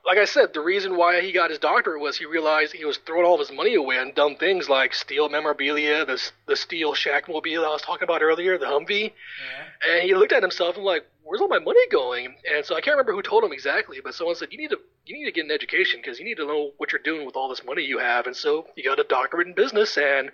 like 0.04 0.18
I 0.18 0.24
said, 0.24 0.52
the 0.54 0.60
reason 0.60 0.96
why 0.96 1.20
he 1.20 1.32
got 1.32 1.50
his 1.50 1.58
doctorate 1.58 2.00
was 2.00 2.16
he 2.16 2.24
realized 2.24 2.72
he 2.72 2.84
was 2.84 2.98
throwing 2.98 3.26
all 3.26 3.34
of 3.34 3.40
his 3.40 3.54
money 3.54 3.74
away 3.74 3.98
on 3.98 4.12
dumb 4.14 4.36
things 4.36 4.68
like 4.68 4.94
steel 4.94 5.28
memorabilia, 5.28 6.04
the 6.04 6.20
the 6.46 6.56
steel 6.56 6.94
Shackmobile 6.94 7.64
I 7.64 7.70
was 7.70 7.82
talking 7.82 8.04
about 8.04 8.22
earlier, 8.22 8.58
the 8.58 8.66
Humvee. 8.66 9.12
Yeah. 9.12 9.92
And 9.92 10.02
he 10.02 10.14
looked 10.14 10.32
at 10.32 10.42
himself 10.42 10.76
and 10.76 10.84
like, 10.84 11.06
where's 11.22 11.40
all 11.40 11.48
my 11.48 11.58
money 11.58 11.86
going? 11.90 12.34
And 12.50 12.64
so 12.64 12.74
I 12.74 12.80
can't 12.80 12.94
remember 12.94 13.12
who 13.12 13.22
told 13.22 13.44
him 13.44 13.52
exactly, 13.52 13.98
but 14.02 14.14
someone 14.14 14.36
said 14.36 14.48
you 14.52 14.58
need 14.58 14.70
to 14.70 14.78
you 15.06 15.18
need 15.18 15.26
to 15.26 15.32
get 15.32 15.44
an 15.44 15.50
education 15.50 16.00
because 16.02 16.18
you 16.18 16.24
need 16.24 16.36
to 16.36 16.46
know 16.46 16.72
what 16.78 16.92
you're 16.92 17.02
doing 17.02 17.26
with 17.26 17.36
all 17.36 17.48
this 17.48 17.64
money 17.64 17.82
you 17.82 17.98
have. 17.98 18.26
And 18.26 18.36
so 18.36 18.66
he 18.76 18.82
got 18.82 18.98
a 18.98 19.04
doctorate 19.04 19.46
in 19.46 19.54
business 19.54 19.96
and 19.98 20.30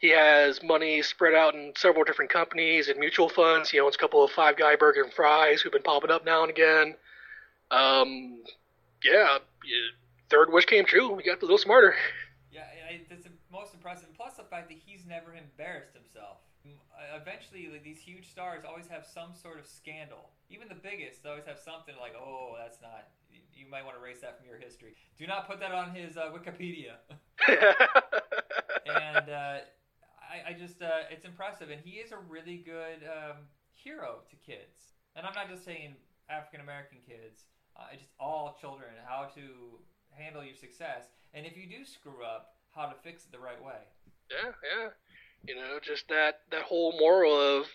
he 0.00 0.10
has 0.10 0.62
money 0.62 1.02
spread 1.02 1.34
out 1.34 1.54
in 1.54 1.72
several 1.76 2.04
different 2.04 2.30
companies 2.30 2.88
and 2.88 2.98
mutual 2.98 3.28
funds. 3.28 3.70
He 3.70 3.80
owns 3.80 3.96
a 3.96 3.98
couple 3.98 4.24
of 4.24 4.30
Five 4.30 4.56
Guy 4.56 4.76
Burger 4.76 5.02
and 5.02 5.12
Fries 5.12 5.60
who've 5.60 5.72
been 5.72 5.82
popping 5.82 6.10
up 6.10 6.24
now 6.24 6.42
and 6.42 6.50
again. 6.50 6.94
Um, 7.70 8.42
yeah, 9.04 9.38
third 10.30 10.52
wish 10.52 10.66
came 10.66 10.84
true. 10.84 11.14
We 11.14 11.22
got 11.22 11.38
a 11.38 11.42
little 11.42 11.58
smarter. 11.58 11.94
Yeah, 12.50 12.64
I, 12.88 13.00
that's 13.08 13.24
the 13.24 13.30
most 13.52 13.74
impressive. 13.74 14.08
Plus 14.16 14.34
the 14.34 14.44
fact 14.44 14.68
that 14.68 14.78
he's 14.84 15.06
never 15.06 15.34
embarrassed 15.34 15.94
himself. 15.94 16.38
Uh, 16.66 17.16
Eventually, 17.20 17.68
like, 17.72 17.84
these 17.84 17.98
huge 17.98 18.30
stars 18.30 18.64
always 18.68 18.86
have 18.88 19.06
some 19.06 19.30
sort 19.34 19.58
of 19.58 19.66
scandal. 19.66 20.30
Even 20.50 20.68
the 20.68 20.74
biggest 20.74 21.24
always 21.24 21.44
have 21.46 21.58
something 21.58 21.94
like, 22.00 22.14
"Oh, 22.18 22.56
that's 22.58 22.80
not." 22.82 23.08
You, 23.30 23.40
you 23.54 23.70
might 23.70 23.84
want 23.84 23.96
to 23.96 24.02
erase 24.02 24.20
that 24.20 24.38
from 24.38 24.46
your 24.46 24.58
history. 24.58 24.94
Do 25.18 25.26
not 25.26 25.48
put 25.48 25.60
that 25.60 25.72
on 25.72 25.94
his 25.94 26.16
uh, 26.16 26.30
Wikipedia. 26.32 26.96
and 27.48 29.28
uh, 29.28 29.58
I, 30.28 30.50
I 30.50 30.52
just 30.58 30.82
uh, 30.82 31.08
it's 31.10 31.24
impressive, 31.24 31.70
and 31.70 31.80
he 31.80 32.00
is 32.00 32.12
a 32.12 32.18
really 32.18 32.56
good 32.58 33.04
um, 33.06 33.48
hero 33.72 34.20
to 34.28 34.36
kids. 34.36 34.92
And 35.16 35.26
I'm 35.26 35.34
not 35.34 35.48
just 35.48 35.64
saying 35.64 35.94
African 36.28 36.60
American 36.60 36.98
kids, 37.06 37.44
uh, 37.78 37.82
just 37.92 38.10
all 38.18 38.56
children, 38.60 38.90
how 39.06 39.28
to 39.34 39.42
handle 40.10 40.44
your 40.44 40.54
success, 40.54 41.04
and 41.34 41.46
if 41.46 41.56
you 41.56 41.66
do 41.68 41.84
screw 41.84 42.24
up, 42.24 42.54
how 42.74 42.86
to 42.86 42.94
fix 43.02 43.24
it 43.24 43.32
the 43.32 43.38
right 43.38 43.62
way. 43.62 43.80
Yeah, 44.30 44.52
yeah. 44.76 44.88
You 45.46 45.54
know, 45.54 45.78
just 45.82 46.08
that 46.08 46.40
that 46.50 46.62
whole 46.62 46.98
moral 46.98 47.58
of 47.58 47.66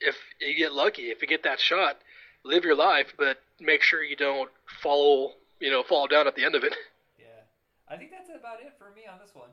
if 0.00 0.16
you 0.40 0.54
get 0.56 0.72
lucky, 0.72 1.04
if 1.10 1.22
you 1.22 1.28
get 1.28 1.42
that 1.42 1.60
shot, 1.60 1.98
live 2.44 2.64
your 2.64 2.76
life, 2.76 3.14
but 3.18 3.38
make 3.60 3.82
sure 3.82 4.02
you 4.02 4.16
don't 4.16 4.50
follow, 4.82 5.32
you 5.60 5.70
know, 5.70 5.82
fall 5.82 6.06
down 6.06 6.26
at 6.26 6.34
the 6.36 6.44
end 6.44 6.54
of 6.54 6.64
it. 6.64 6.74
Yeah, 7.18 7.94
I 7.94 7.96
think 7.96 8.10
that's 8.10 8.30
about 8.30 8.60
it 8.60 8.72
for 8.78 8.92
me 8.94 9.02
on 9.10 9.18
this 9.18 9.34
one. 9.34 9.48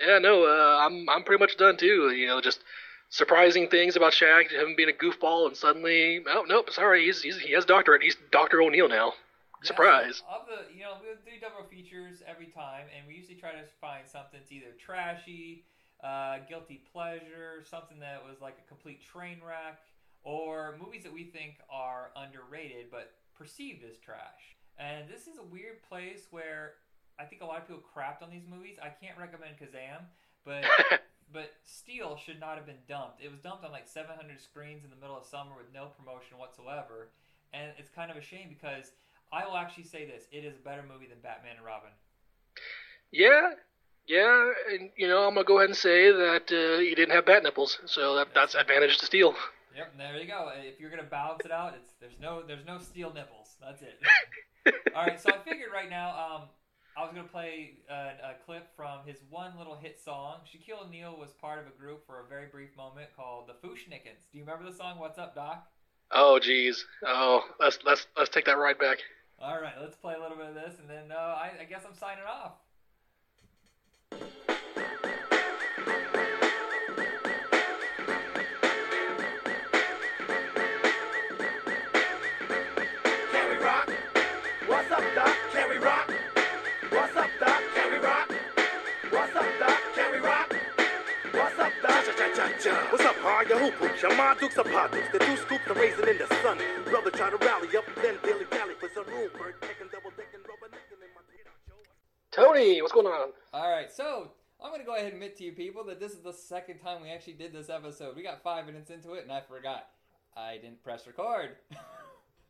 Yeah, 0.00 0.18
no, 0.18 0.44
uh, 0.44 0.78
I'm 0.84 1.08
I'm 1.08 1.24
pretty 1.24 1.40
much 1.40 1.56
done 1.56 1.76
too. 1.76 2.10
You 2.10 2.26
know, 2.26 2.40
just 2.40 2.60
surprising 3.08 3.68
things 3.68 3.96
about 3.96 4.12
Shaq, 4.12 4.50
him 4.50 4.74
being 4.76 4.88
a 4.88 4.92
goofball, 4.92 5.46
and 5.46 5.56
suddenly, 5.56 6.22
oh 6.28 6.44
nope, 6.48 6.70
sorry, 6.70 7.06
he's, 7.06 7.22
he's 7.22 7.38
he 7.38 7.52
has 7.52 7.64
doctorate. 7.64 8.02
He's 8.02 8.16
Doctor 8.30 8.60
O'Neill 8.62 8.88
now. 8.88 9.12
Yeah, 9.62 9.68
Surprise. 9.68 10.18
so 10.18 10.40
of 10.40 10.46
the, 10.46 10.74
you 10.74 10.82
know, 10.82 10.94
we'll 11.02 11.16
do 11.24 11.40
double 11.40 11.66
features 11.68 12.22
every 12.26 12.46
time, 12.46 12.86
and 12.96 13.06
we 13.08 13.14
usually 13.14 13.36
try 13.36 13.52
to 13.52 13.64
find 13.80 14.06
something 14.06 14.38
that's 14.40 14.52
either 14.52 14.76
trashy, 14.78 15.64
uh, 16.04 16.38
guilty 16.48 16.82
pleasure, 16.92 17.64
something 17.64 17.98
that 18.00 18.22
was 18.22 18.40
like 18.40 18.56
a 18.64 18.68
complete 18.68 19.00
train 19.02 19.40
wreck, 19.46 19.80
or 20.22 20.76
movies 20.78 21.02
that 21.04 21.12
we 21.12 21.24
think 21.24 21.54
are 21.70 22.10
underrated 22.16 22.90
but 22.90 23.12
perceived 23.36 23.82
as 23.84 23.96
trash. 23.98 24.56
And 24.78 25.08
this 25.08 25.22
is 25.22 25.38
a 25.38 25.42
weird 25.42 25.82
place 25.88 26.26
where 26.30 26.74
I 27.18 27.24
think 27.24 27.42
a 27.42 27.46
lot 27.46 27.58
of 27.62 27.66
people 27.66 27.82
crapped 27.82 28.22
on 28.22 28.30
these 28.30 28.44
movies. 28.48 28.76
I 28.82 28.88
can't 28.88 29.16
recommend 29.18 29.56
Kazam, 29.56 30.04
but 30.44 30.64
but 31.32 31.52
Steel 31.64 32.16
should 32.16 32.40
not 32.40 32.56
have 32.56 32.66
been 32.66 32.82
dumped. 32.88 33.22
It 33.22 33.30
was 33.30 33.40
dumped 33.40 33.64
on 33.64 33.72
like 33.72 33.86
700 33.86 34.40
screens 34.40 34.84
in 34.84 34.90
the 34.90 34.96
middle 34.96 35.16
of 35.16 35.24
summer 35.24 35.52
with 35.56 35.72
no 35.74 35.88
promotion 35.98 36.38
whatsoever, 36.38 37.08
and 37.52 37.72
it's 37.78 37.90
kind 37.90 38.10
of 38.10 38.16
a 38.16 38.22
shame 38.22 38.48
because 38.48 38.92
I 39.32 39.44
will 39.44 39.56
actually 39.56 39.84
say 39.84 40.06
this: 40.06 40.24
it 40.32 40.44
is 40.44 40.56
a 40.56 40.62
better 40.62 40.82
movie 40.82 41.06
than 41.06 41.18
Batman 41.22 41.56
and 41.56 41.64
Robin. 41.64 41.90
Yeah, 43.10 43.54
yeah, 44.06 44.52
and 44.72 44.90
you 44.96 45.08
know, 45.08 45.26
I'm 45.26 45.34
gonna 45.34 45.44
go 45.44 45.58
ahead 45.58 45.70
and 45.70 45.76
say 45.76 46.10
that 46.12 46.50
uh, 46.52 46.80
he 46.80 46.94
didn't 46.94 47.14
have 47.14 47.26
bat 47.26 47.42
nipples, 47.42 47.78
so 47.86 48.14
that, 48.16 48.28
that's 48.34 48.54
advantage 48.54 48.98
to 48.98 49.06
steal. 49.06 49.34
Yep, 49.76 49.98
there 49.98 50.16
you 50.16 50.26
go. 50.26 50.50
If 50.56 50.80
you're 50.80 50.90
gonna 50.90 51.02
balance 51.02 51.44
it 51.44 51.50
out, 51.50 51.74
it's 51.74 51.92
there's 52.00 52.18
no 52.20 52.42
there's 52.46 52.64
no 52.66 52.78
steel 52.78 53.12
nipples. 53.12 53.56
That's 53.60 53.82
it. 53.82 54.00
All 54.94 55.04
right, 55.04 55.20
so 55.20 55.30
I 55.30 55.38
figured 55.38 55.70
right 55.72 55.90
now, 55.90 56.10
um, 56.10 56.42
I 56.96 57.02
was 57.02 57.12
gonna 57.14 57.28
play 57.28 57.74
a, 57.90 57.92
a 57.92 58.34
clip 58.46 58.74
from 58.74 59.00
his 59.04 59.18
one 59.28 59.52
little 59.58 59.76
hit 59.76 60.00
song. 60.02 60.36
Shaquille 60.46 60.86
O'Neal 60.86 61.14
was 61.18 61.30
part 61.34 61.58
of 61.58 61.66
a 61.66 61.78
group 61.78 62.06
for 62.06 62.20
a 62.20 62.26
very 62.26 62.46
brief 62.46 62.74
moment 62.74 63.08
called 63.14 63.48
the 63.48 63.52
Fu-Schnickens. 63.52 64.24
Do 64.32 64.38
you 64.38 64.44
remember 64.44 64.64
the 64.70 64.74
song? 64.74 64.98
What's 64.98 65.18
up, 65.18 65.34
Doc? 65.34 65.66
Oh, 66.10 66.38
geez. 66.38 66.86
Oh, 67.06 67.42
let's 67.60 67.78
let's 67.84 68.06
let's 68.16 68.30
take 68.30 68.46
that 68.46 68.56
ride 68.56 68.78
back. 68.78 68.98
All 69.38 69.60
right, 69.60 69.74
let's 69.78 69.96
play 69.96 70.14
a 70.14 70.22
little 70.22 70.38
bit 70.38 70.46
of 70.46 70.54
this, 70.54 70.76
and 70.80 70.88
then 70.88 71.12
uh, 71.12 71.20
I, 71.20 71.50
I 71.60 71.64
guess 71.64 71.82
I'm 71.86 71.94
signing 71.94 72.24
off. 72.24 72.52
Your 94.06 94.14
hoop 94.14 94.38
hoops, 94.38 94.54
dukes 94.54 94.58
are 94.58 94.70
pa 94.70 94.86
dukes. 94.86 95.08
The 95.10 95.18
two 95.18 95.36
scoops 95.36 95.66
are 95.66 95.74
raising 95.74 96.06
in 96.06 96.18
the 96.18 96.28
sun. 96.40 96.58
Brother 96.84 97.10
try 97.10 97.28
to 97.28 97.36
rally 97.38 97.76
up, 97.76 97.84
then 97.96 98.14
dilly 98.22 98.44
dally 98.52 98.74
for 98.78 98.88
some 98.94 99.04
room. 99.06 99.30
Bird 99.36 99.56
taking 99.60 99.90
double 99.90 100.10
decking, 100.10 100.46
rubber 100.46 100.70
necking 100.70 101.02
in 101.02 101.10
my 101.10 101.22
teeth. 101.26 101.50
Tony, 102.30 102.80
what's 102.82 102.92
going 102.92 103.08
on? 103.08 103.32
All 103.52 103.68
right, 103.68 103.90
so 103.90 104.30
I'm 104.62 104.70
gonna 104.70 104.84
go 104.84 104.94
ahead 104.94 105.06
and 105.06 105.14
admit 105.14 105.36
to 105.38 105.44
you 105.44 105.50
people 105.50 105.82
that 105.86 105.98
this 105.98 106.12
is 106.12 106.20
the 106.20 106.32
second 106.32 106.78
time 106.78 107.02
we 107.02 107.10
actually 107.10 107.32
did 107.32 107.52
this 107.52 107.68
episode. 107.68 108.14
We 108.14 108.22
got 108.22 108.44
five 108.44 108.64
minutes 108.64 108.90
into 108.90 109.14
it 109.14 109.24
and 109.24 109.32
I 109.32 109.40
forgot. 109.40 109.88
I 110.36 110.58
didn't 110.58 110.84
press 110.84 111.04
record. 111.08 111.56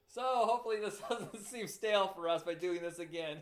so 0.09 0.23
hopefully 0.23 0.77
this 0.79 1.01
doesn't 1.09 1.43
seem 1.47 1.69
stale 1.69 2.13
for 2.15 2.29
us 2.29 2.43
by 2.43 2.53
doing 2.53 2.83
this 2.83 2.99
again. 2.99 3.39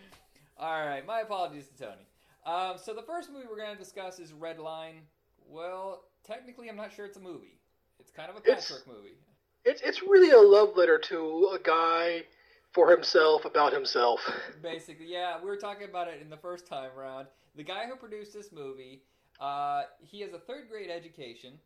Alright, 0.60 1.06
my 1.06 1.20
apologies 1.20 1.68
to 1.68 1.84
Tony. 1.84 2.08
Um, 2.44 2.76
so 2.76 2.92
the 2.92 3.02
first 3.02 3.30
movie 3.30 3.46
we're 3.48 3.56
gonna 3.56 3.78
discuss 3.78 4.18
is 4.18 4.32
Red 4.32 4.58
Line. 4.58 5.02
Well, 5.46 6.02
technically 6.26 6.68
I'm 6.68 6.76
not 6.76 6.92
sure 6.92 7.04
it's 7.06 7.16
a 7.16 7.20
movie. 7.20 7.58
It's 7.98 8.10
kind 8.10 8.30
of 8.30 8.36
a 8.36 8.38
It's- 8.40 8.68
patchwork 8.70 8.86
movie. 8.86 9.16
It's 9.64 9.80
it's 9.82 10.02
really 10.02 10.30
a 10.30 10.40
love 10.40 10.76
letter 10.76 10.98
to 10.98 11.50
a 11.54 11.58
guy 11.58 12.26
for 12.72 12.90
himself 12.90 13.44
about 13.44 13.72
himself. 13.72 14.20
Basically, 14.62 15.06
yeah, 15.06 15.38
we 15.40 15.46
were 15.46 15.56
talking 15.56 15.88
about 15.88 16.08
it 16.08 16.20
in 16.20 16.28
the 16.30 16.36
first 16.36 16.66
time 16.66 16.90
round. 16.96 17.28
The 17.54 17.62
guy 17.62 17.86
who 17.86 17.94
produced 17.94 18.32
this 18.32 18.50
movie, 18.50 19.02
uh, 19.40 19.84
he 20.00 20.20
has 20.22 20.32
a 20.32 20.38
third 20.40 20.68
grade 20.68 20.90
education, 20.90 21.60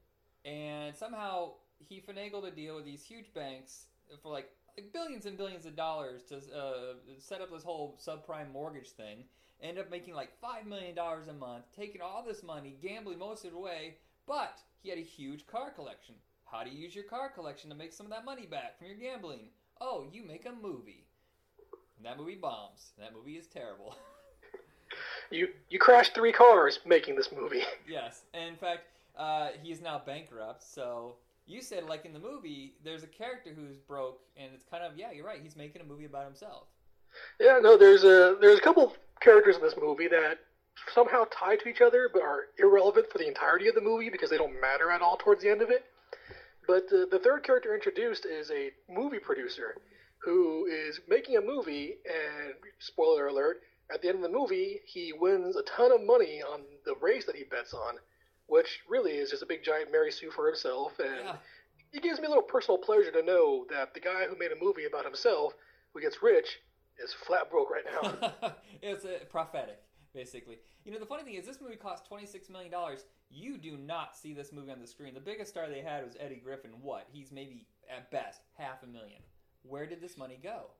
and 0.45 0.95
somehow 0.95 1.53
he 1.79 2.01
finagled 2.03 2.47
a 2.47 2.51
deal 2.51 2.77
with 2.77 2.85
these 2.85 3.03
huge 3.03 3.33
banks 3.33 3.87
for 4.23 4.31
like, 4.31 4.51
like 4.77 4.93
billions 4.93 5.25
and 5.27 5.39
billions 5.39 5.65
of 5.65 5.75
dollars 5.77 6.23
to 6.25 6.37
uh, 6.55 6.95
set 7.19 7.41
up 7.41 7.51
this 7.51 7.63
whole 7.63 7.99
subprime 8.05 8.53
mortgage 8.53 8.91
thing. 8.91 9.25
Ended 9.63 9.85
up 9.85 9.91
making 9.91 10.13
like 10.15 10.39
five 10.39 10.67
million 10.67 10.95
dollars 10.95 11.29
a 11.29 11.33
month, 11.33 11.65
taking 11.75 12.03
all 12.03 12.23
this 12.27 12.43
money, 12.43 12.77
gambling 12.83 13.19
most 13.19 13.45
of 13.47 13.53
it 13.53 13.57
away. 13.57 13.97
But 14.27 14.59
he 14.83 14.89
had 14.91 14.99
a 14.99 15.03
huge 15.03 15.47
car 15.47 15.71
collection. 15.71 16.15
How 16.45 16.65
do 16.65 16.71
you 16.71 16.79
use 16.79 16.95
your 16.95 17.05
car 17.05 17.29
collection 17.29 17.71
to 17.71 17.77
make 17.77 17.93
some 17.93 18.07
of 18.07 18.13
that 18.13 18.25
money 18.25 18.47
back 18.47 18.79
from 18.79 18.89
your 18.89 18.97
gambling? 18.97 19.49
Oh, 19.81 20.05
you 20.13 20.25
make 20.25 20.47
a 20.47 20.53
movie. 20.53 21.07
And 21.97 22.07
that 22.07 22.19
movie 22.19 22.37
bombs. 22.37 22.93
That 22.99 23.15
movie 23.15 23.37
is 23.37 23.47
terrible. 23.47 23.97
You 25.31 25.49
you 25.69 25.79
crashed 25.79 26.15
three 26.15 26.33
cars 26.33 26.79
making 26.87 27.17
this 27.17 27.33
movie. 27.33 27.63
yes. 27.89 28.23
And 28.33 28.49
in 28.49 28.57
fact, 28.57 28.83
uh, 29.19 29.49
he 29.61 29.73
is 29.73 29.81
now 29.81 30.01
bankrupt. 30.05 30.63
So 30.63 31.17
you 31.47 31.61
said, 31.61 31.85
like 31.85 32.05
in 32.05 32.13
the 32.13 32.21
movie, 32.21 32.75
there's 32.85 33.03
a 33.03 33.09
character 33.09 33.51
who's 33.55 33.77
broke, 33.77 34.21
and 34.37 34.51
it's 34.55 34.65
kind 34.65 34.85
of 34.85 34.97
yeah, 34.97 35.11
you're 35.11 35.27
right. 35.27 35.41
He's 35.43 35.57
making 35.57 35.83
a 35.83 35.85
movie 35.85 36.05
about 36.05 36.25
himself. 36.25 36.69
Yeah, 37.41 37.59
no, 37.61 37.77
there's 37.77 38.05
a 38.05 38.37
there's 38.41 38.59
a 38.59 38.63
couple 38.63 38.95
characters 39.21 39.57
in 39.57 39.63
this 39.63 39.75
movie 39.81 40.09
that 40.09 40.39
somehow 40.95 41.25
tied 41.31 41.61
to 41.61 41.69
each 41.69 41.81
other 41.81 42.09
but 42.13 42.23
are 42.23 42.47
irrelevant 42.59 43.07
for 43.11 43.19
the 43.19 43.27
entirety 43.29 43.69
of 43.69 43.75
the 43.75 43.81
movie 43.81 44.11
because 44.11 44.31
they 44.31 44.37
don't 44.39 44.61
matter 44.61 44.91
at 44.91 45.03
all 45.03 45.17
towards 45.17 45.43
the 45.43 45.51
end 45.51 45.63
of 45.63 45.71
it. 45.71 45.85
But 46.67 46.85
uh, 46.93 47.07
the 47.11 47.21
third 47.23 47.45
character 47.45 47.75
introduced 47.75 48.27
is 48.27 48.51
a 48.51 48.71
movie 48.91 49.19
producer 49.21 49.77
who 50.19 50.67
is 50.67 50.99
making 51.09 51.37
a 51.37 51.41
movie, 51.41 51.95
and 52.05 52.55
spoiler 52.81 53.29
alert, 53.29 53.61
at 53.93 54.03
the 54.03 54.09
end 54.09 54.17
of 54.17 54.23
the 54.23 54.37
movie, 54.37 54.81
he 54.85 55.13
wins 55.13 55.55
a 55.55 55.63
ton 55.63 55.93
of 55.93 56.03
money 56.03 56.43
on 56.43 56.63
the 56.85 56.95
race 57.01 57.25
that 57.27 57.37
he 57.37 57.45
bets 57.45 57.73
on, 57.73 57.95
which 58.49 58.81
really 58.89 59.13
is 59.13 59.31
just 59.31 59.45
a 59.45 59.47
big 59.47 59.63
giant 59.63 59.93
Mary 59.93 60.11
Sue 60.11 60.31
for 60.33 60.47
himself. 60.47 60.99
And 60.99 61.15
Yeah. 61.25 61.37
it 61.93 62.03
gives 62.03 62.19
me 62.19 62.27
a 62.27 62.29
little 62.29 62.43
personal 62.43 62.79
pleasure 62.79 63.13
to 63.13 63.23
know 63.23 63.65
that 63.71 63.95
the 63.95 64.01
guy 64.01 64.27
who 64.27 64.35
made 64.37 64.51
a 64.51 64.57
movie 64.57 64.87
about 64.87 65.05
himself, 65.05 65.53
who 65.93 66.01
gets 66.01 66.21
rich, 66.21 66.59
is 66.99 67.13
flat 67.13 67.49
broke 67.49 67.71
right 67.71 67.85
now. 67.85 68.55
it's 68.83 69.05
a 69.05 69.25
prophetic, 69.27 69.79
basically. 70.17 70.59
You 70.85 70.93
know, 70.93 70.99
the 70.99 71.07
funny 71.07 71.23
thing 71.23 71.35
is, 71.35 71.47
this 71.47 71.61
movie 71.61 71.77
cost 71.77 72.07
twenty 72.07 72.27
six 72.27 72.51
million 72.51 72.73
dollars. 72.73 73.05
You 73.31 73.59
do 73.59 73.77
not 73.77 74.17
see 74.17 74.33
this 74.33 74.53
movie 74.53 74.73
on 74.73 74.81
the 74.81 74.87
screen. 74.87 75.15
The 75.15 75.21
biggest 75.21 75.51
star 75.51 75.69
they 75.69 75.81
had 75.81 76.05
was 76.05 76.17
Eddie 76.19 76.41
Griffin. 76.43 76.71
What? 76.81 77.07
He's 77.13 77.31
maybe 77.31 77.67
at 77.95 78.11
best 78.11 78.41
half 78.55 78.83
a 78.83 78.87
million. 78.87 79.21
Where 79.63 79.87
did 79.87 80.01
this 80.01 80.17
money 80.17 80.39
go? 80.43 80.71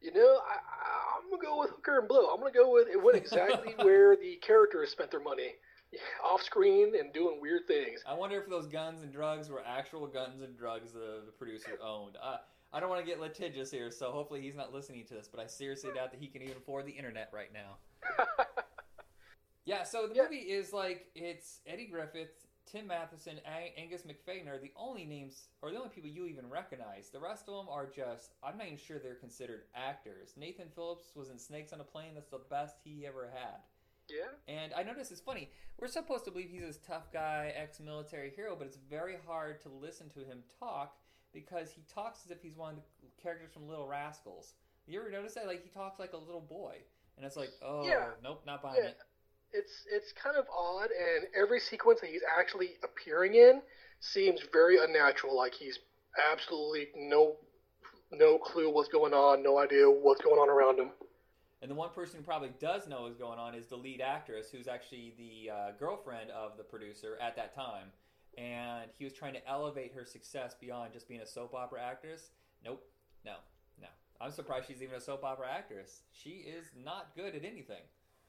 you 0.00 0.12
know, 0.12 0.40
I, 0.46 0.56
I, 0.56 1.18
I'm 1.18 1.30
gonna 1.30 1.42
go 1.42 1.60
with 1.60 1.70
Hooker 1.70 1.98
and 1.98 2.08
Blow. 2.08 2.32
I'm 2.32 2.40
gonna 2.40 2.52
go 2.52 2.72
with 2.72 2.88
it 2.88 3.02
went 3.02 3.16
exactly 3.16 3.74
where 3.84 4.16
the 4.16 4.36
characters 4.36 4.90
spent 4.90 5.10
their 5.10 5.20
money, 5.20 5.54
off 6.24 6.42
screen 6.42 6.92
and 6.98 7.12
doing 7.12 7.38
weird 7.40 7.66
things. 7.66 8.00
I 8.06 8.14
wonder 8.14 8.40
if 8.40 8.48
those 8.48 8.66
guns 8.66 9.02
and 9.02 9.12
drugs 9.12 9.50
were 9.50 9.62
actual 9.66 10.06
guns 10.06 10.40
and 10.42 10.56
drugs 10.56 10.92
the, 10.92 11.22
the 11.26 11.32
producer 11.32 11.78
owned. 11.84 12.16
Uh, 12.22 12.38
I 12.72 12.80
don't 12.80 12.88
want 12.88 13.04
to 13.04 13.06
get 13.06 13.20
litigious 13.20 13.70
here, 13.70 13.90
so 13.90 14.10
hopefully 14.10 14.40
he's 14.40 14.54
not 14.54 14.72
listening 14.72 15.04
to 15.06 15.14
this, 15.14 15.28
but 15.28 15.40
I 15.40 15.46
seriously 15.46 15.90
doubt 15.92 16.12
that 16.12 16.20
he 16.20 16.28
can 16.28 16.40
even 16.42 16.56
afford 16.56 16.86
the 16.86 16.92
internet 16.92 17.30
right 17.32 17.52
now. 17.52 17.76
Yeah, 19.66 19.84
so 19.84 20.06
the 20.08 20.14
Yeah. 20.14 20.22
movie 20.24 20.36
is 20.36 20.72
like 20.72 21.06
it's 21.14 21.60
Eddie 21.66 21.86
Griffin, 21.86 22.26
Tim 22.66 22.86
Matheson, 22.86 23.38
Ang- 23.44 23.72
Angus 23.76 24.02
Macfadyen 24.02 24.48
are 24.48 24.58
the 24.58 24.72
only 24.74 25.04
names 25.04 25.48
or 25.62 25.70
the 25.70 25.76
only 25.76 25.90
people 25.90 26.10
you 26.10 26.26
even 26.26 26.48
recognize. 26.48 27.10
The 27.10 27.20
rest 27.20 27.46
of 27.48 27.54
them 27.54 27.68
are 27.68 27.86
just 27.86 28.32
I'm 28.42 28.56
not 28.56 28.66
even 28.66 28.78
sure 28.78 28.98
they're 28.98 29.14
considered 29.14 29.64
actors. 29.74 30.32
Nathan 30.36 30.68
Phillips 30.74 31.12
was 31.14 31.28
in 31.28 31.38
Snakes 31.38 31.72
on 31.72 31.80
a 31.80 31.84
Plane. 31.84 32.14
That's 32.14 32.30
the 32.30 32.40
best 32.50 32.76
he 32.82 33.06
ever 33.06 33.30
had. 33.32 33.60
yeah, 34.08 34.32
And 34.48 34.72
I 34.74 34.82
notice 34.82 35.10
it's 35.12 35.20
funny. 35.20 35.50
We're 35.78 35.86
supposed 35.88 36.24
to 36.24 36.30
believe 36.32 36.50
he's 36.50 36.62
this 36.62 36.78
tough 36.84 37.12
guy, 37.12 37.52
ex-military 37.54 38.30
hero, 38.34 38.56
but 38.56 38.66
it's 38.66 38.76
very 38.88 39.16
hard 39.26 39.60
to 39.62 39.68
listen 39.68 40.08
to 40.10 40.20
him 40.20 40.42
talk 40.58 40.96
because 41.32 41.70
he 41.70 41.82
talks 41.82 42.20
as 42.24 42.30
if 42.32 42.42
he's 42.42 42.56
one 42.56 42.70
of 42.74 42.82
the 43.02 43.22
characters 43.22 43.52
from 43.52 43.68
Little 43.68 43.86
Rascals. 43.86 44.54
You 44.86 45.00
ever 45.00 45.10
notice 45.10 45.34
that? 45.34 45.46
Like 45.46 45.62
he 45.62 45.68
talks 45.70 46.00
like 46.00 46.12
a 46.14 46.16
little 46.16 46.40
boy, 46.40 46.78
and 47.20 47.26
it's 47.26 47.36
like, 47.36 47.50
oh, 47.62 47.86
Yeah. 47.86 48.12
nope, 48.22 48.40
not 48.46 48.62
buying 48.62 48.76
Yeah. 48.82 48.88
it. 48.90 48.98
it's 49.52 49.84
it's 49.90 50.12
kind 50.12 50.36
of 50.36 50.46
odd, 50.48 50.90
and 50.90 51.26
every 51.34 51.60
sequence 51.60 52.00
that 52.00 52.08
he's 52.08 52.22
actually 52.38 52.78
appearing 52.82 53.34
in 53.34 53.60
seems 53.98 54.40
very 54.52 54.78
unnatural. 54.82 55.36
Like 55.36 55.52
he's 55.52 55.78
absolutely 56.32 56.88
no 56.96 57.36
no 58.10 58.38
clue 58.38 58.70
what's 58.70 58.88
going 58.88 59.12
on, 59.12 59.42
no 59.42 59.58
idea 59.58 59.90
what's 59.90 60.22
going 60.22 60.38
on 60.40 60.48
around 60.48 60.78
him. 60.78 60.92
And 61.62 61.70
the 61.70 61.74
one 61.74 61.90
person 61.90 62.18
who 62.20 62.24
probably 62.24 62.52
does 62.58 62.88
know 62.88 63.02
what's 63.02 63.18
going 63.18 63.38
on 63.38 63.54
is 63.54 63.66
the 63.66 63.76
lead 63.76 64.00
actress, 64.00 64.50
who's 64.50 64.66
actually 64.66 65.14
the 65.18 65.50
uh, 65.50 65.70
girlfriend 65.72 66.30
of 66.30 66.56
the 66.56 66.64
producer 66.64 67.18
at 67.20 67.36
that 67.36 67.54
time. 67.54 67.92
And 68.38 68.90
he 68.96 69.04
was 69.04 69.12
trying 69.12 69.34
to 69.34 69.46
elevate 69.46 69.92
her 69.94 70.04
success 70.06 70.54
beyond 70.58 70.92
just 70.94 71.06
being 71.08 71.20
a 71.20 71.26
soap 71.26 71.52
opera 71.54 71.82
actress. 71.82 72.30
Nope, 72.64 72.82
no, 73.24 73.32
no. 73.32 73.36
I'm 74.20 74.30
surprised 74.32 74.66
she's 74.68 74.82
even 74.82 74.96
a 74.96 75.00
soap 75.00 75.24
opera 75.24 75.48
actress. 75.50 76.00
She 76.12 76.30
is 76.30 76.66
not 76.84 77.14
good 77.16 77.34
at 77.34 77.44
anything. 77.44 77.82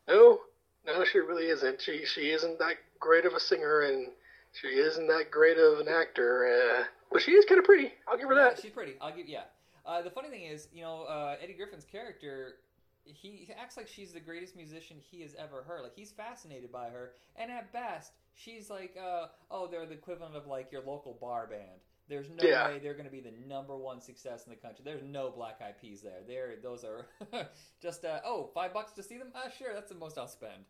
No, 0.08 0.39
no, 0.86 1.04
she 1.04 1.20
really 1.20 1.48
isn't. 1.48 1.82
She 1.82 2.06
she 2.06 2.32
isn't 2.32 2.60
that 2.60 2.76
great 3.00 3.26
of 3.26 3.34
a 3.34 3.39
singer, 3.39 3.82
and 3.82 4.08
she 4.54 4.68
isn't 4.68 5.08
that 5.08 5.32
great 5.32 5.58
of 5.58 5.80
an 5.80 5.88
actor. 5.88 6.48
Uh, 6.48 6.84
but 7.12 7.22
she 7.22 7.32
is 7.32 7.46
kind 7.46 7.60
of 7.60 7.66
pretty. 7.66 7.92
I'll 8.08 8.18
give 8.18 8.30
her 8.30 8.36
Yeah, 8.36 8.50
that. 8.50 8.60
she's 8.62 8.72
pretty. 8.72 8.94
I'll 9.02 9.16
give 9.16 9.28
yeah. 9.28 9.44
Uh, 9.86 10.02
the 10.02 10.10
funny 10.12 10.30
thing 10.30 10.44
is, 10.44 10.68
you 10.74 10.82
know, 10.82 11.04
uh, 11.04 11.36
Eddie 11.42 11.54
Griffin's 11.54 11.86
character, 11.86 12.56
he 13.04 13.50
acts 13.60 13.78
like 13.78 13.88
she's 13.88 14.14
the 14.14 14.20
greatest 14.20 14.56
musician 14.56 14.98
he 15.00 15.22
has 15.24 15.36
ever 15.36 15.64
heard. 15.64 15.82
Like 15.82 15.96
he's 15.96 16.12
fascinated 16.12 16.72
by 16.72 16.89
her, 16.89 17.12
and 17.36 17.52
at 17.52 17.74
best, 17.74 18.14
she's 18.36 18.70
like, 18.70 18.96
uh, 19.02 19.28
oh, 19.50 19.68
they're 19.68 19.86
the 19.86 19.94
equivalent 19.96 20.36
of 20.36 20.47
like 20.47 20.72
your 20.72 20.82
local 20.84 21.18
bar 21.20 21.47
band. 21.47 21.82
There's 22.12 22.29
no 22.29 22.46
Yeah. 22.46 22.67
way 22.67 22.78
they're 22.79 22.93
going 22.93 23.05
to 23.05 23.12
be 23.12 23.21
the 23.21 23.32
number 23.47 23.78
one 23.78 24.01
success 24.01 24.43
in 24.46 24.50
the 24.50 24.58
country. 24.58 24.83
There's 24.83 25.01
no 25.01 25.32
Black 25.32 25.62
Eyed 25.66 25.79
Peas 25.82 26.01
there. 26.01 26.20
They're 26.28 26.58
those 26.62 26.83
are 26.83 27.08
just 27.82 28.04
uh, 28.04 28.20
oh 28.25 28.51
five 28.54 28.74
bucks 28.74 28.92
to 28.93 29.04
see 29.04 29.17
them. 29.17 29.29
Ah, 29.33 29.50
sure, 29.58 29.74
that's 29.74 29.88
the 29.89 29.97
most 29.97 30.17
I'll 30.17 30.28
spend. 30.28 30.66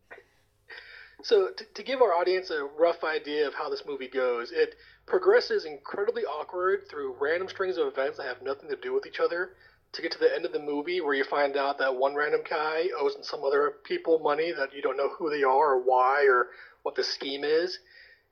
So, 1.24 1.50
to, 1.56 1.64
to 1.74 1.82
give 1.82 2.00
our 2.00 2.14
audience 2.14 2.50
a 2.50 2.64
rough 2.64 3.02
idea 3.04 3.46
of 3.46 3.54
how 3.54 3.68
this 3.68 3.82
movie 3.86 4.08
goes, 4.08 4.50
it 4.52 4.76
progresses 5.06 5.64
incredibly 5.64 6.22
awkward 6.24 6.88
through 6.88 7.16
random 7.20 7.48
strings 7.48 7.76
of 7.76 7.86
events 7.88 8.18
that 8.18 8.26
have 8.26 8.42
nothing 8.42 8.68
to 8.70 8.76
do 8.76 8.92
with 8.94 9.04
each 9.06 9.20
other 9.20 9.50
to 9.92 10.02
get 10.02 10.12
to 10.12 10.18
the 10.18 10.32
end 10.34 10.44
of 10.46 10.52
the 10.52 10.58
movie 10.58 11.00
where 11.00 11.14
you 11.14 11.24
find 11.24 11.56
out 11.56 11.78
that 11.78 11.94
one 11.96 12.14
random 12.14 12.40
guy 12.48 12.86
owes 12.98 13.16
some 13.22 13.44
other 13.44 13.74
people 13.84 14.20
money 14.20 14.52
that 14.52 14.72
you 14.72 14.80
don't 14.80 14.96
know 14.96 15.10
who 15.18 15.28
they 15.28 15.42
are 15.42 15.74
or 15.74 15.82
why 15.82 16.24
or 16.24 16.48
what 16.82 16.94
the 16.94 17.04
scheme 17.04 17.44
is. 17.44 17.78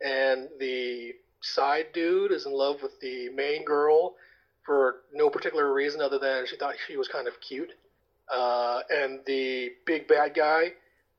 And 0.00 0.48
the 0.58 1.12
side 1.40 1.86
dude 1.92 2.32
is 2.32 2.46
in 2.46 2.52
love 2.52 2.82
with 2.82 3.00
the 3.00 3.28
main 3.30 3.64
girl 3.64 4.14
for 4.64 4.96
no 5.12 5.30
particular 5.30 5.72
reason 5.72 6.00
other 6.00 6.18
than 6.18 6.46
she 6.46 6.56
thought 6.56 6.74
she 6.86 6.96
was 6.96 7.08
kind 7.08 7.26
of 7.26 7.40
cute. 7.40 7.72
Uh, 8.32 8.80
and 8.90 9.20
the 9.26 9.70
big 9.86 10.06
bad 10.06 10.34
guy 10.34 10.72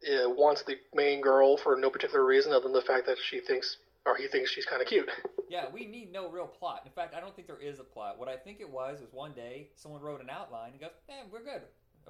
uh, 0.07 0.29
wants 0.29 0.63
the 0.63 0.77
main 0.93 1.21
girl 1.21 1.57
for 1.57 1.75
no 1.75 1.89
particular 1.89 2.25
reason 2.25 2.51
other 2.53 2.63
than 2.63 2.73
the 2.73 2.81
fact 2.81 3.05
that 3.05 3.17
she 3.17 3.39
thinks 3.39 3.77
or 4.05 4.15
he 4.15 4.27
thinks 4.27 4.49
she's 4.49 4.65
kind 4.65 4.81
of 4.81 4.87
cute. 4.87 5.09
Yeah, 5.51 5.65
we 5.73 5.85
need 5.85 6.13
no 6.13 6.29
real 6.29 6.47
plot. 6.47 6.83
In 6.85 6.93
fact, 6.93 7.13
I 7.13 7.19
don't 7.19 7.35
think 7.35 7.45
there 7.45 7.59
is 7.59 7.81
a 7.81 7.83
plot. 7.83 8.17
What 8.17 8.29
I 8.29 8.37
think 8.37 8.61
it 8.61 8.69
was 8.69 9.01
was 9.01 9.11
one 9.11 9.33
day 9.33 9.67
someone 9.75 10.01
wrote 10.01 10.21
an 10.21 10.29
outline 10.29 10.71
and 10.71 10.79
goes, 10.79 10.91
"Eh, 11.09 11.23
we're 11.29 11.43
good." 11.43 11.63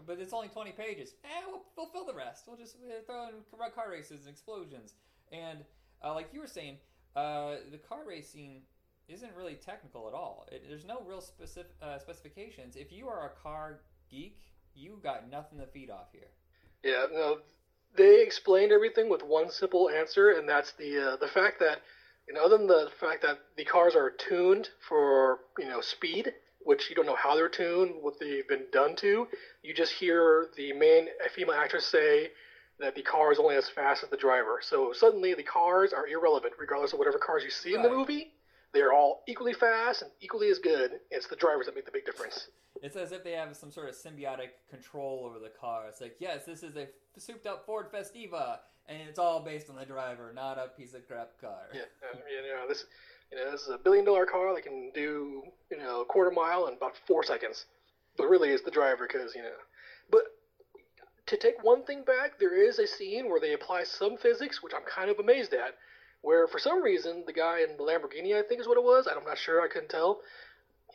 But 0.06 0.20
it's 0.20 0.32
only 0.32 0.48
20 0.48 0.74
pages. 0.74 1.16
Eh, 1.26 1.42
we'll, 1.48 1.64
we'll 1.76 1.88
fill 1.88 2.06
the 2.06 2.14
rest. 2.14 2.44
We'll 2.46 2.56
just 2.56 2.76
uh, 2.76 3.02
throw 3.08 3.30
in 3.30 3.72
car 3.74 3.90
races 3.90 4.28
and 4.28 4.30
explosions. 4.30 4.94
And 5.32 5.66
uh, 6.04 6.14
like 6.14 6.30
you 6.32 6.40
were 6.40 6.46
saying, 6.46 6.78
uh, 7.16 7.56
the 7.72 7.78
car 7.78 8.00
racing 8.08 8.62
isn't 9.08 9.32
really 9.36 9.56
technical 9.56 10.08
at 10.08 10.14
all. 10.14 10.48
It, 10.52 10.64
there's 10.68 10.86
no 10.86 11.02
real 11.08 11.22
specific 11.22 11.72
uh, 11.82 11.98
specifications. 12.00 12.76
If 12.76 12.92
you 12.92 13.08
are 13.08 13.26
a 13.26 13.42
car 13.42 13.82
geek, 14.10 14.40
you 14.74 15.00
got 15.04 15.30
nothing 15.30 15.60
to 15.60 15.66
feed 15.68 15.90
off 15.90 16.08
here. 16.12 16.30
Yeah, 16.84 17.06
no, 17.12 17.40
they 17.96 18.22
explained 18.22 18.72
everything 18.72 19.10
with 19.10 19.22
one 19.22 19.52
simple 19.52 19.90
answer, 19.90 20.32
and 20.32 20.48
that's 20.48 20.74
the 20.74 21.14
uh, 21.14 21.16
the 21.18 21.28
fact 21.28 21.60
that 21.60 21.80
you 22.28 22.34
know, 22.34 22.46
other 22.46 22.58
than 22.58 22.68
the 22.68 22.90
fact 23.00 23.22
that 23.24 23.40
the 23.58 23.66
cars 23.66 23.96
are 23.96 24.12
tuned 24.12 24.70
for 24.88 25.40
you 25.60 25.68
know 25.68 25.82
speed, 25.82 26.32
which 26.62 26.90
you 26.90 26.96
don't 26.96 27.06
know 27.06 27.16
how 27.16 27.36
they're 27.36 27.50
tuned, 27.50 27.96
what 28.02 28.20
they've 28.20 28.48
been 28.48 28.66
done 28.72 28.96
to. 28.98 29.28
You 29.64 29.74
just 29.74 29.94
hear 29.94 30.48
the 30.56 30.74
main 30.74 31.08
female 31.36 31.56
actress 31.56 31.86
say 31.86 32.30
that 32.82 32.96
the 32.96 33.02
car 33.02 33.32
is 33.32 33.40
only 33.40 33.56
as 33.56 33.70
fast 33.70 34.04
as 34.04 34.10
the 34.10 34.18
driver. 34.18 34.60
So 34.62 34.92
suddenly 34.94 35.34
the 35.34 35.44
cars 35.44 35.94
are 35.94 36.08
irrelevant, 36.08 36.54
regardless 36.60 36.94
of 36.94 37.00
whatever 37.00 37.18
cars 37.18 37.44
you 37.44 37.50
see 37.50 37.74
in 37.74 37.82
the 37.82 37.90
movie. 37.90 38.34
They're 38.74 38.94
all 38.94 39.24
equally 39.28 39.54
fast 39.54 40.02
and 40.02 40.12
equally 40.22 40.50
as 40.50 40.60
good. 40.60 40.92
It's 41.10 41.28
the 41.28 41.36
drivers 41.36 41.66
that 41.66 41.76
make 41.76 41.86
the 41.86 41.92
big 41.92 42.06
difference. 42.06 42.48
It's 42.82 42.96
as 42.96 43.12
if 43.12 43.24
they 43.24 43.34
have 43.34 43.56
some 43.56 43.70
sort 43.70 43.90
of 43.90 43.96
symbiotic 43.96 44.50
control 44.70 45.24
over 45.30 45.40
the 45.40 45.52
car. 45.60 45.86
It's 45.90 46.02
like, 46.02 46.16
yes, 46.20 46.46
this 46.46 46.64
is 46.64 46.76
a 46.78 46.88
souped 47.18 47.46
up 47.46 47.66
Ford 47.66 47.92
Festiva, 47.92 48.60
and 48.88 48.98
it's 49.08 49.20
all 49.20 49.42
based 49.42 49.70
on 49.70 49.76
the 49.76 49.86
driver, 49.86 50.32
not 50.34 50.58
a 50.58 50.70
piece 50.70 50.94
of 50.94 51.06
crap 51.08 51.40
car. 51.40 51.68
Yeah, 51.74 51.82
uh, 52.14 52.18
you 52.30 52.56
know 52.56 52.68
this. 52.68 52.86
You 53.32 53.38
know, 53.38 53.52
this 53.52 53.62
is 53.62 53.70
a 53.70 53.78
billion 53.78 54.04
dollar 54.04 54.26
car 54.26 54.54
that 54.54 54.64
can 54.64 54.92
do 54.94 55.44
you 55.70 55.78
know 55.78 56.02
a 56.02 56.06
quarter 56.06 56.32
mile 56.32 56.68
in 56.68 56.74
about 56.74 56.94
four 57.08 57.24
seconds. 57.24 57.66
But 58.18 58.28
really, 58.28 58.50
it's 58.50 58.64
the 58.64 58.72
driver 58.72 59.08
because 59.08 59.36
you 59.36 59.44
know. 59.44 59.50
But 60.10 60.24
to 61.28 61.38
take 61.38 61.64
one 61.64 61.84
thing 61.84 62.04
back, 62.04 62.40
there 62.40 62.56
is 62.56 62.80
a 62.80 62.88
scene 62.88 63.30
where 63.30 63.40
they 63.40 63.54
apply 63.54 63.84
some 63.84 64.18
physics, 64.18 64.62
which 64.62 64.74
I'm 64.76 64.84
kind 64.84 65.10
of 65.10 65.20
amazed 65.20 65.54
at, 65.54 65.76
where 66.22 66.48
for 66.48 66.60
some 66.60 66.82
reason 66.82 67.24
the 67.26 67.34
guy 67.34 67.62
in 67.62 67.78
the 67.78 67.84
Lamborghini, 67.84 68.38
I 68.38 68.48
think 68.48 68.62
is 68.62 68.68
what 68.68 68.78
it 68.78 68.84
was. 68.84 69.08
I'm 69.08 69.24
not 69.24 69.38
sure. 69.38 69.62
I 69.62 69.68
couldn't 69.68 69.90
tell. 69.90 70.22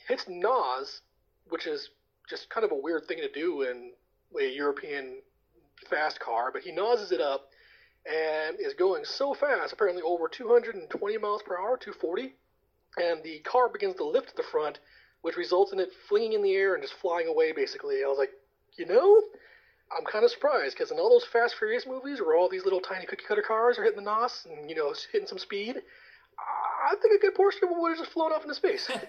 Hits 0.08 0.26
nos, 0.28 1.00
which 1.48 1.66
is 1.66 1.90
just 2.28 2.50
kind 2.50 2.64
of 2.64 2.72
a 2.72 2.76
weird 2.80 3.06
thing 3.06 3.18
to 3.18 3.32
do 3.32 3.62
in 3.62 3.92
a 4.38 4.54
European 4.54 5.22
fast 5.88 6.20
car, 6.20 6.50
but 6.52 6.62
he 6.62 6.72
noses 6.72 7.12
it 7.12 7.20
up 7.20 7.48
and 8.06 8.56
is 8.60 8.74
going 8.74 9.04
so 9.04 9.34
fast, 9.34 9.72
apparently 9.72 10.02
over 10.02 10.28
220 10.28 11.18
miles 11.18 11.42
per 11.42 11.58
hour, 11.58 11.76
240, 11.76 12.34
and 12.98 13.22
the 13.22 13.40
car 13.40 13.68
begins 13.68 13.96
to 13.96 14.04
lift 14.04 14.30
at 14.30 14.36
the 14.36 14.42
front, 14.42 14.78
which 15.22 15.36
results 15.36 15.72
in 15.72 15.80
it 15.80 15.90
flinging 16.08 16.34
in 16.34 16.42
the 16.42 16.54
air 16.54 16.74
and 16.74 16.82
just 16.82 16.94
flying 16.94 17.26
away. 17.26 17.52
Basically, 17.52 18.04
I 18.04 18.08
was 18.08 18.18
like, 18.18 18.30
you 18.76 18.86
know, 18.86 19.22
I'm 19.96 20.04
kind 20.04 20.24
of 20.24 20.30
surprised 20.30 20.76
because 20.76 20.90
in 20.90 20.98
all 20.98 21.10
those 21.10 21.24
Fast 21.24 21.56
Furious 21.58 21.86
movies 21.86 22.20
where 22.20 22.36
all 22.36 22.48
these 22.48 22.64
little 22.64 22.80
tiny 22.80 23.06
cookie 23.06 23.24
cutter 23.26 23.44
cars 23.46 23.78
are 23.78 23.84
hitting 23.84 24.02
the 24.02 24.10
nos 24.10 24.46
and 24.50 24.68
you 24.68 24.76
know 24.76 24.94
hitting 25.12 25.28
some 25.28 25.38
speed, 25.38 25.82
I 26.38 26.94
think 27.00 27.14
a 27.14 27.20
good 27.20 27.34
portion 27.34 27.60
of 27.64 27.70
them 27.70 27.80
would 27.80 27.90
have 27.90 27.98
just 27.98 28.12
flown 28.12 28.32
off 28.32 28.42
into 28.42 28.54
space. 28.54 28.88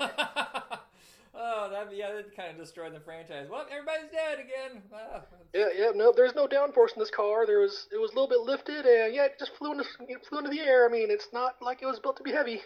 oh, 1.36 1.70
that 1.70 1.90
yeah, 1.96 2.14
that 2.14 2.36
kind 2.36 2.52
of 2.52 2.58
destroyed 2.58 2.94
the 2.94 3.00
franchise. 3.00 3.48
Well, 3.50 3.66
everybody's 3.72 4.12
dead 4.12 4.40
again. 4.40 4.82
Ah, 4.94 5.22
Yeah, 5.54 5.70
yeah, 5.76 5.92
no, 5.96 6.14
there's 6.16 6.36
no 6.36 6.48
downforce 6.48 6.94
in 6.94 7.00
this 7.00 7.12
car. 7.12 7.46
There 7.46 7.60
was, 7.60 7.88
it 7.92 7.98
was 7.98 8.12
a 8.12 8.14
little 8.14 8.30
bit 8.30 8.42
lifted, 8.42 8.86
and 8.86 9.14
yeah, 9.14 9.26
it 9.26 9.40
just 9.40 9.56
flew 9.58 9.72
into, 9.72 9.86
it 10.08 10.26
flew 10.28 10.40
into 10.40 10.52
the 10.52 10.60
air. 10.60 10.88
I 10.88 10.92
mean, 10.92 11.10
it's 11.10 11.30
not 11.34 11.56
like 11.62 11.82
it 11.82 11.86
was 11.86 12.00
built 12.00 12.18
to 12.18 12.24
be 12.24 12.32
heavy. 12.32 12.62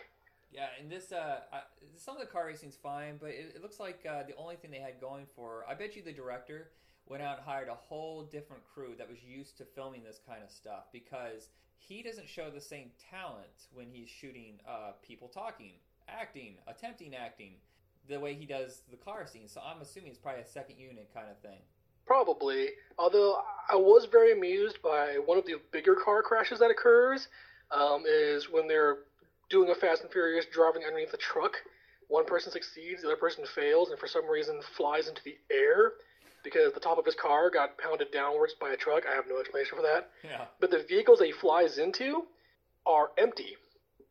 Yeah, 0.54 0.68
and 0.80 0.92
this, 0.92 1.14
uh, 1.14 1.40
some 1.96 2.16
of 2.16 2.22
the 2.22 2.28
car 2.28 2.46
racing's 2.48 2.76
fine, 2.76 3.18
but 3.22 3.30
it, 3.30 3.54
it 3.56 3.62
looks 3.62 3.80
like 3.80 4.06
uh, 4.10 4.24
the 4.24 4.36
only 4.36 4.58
thing 4.58 4.70
they 4.70 4.80
had 4.80 5.00
going 5.00 5.26
for, 5.34 5.64
I 5.70 5.76
bet 5.76 5.96
you 5.96 6.04
the 6.04 6.12
director 6.12 6.72
went 7.08 7.24
out 7.24 7.38
and 7.38 7.46
hired 7.46 7.68
a 7.68 7.76
whole 7.76 8.24
different 8.24 8.64
crew 8.74 8.94
that 8.98 9.10
was 9.10 9.24
used 9.24 9.58
to 9.58 9.66
filming 9.66 10.04
this 10.04 10.20
kind 10.28 10.44
of 10.44 10.52
stuff 10.52 10.86
because 10.92 11.50
he 11.78 12.02
doesn't 12.04 12.30
show 12.30 12.50
the 12.50 12.62
same 12.62 12.92
talent 13.10 13.68
when 13.74 13.88
he's 13.92 14.10
shooting 14.10 14.60
uh, 14.68 14.92
people 15.06 15.28
talking, 15.28 15.74
acting, 16.08 16.56
attempting 16.68 17.16
acting, 17.16 17.54
the 18.08 18.20
way 18.20 18.34
he 18.34 18.46
does 18.46 18.82
the 18.90 18.98
car 18.98 19.26
scene. 19.28 19.48
So 19.48 19.62
I'm 19.62 19.82
assuming 19.82 20.12
it's 20.12 20.20
probably 20.20 20.42
a 20.42 20.48
second 20.48 20.78
unit 20.78 21.10
kind 21.14 21.28
of 21.30 21.38
thing. 21.40 21.60
Probably. 22.06 22.70
Although 22.98 23.42
I 23.70 23.76
was 23.76 24.08
very 24.12 24.34
amused 24.34 24.82
by 24.82 25.20
one 25.26 25.38
of 25.38 25.46
the 25.46 25.56
bigger 25.72 25.96
car 25.96 26.22
crashes 26.22 26.60
that 26.60 26.72
occurs, 26.72 27.28
um, 27.72 28.04
is 28.08 28.50
when 28.52 28.68
they're 28.68 29.00
doing 29.50 29.70
a 29.70 29.76
Fast 29.76 30.02
and 30.04 30.12
Furious 30.12 30.46
driving 30.52 30.84
underneath 30.84 31.14
a 31.14 31.18
truck. 31.18 31.54
One 32.08 32.26
person 32.26 32.52
succeeds, 32.52 33.02
the 33.02 33.08
other 33.08 33.18
person 33.18 33.46
fails, 33.56 33.90
and 33.90 34.00
for 34.00 34.08
some 34.08 34.30
reason 34.30 34.60
flies 34.76 35.08
into 35.08 35.22
the 35.24 35.38
air 35.52 35.94
because 36.44 36.74
the 36.74 36.80
top 36.80 36.98
of 36.98 37.06
his 37.06 37.16
car 37.16 37.50
got 37.50 37.78
pounded 37.78 38.12
downwards 38.12 38.54
by 38.60 38.72
a 38.72 38.78
truck. 38.78 39.04
I 39.12 39.16
have 39.16 39.26
no 39.30 39.40
explanation 39.40 39.78
for 39.78 39.84
that. 39.84 40.10
Yeah. 40.24 40.46
But 40.60 40.72
the 40.72 40.84
vehicles 40.88 41.20
that 41.20 41.26
he 41.26 41.32
flies 41.32 41.78
into 41.78 42.24
are 42.86 43.12
empty, 43.18 43.56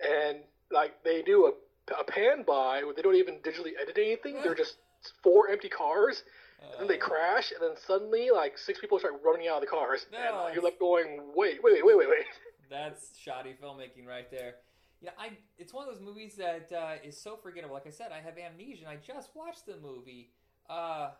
and 0.01 0.39
like 0.71 1.03
they 1.05 1.23
do 1.23 1.47
a, 1.47 1.95
a 2.01 2.05
pan 2.05 2.45
by 2.47 2.85
where 2.85 2.95
they 2.95 3.03
don't 3.03 3.17
even 3.17 3.37
digitally 3.39 3.73
edit 3.81 3.99
anything. 3.99 4.41
They're 4.43 4.55
just 4.55 4.77
four 5.23 5.49
empty 5.51 5.69
cars, 5.69 6.23
and 6.63 6.81
then 6.83 6.89
they 6.89 6.99
crash, 6.99 7.53
and 7.53 7.61
then 7.63 7.77
suddenly 7.87 8.31
like 8.33 8.57
six 8.59 8.79
people 8.81 8.99
start 8.99 9.15
running 9.25 9.49
out 9.49 9.57
of 9.57 9.61
the 9.63 9.67
cars, 9.67 10.07
and 10.15 10.35
uh, 10.35 10.49
you're 10.53 10.63
left 10.63 10.79
going, 10.79 11.21
wait, 11.35 11.59
wait, 11.63 11.85
wait, 11.85 11.97
wait, 11.97 12.09
wait. 12.09 12.27
That's 12.71 13.19
shoddy 13.19 13.57
filmmaking 13.61 14.07
right 14.07 14.31
there. 14.31 14.55
Yeah, 15.01 15.11
I. 15.19 15.31
It's 15.59 15.73
one 15.73 15.89
of 15.89 15.93
those 15.95 16.03
movies 16.05 16.37
that 16.37 16.71
uh, 16.73 16.95
is 17.03 17.21
so 17.21 17.37
forgettable. 17.37 17.75
Like 17.75 17.87
I 17.87 17.91
said, 17.91 18.13
I 18.13 18.21
have 18.21 18.35
amnesia. 18.39 18.85
and 18.87 18.91
I 18.91 18.97
just 19.05 19.31
watched 19.35 19.67
the 19.67 19.77
movie. 19.83 20.31
Uh, 20.69 21.11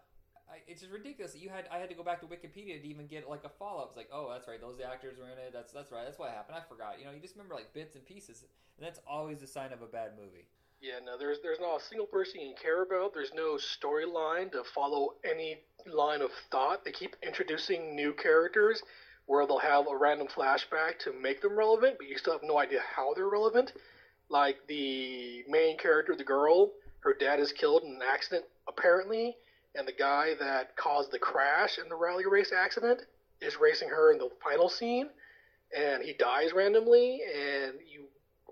I, 0.51 0.59
it's 0.67 0.81
just 0.81 0.93
ridiculous. 0.93 1.37
You 1.37 1.49
had 1.49 1.65
I 1.71 1.79
had 1.79 1.89
to 1.89 1.95
go 1.95 2.03
back 2.03 2.21
to 2.21 2.27
Wikipedia 2.27 2.81
to 2.83 2.87
even 2.87 3.07
get 3.07 3.29
like 3.29 3.45
a 3.45 3.49
follow 3.49 3.83
up. 3.83 3.89
It's 3.91 3.97
like, 3.97 4.11
oh, 4.13 4.29
that's 4.33 4.49
right. 4.49 4.61
Those 4.61 4.81
actors 4.81 5.17
were 5.19 5.31
in 5.31 5.39
it. 5.39 5.53
That's 5.53 5.73
that's 5.73 5.93
right. 5.93 6.05
That's 6.05 6.19
what 6.19 6.31
happened. 6.31 6.59
I 6.59 6.69
forgot. 6.69 6.99
You 6.99 7.07
know, 7.07 7.13
you 7.13 7.21
just 7.21 7.35
remember 7.35 7.55
like 7.55 7.73
bits 7.73 7.95
and 7.95 8.05
pieces, 8.05 8.45
and 8.77 8.87
that's 8.87 9.01
always 9.07 9.43
a 9.43 9.47
sign 9.47 9.73
of 9.73 9.83
a 9.83 9.87
bad 9.87 10.13
movie. 10.19 10.47
Yeah, 10.81 10.99
no, 11.05 11.19
there's 11.19 11.39
there's 11.43 11.61
not 11.61 11.81
a 11.81 11.85
single 11.85 12.07
person 12.07 12.41
you 12.41 12.55
care 12.61 12.83
about. 12.83 13.15
There's 13.15 13.33
no 13.35 13.57
storyline 13.57 14.51
to 14.53 14.65
follow 14.75 15.15
any 15.25 15.59
line 15.87 16.23
of 16.23 16.31
thought. 16.51 16.85
They 16.85 16.93
keep 16.93 17.17
introducing 17.23 17.95
new 17.95 18.13
characters 18.13 18.83
where 19.27 19.47
they'll 19.47 19.59
have 19.59 19.87
a 19.87 19.97
random 19.97 20.27
flashback 20.27 20.99
to 21.05 21.13
make 21.13 21.41
them 21.41 21.57
relevant, 21.57 21.97
but 21.99 22.09
you 22.09 22.19
still 22.19 22.33
have 22.33 22.43
no 22.43 22.59
idea 22.59 22.81
how 22.97 23.15
they're 23.15 23.29
relevant. 23.29 23.73
Like 24.29 24.57
the 24.67 25.45
main 25.49 25.77
character, 25.79 26.17
the 26.17 26.25
girl, 26.25 26.73
her 27.01 27.15
dad 27.15 27.39
is 27.39 27.53
killed 27.53 27.83
in 27.85 27.95
an 27.95 28.03
accident 28.03 28.45
apparently, 28.67 29.37
and 29.75 29.87
the 29.87 29.93
guy 29.93 30.35
that 30.41 30.77
caused 30.77 31.13
the 31.13 31.19
crash 31.19 31.79
in 31.79 31.89
the 31.89 31.95
rally 31.97 32.25
race 32.27 32.53
accident 32.57 33.03
is 33.41 33.57
racing 33.61 33.89
her 33.89 34.13
in 34.13 34.19
the 34.19 34.29
final 34.43 34.69
scene, 34.69 35.09
and 35.77 36.03
he 36.03 36.13
dies 36.15 36.53
randomly, 36.53 37.21
and 37.35 37.75
you 37.91 38.05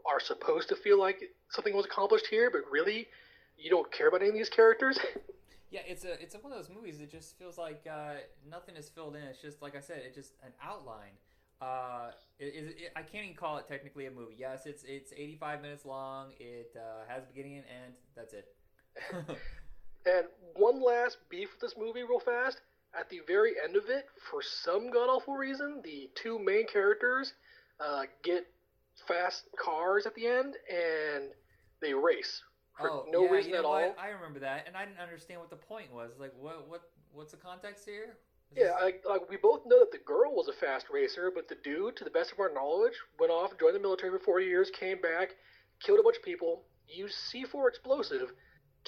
are 0.06 0.20
supposed 0.20 0.68
to 0.68 0.76
feel 0.76 0.98
like 0.98 1.20
something 1.50 1.74
was 1.74 1.84
accomplished 1.84 2.26
here, 2.26 2.50
but 2.50 2.62
really, 2.70 3.06
you 3.56 3.70
don't 3.70 3.90
care 3.92 4.08
about 4.08 4.20
any 4.20 4.30
of 4.30 4.34
these 4.34 4.48
characters. 4.48 4.98
Yeah, 5.70 5.80
it's 5.86 6.04
a 6.04 6.20
it's 6.22 6.34
one 6.34 6.50
of 6.50 6.58
those 6.58 6.74
movies. 6.74 6.98
that 6.98 7.10
just 7.10 7.38
feels 7.38 7.58
like 7.58 7.86
uh, 7.90 8.14
nothing 8.48 8.74
is 8.74 8.88
filled 8.88 9.16
in. 9.16 9.22
It's 9.24 9.42
just 9.42 9.60
like 9.60 9.76
I 9.76 9.80
said, 9.80 10.00
it's 10.06 10.16
just 10.16 10.32
an 10.42 10.52
outline. 10.62 11.12
Uh, 11.60 12.12
it, 12.38 12.44
it, 12.44 12.76
it, 12.78 12.92
I 12.96 13.02
can't 13.02 13.24
even 13.24 13.36
call 13.36 13.58
it 13.58 13.68
technically 13.68 14.06
a 14.06 14.10
movie. 14.10 14.36
Yes, 14.38 14.64
it's 14.64 14.82
it's 14.84 15.12
85 15.12 15.60
minutes 15.60 15.84
long. 15.84 16.28
It 16.40 16.74
uh, 16.74 17.12
has 17.12 17.24
beginning 17.26 17.56
and 17.58 17.66
end. 17.84 17.94
That's 18.16 18.32
it. 18.32 18.46
and 20.06 20.26
one 20.54 20.82
last 20.82 21.18
beef 21.30 21.48
with 21.52 21.60
this 21.60 21.78
movie, 21.78 22.02
real 22.02 22.20
fast. 22.20 22.60
At 22.98 23.10
the 23.10 23.20
very 23.26 23.52
end 23.62 23.76
of 23.76 23.84
it, 23.90 24.06
for 24.30 24.40
some 24.42 24.90
god 24.90 25.08
awful 25.08 25.34
reason, 25.34 25.82
the 25.84 26.10
two 26.14 26.38
main 26.38 26.66
characters 26.66 27.34
uh, 27.78 28.04
get 28.24 28.46
fast 29.06 29.44
cars 29.62 30.06
at 30.06 30.14
the 30.14 30.26
end 30.26 30.54
and 30.68 31.30
they 31.80 31.94
race 31.94 32.42
for 32.78 32.90
oh, 32.90 33.06
no 33.10 33.24
yeah, 33.24 33.30
reason 33.30 33.54
at 33.54 33.64
all. 33.64 33.74
what? 33.74 33.96
I 33.98 34.08
remember 34.08 34.40
that, 34.40 34.66
and 34.66 34.76
I 34.76 34.84
didn't 34.84 35.00
understand 35.00 35.40
what 35.40 35.50
the 35.50 35.56
point 35.56 35.92
was. 35.92 36.12
Like, 36.18 36.32
what 36.38 36.68
what 36.68 36.82
what's 37.12 37.32
the 37.32 37.36
context 37.36 37.84
here? 37.84 38.16
Is 38.52 38.58
Yeah, 38.58 38.72
like 38.80 39.28
we 39.28 39.36
both 39.36 39.62
know 39.66 39.80
that 39.80 39.92
the 39.92 39.98
girl 39.98 40.34
was 40.34 40.48
a 40.48 40.52
fast 40.52 40.86
racer, 40.90 41.30
but 41.34 41.48
the 41.48 41.56
dude, 41.62 41.96
to 41.96 42.04
the 42.04 42.10
best 42.10 42.32
of 42.32 42.40
our 42.40 42.52
knowledge, 42.52 42.94
went 43.18 43.32
off, 43.32 43.58
joined 43.58 43.74
the 43.74 43.80
military 43.80 44.16
for 44.16 44.24
40 44.24 44.46
years, 44.46 44.70
came 44.70 45.00
back, 45.00 45.34
killed 45.80 46.00
a 46.00 46.02
bunch 46.02 46.16
of 46.16 46.22
people, 46.22 46.62
used 46.88 47.16
C4 47.30 47.68
explosive 47.68 48.32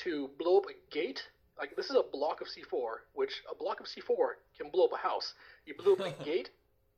to 0.05 0.31
blow 0.39 0.59
up 0.59 0.65
a 0.67 0.95
gate. 0.95 1.23
Like 1.59 1.77
this 1.77 1.91
is 1.91 1.97
a 1.97 2.03
block 2.13 2.41
of 2.41 2.47
C4, 2.49 3.05
which 3.15 3.43
a 3.51 3.55
block 3.55 3.81
of 3.81 3.87
C4 3.87 4.35
can 4.59 4.71
blow 4.71 4.87
up 4.87 4.93
a 4.93 4.97
house. 4.97 5.35
You 5.67 5.75
blew 5.75 5.95
up 5.95 6.01
a 6.01 6.25
gate 6.25 6.51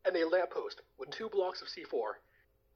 and 0.04 0.16
a 0.16 0.28
lamppost 0.28 0.82
with 0.98 1.10
two 1.10 1.28
blocks 1.28 1.62
of 1.62 1.68
C4. 1.68 2.12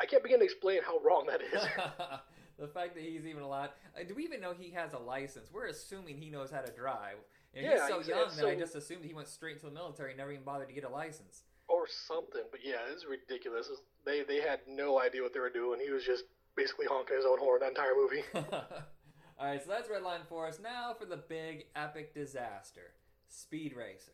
I 0.01 0.07
can't 0.07 0.23
begin 0.23 0.41
to 0.41 0.45
explain 0.45 0.81
how 0.85 0.99
wrong 0.99 1.27
that 1.29 1.41
is. 1.43 1.63
the 2.59 2.69
fact 2.69 2.95
that 2.95 3.03
he's 3.05 3.25
even 3.27 3.43
allowed. 3.43 3.71
Uh, 3.99 4.03
do 4.07 4.15
we 4.15 4.25
even 4.25 4.41
know 4.41 4.53
he 4.53 4.71
has 4.73 4.93
a 4.93 4.99
license? 4.99 5.49
We're 5.53 5.67
assuming 5.67 6.19
he 6.19 6.29
knows 6.29 6.51
how 6.51 6.61
to 6.61 6.73
drive. 6.73 7.17
And 7.55 7.65
Yeah, 7.65 7.73
he's 7.73 7.89
so 7.89 8.01
it's- 8.01 8.09
young 8.09 8.37
that 8.37 8.47
I 8.47 8.55
just 8.59 8.75
assumed 8.75 9.05
he 9.05 9.15
went 9.15 9.29
straight 9.29 9.59
to 9.61 9.67
the 9.67 9.73
military 9.73 10.11
and 10.11 10.19
never 10.19 10.33
even 10.33 10.45
bothered 10.45 10.69
to 10.69 10.75
get 10.75 10.85
a 10.85 10.89
license. 10.91 11.43
or 11.69 11.87
something. 11.89 12.43
But 12.51 12.61
yeah, 12.65 12.77
it's 12.93 13.05
ridiculous. 13.07 13.67
It's- 13.67 13.83
They 14.05 14.23
they 14.23 14.41
had 14.41 14.61
no 14.69 15.01
idea 15.01 15.23
what 15.23 15.33
they 15.33 15.41
were 15.41 15.51
doing. 15.51 15.81
He 15.81 15.91
was 15.91 16.05
just 16.05 16.25
basically 16.57 16.87
honking 16.87 17.17
his 17.17 17.25
own 17.27 17.39
horn 17.39 17.61
that 17.61 17.71
entire 17.71 17.95
movie. 17.95 18.23
All 19.39 19.47
right, 19.47 19.63
so 19.63 19.69
that's 19.69 19.91
red 19.91 20.03
line 20.03 20.21
for 20.29 20.47
us. 20.47 20.59
Now 20.63 20.95
for 20.99 21.05
the 21.05 21.19
big 21.19 21.67
epic 21.75 22.15
disaster, 22.15 22.93
Speed 23.29 23.75
Racer. 23.77 24.13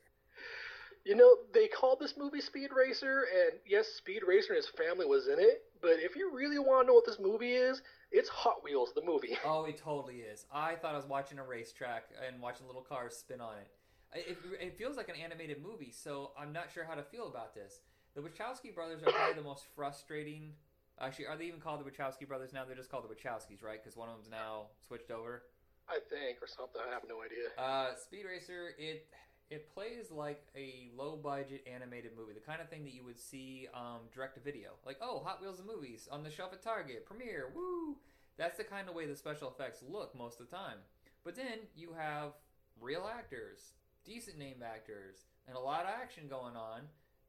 You 1.05 1.17
know, 1.17 1.37
they 1.53 1.69
called 1.69 1.99
this 2.01 2.15
movie 2.17 2.41
Speed 2.41 2.71
Racer, 2.75 3.27
and 3.33 3.59
yes, 3.67 3.87
Speed 3.89 4.23
Racer 4.27 4.53
and 4.53 4.57
his 4.57 4.69
family 4.69 5.07
was 5.07 5.29
in 5.29 5.39
it. 5.39 5.63
But 5.81 5.97
if 5.99 6.17
you 6.17 6.31
really 6.33 6.59
want 6.59 6.85
to 6.85 6.87
know 6.89 6.95
what 6.95 7.07
this 7.07 7.19
movie 7.21 7.53
is, 7.53 7.83
it's 8.11 8.29
Hot 8.29 8.63
Wheels, 8.65 8.91
the 8.95 9.03
movie. 9.03 9.37
Oh, 9.45 9.65
it 9.65 9.79
totally 9.79 10.21
is. 10.21 10.47
I 10.53 10.75
thought 10.77 10.95
I 10.95 10.97
was 10.97 11.07
watching 11.07 11.39
a 11.39 11.45
racetrack 11.45 12.05
and 12.27 12.41
watching 12.41 12.67
little 12.67 12.83
cars 12.83 13.17
spin 13.17 13.41
on 13.41 13.55
it. 13.59 14.29
It, 14.29 14.39
it 14.61 14.79
feels 14.79 14.97
like 14.97 15.09
an 15.09 15.17
animated 15.17 15.63
movie, 15.63 15.93
so 15.93 16.33
I'm 16.39 16.53
not 16.53 16.71
sure 16.73 16.85
how 16.85 16.95
to 16.95 17.03
feel 17.03 17.29
about 17.29 17.55
this. 17.55 17.81
The 18.15 18.21
Wachowski 18.21 18.75
brothers 18.75 19.03
are 19.03 19.11
probably 19.11 19.35
the 19.35 19.49
most 19.49 19.65
frustrating. 19.75 20.53
Actually, 21.01 21.27
are 21.27 21.37
they 21.37 21.47
even 21.47 21.61
called 21.61 21.85
the 21.85 21.91
Wachowski 21.91 22.27
brothers 22.27 22.53
now? 22.53 22.65
They're 22.65 22.77
just 22.77 22.91
called 22.91 23.05
the 23.05 23.15
Wachowskis, 23.15 23.63
right? 23.63 23.83
Because 23.83 23.97
one 23.97 24.09
of 24.09 24.17
them's 24.17 24.31
now 24.31 24.67
switched 24.87 25.11
over. 25.11 25.43
I 25.89 25.99
think, 26.09 26.39
or 26.41 26.47
something. 26.47 26.81
I 26.81 26.93
have 26.93 27.03
no 27.09 27.23
idea. 27.23 27.51
Uh, 27.59 27.97
Speed 27.97 28.25
Racer, 28.25 28.71
it 28.79 29.07
it 29.51 29.73
plays 29.75 30.11
like 30.11 30.47
a 30.57 30.89
low 30.97 31.17
budget 31.17 31.67
animated 31.73 32.13
movie, 32.17 32.33
the 32.33 32.41
kind 32.41 32.61
of 32.63 32.71
thing 32.71 32.85
that 32.85 32.95
you 32.95 33.05
would 33.05 33.19
see 33.19 33.69
um, 33.75 34.09
direct 34.15 34.35
to 34.35 34.41
video. 34.41 34.71
Like, 34.87 34.97
oh, 35.03 35.23
Hot 35.25 35.43
Wheels 35.43 35.59
the 35.59 35.65
movies 35.65 36.09
on 36.11 36.23
the 36.23 36.31
shelf 36.31 36.53
at 36.55 36.63
Target, 36.63 37.05
premiere, 37.05 37.53
woo! 37.55 37.97
That's 38.39 38.57
the 38.57 38.65
kind 38.65 38.89
of 38.89 38.95
way 38.95 39.07
the 39.07 39.15
special 39.15 39.51
effects 39.51 39.85
look 39.87 40.17
most 40.17 40.41
of 40.41 40.49
the 40.49 40.57
time. 40.57 40.79
But 41.23 41.37
then 41.37 41.69
you 41.77 41.93
have 41.93 42.33
real 42.81 43.07
actors, 43.13 43.75
decent 44.07 44.39
name 44.39 44.63
actors, 44.65 45.27
and 45.47 45.57
a 45.57 45.61
lot 45.61 45.83
of 45.83 45.91
action 45.91 46.29
going 46.31 46.57
on, 46.57 46.83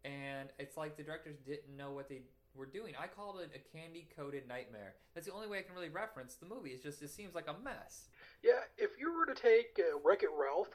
and 0.05 0.49
it's 0.59 0.77
like 0.77 0.95
the 0.95 1.03
directors 1.03 1.37
didn't 1.45 1.75
know 1.75 1.91
what 1.91 2.07
they 2.07 2.21
were 2.55 2.65
doing. 2.65 2.93
I 2.99 3.07
called 3.07 3.39
it 3.39 3.51
a 3.55 3.77
candy 3.77 4.07
coated 4.15 4.47
nightmare. 4.47 4.95
That's 5.13 5.27
the 5.27 5.33
only 5.33 5.47
way 5.47 5.59
I 5.59 5.61
can 5.61 5.75
really 5.75 5.89
reference 5.89 6.35
the 6.35 6.45
movie. 6.45 6.71
It's 6.71 6.83
just 6.83 7.01
it 7.01 7.09
seems 7.09 7.35
like 7.35 7.47
a 7.47 7.63
mess. 7.63 8.09
Yeah, 8.43 8.61
if 8.77 8.91
you 8.99 9.13
were 9.13 9.25
to 9.25 9.39
take 9.39 9.79
uh, 9.79 9.99
Wreck 10.03 10.23
It 10.23 10.29
Ralph 10.37 10.69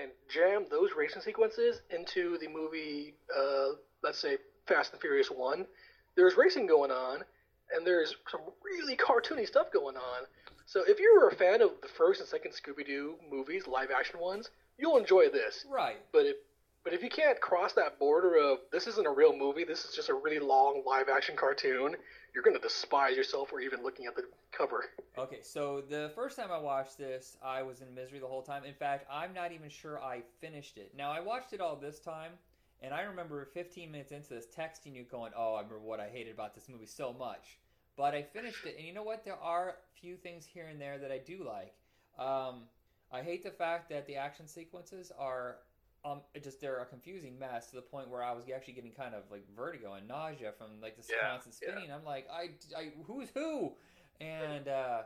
and 0.00 0.10
jam 0.28 0.66
those 0.70 0.90
racing 0.96 1.22
sequences 1.22 1.82
into 1.90 2.38
the 2.38 2.48
movie, 2.48 3.14
uh, 3.36 3.76
let's 4.02 4.18
say 4.18 4.38
Fast 4.66 4.92
and 4.92 5.00
Furious 5.00 5.28
1, 5.28 5.66
there's 6.16 6.36
racing 6.36 6.66
going 6.66 6.90
on, 6.90 7.22
and 7.74 7.86
there's 7.86 8.14
some 8.30 8.40
really 8.64 8.96
cartoony 8.96 9.46
stuff 9.46 9.70
going 9.72 9.96
on. 9.96 10.24
So 10.66 10.82
if 10.86 10.98
you 10.98 11.18
were 11.20 11.28
a 11.28 11.34
fan 11.34 11.62
of 11.62 11.70
the 11.82 11.88
first 11.88 12.20
and 12.20 12.28
second 12.28 12.52
Scooby 12.52 12.84
Doo 12.84 13.16
movies, 13.30 13.66
live 13.68 13.90
action 13.96 14.18
ones, 14.18 14.50
you'll 14.78 14.96
enjoy 14.96 15.28
this. 15.28 15.64
Right. 15.70 15.98
But 16.12 16.26
if 16.26 16.36
but 16.86 16.94
if 16.94 17.02
you 17.02 17.10
can't 17.10 17.40
cross 17.40 17.72
that 17.72 17.98
border 17.98 18.36
of 18.36 18.58
this 18.70 18.86
isn't 18.86 19.08
a 19.08 19.10
real 19.10 19.36
movie, 19.36 19.64
this 19.64 19.84
is 19.84 19.92
just 19.92 20.08
a 20.08 20.14
really 20.14 20.38
long 20.38 20.84
live 20.86 21.08
action 21.08 21.34
cartoon, 21.34 21.96
you're 22.32 22.44
going 22.44 22.54
to 22.54 22.62
despise 22.62 23.16
yourself 23.16 23.48
for 23.48 23.58
even 23.58 23.82
looking 23.82 24.06
at 24.06 24.14
the 24.14 24.22
cover. 24.52 24.84
Okay, 25.18 25.40
so 25.42 25.82
the 25.90 26.12
first 26.14 26.36
time 26.36 26.52
I 26.52 26.58
watched 26.58 26.96
this, 26.96 27.38
I 27.44 27.64
was 27.64 27.80
in 27.80 27.92
misery 27.92 28.20
the 28.20 28.28
whole 28.28 28.40
time. 28.40 28.62
In 28.62 28.72
fact, 28.72 29.04
I'm 29.10 29.34
not 29.34 29.50
even 29.50 29.68
sure 29.68 30.00
I 30.00 30.22
finished 30.40 30.78
it. 30.78 30.92
Now, 30.96 31.10
I 31.10 31.18
watched 31.18 31.52
it 31.52 31.60
all 31.60 31.74
this 31.74 31.98
time, 31.98 32.30
and 32.80 32.94
I 32.94 33.02
remember 33.02 33.48
15 33.52 33.90
minutes 33.90 34.12
into 34.12 34.28
this 34.28 34.46
texting 34.56 34.94
you 34.94 35.02
going, 35.02 35.32
Oh, 35.36 35.54
I 35.54 35.62
remember 35.62 35.80
what 35.80 35.98
I 35.98 36.06
hated 36.06 36.34
about 36.34 36.54
this 36.54 36.68
movie 36.68 36.86
so 36.86 37.12
much. 37.12 37.58
But 37.96 38.14
I 38.14 38.22
finished 38.22 38.64
it, 38.64 38.76
and 38.78 38.86
you 38.86 38.94
know 38.94 39.02
what? 39.02 39.24
There 39.24 39.42
are 39.42 39.70
a 39.70 40.00
few 40.00 40.14
things 40.14 40.46
here 40.46 40.68
and 40.68 40.80
there 40.80 40.98
that 40.98 41.10
I 41.10 41.18
do 41.18 41.44
like. 41.44 41.74
Um, 42.16 42.60
I 43.12 43.22
hate 43.22 43.42
the 43.42 43.50
fact 43.50 43.90
that 43.90 44.06
the 44.06 44.14
action 44.14 44.46
sequences 44.46 45.10
are 45.18 45.56
um, 46.06 46.20
it 46.34 46.42
just 46.44 46.60
they're 46.60 46.78
a 46.78 46.86
confusing 46.86 47.38
mess 47.38 47.66
to 47.70 47.76
the 47.76 47.82
point 47.82 48.08
where 48.08 48.22
I 48.22 48.32
was 48.32 48.44
actually 48.54 48.74
getting 48.74 48.92
kind 48.92 49.14
of 49.14 49.22
like 49.30 49.44
vertigo 49.56 49.94
and 49.94 50.06
nausea 50.06 50.52
from 50.56 50.68
like 50.80 50.96
this 50.96 51.08
Yeah, 51.10 51.28
constant 51.30 51.54
spinning. 51.54 51.90
I'm 51.92 52.04
like, 52.04 52.28
I, 52.32 52.50
I, 52.78 52.92
who's 53.06 53.28
who? 53.34 53.72
And 54.20 54.68
uh, 54.68 55.02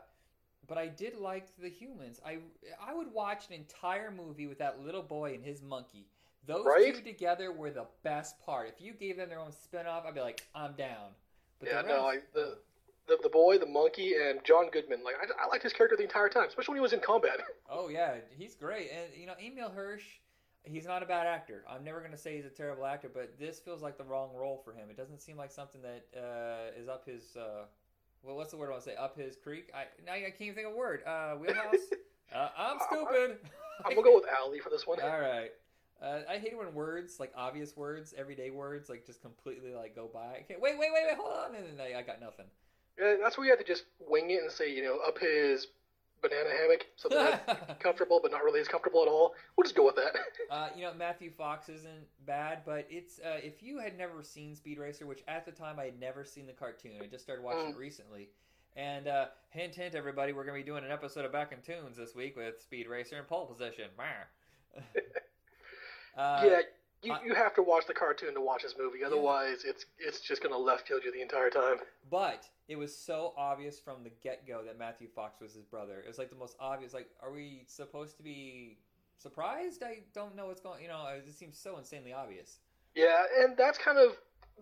but 0.68 0.78
I 0.78 0.86
did 0.88 1.16
like 1.18 1.48
the 1.60 1.68
humans. 1.68 2.20
I, 2.24 2.38
I 2.84 2.94
would 2.94 3.12
watch 3.12 3.48
an 3.48 3.54
entire 3.54 4.10
movie 4.10 4.46
with 4.46 4.58
that 4.58 4.84
little 4.84 5.02
boy 5.02 5.34
and 5.34 5.44
his 5.44 5.62
monkey. 5.62 6.06
Those 6.46 6.64
Right? 6.66 6.94
two 6.94 7.02
together 7.02 7.52
were 7.52 7.70
the 7.70 7.86
best 8.02 8.40
part. 8.44 8.68
If 8.68 8.80
you 8.80 8.92
gave 8.92 9.16
them 9.16 9.28
their 9.28 9.40
own 9.40 9.52
spin-off, 9.52 10.04
I'd 10.06 10.14
be 10.14 10.20
like, 10.20 10.46
I'm 10.54 10.72
down. 10.72 11.10
But 11.58 11.68
yeah, 11.68 11.82
the 11.82 11.88
no, 11.88 12.06
I, 12.06 12.18
the, 12.34 12.58
the 13.06 13.18
the 13.22 13.28
boy, 13.28 13.58
the 13.58 13.66
monkey, 13.66 14.14
and 14.14 14.42
John 14.44 14.70
Goodman. 14.70 15.02
Like 15.04 15.16
I, 15.20 15.44
I 15.44 15.48
liked 15.48 15.62
his 15.64 15.72
character 15.72 15.96
the 15.96 16.02
entire 16.04 16.28
time, 16.28 16.46
especially 16.48 16.72
when 16.72 16.78
he 16.78 16.82
was 16.82 16.92
in 16.92 17.00
combat. 17.00 17.40
Oh 17.72 17.88
yeah, 17.88 18.14
he's 18.36 18.54
great. 18.56 18.90
And 18.90 19.20
you 19.20 19.26
know, 19.26 19.34
Emile 19.40 19.70
Hirsch, 19.70 20.04
he's 20.64 20.86
not 20.86 21.02
a 21.02 21.06
bad 21.06 21.26
actor. 21.26 21.64
I'm 21.68 21.84
never 21.84 22.00
going 22.00 22.12
to 22.12 22.18
say 22.18 22.36
he's 22.36 22.44
a 22.44 22.50
terrible 22.50 22.86
actor, 22.86 23.10
but 23.12 23.38
this 23.38 23.58
feels 23.58 23.82
like 23.82 23.96
the 23.96 24.04
wrong 24.04 24.30
role 24.34 24.60
for 24.64 24.72
him. 24.72 24.90
It 24.90 24.96
doesn't 24.96 25.20
seem 25.20 25.36
like 25.36 25.50
something 25.50 25.80
that 25.82 26.06
uh, 26.16 26.80
is 26.80 26.88
up 26.88 27.06
his. 27.06 27.36
Uh, 27.36 27.64
well, 28.22 28.36
what's 28.36 28.50
the 28.50 28.56
word 28.56 28.68
I 28.68 28.72
want 28.72 28.84
to 28.84 28.90
say? 28.90 28.96
Up 28.96 29.16
his 29.18 29.36
creek. 29.36 29.72
I 29.74 29.82
I 30.10 30.20
can't 30.20 30.40
even 30.40 30.54
think 30.54 30.66
of 30.66 30.74
a 30.74 30.76
word. 30.76 31.02
Uh, 31.06 31.34
wheelhouse. 31.36 31.74
uh, 32.34 32.48
I'm 32.56 32.78
stupid. 32.90 33.38
I'm 33.84 33.94
gonna 33.94 34.02
go 34.02 34.14
with 34.14 34.24
Ali 34.42 34.58
for 34.60 34.68
this 34.68 34.86
one. 34.86 35.00
All 35.00 35.20
right. 35.20 35.50
Uh, 36.02 36.20
I 36.28 36.38
hate 36.38 36.56
when 36.56 36.72
words, 36.72 37.20
like 37.20 37.32
obvious 37.36 37.76
words, 37.76 38.14
everyday 38.16 38.50
words, 38.50 38.88
like 38.88 39.04
just 39.04 39.20
completely 39.20 39.74
like 39.74 39.94
go 39.94 40.08
by. 40.12 40.36
I 40.38 40.44
can't, 40.48 40.60
wait, 40.60 40.78
wait, 40.78 40.88
wait, 40.94 41.04
wait, 41.08 41.16
hold 41.18 41.32
on, 41.32 41.54
and 41.54 41.78
then 41.78 41.86
I, 41.86 41.98
I 41.98 42.02
got 42.02 42.22
nothing. 42.22 42.46
Yeah, 42.98 43.16
that's 43.22 43.36
where 43.36 43.46
you 43.46 43.52
have 43.52 43.60
to 43.60 43.66
just 43.66 43.84
wing 43.98 44.30
it 44.30 44.42
and 44.42 44.50
say, 44.50 44.74
you 44.74 44.82
know, 44.82 44.98
up 45.06 45.18
his 45.18 45.66
banana 46.22 46.50
hammock, 46.50 46.86
something 46.96 47.18
that's 47.18 47.78
comfortable 47.82 48.20
but 48.22 48.30
not 48.30 48.44
really 48.44 48.60
as 48.60 48.68
comfortable 48.68 49.02
at 49.02 49.08
all. 49.08 49.34
We'll 49.56 49.64
just 49.64 49.76
go 49.76 49.84
with 49.84 49.96
that. 49.96 50.16
Uh, 50.50 50.68
you 50.74 50.82
know, 50.82 50.92
Matthew 50.92 51.30
Fox 51.30 51.68
isn't 51.68 52.08
bad, 52.26 52.62
but 52.66 52.84
it's 52.90 53.20
uh, 53.20 53.38
if 53.40 53.62
you 53.62 53.78
had 53.78 53.96
never 53.96 54.20
seen 54.20 54.56
Speed 54.56 54.80
Racer, 54.80 55.06
which 55.06 55.22
at 55.28 55.46
the 55.46 55.52
time 55.52 55.78
I 55.78 55.84
had 55.84 56.00
never 56.00 56.24
seen 56.24 56.44
the 56.44 56.52
cartoon, 56.52 56.94
I 57.00 57.06
just 57.06 57.22
started 57.22 57.44
watching 57.44 57.70
it 57.70 57.76
recently. 57.76 58.30
And 58.74 59.06
uh, 59.06 59.26
hint, 59.50 59.76
hint, 59.76 59.94
everybody, 59.94 60.32
we're 60.32 60.44
going 60.44 60.58
to 60.58 60.64
be 60.64 60.68
doing 60.68 60.84
an 60.84 60.90
episode 60.90 61.24
of 61.24 61.30
Back 61.30 61.52
in 61.52 61.60
Tunes 61.60 61.96
this 61.96 62.16
week 62.16 62.36
with 62.36 62.60
Speed 62.60 62.88
Racer 62.88 63.16
in 63.16 63.24
pole 63.24 63.46
position. 63.46 63.86
Uh, 66.16 66.42
yeah, 66.44 66.60
you, 67.02 67.12
I- 67.12 67.22
you 67.24 67.34
have 67.34 67.54
to 67.54 67.62
watch 67.62 67.86
the 67.86 67.94
cartoon 67.94 68.34
to 68.34 68.40
watch 68.40 68.62
this 68.62 68.74
movie. 68.78 69.02
Otherwise, 69.04 69.64
it's 69.64 69.86
it's 69.98 70.20
just 70.20 70.42
gonna 70.42 70.56
left 70.58 70.88
field 70.88 71.02
you 71.04 71.12
the 71.12 71.22
entire 71.22 71.50
time. 71.50 71.76
But 72.10 72.48
it 72.68 72.76
was 72.76 72.96
so 72.96 73.32
obvious 73.36 73.78
from 73.80 74.04
the 74.04 74.10
get 74.22 74.46
go 74.46 74.62
that 74.64 74.78
Matthew 74.78 75.08
Fox 75.14 75.40
was 75.40 75.54
his 75.54 75.64
brother. 75.64 76.00
It 76.00 76.08
was 76.08 76.18
like 76.18 76.30
the 76.30 76.36
most 76.36 76.56
obvious. 76.60 76.92
Like, 76.94 77.08
are 77.22 77.32
we 77.32 77.64
supposed 77.66 78.16
to 78.18 78.22
be 78.22 78.78
surprised? 79.18 79.82
I 79.82 80.00
don't 80.14 80.36
know 80.36 80.46
what's 80.46 80.60
going. 80.60 80.82
You 80.82 80.88
know, 80.88 81.06
it 81.16 81.24
just 81.26 81.38
seems 81.38 81.58
so 81.58 81.78
insanely 81.78 82.12
obvious. 82.12 82.58
Yeah, 82.94 83.22
and 83.38 83.56
that's 83.56 83.78
kind 83.78 83.98
of 83.98 84.16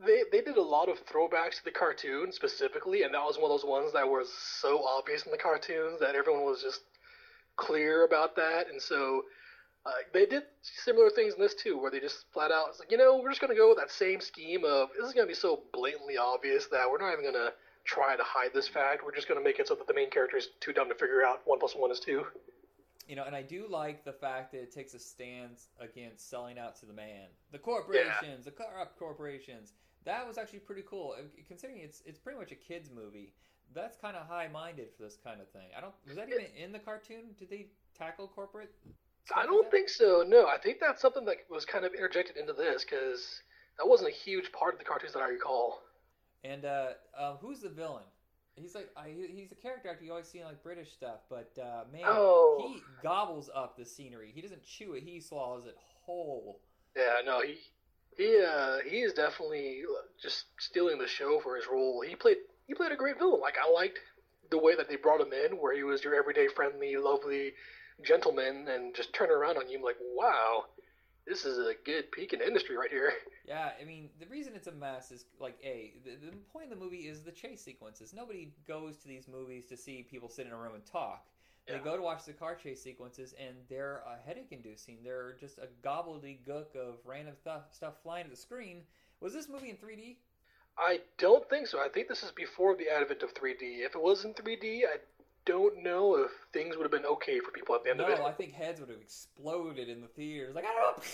they 0.06 0.22
they 0.30 0.40
did 0.40 0.56
a 0.56 0.62
lot 0.62 0.88
of 0.88 1.04
throwbacks 1.06 1.56
to 1.56 1.64
the 1.64 1.70
cartoon 1.72 2.30
specifically, 2.32 3.02
and 3.02 3.12
that 3.14 3.22
was 3.24 3.36
one 3.36 3.50
of 3.50 3.60
those 3.60 3.68
ones 3.68 3.92
that 3.94 4.06
was 4.06 4.32
so 4.32 4.84
obvious 4.84 5.24
in 5.24 5.32
the 5.32 5.38
cartoons 5.38 5.98
that 6.00 6.14
everyone 6.14 6.44
was 6.44 6.62
just 6.62 6.82
clear 7.56 8.04
about 8.04 8.36
that, 8.36 8.68
and 8.70 8.80
so. 8.80 9.24
Uh, 9.86 9.90
they 10.12 10.26
did 10.26 10.42
similar 10.62 11.08
things 11.08 11.34
in 11.34 11.40
this 11.40 11.54
too, 11.54 11.78
where 11.78 11.90
they 11.90 12.00
just 12.00 12.26
flat 12.32 12.50
out, 12.50 12.66
it's 12.68 12.78
like, 12.78 12.90
you 12.90 12.98
know, 12.98 13.20
we're 13.22 13.30
just 13.30 13.40
going 13.40 13.52
to 13.52 13.56
go 13.56 13.68
with 13.68 13.78
that 13.78 13.90
same 13.90 14.20
scheme 14.20 14.64
of 14.64 14.88
this 14.96 15.06
is 15.06 15.14
going 15.14 15.26
to 15.26 15.30
be 15.30 15.38
so 15.38 15.62
blatantly 15.72 16.16
obvious 16.16 16.66
that 16.66 16.90
we're 16.90 16.98
not 16.98 17.12
even 17.12 17.22
going 17.22 17.46
to 17.46 17.52
try 17.84 18.16
to 18.16 18.22
hide 18.22 18.50
this 18.52 18.68
fact. 18.68 19.02
We're 19.04 19.14
just 19.14 19.28
going 19.28 19.40
to 19.40 19.44
make 19.44 19.58
it 19.58 19.68
so 19.68 19.74
that 19.74 19.86
the 19.86 19.94
main 19.94 20.10
character 20.10 20.36
is 20.36 20.48
too 20.60 20.72
dumb 20.72 20.88
to 20.88 20.94
figure 20.94 21.24
out 21.24 21.40
one 21.46 21.58
plus 21.58 21.74
one 21.74 21.90
is 21.90 22.00
two. 22.00 22.26
You 23.08 23.16
know, 23.16 23.24
and 23.24 23.34
I 23.34 23.40
do 23.40 23.66
like 23.70 24.04
the 24.04 24.12
fact 24.12 24.52
that 24.52 24.60
it 24.60 24.70
takes 24.70 24.92
a 24.92 24.98
stance 24.98 25.68
against 25.80 26.28
selling 26.28 26.58
out 26.58 26.78
to 26.80 26.86
the 26.86 26.92
man, 26.92 27.28
the 27.52 27.58
corporations, 27.58 28.44
the 28.44 28.50
corrupt 28.50 28.98
corporations. 28.98 29.72
That 30.04 30.28
was 30.28 30.36
actually 30.36 30.58
pretty 30.58 30.82
cool, 30.88 31.16
considering 31.46 31.80
it's 31.80 32.02
it's 32.04 32.18
pretty 32.18 32.38
much 32.38 32.52
a 32.52 32.54
kids 32.54 32.90
movie. 32.94 33.32
That's 33.74 33.96
kind 33.96 34.14
of 34.14 34.26
high 34.26 34.48
minded 34.48 34.88
for 34.94 35.04
this 35.04 35.16
kind 35.24 35.40
of 35.40 35.48
thing. 35.50 35.68
I 35.76 35.80
don't 35.80 35.94
was 36.06 36.16
that 36.16 36.28
even 36.28 36.44
in 36.62 36.72
the 36.72 36.78
cartoon? 36.78 37.34
Did 37.38 37.48
they 37.48 37.68
tackle 37.96 38.28
corporate? 38.28 38.74
I 39.36 39.44
don't 39.46 39.70
think 39.70 39.88
so. 39.88 40.24
No, 40.26 40.46
I 40.46 40.58
think 40.58 40.78
that's 40.80 41.00
something 41.02 41.24
that 41.26 41.36
was 41.50 41.64
kind 41.64 41.84
of 41.84 41.94
interjected 41.94 42.36
into 42.36 42.52
this 42.52 42.84
because 42.84 43.42
that 43.78 43.86
wasn't 43.86 44.10
a 44.10 44.12
huge 44.12 44.50
part 44.52 44.74
of 44.74 44.78
the 44.78 44.84
cartoons 44.84 45.12
that 45.12 45.22
I 45.22 45.28
recall. 45.28 45.80
And 46.44 46.64
uh, 46.64 46.88
um, 47.18 47.36
who's 47.40 47.60
the 47.60 47.68
villain? 47.68 48.04
He's 48.56 48.74
like 48.74 48.88
I, 48.96 49.08
he- 49.08 49.32
he's 49.40 49.52
a 49.52 49.54
character 49.54 49.88
actor 49.88 50.04
you 50.04 50.10
always 50.10 50.26
see 50.28 50.38
in 50.40 50.44
like 50.44 50.62
British 50.62 50.92
stuff, 50.92 51.20
but 51.30 51.52
uh, 51.60 51.84
man, 51.92 52.02
Oh. 52.04 52.70
he 52.72 52.82
gobbles 53.02 53.48
up 53.54 53.76
the 53.76 53.84
scenery. 53.84 54.32
He 54.34 54.40
doesn't 54.40 54.64
chew 54.64 54.94
it; 54.94 55.02
he 55.04 55.20
swallows 55.20 55.66
it 55.66 55.76
whole. 56.04 56.60
Yeah, 56.96 57.16
no, 57.24 57.40
he 57.40 57.58
he 58.16 58.44
uh, 58.44 58.78
he 58.88 59.00
is 59.02 59.12
definitely 59.14 59.82
just 60.20 60.46
stealing 60.58 60.98
the 60.98 61.06
show 61.06 61.38
for 61.40 61.54
his 61.54 61.66
role. 61.70 62.02
He 62.06 62.16
played 62.16 62.38
he 62.66 62.74
played 62.74 62.90
a 62.90 62.96
great 62.96 63.18
villain. 63.18 63.40
Like 63.40 63.54
I 63.64 63.70
liked 63.70 64.00
the 64.50 64.58
way 64.58 64.74
that 64.74 64.88
they 64.88 64.96
brought 64.96 65.20
him 65.20 65.32
in, 65.32 65.52
where 65.58 65.74
he 65.76 65.84
was 65.84 66.02
your 66.02 66.16
everyday 66.16 66.48
friendly, 66.48 66.96
lovely 66.96 67.52
gentleman, 68.04 68.66
and 68.68 68.94
just 68.94 69.12
turn 69.12 69.30
around 69.30 69.56
on 69.56 69.68
you 69.68 69.78
I'm 69.78 69.84
like, 69.84 69.96
wow, 70.14 70.64
this 71.26 71.44
is 71.44 71.58
a 71.58 71.72
good 71.84 72.10
peak 72.12 72.32
in 72.32 72.40
industry 72.40 72.76
right 72.76 72.90
here. 72.90 73.12
Yeah, 73.46 73.70
I 73.80 73.84
mean, 73.86 74.10
the 74.20 74.26
reason 74.26 74.52
it's 74.54 74.66
a 74.66 74.72
mess 74.72 75.10
is 75.10 75.24
like 75.40 75.56
a 75.64 75.94
the, 76.04 76.16
the 76.26 76.36
point 76.52 76.64
of 76.70 76.70
the 76.78 76.84
movie 76.84 77.08
is 77.08 77.22
the 77.22 77.32
chase 77.32 77.64
sequences. 77.64 78.12
Nobody 78.12 78.52
goes 78.66 78.98
to 78.98 79.08
these 79.08 79.26
movies 79.26 79.64
to 79.70 79.76
see 79.78 80.02
people 80.02 80.28
sit 80.28 80.46
in 80.46 80.52
a 80.52 80.56
room 80.56 80.74
and 80.74 80.84
talk. 80.84 81.26
They 81.66 81.72
Yeah. 81.72 81.78
go 81.82 81.96
to 81.96 82.02
watch 82.02 82.26
the 82.26 82.34
car 82.34 82.54
chase 82.56 82.82
sequences, 82.82 83.32
and 83.38 83.56
they're 83.70 84.02
uh, 84.06 84.16
headache 84.26 84.48
inducing. 84.50 84.98
They're 85.02 85.32
just 85.40 85.56
a 85.56 85.68
gobbledygook 85.82 86.76
of 86.76 86.96
random 87.06 87.36
stuff 87.40 87.62
stuff 87.72 87.94
flying 88.02 88.24
at 88.24 88.30
the 88.30 88.36
screen. 88.36 88.82
Was 89.20 89.32
this 89.32 89.48
movie 89.48 89.70
in 89.70 89.76
3D? 89.76 90.16
I 90.76 91.00
don't 91.16 91.48
think 91.48 91.68
so. 91.68 91.80
I 91.80 91.88
think 91.88 92.08
this 92.08 92.22
is 92.22 92.30
before 92.30 92.76
the 92.76 92.88
advent 92.90 93.22
of 93.22 93.32
3D. 93.32 93.80
If 93.84 93.94
it 93.94 94.02
was 94.02 94.26
in 94.26 94.34
3D, 94.34 94.82
I 94.84 94.98
don't 95.48 95.82
know 95.82 96.16
if 96.16 96.30
things 96.52 96.76
would 96.76 96.84
have 96.84 96.92
been 96.92 97.06
okay 97.06 97.40
for 97.40 97.50
people 97.50 97.74
at 97.74 97.82
the 97.82 97.90
end 97.90 98.00
of 98.00 98.08
it. 98.08 98.18
No, 98.18 98.26
I 98.26 98.32
think 98.32 98.52
heads 98.52 98.78
would 98.80 98.90
have 98.90 99.00
exploded 99.00 99.88
in 99.88 100.00
the 100.02 100.08
theaters. 100.08 100.54
Like 100.54 100.64
I 100.64 100.68
don't 100.68 100.96
know. 100.98 101.02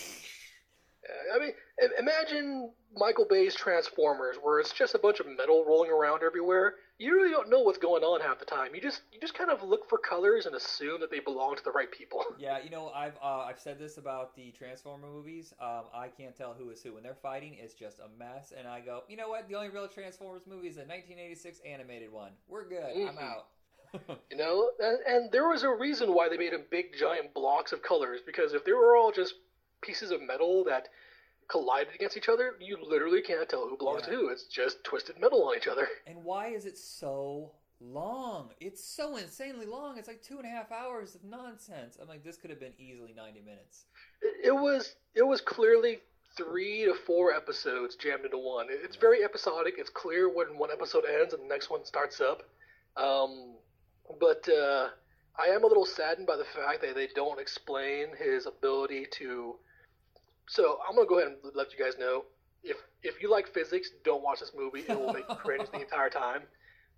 I 1.35 1.39
mean, 1.39 1.51
imagine 1.99 2.71
Michael 2.95 3.27
Bay's 3.29 3.53
Transformers, 3.53 4.37
where 4.41 4.59
it's 4.59 4.71
just 4.71 4.95
a 4.95 4.97
bunch 4.97 5.19
of 5.19 5.27
metal 5.27 5.63
rolling 5.63 5.91
around 5.91 6.23
everywhere. 6.23 6.75
You 6.97 7.13
really 7.13 7.29
don't 7.29 7.47
know 7.47 7.59
what's 7.59 7.77
going 7.77 8.03
on 8.03 8.21
half 8.21 8.39
the 8.39 8.45
time. 8.45 8.73
You 8.73 8.81
just 8.81 9.01
you 9.11 9.19
just 9.19 9.35
kind 9.35 9.51
of 9.51 9.61
look 9.61 9.87
for 9.87 9.99
colors 9.99 10.47
and 10.47 10.55
assume 10.55 11.01
that 11.01 11.11
they 11.11 11.19
belong 11.19 11.57
to 11.57 11.63
the 11.63 11.71
right 11.71 11.91
people. 11.91 12.23
Yeah, 12.39 12.57
you 12.63 12.71
know, 12.71 12.89
I've 12.89 13.15
uh, 13.21 13.45
I've 13.47 13.59
said 13.59 13.77
this 13.77 13.97
about 13.97 14.35
the 14.35 14.51
Transformer 14.57 15.07
movies. 15.07 15.53
Um, 15.61 15.83
I 15.93 16.07
can't 16.07 16.35
tell 16.35 16.53
who 16.53 16.69
is 16.71 16.81
who 16.81 16.95
when 16.95 17.03
they're 17.03 17.13
fighting. 17.13 17.55
It's 17.59 17.75
just 17.75 17.99
a 17.99 18.09
mess, 18.17 18.51
and 18.57 18.67
I 18.67 18.81
go, 18.81 19.03
you 19.07 19.15
know 19.15 19.29
what? 19.29 19.47
The 19.47 19.55
only 19.55 19.69
real 19.69 19.87
Transformers 19.87 20.41
movie 20.47 20.69
is 20.69 20.75
the 20.75 20.81
1986 20.81 21.59
animated 21.65 22.11
one. 22.11 22.31
We're 22.47 22.67
good. 22.67 22.83
I'm 22.83 23.15
Mhm. 23.15 23.21
out. 23.21 23.47
You 24.31 24.37
know, 24.37 24.69
and, 24.79 24.97
and 25.07 25.31
there 25.31 25.47
was 25.47 25.63
a 25.63 25.69
reason 25.69 26.13
why 26.13 26.29
they 26.29 26.37
made 26.37 26.53
them 26.53 26.63
big 26.69 26.87
giant 26.99 27.33
blocks 27.33 27.71
of 27.71 27.81
colors 27.81 28.19
because 28.25 28.53
if 28.53 28.65
they 28.65 28.73
were 28.73 28.95
all 28.95 29.11
just 29.11 29.35
pieces 29.81 30.11
of 30.11 30.21
metal 30.21 30.63
that 30.65 30.87
collided 31.47 31.93
against 31.95 32.17
each 32.17 32.27
other, 32.29 32.53
you 32.59 32.77
literally 32.83 33.21
can't 33.21 33.47
tell 33.47 33.67
who 33.67 33.77
belongs 33.77 34.01
Yeah. 34.05 34.13
to 34.13 34.15
who. 34.17 34.29
It's 34.29 34.45
just 34.45 34.83
twisted 34.83 35.19
metal 35.19 35.43
on 35.47 35.55
each 35.55 35.67
other. 35.67 35.87
And 36.07 36.23
why 36.23 36.47
is 36.47 36.65
it 36.65 36.77
so 36.77 37.51
long? 37.79 38.49
It's 38.59 38.83
so 38.83 39.17
insanely 39.17 39.65
long. 39.67 39.97
It's 39.97 40.07
like 40.07 40.21
two 40.23 40.37
and 40.37 40.45
a 40.45 40.49
half 40.49 40.71
hours 40.71 41.13
of 41.15 41.23
nonsense. 41.23 41.97
I'm 42.01 42.07
like, 42.07 42.23
this 42.23 42.35
could 42.37 42.49
have 42.49 42.59
been 42.59 42.73
easily 42.79 43.13
90 43.15 43.41
minutes. 43.41 43.85
It, 44.21 44.47
it 44.47 44.55
was 44.55 44.95
it 45.13 45.23
was 45.23 45.39
clearly 45.41 45.99
three 46.35 46.83
to 46.85 46.93
four 46.93 47.31
episodes 47.33 47.95
jammed 47.95 48.25
into 48.25 48.37
one. 48.39 48.67
It- 48.69 48.81
It's 48.83 48.95
very 48.97 49.23
episodic. 49.23 49.75
It's 49.77 49.89
clear 49.89 50.27
when 50.33 50.57
one 50.57 50.71
episode 50.71 51.03
ends 51.05 51.33
and 51.33 51.43
the 51.43 51.47
next 51.47 51.69
one 51.69 51.85
starts 51.85 52.19
up. 52.21 52.41
Um, 52.97 53.54
but 54.19 54.47
uh, 54.49 54.89
I 55.37 55.47
am 55.47 55.63
a 55.63 55.67
little 55.67 55.85
saddened 55.85 56.27
by 56.27 56.37
the 56.37 56.45
fact 56.45 56.81
that 56.81 56.95
they 56.95 57.07
don't 57.15 57.39
explain 57.39 58.07
his 58.17 58.45
ability 58.45 59.07
to. 59.19 59.55
So 60.47 60.79
I'm 60.87 60.95
gonna 60.95 61.07
go 61.07 61.19
ahead 61.19 61.31
and 61.31 61.55
let 61.55 61.73
you 61.73 61.83
guys 61.83 61.97
know 61.97 62.25
if 62.63 62.77
if 63.03 63.21
you 63.21 63.29
like 63.29 63.47
physics, 63.53 63.91
don't 64.03 64.23
watch 64.23 64.39
this 64.39 64.51
movie. 64.55 64.83
It 64.87 64.99
will 64.99 65.13
make 65.13 65.27
you 65.29 65.35
cringe 65.35 65.69
the 65.71 65.81
entire 65.81 66.09
time. 66.09 66.41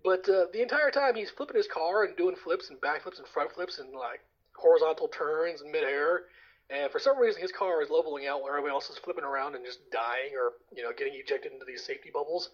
But 0.04 0.28
uh, 0.28 0.46
the 0.52 0.62
entire 0.62 0.90
time 0.90 1.14
he's 1.14 1.30
flipping 1.30 1.56
his 1.56 1.66
car 1.66 2.04
and 2.04 2.16
doing 2.16 2.36
flips 2.36 2.70
and 2.70 2.80
backflips 2.80 3.18
and 3.18 3.26
front 3.26 3.52
flips 3.52 3.78
and 3.78 3.92
like 3.92 4.20
horizontal 4.56 5.08
turns 5.08 5.60
in 5.60 5.70
midair. 5.70 6.22
And 6.70 6.90
for 6.92 6.98
some 6.98 7.18
reason, 7.18 7.40
his 7.40 7.52
car 7.52 7.82
is 7.82 7.88
leveling 7.90 8.26
out 8.26 8.42
while 8.42 8.50
everybody 8.50 8.72
else 8.72 8.90
is 8.90 8.98
flipping 8.98 9.24
around 9.24 9.54
and 9.54 9.64
just 9.64 9.90
dying 9.90 10.32
or 10.36 10.52
you 10.74 10.82
know 10.82 10.92
getting 10.96 11.14
ejected 11.14 11.52
into 11.52 11.64
these 11.66 11.84
safety 11.84 12.10
bubbles. 12.12 12.50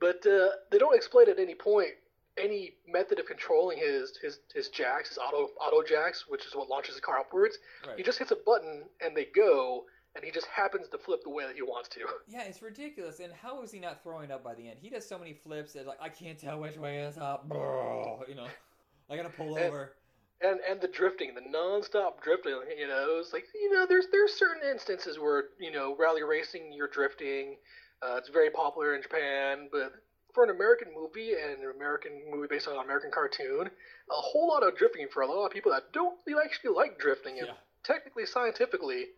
But 0.00 0.24
uh, 0.26 0.50
they 0.70 0.78
don't 0.78 0.94
explain 0.94 1.28
at 1.28 1.38
any 1.38 1.54
point 1.54 1.94
any 2.40 2.74
method 2.86 3.18
of 3.18 3.26
controlling 3.26 3.78
his 3.78 4.16
his 4.22 4.40
his 4.54 4.68
jacks, 4.68 5.08
his 5.10 5.18
auto 5.18 5.50
auto 5.60 5.82
jacks, 5.82 6.24
which 6.28 6.46
is 6.46 6.54
what 6.54 6.68
launches 6.68 6.94
the 6.94 7.00
car 7.00 7.18
upwards. 7.18 7.58
Right. 7.86 7.96
He 7.96 8.02
just 8.02 8.18
hits 8.18 8.30
a 8.30 8.36
button 8.46 8.84
and 9.04 9.16
they 9.16 9.26
go, 9.34 9.84
and 10.14 10.24
he 10.24 10.30
just 10.30 10.46
happens 10.46 10.88
to 10.88 10.98
flip 10.98 11.20
the 11.24 11.30
way 11.30 11.44
that 11.46 11.54
he 11.56 11.62
wants 11.62 11.88
to. 11.90 12.00
Yeah, 12.28 12.42
it's 12.42 12.62
ridiculous. 12.62 13.20
And 13.20 13.32
how 13.32 13.62
is 13.62 13.70
he 13.72 13.80
not 13.80 14.02
throwing 14.02 14.30
up 14.30 14.44
by 14.44 14.54
the 14.54 14.68
end? 14.68 14.78
He 14.80 14.90
does 14.90 15.06
so 15.08 15.18
many 15.18 15.32
flips 15.34 15.72
that 15.72 15.86
like 15.86 15.98
I 16.00 16.08
can't 16.08 16.38
tell 16.38 16.60
which 16.60 16.76
way 16.76 16.98
is 17.00 17.16
up. 17.18 17.46
You 18.28 18.34
know, 18.34 18.46
I 19.10 19.16
gotta 19.16 19.30
pull 19.30 19.56
And- 19.56 19.66
over. 19.66 19.92
and 20.40 20.60
and 20.68 20.80
the 20.80 20.88
drifting, 20.88 21.34
the 21.34 21.40
non-stop 21.48 22.22
drifting. 22.22 22.60
You 22.78 22.86
know, 22.88 23.16
it's 23.20 23.32
like 23.32 23.44
you 23.54 23.72
know, 23.72 23.86
there's 23.86 24.06
there's 24.12 24.32
certain 24.34 24.62
instances 24.70 25.18
where 25.18 25.44
you 25.58 25.70
know 25.72 25.96
rally 25.98 26.22
racing, 26.22 26.72
you're 26.72 26.88
drifting. 26.88 27.56
Uh, 28.02 28.14
it's 28.16 28.28
very 28.28 28.48
popular 28.50 28.94
in 28.94 29.02
Japan, 29.02 29.68
but 29.72 29.92
for 30.34 30.44
an 30.44 30.50
American 30.50 30.88
movie 30.94 31.32
and 31.32 31.62
an 31.62 31.70
American 31.74 32.22
movie 32.30 32.46
based 32.48 32.68
on 32.68 32.74
an 32.74 32.84
American 32.84 33.10
cartoon, 33.10 33.66
a 33.66 34.14
whole 34.14 34.48
lot 34.48 34.62
of 34.62 34.76
drifting 34.76 35.08
for 35.12 35.22
a 35.22 35.26
lot 35.26 35.46
of 35.46 35.52
people 35.52 35.72
that 35.72 35.92
don't 35.92 36.16
really 36.26 36.44
actually 36.44 36.74
like 36.74 36.98
drifting. 36.98 37.38
And 37.38 37.48
Yeah. 37.48 37.56
technically, 37.82 38.26
scientifically, 38.26 39.08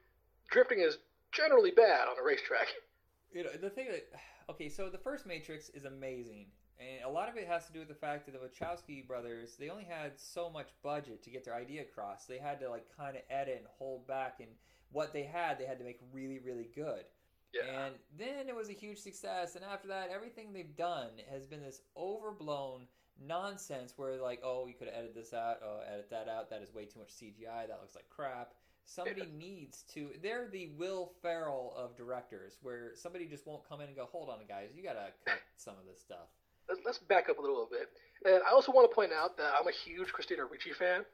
drifting 0.50 0.80
is 0.80 0.98
generally 1.32 1.70
bad 1.70 2.08
on 2.08 2.18
a 2.18 2.22
racetrack. 2.22 2.68
You 3.32 3.44
know, 3.44 3.52
the 3.52 3.70
thing 3.70 3.86
that 3.86 4.10
okay, 4.48 4.68
so 4.68 4.90
the 4.90 4.98
first 4.98 5.24
Matrix 5.24 5.68
is 5.68 5.84
amazing, 5.84 6.50
and 6.80 7.04
a 7.04 7.08
lot 7.08 7.28
of 7.28 7.36
it 7.36 7.46
has 7.46 7.64
to 7.68 7.72
do 7.72 7.78
with 7.78 7.86
the 7.86 7.94
fact 7.94 8.26
that 8.26 8.32
the 8.32 8.40
Wachowski 8.40 9.06
brothers 9.06 9.54
they 9.56 9.68
only 9.70 9.84
had 9.84 10.18
so 10.18 10.50
much 10.50 10.70
budget 10.82 11.22
to 11.22 11.30
get 11.30 11.44
their 11.44 11.54
idea 11.54 11.82
across. 11.82 12.26
They 12.26 12.38
had 12.38 12.58
to 12.58 12.68
like 12.68 12.86
kind 12.96 13.16
of 13.16 13.22
edit 13.30 13.58
and 13.58 13.68
hold 13.78 14.04
back, 14.08 14.40
and 14.40 14.48
what 14.90 15.12
they 15.12 15.22
had, 15.22 15.60
they 15.60 15.64
had 15.64 15.78
to 15.78 15.84
make 15.84 16.00
really, 16.12 16.40
really 16.40 16.70
good. 16.74 17.04
Yeah. 17.52 17.86
And 17.86 17.94
then 18.18 18.48
it 18.48 18.54
was 18.54 18.68
a 18.68 18.74
huge 18.74 18.98
success, 18.98 19.56
and 19.56 19.64
after 19.64 19.88
that, 19.88 20.10
everything 20.14 20.52
they've 20.52 20.76
done 20.76 21.10
has 21.30 21.46
been 21.46 21.60
this 21.60 21.82
overblown 21.96 22.86
nonsense 23.20 23.94
where 23.96 24.16
like, 24.20 24.40
oh, 24.44 24.66
you 24.66 24.74
could 24.74 24.88
edit 24.88 25.14
this 25.14 25.34
out, 25.34 25.58
oh, 25.64 25.80
edit 25.92 26.08
that 26.10 26.28
out. 26.28 26.50
That 26.50 26.62
is 26.62 26.72
way 26.72 26.84
too 26.84 27.00
much 27.00 27.10
CGI. 27.10 27.68
That 27.68 27.78
looks 27.80 27.94
like 27.94 28.08
crap. 28.08 28.52
Somebody 28.84 29.26
needs 29.36 29.84
to. 29.94 30.10
They're 30.22 30.48
the 30.48 30.68
Will 30.78 31.12
Ferrell 31.22 31.74
of 31.76 31.96
directors, 31.96 32.58
where 32.62 32.92
somebody 32.94 33.26
just 33.26 33.46
won't 33.46 33.68
come 33.68 33.80
in 33.80 33.88
and 33.88 33.96
go, 33.96 34.08
hold 34.10 34.30
on, 34.30 34.38
guys, 34.48 34.70
you 34.74 34.82
gotta 34.82 35.12
cut 35.24 35.38
some 35.56 35.74
of 35.74 35.86
this 35.86 36.00
stuff. 36.00 36.28
let's, 36.68 36.80
let's 36.84 36.98
back 36.98 37.28
up 37.28 37.38
a 37.38 37.42
little 37.42 37.68
bit. 37.70 37.88
And 38.24 38.42
I 38.42 38.52
also 38.52 38.72
want 38.72 38.90
to 38.90 38.94
point 38.94 39.12
out 39.12 39.36
that 39.36 39.52
I'm 39.58 39.68
a 39.68 39.72
huge 39.72 40.12
Christina 40.12 40.44
Ricci 40.44 40.72
fan, 40.72 41.04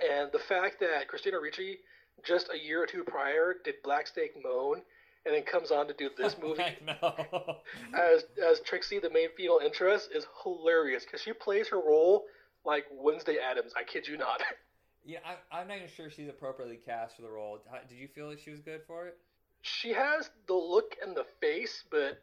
and 0.00 0.30
the 0.32 0.38
fact 0.38 0.78
that 0.80 1.08
Christina 1.08 1.40
Ricci 1.40 1.78
just 2.24 2.48
a 2.52 2.58
year 2.58 2.82
or 2.82 2.86
two 2.86 3.04
prior 3.04 3.56
did 3.64 3.74
Black 3.82 4.06
Snake 4.06 4.32
Moan, 4.42 4.82
and 5.26 5.34
then 5.34 5.42
comes 5.42 5.70
on 5.70 5.88
to 5.88 5.94
do 5.94 6.08
this 6.16 6.36
movie 6.42 6.62
I 6.62 6.76
know. 6.86 7.56
as 7.94 8.24
as 8.42 8.60
Trixie, 8.60 8.98
the 9.00 9.10
main 9.10 9.28
female 9.36 9.60
interest, 9.64 10.10
is 10.14 10.26
hilarious 10.42 11.04
because 11.04 11.20
she 11.20 11.32
plays 11.32 11.68
her 11.68 11.78
role 11.78 12.24
like 12.64 12.84
Wednesday 12.92 13.38
Addams. 13.38 13.72
I 13.76 13.84
kid 13.84 14.06
you 14.06 14.16
not. 14.16 14.42
yeah, 15.04 15.18
I, 15.24 15.60
I'm 15.60 15.68
not 15.68 15.76
even 15.78 15.88
sure 15.88 16.10
she's 16.10 16.28
appropriately 16.28 16.78
cast 16.84 17.16
for 17.16 17.22
the 17.22 17.30
role. 17.30 17.58
Did 17.88 17.98
you 17.98 18.08
feel 18.08 18.28
like 18.28 18.38
she 18.38 18.50
was 18.50 18.60
good 18.60 18.80
for 18.86 19.06
it? 19.08 19.18
she 19.66 19.92
has 19.92 20.30
the 20.46 20.54
look 20.54 20.96
and 21.04 21.16
the 21.16 21.26
face, 21.40 21.84
but 21.90 22.22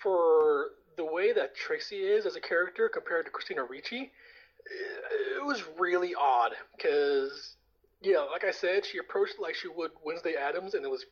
for 0.00 0.70
the 0.96 1.04
way 1.04 1.32
that 1.32 1.56
Trixie 1.56 1.96
is 1.96 2.24
as 2.26 2.36
a 2.36 2.40
character 2.40 2.88
compared 2.88 3.24
to 3.24 3.30
Christina 3.30 3.64
Ricci, 3.64 4.12
it 4.66 5.04
it 5.36 5.44
was 5.44 5.62
really 5.78 6.14
odd 6.14 6.52
because, 6.76 7.56
yeah, 8.00 8.20
like 8.20 8.44
I 8.44 8.52
said, 8.52 8.86
she 8.86 8.98
approached 8.98 9.34
like 9.38 9.54
she 9.54 9.68
would 9.68 9.90
Wednesday 10.04 10.34
Addams, 10.34 10.74
and 10.74 10.84
it 10.84 10.90
was 10.90 11.04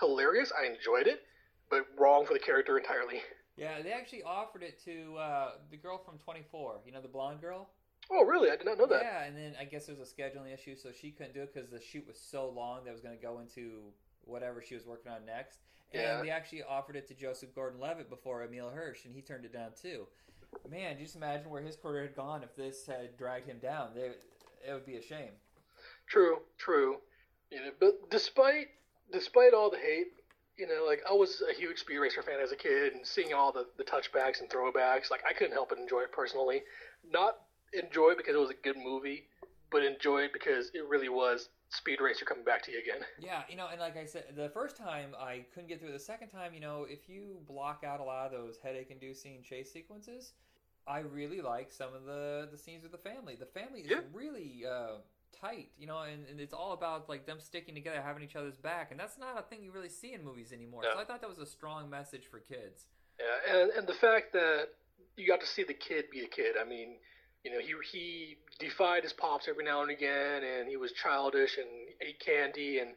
hilarious. 0.00 0.52
I 0.58 0.66
enjoyed 0.66 1.06
it, 1.06 1.22
but 1.70 1.86
wrong 1.98 2.26
for 2.26 2.32
the 2.34 2.38
character 2.40 2.78
entirely. 2.78 3.20
Yeah, 3.56 3.82
they 3.82 3.92
actually 3.92 4.24
offered 4.24 4.62
it 4.64 4.82
to 4.84 5.16
uh, 5.16 5.50
the 5.70 5.76
girl 5.76 5.98
from 6.04 6.18
24. 6.18 6.80
You 6.84 6.92
know, 6.92 7.00
the 7.00 7.08
blonde 7.08 7.40
girl. 7.40 7.68
Oh, 8.10 8.24
really? 8.24 8.50
I 8.50 8.56
did 8.56 8.66
not 8.66 8.78
know 8.78 8.86
that. 8.86 9.02
Yeah, 9.02 9.22
and 9.24 9.36
then 9.36 9.54
I 9.58 9.64
guess 9.64 9.86
there 9.86 9.94
was 9.94 10.10
a 10.10 10.12
scheduling 10.12 10.52
issue, 10.52 10.74
so 10.76 10.90
she 10.92 11.10
couldn't 11.10 11.34
do 11.34 11.42
it 11.42 11.54
because 11.54 11.70
the 11.70 11.80
shoot 11.80 12.04
was 12.06 12.18
so 12.18 12.48
long 12.50 12.84
that 12.84 12.90
it 12.90 12.92
was 12.92 13.00
going 13.00 13.16
to 13.16 13.22
go 13.22 13.38
into 13.38 13.92
whatever 14.24 14.60
she 14.60 14.74
was 14.74 14.84
working 14.84 15.12
on 15.12 15.24
next. 15.24 15.60
And 15.92 16.02
Yeah. 16.02 16.20
they 16.22 16.30
actually 16.30 16.64
offered 16.64 16.96
it 16.96 17.06
to 17.08 17.14
Joseph 17.14 17.54
Gordon-Levitt 17.54 18.10
before 18.10 18.42
Emile 18.42 18.70
Hirsch, 18.70 19.04
and 19.04 19.14
he 19.14 19.22
turned 19.22 19.44
it 19.44 19.52
down 19.52 19.70
too. 19.80 20.06
Man, 20.68 20.98
just 20.98 21.16
imagine 21.16 21.48
where 21.48 21.62
his 21.62 21.76
career 21.76 22.02
had 22.02 22.16
gone 22.16 22.42
if 22.42 22.54
this 22.56 22.86
had 22.86 23.16
dragged 23.16 23.46
him 23.48 23.58
down. 23.58 23.90
They, 23.94 24.10
it 24.68 24.72
would 24.72 24.84
be 24.86 24.96
a 24.96 25.02
shame. 25.02 25.30
True, 26.06 26.38
true. 26.58 26.98
You 27.50 27.60
know, 27.60 27.70
but 27.78 28.10
despite 28.10 28.68
despite 29.12 29.54
all 29.54 29.70
the 29.70 29.78
hate, 29.78 30.08
you 30.56 30.66
know, 30.66 30.84
like 30.86 31.00
I 31.08 31.12
was 31.12 31.42
a 31.48 31.52
huge 31.58 31.78
Speed 31.78 31.98
Racer 31.98 32.22
fan 32.22 32.40
as 32.42 32.52
a 32.52 32.56
kid, 32.56 32.92
and 32.94 33.06
seeing 33.06 33.34
all 33.34 33.52
the 33.52 33.66
the 33.76 33.84
touchbacks 33.84 34.40
and 34.40 34.48
throwbacks, 34.50 35.10
like 35.10 35.22
I 35.28 35.32
couldn't 35.32 35.52
help 35.52 35.70
but 35.70 35.78
enjoy 35.78 36.00
it 36.00 36.12
personally. 36.12 36.62
Not 37.08 37.36
enjoy 37.72 38.10
it 38.10 38.18
because 38.18 38.34
it 38.34 38.38
was 38.38 38.50
a 38.50 38.62
good 38.62 38.76
movie, 38.76 39.24
but 39.70 39.82
enjoy 39.84 40.22
it 40.22 40.32
because 40.32 40.70
it 40.74 40.86
really 40.88 41.08
was 41.08 41.48
Speed 41.70 42.00
Racer 42.00 42.24
coming 42.24 42.44
back 42.44 42.62
to 42.64 42.72
you 42.72 42.78
again. 42.78 43.04
Yeah, 43.18 43.42
you 43.48 43.56
know, 43.56 43.68
and 43.70 43.80
like 43.80 43.96
I 43.96 44.04
said, 44.06 44.24
the 44.36 44.48
first 44.50 44.76
time 44.76 45.14
I 45.18 45.44
couldn't 45.54 45.68
get 45.68 45.80
through. 45.80 45.90
it. 45.90 45.92
The 45.92 45.98
second 45.98 46.28
time, 46.28 46.52
you 46.52 46.60
know, 46.60 46.84
if 46.88 47.08
you 47.08 47.38
block 47.48 47.82
out 47.86 48.00
a 48.00 48.04
lot 48.04 48.26
of 48.26 48.32
those 48.32 48.58
headache-inducing 48.62 49.42
chase 49.42 49.72
sequences, 49.72 50.32
I 50.86 50.98
really 50.98 51.40
like 51.40 51.72
some 51.72 51.94
of 51.94 52.04
the 52.04 52.48
the 52.50 52.58
scenes 52.58 52.82
with 52.82 52.92
the 52.92 52.98
family. 52.98 53.34
The 53.36 53.46
family 53.46 53.80
is 53.80 53.90
Yeah. 53.90 54.00
really 54.12 54.64
uh, 54.68 54.98
tight, 55.40 55.68
you 55.78 55.86
know, 55.86 56.02
and, 56.02 56.26
and 56.30 56.40
it's 56.40 56.54
all 56.54 56.72
about 56.72 57.08
like 57.08 57.26
them 57.26 57.38
sticking 57.40 57.74
together, 57.74 58.00
having 58.02 58.22
each 58.22 58.36
other's 58.36 58.56
back, 58.56 58.90
and 58.90 58.98
that's 58.98 59.18
not 59.18 59.38
a 59.38 59.42
thing 59.42 59.62
you 59.62 59.72
really 59.72 59.88
see 59.88 60.12
in 60.12 60.24
movies 60.24 60.52
anymore. 60.52 60.82
So 60.82 60.98
I 60.98 61.04
thought 61.04 61.20
that 61.20 61.28
was 61.28 61.38
a 61.38 61.46
strong 61.46 61.90
message 61.90 62.24
for 62.30 62.38
kids. 62.38 62.86
Yeah, 63.18 63.60
and 63.60 63.70
and 63.70 63.86
the 63.86 63.94
fact 63.94 64.32
that 64.32 64.68
you 65.16 65.26
got 65.26 65.40
to 65.40 65.46
see 65.46 65.64
the 65.64 65.74
kid 65.74 66.06
be 66.10 66.20
a 66.20 66.28
kid. 66.28 66.56
I 66.60 66.68
mean, 66.68 66.96
you 67.44 67.50
know, 67.50 67.58
he 67.58 67.74
he 67.90 68.36
defied 68.58 69.02
his 69.02 69.12
pops 69.12 69.48
every 69.48 69.64
now 69.64 69.82
and 69.82 69.90
again, 69.90 70.42
and 70.42 70.68
he 70.68 70.76
was 70.76 70.92
childish 70.92 71.58
and 71.58 71.68
ate 72.00 72.18
candy 72.20 72.78
and 72.78 72.90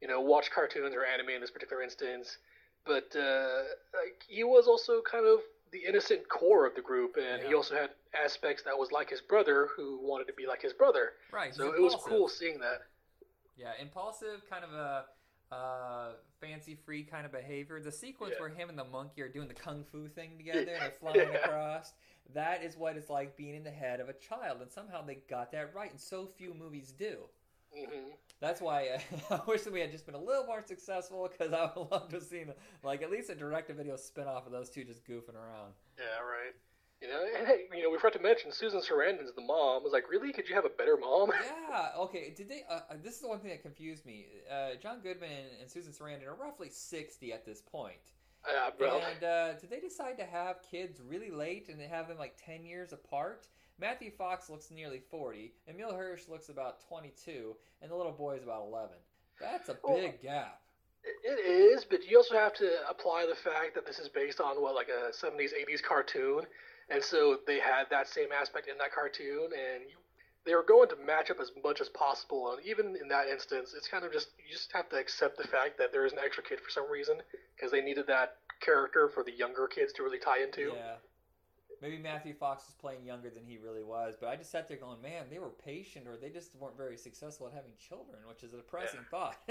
you 0.00 0.08
know 0.08 0.20
watched 0.20 0.50
cartoons 0.54 0.94
or 0.94 1.04
anime 1.04 1.30
in 1.30 1.40
this 1.40 1.50
particular 1.50 1.82
instance. 1.82 2.38
But 2.86 3.14
uh, 3.16 3.62
like 3.92 4.22
he 4.26 4.44
was 4.44 4.66
also 4.66 5.02
kind 5.02 5.26
of 5.26 5.40
the 5.72 5.80
innocent 5.86 6.28
core 6.28 6.66
of 6.66 6.74
the 6.74 6.82
group, 6.82 7.16
and 7.16 7.42
he 7.42 7.54
also 7.54 7.74
had 7.74 7.90
aspects 8.14 8.62
that 8.64 8.76
was 8.78 8.92
like 8.92 9.10
his 9.10 9.20
brother, 9.20 9.68
who 9.76 9.98
wanted 10.02 10.26
to 10.28 10.32
be 10.34 10.46
like 10.46 10.62
his 10.62 10.72
brother. 10.72 11.12
Right. 11.32 11.54
So 11.54 11.72
it 11.72 11.80
was 11.80 11.96
cool 11.96 12.28
seeing 12.28 12.58
that. 12.60 12.82
Yeah, 13.56 13.72
impulsive, 13.80 14.42
kind 14.48 14.64
of 14.64 14.72
a 14.72 15.06
uh, 15.54 16.12
fancy-free 16.40 17.04
kind 17.04 17.26
of 17.26 17.32
behavior. 17.32 17.80
The 17.80 17.90
sequence 17.92 18.34
Yeah. 18.34 18.40
where 18.40 18.48
him 18.50 18.68
and 18.68 18.78
the 18.78 18.84
monkey 18.84 19.22
are 19.22 19.28
doing 19.28 19.48
the 19.48 19.54
kung 19.54 19.84
fu 19.84 20.08
thing 20.08 20.36
together 20.36 20.58
and 20.60 20.66
they're 20.68 20.90
flying 21.00 21.18
Yeah. 21.32 21.38
across. 21.38 21.92
That 22.34 22.62
is 22.62 22.76
what 22.76 22.96
it's 22.96 23.08
like 23.08 23.36
being 23.36 23.54
in 23.54 23.64
the 23.64 23.70
head 23.70 24.00
of 24.00 24.08
a 24.08 24.12
child, 24.12 24.60
and 24.60 24.70
somehow 24.70 25.02
they 25.02 25.16
got 25.28 25.50
that 25.52 25.74
right, 25.74 25.90
and 25.90 25.98
so 25.98 26.26
few 26.26 26.52
movies 26.52 26.92
do. 26.92 27.16
hmm 27.74 28.10
That's 28.40 28.60
why 28.60 28.98
I, 29.30 29.34
I 29.34 29.40
wish 29.46 29.62
that 29.62 29.72
we 29.72 29.80
had 29.80 29.90
just 29.90 30.04
been 30.04 30.14
a 30.14 30.20
little 30.22 30.44
more 30.44 30.62
successful 30.62 31.28
because 31.30 31.52
I 31.54 31.70
would 31.74 31.90
love 31.90 32.10
to 32.10 32.16
have 32.16 32.24
seen 32.24 32.52
like 32.82 33.02
at 33.02 33.10
least 33.10 33.30
a 33.30 33.34
direct-to-video 33.34 33.96
spin-off 33.96 34.44
of 34.46 34.52
those 34.52 34.68
two 34.68 34.84
just 34.84 35.04
goofing 35.06 35.34
around. 35.34 35.72
Yeah, 35.98 36.20
right. 36.22 36.54
You 37.00 37.08
know, 37.08 37.22
and 37.38 37.46
hey, 37.46 37.60
you 37.74 37.82
know, 37.82 37.90
we 37.90 37.98
forgot 37.98 38.14
to 38.14 38.22
mention 38.22 38.52
Susan 38.52 38.80
Sarandon's 38.80 39.32
the 39.34 39.42
mom. 39.42 39.80
I 39.80 39.84
was 39.84 39.92
like, 39.92 40.10
really? 40.10 40.32
Could 40.32 40.48
you 40.48 40.54
have 40.54 40.64
a 40.64 40.70
better 40.70 40.96
mom? 40.96 41.30
Yeah. 41.68 41.88
Okay. 41.98 42.32
Did 42.34 42.48
they? 42.48 42.62
Uh, 42.68 42.80
uh, 42.90 42.94
this 43.02 43.14
is 43.14 43.20
the 43.20 43.28
one 43.28 43.40
thing 43.40 43.50
that 43.50 43.62
confused 43.62 44.06
me. 44.06 44.26
Uh, 44.50 44.70
John 44.82 45.00
Goodman 45.02 45.28
and 45.60 45.70
Susan 45.70 45.92
Sarandon 45.92 46.26
are 46.26 46.34
roughly 46.34 46.70
sixty 46.70 47.32
at 47.32 47.44
this 47.44 47.60
point. 47.60 48.00
Yeah, 48.46 48.70
bro. 48.78 49.00
And 49.00 49.24
uh, 49.24 49.58
did 49.60 49.70
they 49.70 49.80
decide 49.80 50.16
to 50.18 50.24
have 50.24 50.62
kids 50.62 51.00
really 51.06 51.30
late 51.30 51.68
and 51.68 51.78
they 51.78 51.86
have 51.86 52.08
them 52.08 52.18
like 52.18 52.36
10 52.44 52.64
years 52.64 52.92
apart? 52.92 53.46
Matthew 53.80 54.10
Fox 54.10 54.48
looks 54.48 54.70
nearly 54.70 55.00
40, 55.10 55.52
Emile 55.68 55.92
Hirsch 55.92 56.28
looks 56.28 56.48
about 56.48 56.80
22, 56.88 57.54
and 57.80 57.90
the 57.90 57.94
little 57.94 58.12
boy 58.12 58.36
is 58.36 58.42
about 58.42 58.62
11. 58.66 58.90
That's 59.40 59.68
a 59.68 59.76
big 59.86 60.20
gap. 60.20 60.60
It 61.24 61.38
is, 61.38 61.84
but 61.84 62.04
you 62.08 62.16
also 62.16 62.34
have 62.34 62.54
to 62.54 62.68
apply 62.90 63.24
the 63.28 63.36
fact 63.36 63.74
that 63.76 63.86
this 63.86 64.00
is 64.00 64.08
based 64.08 64.40
on 64.40 64.60
what 64.60 64.74
like 64.74 64.88
a 64.88 65.12
70s 65.12 65.50
80s 65.54 65.82
cartoon, 65.82 66.40
and 66.90 67.02
so 67.02 67.38
they 67.46 67.60
had 67.60 67.84
that 67.90 68.08
same 68.08 68.28
aspect 68.32 68.68
in 68.68 68.78
that 68.78 68.92
cartoon, 68.92 69.50
and 69.52 69.84
you, 69.88 69.96
they 70.46 70.54
were 70.54 70.64
going 70.64 70.88
to 70.88 70.96
match 70.96 71.30
up 71.30 71.40
as 71.40 71.52
much 71.62 71.80
as 71.80 71.88
possible. 71.90 72.52
And 72.52 72.66
even 72.66 72.96
in 73.00 73.08
that 73.08 73.28
instance, 73.28 73.74
it's 73.76 73.88
kind 73.88 74.04
of 74.04 74.12
just 74.12 74.28
you 74.38 74.52
just 74.52 74.72
have 74.72 74.88
to 74.90 74.96
accept 74.96 75.36
the 75.36 75.46
fact 75.46 75.78
that 75.78 75.92
there 75.92 76.06
is 76.06 76.12
an 76.12 76.18
extra 76.24 76.42
kid 76.42 76.60
for 76.60 76.70
some 76.70 76.90
reason 76.90 77.18
because 77.54 77.70
they 77.70 77.82
needed 77.82 78.06
that 78.06 78.36
character 78.60 79.08
for 79.08 79.22
the 79.22 79.32
younger 79.32 79.66
kids 79.66 79.92
to 79.94 80.02
really 80.02 80.18
tie 80.18 80.42
into. 80.42 80.72
Yeah. 80.74 80.96
Maybe 81.80 81.98
Matthew 81.98 82.34
Fox 82.34 82.64
was 82.66 82.74
playing 82.74 83.04
younger 83.04 83.30
than 83.30 83.44
he 83.44 83.56
really 83.56 83.84
was, 83.84 84.16
but 84.18 84.28
I 84.28 84.36
just 84.36 84.50
sat 84.50 84.66
there 84.66 84.78
going, 84.78 85.00
man, 85.00 85.26
they 85.30 85.38
were 85.38 85.50
patient 85.50 86.08
or 86.08 86.16
they 86.16 86.28
just 86.28 86.56
weren't 86.56 86.76
very 86.76 86.96
successful 86.96 87.46
at 87.46 87.52
having 87.52 87.70
children, 87.78 88.18
which 88.26 88.42
is 88.42 88.52
a 88.52 88.56
depressing 88.56 89.00
thought. 89.10 89.36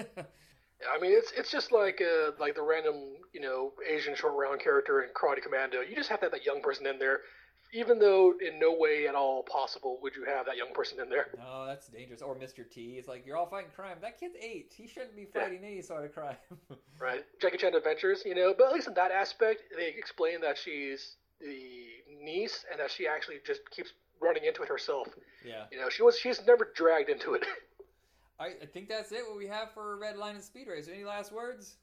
I 0.95 0.99
mean, 1.01 1.11
it's 1.11 1.31
it's 1.35 1.51
just 1.51 1.71
like 1.71 2.01
uh, 2.01 2.31
like 2.39 2.55
the 2.55 2.61
random 2.61 2.95
you 3.33 3.41
know 3.41 3.73
Asian 3.87 4.15
short 4.15 4.33
round 4.35 4.59
character 4.61 5.01
in 5.01 5.09
Karate 5.09 5.41
Commando. 5.41 5.81
You 5.81 5.95
just 5.95 6.09
have 6.09 6.19
to 6.19 6.25
have 6.25 6.31
that 6.33 6.45
young 6.45 6.61
person 6.61 6.85
in 6.85 6.99
there, 6.99 7.21
even 7.73 7.97
though 7.99 8.33
in 8.39 8.59
no 8.59 8.75
way 8.77 9.07
at 9.07 9.15
all 9.15 9.43
possible 9.43 9.97
would 10.03 10.15
you 10.15 10.23
have 10.25 10.45
that 10.45 10.55
young 10.57 10.73
person 10.73 10.99
in 10.99 11.09
there. 11.09 11.27
no, 11.37 11.65
that's 11.65 11.87
dangerous. 11.87 12.21
Or 12.21 12.35
Mr. 12.35 12.69
T. 12.69 12.95
It's 12.99 13.07
like, 13.07 13.25
you're 13.25 13.37
all 13.37 13.49
fighting 13.49 13.71
crime. 13.75 13.97
That 14.01 14.19
kid's 14.19 14.35
eight. 14.39 14.71
He 14.75 14.87
shouldn't 14.87 15.15
be 15.15 15.25
fighting 15.25 15.59
any 15.63 15.81
sort 15.81 16.05
of 16.05 16.13
crime. 16.13 16.37
Right, 16.99 17.23
Jackie 17.39 17.57
Chan 17.57 17.75
Adventures, 17.75 18.23
you 18.25 18.33
know. 18.33 18.55
But 18.57 18.69
at 18.69 18.73
least 18.73 18.87
in 18.87 18.95
that 18.95 19.11
aspect, 19.11 19.61
they 19.77 19.89
explain 19.89 20.41
that 20.41 20.57
she's 20.57 21.17
the 21.39 21.55
niece 22.23 22.65
and 22.71 22.79
that 22.79 22.89
she 22.89 23.07
actually 23.07 23.37
just 23.45 23.61
keeps 23.69 23.93
running 24.19 24.43
into 24.45 24.63
it 24.63 24.67
herself. 24.69 25.07
yeah. 25.45 25.65
You 25.71 25.79
know, 25.79 25.89
she 25.89 26.01
was 26.01 26.17
she's 26.17 26.41
never 26.47 26.71
dragged 26.75 27.09
into 27.09 27.35
it. 27.35 27.45
I, 28.39 28.45
I 28.61 28.65
think 28.71 28.87
that's 28.87 29.11
it. 29.11 29.21
What 29.27 29.37
we 29.37 29.47
have 29.47 29.71
for 29.71 29.97
Red 29.97 30.17
Line 30.17 30.35
and 30.35 30.43
Speed 30.43 30.67
Racer. 30.67 30.91
Any 30.93 31.03
last 31.03 31.31
words? 31.31 31.75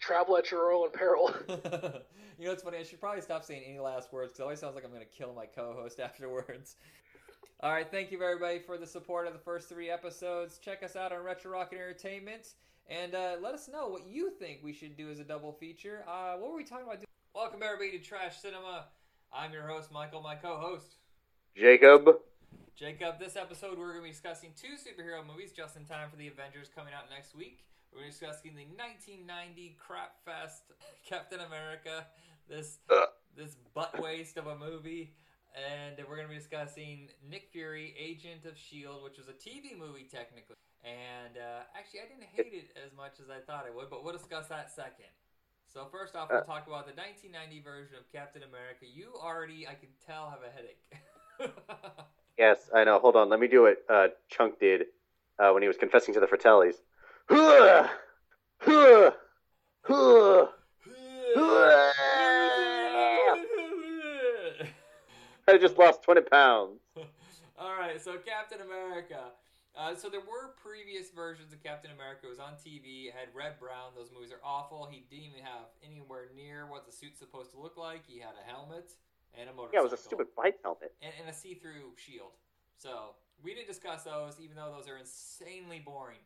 Travel 0.00 0.36
at 0.36 0.50
your 0.50 0.72
own 0.72 0.90
peril. 0.90 1.34
you 1.48 2.44
know, 2.44 2.52
it's 2.52 2.62
funny. 2.62 2.78
I 2.78 2.82
should 2.82 3.00
probably 3.00 3.22
stop 3.22 3.44
saying 3.44 3.62
any 3.66 3.78
last 3.78 4.12
words 4.12 4.30
because 4.30 4.40
it 4.40 4.42
always 4.42 4.60
sounds 4.60 4.74
like 4.74 4.84
I'm 4.84 4.90
going 4.90 5.02
to 5.02 5.16
kill 5.16 5.32
my 5.32 5.46
co-host 5.46 6.00
afterwards. 6.00 6.76
All 7.60 7.72
right, 7.72 7.90
thank 7.90 8.10
you 8.10 8.22
everybody 8.22 8.58
for 8.58 8.76
the 8.76 8.86
support 8.86 9.26
of 9.26 9.32
the 9.32 9.38
first 9.38 9.68
three 9.68 9.88
episodes. 9.88 10.58
Check 10.58 10.82
us 10.82 10.94
out 10.94 11.12
on 11.12 11.22
Retro 11.22 11.52
Rocket 11.52 11.76
Entertainment, 11.76 12.48
and 12.86 13.14
uh, 13.14 13.36
let 13.40 13.54
us 13.54 13.66
know 13.72 13.88
what 13.88 14.06
you 14.06 14.30
think 14.38 14.58
we 14.62 14.74
should 14.74 14.94
do 14.94 15.10
as 15.10 15.20
a 15.20 15.24
double 15.24 15.52
feature. 15.52 16.04
Uh, 16.06 16.34
what 16.34 16.50
were 16.50 16.56
we 16.56 16.64
talking 16.64 16.84
about? 16.84 17.02
Welcome 17.34 17.60
everybody 17.64 17.98
to 17.98 18.04
Trash 18.04 18.42
Cinema. 18.42 18.84
I'm 19.32 19.54
your 19.54 19.66
host, 19.66 19.90
Michael. 19.90 20.20
My 20.20 20.34
co-host, 20.34 20.96
Jacob. 21.56 22.18
Jacob. 22.76 23.18
This 23.18 23.36
episode, 23.36 23.78
we're 23.78 23.92
going 23.96 24.04
to 24.04 24.04
be 24.04 24.10
discussing 24.10 24.50
two 24.54 24.76
superhero 24.76 25.24
movies 25.26 25.52
just 25.52 25.76
in 25.76 25.84
time 25.86 26.10
for 26.10 26.16
the 26.16 26.28
Avengers 26.28 26.68
coming 26.68 26.92
out 26.92 27.08
next 27.08 27.34
week. 27.34 27.64
We're 27.92 28.00
going 28.04 28.12
to 28.12 28.20
be 28.20 28.26
discussing 28.26 28.52
the 28.52 28.68
1990 28.76 29.76
crap 29.80 30.20
fest 30.24 30.72
Captain 31.08 31.40
America. 31.40 32.04
This 32.48 32.78
this 33.34 33.56
butt 33.74 34.00
waste 34.00 34.36
of 34.36 34.46
a 34.46 34.56
movie. 34.56 35.14
And 35.56 35.96
we're 36.04 36.16
going 36.20 36.28
to 36.28 36.32
be 36.34 36.36
discussing 36.38 37.08
Nick 37.24 37.48
Fury, 37.50 37.96
Agent 37.96 38.44
of 38.44 38.60
S.H.I.E.L.D., 38.60 39.00
which 39.00 39.16
was 39.16 39.32
a 39.32 39.36
TV 39.40 39.72
movie 39.72 40.04
technically. 40.04 40.56
And 40.84 41.40
uh, 41.40 41.64
actually, 41.72 42.04
I 42.04 42.12
didn't 42.12 42.28
hate 42.28 42.52
it 42.52 42.76
as 42.76 42.92
much 42.92 43.16
as 43.24 43.32
I 43.32 43.40
thought 43.40 43.64
I 43.64 43.72
would, 43.74 43.88
but 43.88 44.04
we'll 44.04 44.12
discuss 44.12 44.48
that 44.52 44.68
second. 44.68 45.08
So, 45.64 45.88
first 45.90 46.12
off, 46.14 46.28
we'll 46.28 46.44
Uh. 46.44 46.52
talk 46.52 46.68
about 46.68 46.84
the 46.84 46.92
1990 46.92 47.64
version 47.64 47.96
of 47.96 48.04
Captain 48.12 48.44
America. 48.44 48.84
You 48.84 49.16
already, 49.16 49.64
I 49.64 49.80
can 49.80 49.88
tell, 50.04 50.28
have 50.28 50.44
a 50.44 50.52
headache. 50.52 50.84
Yes, 52.38 52.68
I 52.74 52.84
know. 52.84 52.98
Hold 52.98 53.16
on. 53.16 53.28
Let 53.30 53.40
me 53.40 53.48
do 53.48 53.62
what 53.62 53.78
uh, 53.88 54.08
Chunk 54.28 54.60
did 54.60 54.82
uh, 55.38 55.50
when 55.52 55.62
he 55.62 55.68
was 55.68 55.76
confessing 55.76 56.14
to 56.14 56.20
the 56.20 56.26
Fratellis. 56.26 56.76
Huh! 57.28 57.88
Huh! 58.58 59.10
Huh! 59.82 60.46
I 65.48 65.58
just 65.58 65.78
lost 65.78 66.02
20 66.02 66.22
pounds. 66.22 66.80
All 67.58 67.72
right, 67.72 68.02
so 68.02 68.18
Captain 68.18 68.60
America. 68.60 69.30
Uh, 69.76 69.94
so 69.94 70.08
there 70.08 70.20
were 70.20 70.56
previous 70.60 71.10
versions 71.10 71.52
of 71.52 71.62
Captain 71.62 71.90
America. 71.92 72.26
It 72.26 72.30
was 72.30 72.40
on 72.40 72.54
TV. 72.58 73.08
It 73.08 73.14
had 73.14 73.28
Reb 73.34 73.60
Brown. 73.60 73.92
Those 73.94 74.10
movies 74.12 74.32
are 74.32 74.40
awful. 74.42 74.88
He 74.90 75.04
didn't 75.08 75.36
even 75.36 75.44
have 75.44 75.68
anywhere 75.84 76.28
near 76.34 76.66
what 76.66 76.86
the 76.86 76.92
suit's 76.92 77.18
supposed 77.18 77.52
to 77.52 77.60
look 77.60 77.76
like. 77.76 78.02
He 78.08 78.18
had 78.18 78.32
a 78.34 78.44
helmet 78.48 78.92
and 79.38 79.48
a 79.48 79.52
motorcycle. 79.52 79.70
Yeah, 79.74 79.80
it 79.80 79.90
was 79.90 79.92
a 79.92 80.02
stupid 80.02 80.26
bike 80.36 80.56
helmet. 80.62 80.92
and, 81.02 81.12
and 81.20 81.28
a 81.28 81.32
see-through 81.32 81.92
shield. 81.96 82.32
So 82.78 83.14
we 83.42 83.54
didn't 83.54 83.68
discuss 83.68 84.04
those, 84.04 84.40
even 84.40 84.56
though 84.56 84.72
those 84.76 84.88
are 84.88 84.96
insanely 84.98 85.82
boring. 85.84 86.18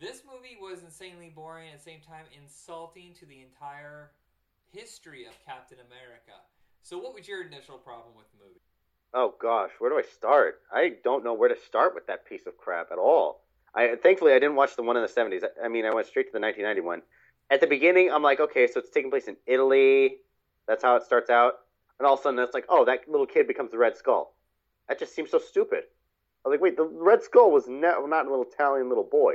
This 0.00 0.22
movie 0.30 0.58
was 0.60 0.82
insanely 0.82 1.32
boring 1.34 1.68
at 1.68 1.78
the 1.78 1.82
same 1.82 2.00
time 2.00 2.26
insulting 2.36 3.14
to 3.14 3.26
the 3.26 3.40
entire 3.40 4.10
history 4.72 5.24
of 5.24 5.32
Captain 5.44 5.78
America. 5.78 6.36
So 6.82 6.98
what 6.98 7.14
was 7.14 7.26
your 7.26 7.42
initial 7.42 7.78
problem 7.78 8.14
with 8.16 8.30
the 8.30 8.38
movie? 8.44 8.60
Oh 9.14 9.34
gosh, 9.40 9.70
where 9.78 9.90
do 9.90 9.98
I 9.98 10.02
start? 10.02 10.60
I 10.72 10.92
don't 11.02 11.24
know 11.24 11.32
where 11.32 11.48
to 11.48 11.56
start 11.56 11.94
with 11.94 12.06
that 12.08 12.26
piece 12.26 12.46
of 12.46 12.58
crap 12.58 12.92
at 12.92 12.98
all. 12.98 13.42
I 13.74 13.96
thankfully 14.02 14.32
I 14.32 14.38
didn't 14.38 14.56
watch 14.56 14.76
the 14.76 14.82
one 14.82 14.96
in 14.96 15.02
the 15.02 15.08
70s. 15.08 15.44
I, 15.44 15.66
I 15.66 15.68
mean, 15.68 15.84
I 15.86 15.94
went 15.94 16.06
straight 16.06 16.26
to 16.26 16.32
the 16.32 16.40
1991. 16.40 17.02
At 17.50 17.60
the 17.60 17.66
beginning, 17.66 18.10
I'm 18.12 18.22
like, 18.22 18.40
okay, 18.40 18.66
so 18.66 18.80
it's 18.80 18.90
taking 18.90 19.10
place 19.10 19.28
in 19.28 19.36
Italy. 19.46 20.18
That's 20.66 20.82
how 20.82 20.96
it 20.96 21.04
starts 21.04 21.30
out. 21.30 21.54
And 21.98 22.06
all 22.06 22.14
of 22.14 22.20
a 22.20 22.22
sudden, 22.22 22.38
it's 22.40 22.54
like, 22.54 22.66
oh, 22.68 22.84
that 22.84 23.08
little 23.08 23.26
kid 23.26 23.46
becomes 23.46 23.70
the 23.70 23.78
Red 23.78 23.96
Skull. 23.96 24.34
That 24.88 24.98
just 24.98 25.14
seems 25.14 25.30
so 25.30 25.38
stupid. 25.38 25.84
I 26.44 26.48
was 26.48 26.54
like, 26.54 26.60
wait, 26.60 26.76
the 26.76 26.84
Red 26.84 27.22
Skull 27.22 27.50
was 27.50 27.66
not, 27.68 28.06
not 28.08 28.26
a 28.26 28.30
little 28.30 28.44
Italian 28.44 28.88
little 28.88 29.08
boy. 29.10 29.34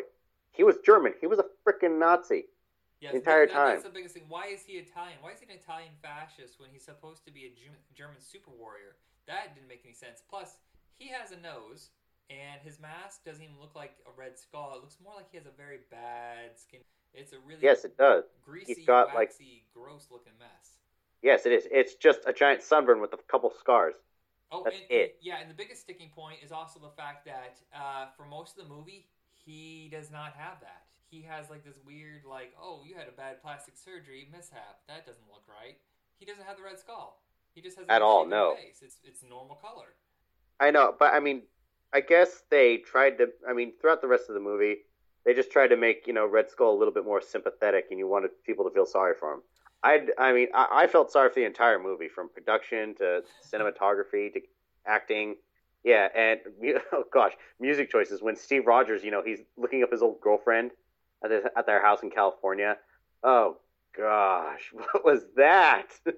He 0.51 0.63
was 0.63 0.75
German. 0.85 1.13
He 1.19 1.27
was 1.27 1.39
a 1.39 1.45
freaking 1.67 1.97
Nazi. 1.99 2.45
Yes, 2.99 3.13
The 3.13 3.17
entire 3.17 3.47
that- 3.47 3.53
That's 3.55 3.83
time. 3.83 3.91
the 3.91 3.95
biggest 3.97 4.13
thing. 4.13 4.25
Why 4.29 4.47
is 4.47 4.63
he 4.63 4.73
Italian? 4.73 5.17
Why 5.21 5.31
is 5.31 5.39
he 5.39 5.45
an 5.51 5.57
Italian 5.57 5.91
fascist 6.01 6.59
when 6.59 6.69
he's 6.71 6.85
supposed 6.85 7.25
to 7.25 7.31
be 7.31 7.45
a 7.45 7.51
German, 7.95 8.17
super 8.21 8.51
warrior? 8.51 8.95
That 9.27 9.55
didn't 9.55 9.67
make 9.67 9.81
any 9.83 9.93
sense. 9.93 10.21
Plus, 10.29 10.55
he 10.97 11.07
has 11.09 11.31
a 11.31 11.37
nose, 11.37 11.89
and 12.29 12.61
his 12.61 12.79
mask 12.79 13.25
doesn't 13.25 13.41
even 13.41 13.59
look 13.59 13.75
like 13.75 13.97
a 14.05 14.11
red 14.15 14.37
skull. 14.37 14.75
It 14.75 14.81
looks 14.81 14.97
more 15.03 15.15
like 15.15 15.31
he 15.31 15.37
has 15.37 15.47
a 15.47 15.55
very 15.57 15.79
bad 15.89 16.59
skin. 16.59 16.81
It's 17.13 17.33
a 17.33 17.39
really 17.39 17.61
Yes, 17.61 17.83
it 17.85 17.97
does. 17.97 18.23
greasy, 18.45 18.73
he 18.75 18.85
got, 18.85 19.07
like- 19.07 19.29
waxy, 19.29 19.65
gross-looking 19.73 20.37
mess. 20.39 20.77
Yes, 21.21 21.45
it 21.45 21.51
is. 21.51 21.67
It's 21.71 21.95
just 21.95 22.21
a 22.25 22.33
giant 22.33 22.63
sunburn 22.63 22.99
with 22.99 23.13
a 23.13 23.17
couple 23.29 23.51
scars. 23.59 23.95
Oh, 24.51 24.63
That's 24.63 24.75
and, 24.75 24.85
it. 24.89 25.17
yeah, 25.21 25.39
and 25.39 25.49
the 25.49 25.53
biggest 25.53 25.81
sticking 25.81 26.09
point 26.09 26.39
is 26.43 26.51
also 26.51 26.79
the 26.79 26.89
fact 26.89 27.25
that 27.25 27.59
uh, 27.73 28.07
for 28.17 28.25
most 28.25 28.57
of 28.57 28.67
the 28.67 28.73
movie, 28.73 29.07
he 29.33 29.87
does 29.91 30.11
not 30.11 30.33
have 30.33 30.59
that. 30.61 30.83
He 31.09 31.21
has 31.21 31.49
like 31.49 31.63
this 31.63 31.77
weird, 31.85 32.23
like, 32.27 32.53
oh, 32.61 32.81
you 32.85 32.95
had 32.95 33.07
a 33.07 33.11
bad 33.11 33.41
plastic 33.41 33.75
surgery 33.77 34.27
mishap. 34.31 34.79
That 34.87 35.05
doesn't 35.05 35.27
look 35.31 35.43
right. 35.47 35.77
He 36.17 36.25
doesn't 36.25 36.45
have 36.45 36.57
the 36.57 36.63
red 36.63 36.79
skull. 36.79 37.21
He 37.53 37.61
just 37.61 37.77
has 37.77 37.85
At 37.89 38.01
all, 38.01 38.25
no. 38.25 38.55
Face. 38.55 38.81
It's 38.81 38.97
it's 39.03 39.23
normal 39.27 39.55
color. 39.55 39.95
I 40.59 40.71
know, 40.71 40.95
but 40.97 41.13
I 41.13 41.19
mean, 41.19 41.43
I 41.93 42.01
guess 42.01 42.43
they 42.49 42.77
tried 42.77 43.17
to. 43.17 43.27
I 43.47 43.53
mean, 43.53 43.73
throughout 43.79 44.01
the 44.01 44.07
rest 44.07 44.29
of 44.29 44.35
the 44.35 44.39
movie, 44.41 44.77
they 45.25 45.33
just 45.33 45.51
tried 45.51 45.67
to 45.67 45.77
make 45.77 46.07
you 46.07 46.13
know 46.13 46.25
Red 46.25 46.49
Skull 46.49 46.73
a 46.73 46.77
little 46.77 46.93
bit 46.93 47.03
more 47.03 47.21
sympathetic, 47.21 47.87
and 47.89 47.99
you 47.99 48.07
wanted 48.07 48.31
people 48.45 48.63
to 48.65 48.71
feel 48.71 48.85
sorry 48.85 49.15
for 49.19 49.33
him. 49.33 49.41
I, 49.83 50.07
I 50.17 50.33
mean, 50.33 50.47
I, 50.53 50.83
I 50.83 50.87
felt 50.87 51.11
sorry 51.11 51.29
for 51.29 51.35
the 51.35 51.45
entire 51.45 51.79
movie, 51.79 52.07
from 52.07 52.29
production 52.29 52.95
to 52.95 53.23
cinematography 53.51 54.33
to 54.33 54.41
acting. 54.85 55.35
Yeah, 55.83 56.09
and 56.15 56.39
oh 56.93 57.03
gosh, 57.11 57.33
music 57.59 57.91
choices. 57.91 58.21
When 58.21 58.35
Steve 58.35 58.67
Rogers, 58.67 59.03
you 59.03 59.11
know, 59.11 59.23
he's 59.23 59.39
looking 59.57 59.83
up 59.83 59.91
his 59.91 60.01
old 60.01 60.21
girlfriend 60.21 60.71
at, 61.23 61.31
his, 61.31 61.43
at 61.55 61.65
their 61.65 61.81
house 61.81 62.03
in 62.03 62.11
California. 62.11 62.77
Oh 63.23 63.57
gosh, 63.97 64.69
what 64.73 65.03
was 65.03 65.25
that? 65.35 65.87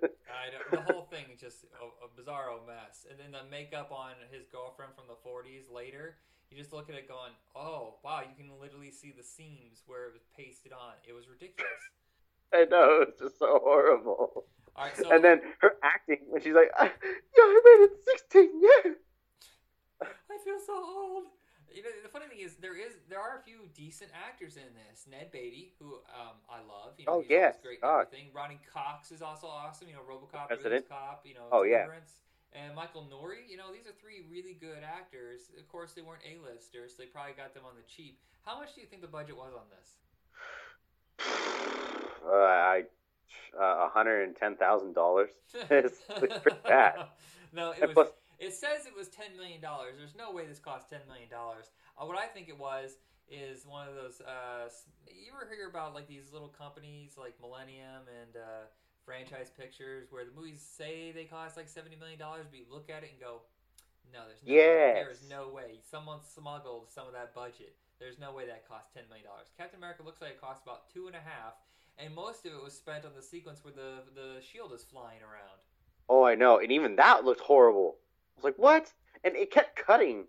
The 0.71 0.81
whole 0.93 1.05
thing 1.05 1.25
is 1.33 1.39
just 1.39 1.65
a, 1.79 1.85
a 2.03 2.09
bizarro 2.17 2.65
mess. 2.65 3.05
And 3.09 3.19
then 3.19 3.31
the 3.31 3.49
makeup 3.49 3.91
on 3.91 4.13
his 4.31 4.47
girlfriend 4.47 4.93
from 4.95 5.05
the 5.07 5.17
40s 5.21 5.71
later, 5.71 6.17
you 6.49 6.57
just 6.57 6.73
look 6.73 6.89
at 6.89 6.95
it 6.95 7.07
going, 7.07 7.31
oh, 7.55 7.95
wow, 8.03 8.21
you 8.21 8.35
can 8.35 8.49
literally 8.59 8.91
see 8.91 9.13
the 9.15 9.23
seams 9.23 9.83
where 9.85 10.05
it 10.05 10.13
was 10.13 10.23
pasted 10.35 10.73
on. 10.73 10.93
It 11.07 11.13
was 11.13 11.29
ridiculous. 11.29 11.69
I 12.59 12.65
know 12.65 13.05
it's 13.07 13.19
just 13.19 13.39
so 13.39 13.59
horrible. 13.63 14.45
All 14.75 14.85
right, 14.85 14.95
so 14.97 15.11
and 15.13 15.23
then 15.23 15.41
her 15.61 15.73
acting 15.83 16.19
when 16.29 16.41
she's 16.41 16.53
like, 16.53 16.71
I, 16.77 16.85
"Yeah, 16.85 17.43
I 17.45 17.61
waited 17.65 17.97
16 18.05 18.61
years." 18.61 18.97
I 20.01 20.37
feel 20.43 20.59
so 20.65 20.73
old. 20.73 21.23
You 21.73 21.81
know, 21.81 21.89
the 22.03 22.09
funny 22.09 22.25
thing 22.27 22.39
is, 22.39 22.55
there 22.57 22.77
is 22.77 22.93
there 23.09 23.19
are 23.19 23.37
a 23.39 23.43
few 23.43 23.69
decent 23.73 24.11
actors 24.13 24.57
in 24.57 24.69
this. 24.77 25.05
Ned 25.09 25.31
Beatty, 25.31 25.73
who 25.79 25.97
um, 26.13 26.37
I 26.49 26.61
love. 26.61 26.93
You 26.97 27.05
know, 27.05 27.21
Oh, 27.21 27.23
yes, 27.27 27.57
great 27.61 27.81
God. 27.81 28.05
everything. 28.09 28.29
Ronny 28.33 28.59
Cox 28.71 29.11
is 29.11 29.21
also 29.21 29.47
awesome. 29.47 29.87
You 29.89 29.95
know, 29.95 30.05
RoboCop, 30.05 30.47
President. 30.47 30.89
Cop. 30.89 31.25
You 31.25 31.33
know, 31.35 31.49
Oh, 31.51 31.63
yeah. 31.63 31.87
And 32.53 32.75
Michael 32.75 33.09
Nouri. 33.09 33.49
You 33.49 33.57
know, 33.57 33.73
these 33.73 33.87
are 33.89 33.95
three 33.97 34.21
really 34.29 34.53
good 34.53 34.85
actors. 34.85 35.49
Of 35.57 35.67
course, 35.67 35.93
they 35.93 36.01
weren't 36.01 36.21
A-listers. 36.21 36.93
So 36.93 37.01
they 37.01 37.09
probably 37.09 37.33
got 37.33 37.53
them 37.53 37.63
on 37.65 37.73
the 37.73 37.85
cheap. 37.89 38.19
How 38.45 38.59
much 38.59 38.75
do 38.75 38.81
you 38.81 38.87
think 38.87 39.01
the 39.01 39.09
budget 39.09 39.37
was 39.37 39.53
on 39.57 39.65
this? 39.73 39.97
Uh, 42.25 42.31
I, 42.33 42.83
uh, 43.59 43.89
$110,000. 43.95 45.27
It's 45.69 45.99
it's 46.09 46.39
pretty 46.39 46.57
bad. 46.67 46.95
no, 47.53 47.71
it 47.71 47.81
was. 47.81 47.93
plus- 47.93 48.11
It 48.39 48.53
says 48.53 48.85
it 48.85 48.95
was 48.95 49.07
ten 49.09 49.35
million 49.37 49.61
dollars. 49.61 49.95
There's 49.97 50.15
no 50.15 50.31
way 50.31 50.45
this 50.45 50.59
cost 50.59 50.89
ten 50.89 50.99
million 51.07 51.29
dollars. 51.29 51.71
Uh, 51.97 52.05
what 52.05 52.17
I 52.17 52.25
think 52.27 52.49
it 52.49 52.57
was 52.57 52.97
is 53.29 53.65
one 53.65 53.87
of 53.87 53.95
those. 53.95 54.19
Uh, 54.21 54.69
you 55.07 55.31
ever 55.35 55.49
hear 55.53 55.69
about 55.69 55.93
like 55.93 56.07
these 56.07 56.31
little 56.33 56.49
companies 56.49 57.15
like 57.17 57.35
Millennium 57.39 58.03
and 58.21 58.35
uh, 58.35 58.65
Franchise 59.05 59.51
Pictures, 59.57 60.07
where 60.11 60.25
the 60.25 60.31
movies 60.35 60.61
say 60.65 61.11
they 61.13 61.23
cost 61.25 61.55
like 61.57 61.69
seventy 61.69 61.95
million 61.95 62.19
dollars, 62.19 62.45
but 62.49 62.59
you 62.59 62.65
look 62.69 62.89
at 62.89 63.03
it 63.03 63.11
and 63.15 63.19
go, 63.21 63.41
"No, 64.11 64.25
there's 64.27 64.43
no 64.43 64.51
way. 64.53 64.93
there 64.95 65.11
is 65.11 65.23
no 65.29 65.47
way. 65.49 65.79
Someone 65.89 66.19
smuggled 66.23 66.89
some 66.91 67.07
of 67.07 67.13
that 67.13 67.33
budget. 67.33 67.75
There's 67.99 68.19
no 68.19 68.33
way 68.33 68.45
that 68.47 68.67
cost 68.67 68.91
ten 68.93 69.03
million 69.07 69.25
dollars. 69.27 69.47
Captain 69.55 69.77
America 69.79 70.03
looks 70.03 70.19
like 70.19 70.31
it 70.35 70.41
cost 70.41 70.63
about 70.65 70.89
two 70.91 71.07
and 71.07 71.15
a 71.15 71.23
half, 71.23 71.53
and 71.97 72.13
most 72.13 72.45
of 72.45 72.53
it 72.53 72.63
was 72.63 72.73
spent 72.73 73.05
on 73.05 73.11
the 73.15 73.21
sequence 73.21 73.63
where 73.63 73.73
the 73.73 74.03
the 74.15 74.41
shield 74.41 74.73
is 74.73 74.83
flying 74.83 75.21
around. 75.21 75.59
Oh, 76.09 76.23
I 76.23 76.35
know, 76.35 76.59
and 76.59 76.71
even 76.71 76.95
that 76.97 77.23
looked 77.25 77.41
horrible. 77.41 77.95
I 77.97 78.37
was 78.37 78.43
like, 78.43 78.57
what? 78.57 78.91
And 79.23 79.35
it 79.35 79.51
kept 79.51 79.75
cutting, 79.77 80.25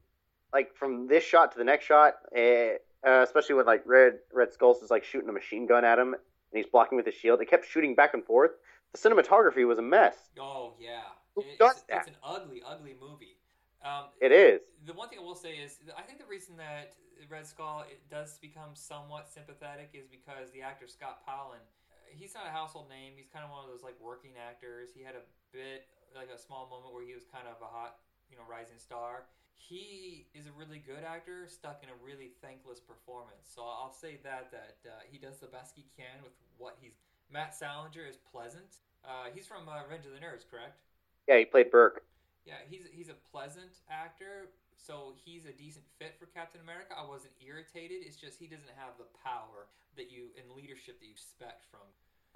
like 0.53 0.75
from 0.77 1.09
this 1.09 1.25
shot 1.25 1.53
to 1.53 1.59
the 1.59 1.65
next 1.65 1.85
shot. 1.87 2.15
eh, 2.35 2.75
Uh, 3.07 3.21
especially 3.23 3.55
when 3.57 3.67
like 3.67 3.83
Red 3.87 4.19
Red 4.33 4.53
Skull 4.53 4.79
is 4.83 4.91
like 4.91 5.05
shooting 5.05 5.29
a 5.29 5.33
machine 5.33 5.67
gun 5.67 5.85
at 5.85 5.99
him, 5.99 6.15
and 6.15 6.23
he's 6.53 6.67
blocking 6.67 6.97
with 6.97 7.07
his 7.07 7.15
shield. 7.15 7.41
It 7.43 7.51
kept 7.51 7.67
shooting 7.67 7.95
back 7.95 8.15
and 8.15 8.25
forth. 8.25 8.53
The 8.93 8.99
cinematography 8.99 9.67
was 9.67 9.79
a 9.79 9.83
mess. 9.83 10.17
Oh 10.41 10.75
yeah, 10.79 11.03
It- 11.37 11.57
it's, 11.61 11.85
it's 11.89 12.09
an 12.09 12.17
ugly, 12.23 12.63
ugly 12.65 12.95
movie. 13.01 13.37
Um, 13.85 14.09
It 14.21 14.33
is. 14.33 14.61
the 14.89 14.93
one 14.97 15.09
thing 15.09 15.19
I 15.21 15.23
will 15.23 15.37
say 15.37 15.61
is, 15.61 15.79
I 15.97 16.03
think 16.03 16.19
the 16.19 16.25
reason 16.27 16.57
that 16.57 16.97
Red 17.29 17.47
Skull 17.47 17.85
it 17.89 18.01
does 18.11 18.39
become 18.39 18.73
somewhat 18.75 19.29
sympathetic 19.29 19.91
is 19.93 20.09
because 20.09 20.51
the 20.53 20.63
actor 20.63 20.89
Scott 20.89 21.21
Paulin, 21.25 21.61
he's 22.09 22.35
not 22.35 22.47
a 22.47 22.51
household 22.51 22.89
name. 22.89 23.13
He's 23.17 23.29
kind 23.29 23.45
of 23.45 23.51
one 23.53 23.65
of 23.65 23.71
those 23.71 23.83
like 23.85 23.95
working 24.01 24.33
actors. 24.41 24.91
He 24.97 25.03
had 25.05 25.15
a 25.15 25.25
bit 25.53 25.87
like 26.17 26.29
a 26.33 26.39
small 26.39 26.69
moment 26.69 26.95
where 26.95 27.05
he 27.05 27.13
was 27.13 27.25
kind 27.29 27.45
of 27.47 27.61
a 27.61 27.69
hot, 27.69 28.01
you 28.31 28.37
know, 28.37 28.43
rising 28.49 28.79
star. 28.79 29.29
He 29.55 30.27
is 30.35 30.47
a 30.47 30.53
really 30.53 30.81
good 30.81 31.05
actor 31.05 31.47
stuck 31.47 31.83
in 31.83 31.89
a 31.89 31.97
really 32.05 32.33
thankless 32.43 32.81
performance. 32.81 33.49
So 33.49 33.63
I'll 33.63 33.93
say 33.93 34.19
that 34.25 34.51
that 34.51 34.77
uh, 34.85 35.05
he 35.09 35.19
does 35.19 35.39
the 35.39 35.47
best 35.47 35.77
he 35.77 35.85
can 35.97 36.23
with 36.23 36.33
what 36.59 36.77
he's. 36.81 36.97
Matt 37.31 37.55
Salinger 37.55 38.05
is 38.09 38.17
pleasant. 38.17 38.81
Uh, 39.05 39.29
he's 39.33 39.47
from 39.47 39.69
uh, 39.69 39.83
Revenge 39.85 40.07
of 40.07 40.13
the 40.13 40.19
Nerds, 40.19 40.45
correct? 40.49 40.81
Yeah, 41.29 41.39
he 41.39 41.45
played 41.45 41.71
Burke. 41.71 42.05
Yeah, 42.47 42.55
he's 42.69 42.87
he's 42.93 43.09
a 43.09 43.17
pleasant 43.33 43.81
actor, 43.91 44.53
so 44.77 45.15
he's 45.25 45.47
a 45.47 45.53
decent 45.53 45.85
fit 45.99 46.15
for 46.19 46.27
Captain 46.27 46.61
America. 46.61 46.95
I 46.97 47.07
wasn't 47.09 47.33
irritated. 47.41 48.05
It's 48.05 48.17
just 48.17 48.39
he 48.39 48.47
doesn't 48.47 48.71
have 48.77 48.99
the 48.99 49.09
power 49.25 49.67
that 49.97 50.11
you 50.11 50.29
and 50.37 50.51
leadership 50.55 51.01
that 51.01 51.07
you 51.07 51.13
expect 51.13 51.65
from. 51.71 51.87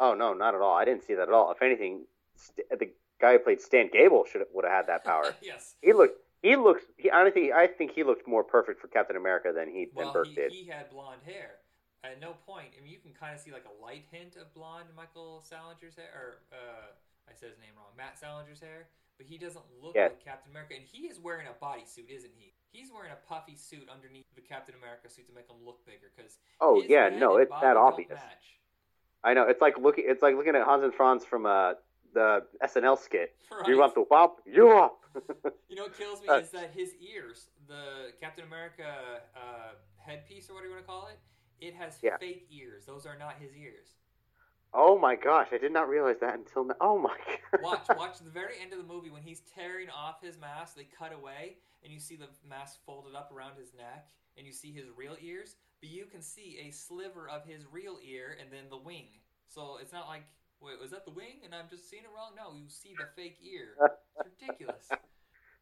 Oh 0.01 0.14
no, 0.14 0.32
not 0.32 0.55
at 0.55 0.60
all. 0.60 0.74
I 0.74 0.85
didn't 0.85 1.05
see 1.05 1.14
that 1.14 1.28
at 1.28 1.35
all. 1.35 1.51
If 1.52 1.60
anything, 1.62 2.05
St- 2.36 2.68
the 2.70 2.89
guy 3.20 3.32
who 3.32 3.39
played 3.40 3.60
Stan 3.60 3.90
Gable 3.93 4.24
should 4.24 4.43
would 4.52 4.64
have 4.64 4.72
had 4.72 4.86
that 4.86 5.05
power. 5.05 5.35
yes. 5.43 5.74
he 5.82 5.93
looked. 5.93 6.18
He 6.43 6.56
looks. 6.56 6.85
He 6.97 7.10
honestly, 7.10 7.52
I 7.52 7.66
think 7.66 7.90
he 7.93 8.02
looked 8.05 8.26
more 8.26 8.44
perfect 8.44 8.80
for 8.80 8.89
Captain 8.89 9.16
America 9.16 9.52
than 9.55 9.68
he 9.68 9.86
than 9.94 10.06
Well, 10.06 10.12
Burke 10.12 10.28
he, 10.28 10.35
did. 10.35 10.52
he 10.52 10.66
had 10.66 10.89
blonde 10.90 11.20
hair. 11.26 11.60
At 12.05 12.20
no 12.20 12.35
point, 12.47 12.68
I 12.78 12.80
mean, 12.80 12.93
you 12.93 13.02
can 13.02 13.10
kind 13.12 13.35
of 13.35 13.40
see 13.40 13.51
like 13.51 13.66
a 13.66 13.82
light 13.82 14.05
hint 14.12 14.36
of 14.36 14.55
blonde 14.55 14.86
Michael 14.97 15.43
Salinger's 15.44 15.97
hair, 15.97 16.09
or 16.14 16.28
uh, 16.55 16.86
I 17.28 17.35
said 17.35 17.51
his 17.51 17.59
name 17.59 17.74
wrong, 17.76 17.90
Matt 17.98 18.14
Salinger's 18.16 18.60
hair, 18.60 18.86
but 19.19 19.27
he 19.27 19.36
doesn't 19.36 19.65
look 19.82 19.95
like 19.97 20.24
Captain 20.24 20.51
America, 20.53 20.74
and 20.74 20.85
he 20.85 21.09
is 21.09 21.19
wearing 21.20 21.47
a 21.49 21.65
bodysuit, 21.65 22.09
isn't 22.09 22.32
he? 22.36 22.55
He's 22.70 22.90
wearing 22.93 23.11
a 23.12 23.28
puffy 23.28 23.57
suit 23.57 23.89
underneath 23.93 24.24
the 24.35 24.40
Captain 24.40 24.74
America 24.81 25.11
suit 25.11 25.27
to 25.28 25.35
make 25.35 25.49
him 25.51 25.57
look 25.65 25.85
bigger, 25.85 26.11
because 26.16 26.39
Oh 26.61 26.82
yeah, 26.86 27.09
no, 27.09 27.36
it's 27.36 27.51
that 27.61 27.77
obvious. 27.77 28.09
match. 28.11 28.45
I 29.24 29.35
know. 29.35 29.45
It's 29.49 29.61
like 29.61 29.77
looking. 29.78 30.05
It's 30.07 30.23
like 30.23 30.36
looking 30.36 30.55
at 30.55 30.62
Hans 30.62 30.85
and 30.85 30.95
Franz 30.95 31.24
from 31.24 31.45
uh, 31.45 31.73
the 32.15 32.45
SNL 32.65 32.99
skit. 32.99 33.35
Right. 33.51 33.66
You 33.69 33.78
want 33.78 33.95
the 33.95 34.05
wop? 34.11 34.36
You 34.47 34.70
up? 34.78 35.01
You 35.69 35.77
know 35.77 35.82
what 35.85 35.99
kills 35.99 36.23
me 36.23 36.28
Uh, 36.28 36.39
is 36.39 36.51
that 36.51 36.70
his 36.74 36.95
ears, 36.97 37.49
the 37.66 38.12
Captain 38.20 38.45
America 38.45 39.20
uh, 39.36 39.73
headpiece 39.99 40.49
or 40.49 40.55
whatever 40.55 40.69
you 40.70 40.74
want 40.77 40.85
to 40.86 40.90
call 40.90 41.09
it, 41.09 41.19
it 41.61 41.74
has 41.74 41.99
Yeah. 42.03 42.16
fake 42.19 42.47
ears. 42.51 42.86
Those 42.86 43.05
are 43.05 43.19
not 43.19 43.35
his 43.39 43.51
ears. 43.55 43.89
Oh 44.74 44.99
my 44.99 45.16
gosh, 45.16 45.49
I 45.53 45.59
did 45.59 45.73
not 45.73 45.89
realize 45.89 46.16
that 46.20 46.35
until 46.35 46.65
now. 46.65 46.74
Oh 46.81 46.99
my 46.99 47.16
god. 47.53 47.61
Watch, 47.62 47.86
watch 47.97 48.19
the 48.23 48.31
very 48.31 48.55
end 48.61 48.73
of 48.73 48.78
the 48.78 48.85
movie 48.85 49.11
when 49.11 49.23
he's 49.23 49.40
tearing 49.55 49.89
off 49.90 50.23
his 50.23 50.39
mask. 50.39 50.77
They 50.77 50.85
cut 50.85 51.12
away, 51.12 51.57
and 51.82 51.93
you 51.93 51.99
see 51.99 52.16
the 52.16 52.28
mask 52.49 52.78
folded 52.85 53.15
up 53.15 53.32
around 53.35 53.53
his 53.59 53.73
neck, 53.74 54.09
and 54.36 54.47
you 54.47 54.53
see 54.53 54.73
his 54.73 54.86
real 54.97 55.16
ears. 55.20 55.57
But 55.81 55.90
you 55.90 56.05
can 56.07 56.20
see 56.23 56.59
a 56.66 56.70
sliver 56.70 57.28
of 57.28 57.45
his 57.45 57.65
real 57.70 57.99
ear, 58.05 58.36
and 58.40 58.51
then 58.53 58.65
the 58.70 58.77
wing. 58.77 59.07
So 59.49 59.78
it's 59.81 59.93
not 59.93 60.09
like, 60.09 60.24
wait, 60.61 60.78
was 60.81 60.90
that 60.90 61.05
the 61.05 61.11
wing? 61.11 61.40
And 61.45 61.55
I'm 61.55 61.69
just 61.70 61.89
seeing 61.89 62.03
it 62.05 62.11
wrong. 62.15 62.32
No, 62.36 62.55
you 62.55 62.69
see 62.69 62.95
the 62.99 63.07
fake 63.16 63.39
ear. 63.43 63.77
It's 63.81 64.28
ridiculous. 64.40 64.89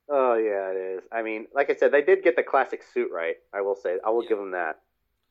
Oh 0.08 0.34
yeah, 0.34 0.70
it 0.70 0.76
is. 0.76 1.02
I 1.10 1.22
mean, 1.22 1.46
like 1.52 1.68
I 1.68 1.74
said, 1.74 1.90
they 1.90 2.00
did 2.00 2.22
get 2.22 2.36
the 2.36 2.42
classic 2.44 2.84
suit 2.94 3.10
right. 3.12 3.34
I 3.52 3.62
will 3.62 3.74
say, 3.74 3.96
I 4.06 4.10
will 4.10 4.22
Yeah. 4.22 4.28
give 4.28 4.38
them 4.38 4.52
that. 4.52 4.76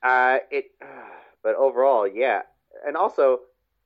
Uh, 0.03 0.39
it, 0.51 0.65
but 1.43 1.55
overall, 1.55 2.05
yeah, 2.05 2.41
and 2.85 2.97
also, 2.97 3.39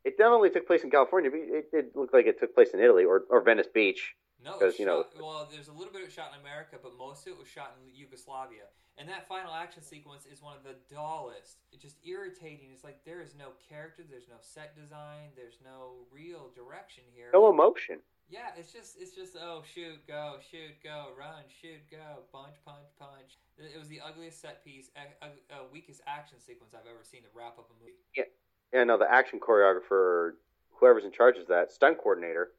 it 0.05 0.17
definitely 0.17 0.49
took 0.49 0.67
place 0.67 0.84
in 0.84 0.89
California. 0.91 1.30
But 1.31 1.39
it 1.41 1.71
did 1.71 1.85
look 1.95 2.13
like 2.13 2.26
it 2.26 2.39
took 2.39 2.53
place 2.55 2.69
in 2.73 2.80
Italy 2.80 3.03
or, 3.05 3.23
or 3.30 3.41
Venice 3.41 3.67
Beach. 3.73 4.15
No, 4.41 4.51
it 4.51 4.53
'Cause, 4.53 4.61
was 4.61 4.80
you 4.80 4.85
know- 4.85 5.03
shot, 5.03 5.21
well, 5.21 5.47
there's 5.51 5.67
a 5.67 5.73
little 5.73 5.91
bit 5.91 6.01
of 6.03 6.07
it 6.07 6.11
shot 6.13 6.31
in 6.34 6.39
America, 6.39 6.77
but 6.81 6.95
most 6.97 7.27
of 7.27 7.34
it 7.34 7.39
was 7.39 7.47
shot 7.47 7.76
in 7.81 7.93
Yugoslavia. 7.93 8.63
And 8.97 9.07
that 9.07 9.27
final 9.27 9.53
action 9.53 9.81
sequence 9.81 10.26
is 10.26 10.41
one 10.41 10.57
of 10.57 10.63
the 10.63 10.76
dullest. 10.93 11.59
It's 11.71 11.81
just 11.81 11.97
irritating. 12.05 12.71
It's 12.73 12.84
like 12.84 13.03
there 13.05 13.21
is 13.21 13.34
no 13.35 13.51
character, 13.69 14.03
there's 14.09 14.27
no 14.27 14.35
set 14.41 14.76
design, 14.76 15.31
there's 15.35 15.59
no 15.63 16.05
real 16.11 16.51
direction 16.55 17.03
here. 17.15 17.30
No 17.34 17.49
emotion. 17.49 17.99
Yeah, 18.30 18.51
it's 18.57 18.71
just 18.71 19.01
it's 19.01 19.15
just 19.15 19.35
oh 19.39 19.63
shoot 19.65 20.05
go 20.05 20.38
shoot 20.51 20.76
go 20.84 21.11
run 21.17 21.43
shoot 21.49 21.80
go 21.89 22.21
punch 22.31 22.55
punch 22.63 22.85
punch. 22.99 23.39
It 23.57 23.71
it 23.76 23.80
was 23.80 23.88
the 23.88 24.01
ugliest 24.01 24.39
set 24.39 24.63
piece, 24.63 24.91
uh, 24.95 25.26
uh, 25.49 25.55
weakest 25.71 26.01
action 26.05 26.39
sequence 26.39 26.73
I've 26.76 26.85
ever 26.85 27.03
seen 27.03 27.23
to 27.23 27.30
wrap 27.34 27.57
up 27.57 27.71
a 27.71 27.73
movie. 27.81 27.97
Yeah, 28.15 28.26
no, 28.73 28.97
the 28.97 29.09
action 29.11 29.39
choreographer, 29.39 30.31
whoever's 30.71 31.05
in 31.05 31.11
charge 31.11 31.37
of 31.37 31.47
that, 31.47 31.71
stunt 31.71 31.97
coordinator, 31.97 32.49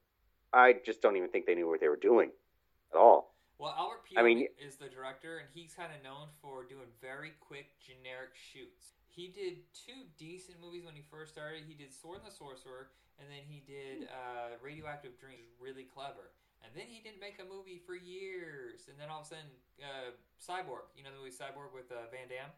I 0.52 0.74
just 0.84 1.00
don't 1.02 1.16
even 1.16 1.28
think 1.30 1.46
they 1.46 1.54
knew 1.54 1.68
what 1.68 1.80
they 1.80 1.88
were 1.88 1.96
doing 2.00 2.30
at 2.92 2.98
all. 2.98 3.34
Well, 3.58 3.74
Albert 3.76 4.00
I 4.16 4.20
Pyun 4.20 4.24
mean- 4.24 4.48
is 4.58 4.76
the 4.76 4.88
director, 4.88 5.38
and 5.38 5.48
he's 5.52 5.74
kind 5.74 5.92
of 5.94 6.02
known 6.02 6.28
for 6.40 6.64
doing 6.64 6.88
very 7.00 7.32
quick, 7.40 7.76
generic 7.78 8.32
shoots. 8.34 8.96
He 9.06 9.28
did 9.28 9.58
two 9.74 10.06
decent 10.16 10.60
movies 10.60 10.84
when 10.84 10.94
he 10.94 11.02
first 11.10 11.32
started. 11.34 11.64
He 11.68 11.74
did 11.74 11.92
Sword 11.92 12.24
and 12.24 12.26
the 12.26 12.34
Sorcerer, 12.34 12.88
and 13.20 13.28
then 13.28 13.44
he 13.44 13.60
did 13.66 14.08
uh, 14.08 14.56
Radioactive 14.62 15.18
Dreams, 15.20 15.52
really 15.60 15.84
clever. 15.84 16.32
And 16.64 16.72
then 16.76 16.86
he 16.88 17.00
didn't 17.00 17.20
make 17.20 17.36
a 17.40 17.44
movie 17.44 17.80
for 17.84 17.94
years. 17.96 18.88
And 18.88 18.96
then 19.00 19.08
all 19.08 19.20
of 19.20 19.26
a 19.26 19.28
sudden, 19.28 19.50
uh, 19.80 20.12
Cyborg, 20.40 20.88
you 20.96 21.04
know 21.04 21.10
the 21.12 21.20
movie 21.20 21.32
Cyborg 21.34 21.72
with 21.74 21.92
uh, 21.92 22.08
Van 22.12 22.28
Damme? 22.32 22.52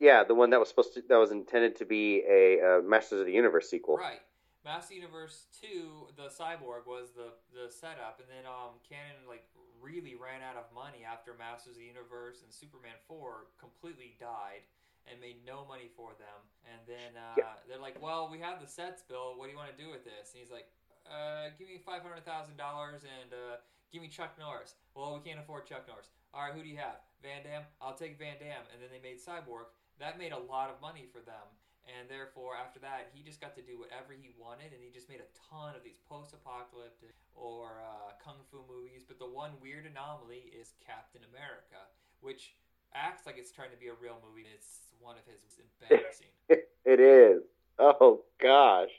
Yeah, 0.00 0.22
the 0.24 0.34
one 0.34 0.50
that 0.50 0.60
was 0.60 0.68
supposed 0.68 0.94
to 0.94 1.02
that 1.08 1.16
was 1.18 1.30
intended 1.32 1.76
to 1.76 1.84
be 1.84 2.22
a 2.28 2.60
uh, 2.60 2.82
Masters 2.82 3.20
of 3.20 3.26
the 3.26 3.32
Universe 3.32 3.68
sequel. 3.68 3.96
Right. 3.96 4.20
Master 4.64 4.94
Universe 4.94 5.46
2, 5.62 6.12
the 6.16 6.28
Cyborg 6.28 6.86
was 6.86 7.10
the 7.16 7.32
the 7.54 7.70
setup, 7.70 8.20
and 8.20 8.28
then 8.28 8.44
um 8.46 8.78
Cannon 8.86 9.26
like 9.26 9.46
really 9.80 10.14
ran 10.14 10.42
out 10.42 10.58
of 10.58 10.66
money 10.74 11.06
after 11.06 11.34
Masters 11.38 11.78
of 11.78 11.82
the 11.82 11.86
Universe 11.86 12.42
and 12.42 12.50
Superman 12.52 12.98
4 13.06 13.46
completely 13.58 14.18
died 14.18 14.66
and 15.06 15.18
made 15.22 15.40
no 15.46 15.64
money 15.64 15.88
for 15.96 16.12
them. 16.18 16.38
And 16.68 16.82
then 16.86 17.16
uh, 17.16 17.38
Yeah. 17.38 17.54
they're 17.66 17.80
like, 17.80 17.96
"Well, 18.02 18.28
we 18.28 18.38
have 18.40 18.60
the 18.60 18.66
sets, 18.66 19.02
Bill. 19.02 19.38
What 19.38 19.46
do 19.46 19.52
you 19.52 19.56
want 19.56 19.70
to 19.74 19.80
do 19.80 19.88
with 19.90 20.04
this?" 20.04 20.34
And 20.34 20.42
he's 20.42 20.50
like, 20.52 20.68
uh, 21.08 21.50
"Give 21.58 21.66
me 21.66 21.78
five 21.78 22.02
hundred 22.02 22.24
thousand 22.26 22.58
dollars 22.58 23.02
and 23.02 23.32
uh, 23.32 23.56
give 23.90 24.02
me 24.02 24.08
Chuck 24.08 24.36
Norris." 24.38 24.74
Well, 24.94 25.14
we 25.16 25.20
can't 25.26 25.40
afford 25.40 25.66
Chuck 25.66 25.88
Norris. 25.88 26.10
All 26.34 26.42
right, 26.44 26.52
who 26.52 26.62
do 26.62 26.68
you 26.68 26.76
have? 26.76 27.00
Van 27.22 27.42
Damme. 27.42 27.64
I'll 27.80 27.96
take 27.96 28.18
Van 28.18 28.36
Damme. 28.38 28.66
And 28.74 28.82
then 28.82 28.90
they 28.92 29.00
made 29.00 29.16
Cyborg. 29.18 29.72
That 30.00 30.18
made 30.18 30.32
a 30.32 30.38
lot 30.38 30.70
of 30.70 30.80
money 30.80 31.06
for 31.10 31.20
them 31.20 31.46
and 31.88 32.04
therefore 32.08 32.52
after 32.52 32.78
that 32.78 33.08
he 33.16 33.24
just 33.24 33.40
got 33.40 33.56
to 33.56 33.64
do 33.64 33.80
whatever 33.80 34.12
he 34.12 34.28
wanted 34.36 34.76
and 34.76 34.80
he 34.84 34.92
just 34.92 35.08
made 35.08 35.24
a 35.24 35.30
ton 35.32 35.72
of 35.72 35.82
these 35.82 35.96
post-apocalyptic 36.04 37.16
or 37.32 37.80
uh, 37.80 38.12
kung 38.20 38.36
fu 38.52 38.60
movies 38.68 39.02
but 39.08 39.18
the 39.18 39.26
one 39.26 39.56
weird 39.64 39.88
anomaly 39.88 40.52
is 40.52 40.76
captain 40.84 41.24
america 41.32 41.80
which 42.20 42.54
acts 42.92 43.24
like 43.24 43.40
it's 43.40 43.52
trying 43.52 43.72
to 43.72 43.80
be 43.80 43.88
a 43.88 43.96
real 43.96 44.20
movie 44.20 44.44
it's 44.52 44.92
one 45.00 45.16
of 45.16 45.24
his 45.24 45.40
embarrassing 45.56 46.32
it 46.84 47.00
is. 47.00 47.42
Oh 47.78 48.24
gosh. 48.40 48.92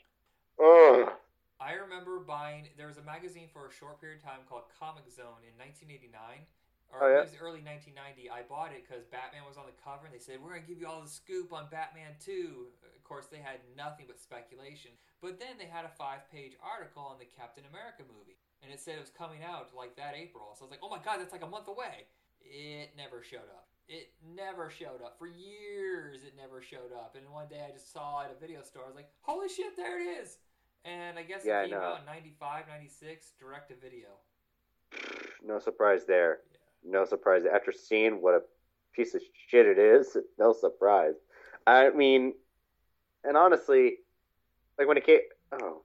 Oh. 0.58 1.12
i 1.60 1.74
remember 1.74 2.18
buying 2.20 2.68
there 2.76 2.88
was 2.88 2.98
a 2.98 3.06
magazine 3.06 3.48
for 3.52 3.68
a 3.68 3.72
short 3.72 4.00
period 4.00 4.18
of 4.18 4.24
time 4.24 4.40
called 4.48 4.64
comic 4.78 5.06
zone 5.08 5.44
in 5.46 5.54
1989 5.56 6.44
or 6.92 7.04
Oh, 7.04 7.08
yeah? 7.08 7.22
it 7.22 7.30
was 7.30 7.38
early 7.40 7.62
1990 7.62 8.28
i 8.30 8.42
bought 8.46 8.74
it 8.74 8.82
because 8.86 9.06
batman 9.08 9.46
was 9.46 9.56
on 9.56 9.66
the 9.66 9.76
cover 9.78 10.06
and 10.06 10.14
they 10.14 10.18
said 10.22 10.38
we're 10.42 10.50
going 10.54 10.64
to 10.64 10.70
give 10.70 10.80
you 10.82 10.86
all 10.90 11.00
the 11.02 11.10
scoop 11.10 11.52
on 11.54 11.70
batman 11.70 12.14
2 12.22 12.66
of 12.82 13.02
course 13.04 13.26
they 13.30 13.38
had 13.42 13.62
nothing 13.76 14.06
but 14.10 14.18
speculation 14.18 14.90
but 15.22 15.38
then 15.38 15.54
they 15.58 15.66
had 15.66 15.84
a 15.84 15.92
five 15.94 16.26
page 16.30 16.54
article 16.62 17.02
on 17.02 17.18
the 17.18 17.26
captain 17.38 17.64
america 17.70 18.02
movie 18.06 18.38
and 18.62 18.68
it 18.72 18.78
said 18.78 18.96
it 18.98 19.00
was 19.00 19.10
coming 19.16 19.40
out 19.42 19.70
like 19.72 19.96
that 19.96 20.12
april. 20.14 20.52
So 20.58 20.62
i 20.62 20.64
was 20.68 20.70
like 20.74 20.84
oh 20.84 20.90
my 20.92 21.00
god 21.00 21.18
that's 21.18 21.32
like 21.32 21.42
a 21.42 21.48
month 21.48 21.68
away. 21.68 22.04
It 22.44 22.92
never 22.96 23.22
showed 23.22 23.48
up. 23.56 23.68
It 23.88 24.12
never 24.36 24.68
showed 24.70 25.00
up. 25.04 25.16
For 25.18 25.26
years 25.26 26.20
it 26.24 26.34
never 26.36 26.60
showed 26.60 26.92
up. 26.92 27.16
And 27.16 27.24
one 27.32 27.48
day 27.48 27.64
i 27.66 27.72
just 27.72 27.90
saw 27.92 28.20
it 28.20 28.26
at 28.28 28.36
a 28.36 28.38
video 28.40 28.60
store. 28.62 28.84
I 28.84 28.88
was 28.88 28.96
like 28.96 29.08
holy 29.22 29.48
shit 29.48 29.76
there 29.76 29.96
it 30.00 30.20
is! 30.22 30.36
And 30.84 31.18
i 31.18 31.22
guess 31.22 31.42
Yeah, 31.44 31.62
it 31.62 31.70
came 31.70 31.78
out 31.78 32.00
in 32.00 32.06
95 32.06 32.68
96 32.68 33.32
direct 33.40 33.70
to 33.70 33.76
video. 33.76 34.08
No 35.42 35.58
surprise 35.58 36.04
there. 36.04 36.40
No 36.84 37.04
surprise. 37.04 37.42
After 37.52 37.72
seeing 37.72 38.22
what 38.22 38.34
a 38.34 38.42
piece 38.94 39.14
of 39.14 39.22
shit 39.48 39.66
it 39.66 39.78
is. 39.78 40.16
No 40.38 40.52
surprise. 40.52 41.14
I 41.66 41.90
mean, 41.90 42.34
and 43.24 43.36
honestly, 43.36 43.98
like 44.78 44.88
when 44.88 44.96
it 44.96 45.04
came, 45.04 45.20
oh, 45.52 45.82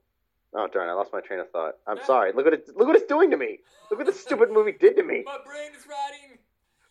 oh 0.54 0.68
darn, 0.72 0.90
I 0.90 0.94
lost 0.94 1.12
my 1.12 1.20
train 1.20 1.40
of 1.40 1.50
thought. 1.52 1.76
I'm 1.86 2.00
sorry. 2.06 2.32
Look 2.34 2.46
what 2.46 2.54
it, 2.54 2.70
look 2.76 2.88
what 2.88 2.96
it's 2.96 3.08
doing 3.08 3.32
to 3.32 3.38
me. 3.38 3.60
Look 3.92 4.00
what 4.00 4.08
this 4.08 4.20
stupid 4.28 4.50
movie 4.52 4.72
did 4.72 4.96
to 4.96 5.04
me. 5.04 5.24
My 5.26 5.38
brain 5.46 5.72
is 5.78 5.86
rotting. 5.88 6.40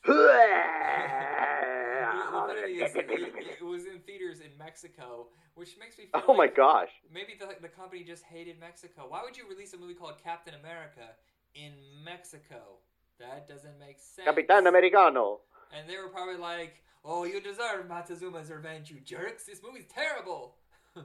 The 2.14 2.30
funny 2.30 2.60
is, 2.72 2.94
it, 2.94 3.06
it 3.60 3.64
was 3.64 3.86
in 3.86 3.98
theaters 4.00 4.40
in 4.40 4.50
Mexico, 4.58 5.28
which 5.54 5.76
makes 5.78 5.98
me 5.98 6.04
feel 6.12 6.22
oh 6.28 6.34
my 6.34 6.44
like 6.44 6.56
gosh. 6.56 6.90
maybe 7.12 7.34
the, 7.38 7.48
the 7.60 7.68
company 7.68 8.04
just 8.04 8.24
hated 8.24 8.60
Mexico. 8.60 9.06
Why 9.08 9.22
would 9.24 9.36
you 9.36 9.44
release 9.48 9.72
a 9.72 9.78
movie 9.78 9.94
called 9.94 10.14
Captain 10.22 10.54
America 10.54 11.16
in 11.54 11.72
Mexico? 12.04 12.78
That 13.18 13.48
doesn't 13.48 13.78
make 13.78 13.98
sense. 13.98 14.26
Capitan 14.26 14.66
Americano. 14.66 15.40
And 15.76 15.88
they 15.88 15.96
were 15.96 16.08
probably 16.08 16.36
like, 16.36 16.82
"Oh, 17.04 17.24
you 17.24 17.40
deserve 17.40 17.88
Montezuma's 17.88 18.50
revenge, 18.50 18.90
you 18.90 19.00
jerks! 19.00 19.44
This 19.44 19.62
movie's 19.62 19.86
terrible." 19.86 20.56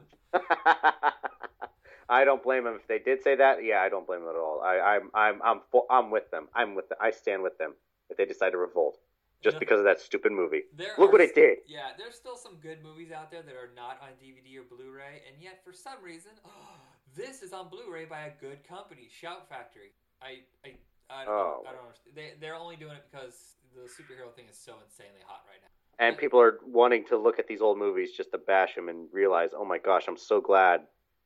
I 2.10 2.26
don't 2.26 2.42
blame 2.42 2.64
them 2.64 2.76
if 2.76 2.88
they 2.88 3.00
did 3.00 3.22
say 3.24 3.36
that. 3.36 3.64
Yeah, 3.64 3.82
I 3.82 3.90
don't 3.90 4.06
blame 4.08 4.22
them 4.22 4.30
at 4.30 4.36
all. 4.36 4.62
I, 4.64 4.80
I'm 4.80 5.12
I'm 5.14 5.42
I'm 5.44 5.62
for, 5.72 5.86
I'm 5.90 6.10
with 6.12 6.30
them. 6.32 6.48
I'm 6.56 6.76
with 6.76 6.90
them. 6.90 6.98
I 7.02 7.12
stand 7.12 7.44
with 7.44 7.58
them 7.58 7.74
if 8.10 8.18
they 8.18 8.26
decide 8.26 8.52
to 8.52 8.58
revolt 8.58 9.00
just 9.42 9.56
know- 9.56 9.60
because 9.60 9.80
of 9.80 9.86
that 9.86 10.00
stupid 10.00 10.32
movie. 10.32 10.64
Look 10.98 11.12
what 11.12 11.22
it 11.22 11.36
did. 11.36 11.60
Yeah, 11.68 11.90
there's 11.98 12.16
still 12.16 12.36
some 12.36 12.56
good 12.56 12.84
movies 12.84 13.12
out 13.12 13.32
there 13.32 13.42
that 13.42 13.56
are 13.56 13.72
not 13.76 14.00
on 14.02 14.10
DVD 14.22 14.60
or 14.60 14.64
Blu-ray, 14.64 15.22
and 15.28 15.42
yet 15.42 15.64
for 15.64 15.74
some 15.74 16.02
reason, 16.04 16.32
this 17.16 17.42
is 17.42 17.54
on 17.54 17.70
Blu-ray 17.70 18.06
by 18.06 18.22
a 18.22 18.32
good 18.42 18.68
company, 18.68 19.08
Shout 19.10 19.48
Factory. 19.50 19.92
I 20.22 20.40
I 20.66 20.76
I 21.10 21.26
don't, 21.26 21.34
Oh. 21.34 21.64
I 21.68 21.72
don't 21.72 21.82
understand. 21.84 22.16
They 22.16 22.34
they're 22.40 22.56
only 22.56 22.76
doing 22.76 22.94
it 22.94 23.04
because 23.12 23.56
the 23.76 23.82
superhero 23.82 24.34
thing 24.36 24.46
is 24.50 24.58
so 24.58 24.74
insanely 24.86 25.22
hot 25.26 25.42
right 25.48 25.60
now. 25.62 25.70
And 26.06 26.18
people 26.18 26.40
are 26.40 26.60
wanting 26.66 27.06
to 27.08 27.18
look 27.18 27.40
at 27.40 27.48
these 27.48 27.62
old 27.62 27.78
movies 27.78 28.12
just 28.16 28.32
to 28.32 28.38
bash 28.38 28.76
them 28.76 28.88
and 28.88 29.08
realize, 29.12 29.50
oh 29.54 29.66
my 29.66 29.78
gosh, 29.80 30.06
I'm 30.08 30.18
so 30.18 30.40
glad 30.40 30.82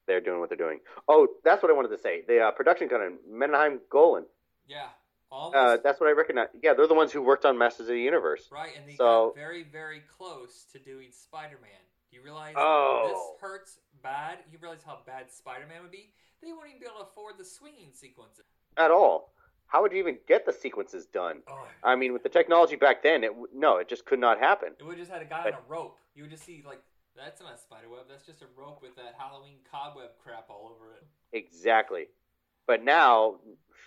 they're 0.07 0.19
doing 0.21 0.39
what 0.39 0.49
they're 0.49 0.57
doing. 0.57 0.79
Oh, 1.07 1.27
that's 1.43 1.61
what 1.61 1.71
I 1.71 1.75
wanted 1.75 1.89
to 1.89 1.99
say. 1.99 2.23
The 2.27 2.39
uh, 2.39 2.51
production 2.51 2.89
company, 2.89 3.15
Menahem 3.29 3.79
Golan. 3.89 4.25
Yeah, 4.67 4.87
Uh, 5.31 5.77
that's 5.83 5.99
what 5.99 6.07
I 6.09 6.13
recognize. 6.13 6.47
Yeah, 6.61 6.73
they're 6.73 6.87
the 6.87 6.93
ones 6.95 7.11
who 7.11 7.21
worked 7.21 7.45
on 7.45 7.57
Masters 7.57 7.87
of 7.87 7.93
the 7.93 8.01
Universe. 8.01 8.49
right, 8.51 8.71
and 8.77 8.87
they 8.89 8.95
so- 8.95 9.27
got 9.27 9.35
very 9.35 9.63
very 9.63 10.01
close 10.17 10.65
to 10.71 10.79
doing 10.79 11.11
Spider-Man. 11.11 11.81
Do 12.09 12.17
you 12.17 12.23
realize 12.23 12.53
Oh. 12.57 13.07
this 13.09 13.41
hurts 13.41 13.79
bad? 14.01 14.39
You 14.51 14.57
realize 14.61 14.83
how 14.83 14.99
bad 15.05 15.31
Spider-Man 15.31 15.81
would 15.83 15.91
be? 15.91 16.13
They 16.41 16.51
won't 16.51 16.67
even 16.67 16.79
be 16.79 16.85
able 16.85 16.97
to 16.97 17.03
afford 17.03 17.37
the 17.37 17.45
swinging 17.45 17.91
sequences. 17.93 18.45
At 18.77 18.91
all. 18.91 19.32
How 19.73 19.81
would 19.81 19.91
you 19.91 19.97
even 19.97 20.19
get 20.27 20.45
the 20.45 20.53
sequences 20.53 21.07
done? 21.07 21.41
Oh, 21.49 21.65
I 21.83 21.95
mean, 21.95 22.13
with 22.13 22.21
the 22.21 22.29
technology 22.29 22.75
back 22.75 23.01
then, 23.01 23.23
it 23.23 23.31
no, 23.55 23.77
it 23.77 23.89
just 23.89 24.05
could 24.05 24.19
not 24.19 24.39
happen. 24.39 24.69
It 24.79 24.85
would 24.85 24.99
just 24.99 25.09
had 25.09 25.23
a 25.23 25.25
guy 25.25 25.41
on 25.47 25.53
a 25.53 25.57
rope. 25.67 25.97
You 26.13 26.21
would 26.23 26.29
just 26.29 26.45
see 26.45 26.63
like 26.65 26.79
that's 27.17 27.41
not 27.41 27.55
a 27.55 27.57
spider 27.57 27.89
web. 27.89 28.01
That's 28.07 28.23
just 28.23 28.43
a 28.43 28.45
rope 28.55 28.83
with 28.83 28.95
that 28.97 29.15
Halloween 29.17 29.57
cobweb 29.69 30.11
crap 30.23 30.45
all 30.47 30.71
over 30.75 30.93
it. 30.93 31.03
Exactly. 31.35 32.05
But 32.67 32.83
now, 32.83 33.37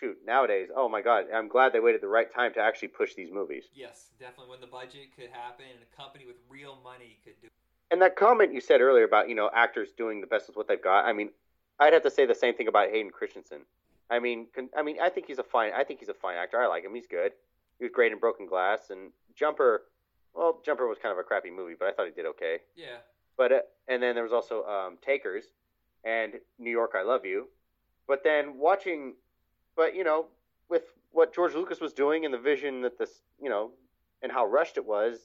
shoot, 0.01 0.19
nowadays, 0.27 0.69
oh 0.75 0.89
my 0.89 1.03
God, 1.03 1.27
I'm 1.33 1.47
glad 1.47 1.73
they 1.73 1.79
waited 1.79 2.03
the 2.03 2.09
right 2.09 2.35
time 2.35 2.53
to 2.55 2.61
actually 2.61 2.89
push 2.89 3.15
these 3.15 3.31
movies. 3.33 3.67
Yes, 3.73 4.11
definitely 4.19 4.51
when 4.51 4.61
the 4.61 4.67
budget 4.67 5.15
could 5.17 5.31
happen 5.31 5.67
and 5.73 5.79
a 5.81 5.97
company 5.97 6.27
with 6.27 6.37
real 6.49 6.79
money 6.83 7.19
could 7.25 7.41
do. 7.41 7.47
And 7.93 8.03
that 8.03 8.17
comment 8.17 8.53
you 8.53 8.61
said 8.61 8.81
earlier 8.81 9.05
about 9.05 9.29
you 9.29 9.37
know 9.37 9.51
actors 9.55 9.91
doing 9.97 10.21
the 10.21 10.27
best 10.27 10.49
with 10.49 10.57
what 10.57 10.67
they've 10.67 10.83
got. 10.83 11.05
I 11.05 11.13
mean, 11.13 11.31
I'd 11.79 11.93
have 11.93 12.03
to 12.03 12.11
say 12.11 12.27
the 12.27 12.35
same 12.35 12.57
thing 12.57 12.67
about 12.67 12.91
Hayden 12.91 13.13
Christensen. 13.13 13.61
I 14.11 14.19
mean, 14.19 14.47
con- 14.55 14.71
I 14.77 14.83
mean, 14.83 14.97
I 15.01 15.09
think 15.09 15.27
he's 15.27 15.39
a 15.39 15.43
fine. 15.43 15.73
I 15.77 15.85
think 15.85 16.01
he's 16.01 16.09
a 16.09 16.15
fine 16.15 16.37
actor. 16.37 16.61
I 16.61 16.67
like 16.67 16.85
him. 16.85 16.95
He's 16.95 17.07
good. 17.07 17.33
He 17.79 17.85
was 17.85 17.93
great 17.93 18.13
in 18.13 18.19
Broken 18.19 18.47
Glass 18.47 18.91
and 18.91 19.11
Jumper. 19.35 19.83
Well, 20.35 20.61
Jumper 20.65 20.87
was 20.87 20.99
kind 20.99 21.13
of 21.13 21.19
a 21.19 21.23
crappy 21.23 21.51
movie, 21.51 21.75
but 21.79 21.89
I 21.89 21.93
thought 21.93 22.07
he 22.07 22.13
did 22.13 22.27
okay. 22.27 22.59
Yeah, 22.77 22.99
But 23.37 23.53
uh, 23.53 23.59
and 23.89 24.03
then 24.03 24.15
there 24.15 24.25
was 24.25 24.33
also 24.33 24.65
um, 24.65 24.99
Takers 25.05 25.45
and 26.05 26.35
New 26.59 26.71
York, 26.71 26.93
I 26.95 27.03
Love 27.03 27.25
You. 27.25 27.49
But 28.07 28.23
then 28.23 28.59
watching, 28.59 29.15
but 29.77 29.95
you 29.97 30.05
know, 30.05 30.27
with 30.69 30.83
what 31.13 31.35
George 31.35 31.55
Lucas 31.55 31.81
was 31.81 31.93
doing 31.93 32.25
and 32.25 32.33
the 32.33 32.39
vision 32.39 32.83
that 32.83 32.99
this, 32.99 33.23
you 33.41 33.49
know, 33.49 33.71
and 34.23 34.31
how 34.31 34.47
rushed 34.47 34.77
it 34.77 34.87
was, 34.87 35.19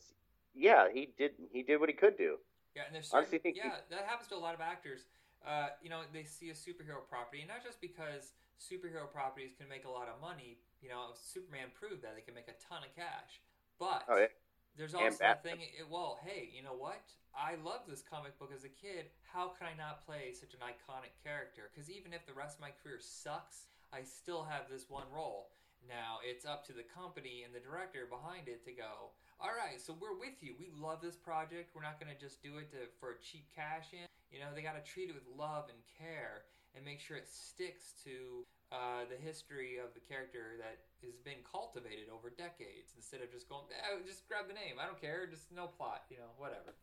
yeah, 0.56 0.88
he 0.91 1.10
did. 1.18 1.32
He 1.52 1.64
did 1.64 1.80
what 1.80 1.90
he 1.90 1.95
could 1.95 2.18
do. 2.18 2.38
yeah, 2.76 2.84
and 2.88 2.95
there's 2.95 3.10
certain, 3.10 3.40
think 3.40 3.58
yeah 3.58 3.76
that 3.90 4.06
happens 4.06 4.28
to 4.30 4.36
a 4.36 4.38
lot 4.38 4.56
of 4.56 4.62
actors. 4.62 5.02
Uh, 5.45 5.68
you 5.82 5.90
know, 5.90 6.02
they 6.14 6.24
see 6.24 6.49
a 6.49 6.53
superhero 6.53 7.08
property, 7.10 7.40
and 7.41 7.49
not 7.49 7.64
just 7.64 7.82
because 7.82 8.34
superhero 8.62 9.10
properties 9.10 9.58
can 9.58 9.66
make 9.66 9.90
a 9.90 9.92
lot 9.92 10.06
of 10.06 10.22
money. 10.22 10.62
You 10.82 10.90
know, 10.94 11.18
Superman 11.18 11.74
proved 11.74 12.06
that 12.06 12.14
they 12.14 12.22
can 12.22 12.38
make 12.38 12.48
a 12.48 12.58
ton 12.62 12.86
of 12.86 12.94
cash, 12.94 13.42
but 13.82 14.06
Oh 14.06 14.18
yeah. 14.18 14.30
There's 14.78 14.94
also 14.96 15.20
the 15.20 15.40
thing. 15.44 15.60
It, 15.60 15.84
well, 15.90 16.20
hey, 16.24 16.48
you 16.56 16.64
know 16.64 16.78
what? 16.78 17.04
I 17.36 17.60
love 17.60 17.84
this 17.88 18.04
comic 18.04 18.40
book 18.40 18.52
as 18.56 18.64
a 18.64 18.72
kid. 18.72 19.12
How 19.28 19.52
can 19.52 19.68
I 19.68 19.76
not 19.76 20.06
play 20.06 20.32
such 20.32 20.56
an 20.56 20.64
iconic 20.64 21.12
character? 21.24 21.68
Because 21.68 21.92
even 21.92 22.14
if 22.14 22.24
the 22.24 22.36
rest 22.36 22.56
of 22.56 22.64
my 22.64 22.72
career 22.80 23.00
sucks, 23.00 23.68
I 23.92 24.04
still 24.04 24.48
have 24.48 24.72
this 24.72 24.88
one 24.88 25.08
role. 25.12 25.52
Now 25.84 26.24
it's 26.24 26.46
up 26.46 26.64
to 26.68 26.74
the 26.74 26.88
company 26.88 27.44
and 27.44 27.52
the 27.52 27.64
director 27.64 28.08
behind 28.08 28.48
it 28.48 28.64
to 28.64 28.72
go. 28.72 29.12
All 29.42 29.52
right, 29.58 29.82
so 29.82 29.98
we're 29.98 30.16
with 30.16 30.38
you. 30.40 30.54
We 30.56 30.70
love 30.70 31.02
this 31.02 31.18
project. 31.18 31.74
We're 31.74 31.82
not 31.84 32.00
going 32.00 32.14
to 32.14 32.20
just 32.20 32.46
do 32.46 32.62
it 32.62 32.70
to, 32.72 32.86
for 33.02 33.18
a 33.18 33.20
cheap 33.20 33.50
cash 33.50 33.90
in. 33.92 34.06
You 34.30 34.40
know, 34.40 34.54
they 34.54 34.62
got 34.62 34.78
to 34.78 34.86
treat 34.86 35.10
it 35.10 35.18
with 35.18 35.28
love 35.28 35.66
and 35.68 35.82
care 35.98 36.46
and 36.76 36.85
make 36.85 36.99
sure 36.99 37.18
it 37.18 37.27
sticks 37.27 37.93
to 38.03 38.45
uh, 38.72 39.03
the 39.10 39.18
history 39.19 39.77
of 39.77 39.93
the 39.93 39.99
character 39.99 40.56
that 40.57 40.80
has 41.03 41.18
been 41.18 41.43
cultivated 41.49 42.07
over 42.14 42.30
decades 42.30 42.93
instead 42.95 43.22
of 43.22 43.31
just 43.31 43.49
going, 43.49 43.65
eh, 43.72 43.99
just 44.07 44.27
grab 44.27 44.48
the 44.48 44.53
name. 44.53 44.80
I 44.80 44.85
don't 44.85 44.99
care. 44.99 45.27
Just 45.27 45.52
no 45.52 45.68
plot. 45.68 46.03
You 46.10 46.18
know, 46.18 46.31
whatever. 46.38 46.73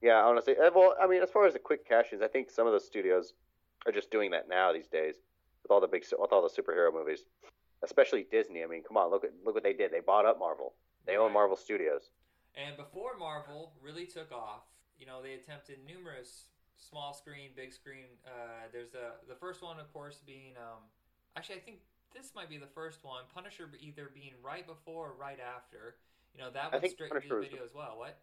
Yeah, 0.00 0.22
honestly. 0.24 0.56
uh, 0.56 0.70
Well, 0.74 0.94
I 1.00 1.06
mean, 1.06 1.22
as 1.22 1.30
far 1.30 1.46
as 1.46 1.52
the 1.52 1.58
quick 1.58 1.86
cash-ins, 1.88 2.22
I 2.22 2.28
think 2.28 2.50
some 2.50 2.66
of 2.66 2.72
those 2.72 2.86
studios 2.86 3.34
are 3.86 3.92
just 3.92 4.10
doing 4.10 4.30
that 4.32 4.48
now 4.48 4.72
these 4.72 4.88
days 4.88 5.16
with 5.62 5.70
all 5.70 5.80
the 5.80 5.86
big, 5.88 6.04
with 6.18 6.32
all 6.32 6.42
the 6.42 6.48
superhero 6.50 6.92
movies, 6.92 7.24
especially 7.82 8.26
Disney. 8.30 8.62
I 8.62 8.66
mean, 8.66 8.82
come 8.82 8.96
on, 8.96 9.10
look 9.10 9.24
at 9.24 9.32
look 9.44 9.54
what 9.54 9.62
they 9.64 9.72
did. 9.72 9.90
They 9.92 10.00
bought 10.00 10.26
up 10.26 10.38
Marvel. 10.38 10.74
They 11.06 11.16
own 11.16 11.32
Marvel 11.32 11.56
Studios. 11.56 12.10
And 12.54 12.76
before 12.76 13.16
Marvel 13.18 13.72
really 13.82 14.06
took 14.06 14.32
off, 14.32 14.62
you 14.98 15.06
know, 15.06 15.22
they 15.22 15.34
attempted 15.34 15.78
numerous 15.86 16.46
small 16.76 17.12
screen, 17.12 17.50
big 17.56 17.72
screen. 17.72 18.06
Uh, 18.26 18.68
there's 18.72 18.94
a 18.94 19.20
the 19.28 19.34
first 19.34 19.62
one, 19.62 19.78
of 19.80 19.92
course, 19.92 20.20
being 20.26 20.54
um, 20.56 20.84
actually 21.36 21.56
I 21.56 21.60
think 21.60 21.78
this 22.14 22.32
might 22.34 22.48
be 22.48 22.58
the 22.58 22.70
first 22.74 23.04
one. 23.04 23.24
Punisher 23.34 23.68
either 23.80 24.10
being 24.14 24.32
right 24.42 24.66
before 24.66 25.08
or 25.08 25.14
right 25.18 25.38
after. 25.40 25.96
You 26.34 26.40
know, 26.40 26.50
that 26.50 26.72
went 26.72 26.88
straight 26.90 27.10
Punisher 27.10 27.28
to 27.28 27.34
was 27.36 27.48
video 27.48 27.64
as 27.64 27.74
well. 27.74 27.94
What? 27.96 28.18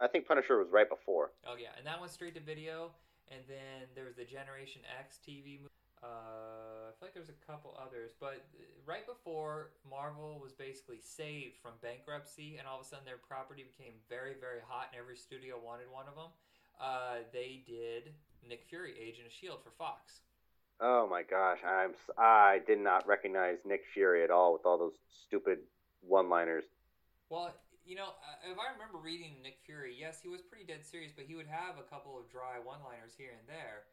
I 0.00 0.06
think 0.06 0.26
Punisher 0.26 0.58
was 0.58 0.68
right 0.70 0.88
before. 0.88 1.32
Oh 1.46 1.56
yeah, 1.58 1.74
and 1.76 1.86
that 1.86 2.00
went 2.00 2.12
straight 2.12 2.34
to 2.34 2.40
video. 2.40 2.92
And 3.26 3.42
then 3.50 3.90
there 3.98 4.06
was 4.06 4.14
the 4.14 4.24
Generation 4.24 4.82
X 4.86 5.18
TV 5.18 5.58
movie. 5.58 5.74
Uh, 5.98 6.86
I 6.86 6.94
feel 6.94 7.10
like 7.10 7.16
there's 7.16 7.32
a 7.32 7.40
couple 7.48 7.74
others, 7.74 8.12
but 8.20 8.46
uh, 8.54 8.62
right 8.84 9.02
before 9.02 9.72
Marvel 9.82 10.38
was 10.38 10.52
basically 10.52 11.00
saved 11.02 11.56
from 11.58 11.72
bankruptcy, 11.82 12.60
and 12.60 12.68
all 12.68 12.78
of 12.78 12.84
a 12.84 12.88
sudden 12.88 13.02
their 13.02 13.18
property 13.18 13.64
became 13.64 13.98
very, 14.06 14.38
very 14.38 14.62
hot, 14.62 14.92
and 14.92 15.00
every 15.00 15.16
studio 15.16 15.58
wanted 15.58 15.90
one 15.90 16.06
of 16.06 16.14
them. 16.14 16.30
Uh, 16.80 17.24
they 17.32 17.62
did 17.66 18.12
Nick 18.48 18.64
Fury, 18.68 18.94
Agent 19.00 19.26
of 19.26 19.32
Shield, 19.32 19.58
for 19.64 19.70
Fox. 19.78 20.20
Oh 20.80 21.06
my 21.08 21.22
gosh, 21.22 21.58
I'm 21.66 21.94
I 22.18 22.60
did 22.66 22.78
not 22.78 23.06
recognize 23.08 23.58
Nick 23.64 23.84
Fury 23.94 24.22
at 24.22 24.30
all 24.30 24.52
with 24.52 24.66
all 24.66 24.76
those 24.76 24.98
stupid 25.08 25.60
one-liners. 26.02 26.64
Well, 27.30 27.54
you 27.86 27.96
know, 27.96 28.08
uh, 28.08 28.52
if 28.52 28.58
I 28.58 28.72
remember 28.72 28.98
reading 29.02 29.36
Nick 29.42 29.58
Fury, 29.64 29.96
yes, 29.98 30.20
he 30.22 30.28
was 30.28 30.42
pretty 30.42 30.64
dead 30.64 30.84
serious, 30.84 31.12
but 31.16 31.24
he 31.26 31.34
would 31.34 31.46
have 31.46 31.78
a 31.78 31.82
couple 31.82 32.18
of 32.18 32.28
dry 32.30 32.58
one-liners 32.62 33.12
here 33.16 33.30
and 33.38 33.48
there. 33.48 33.84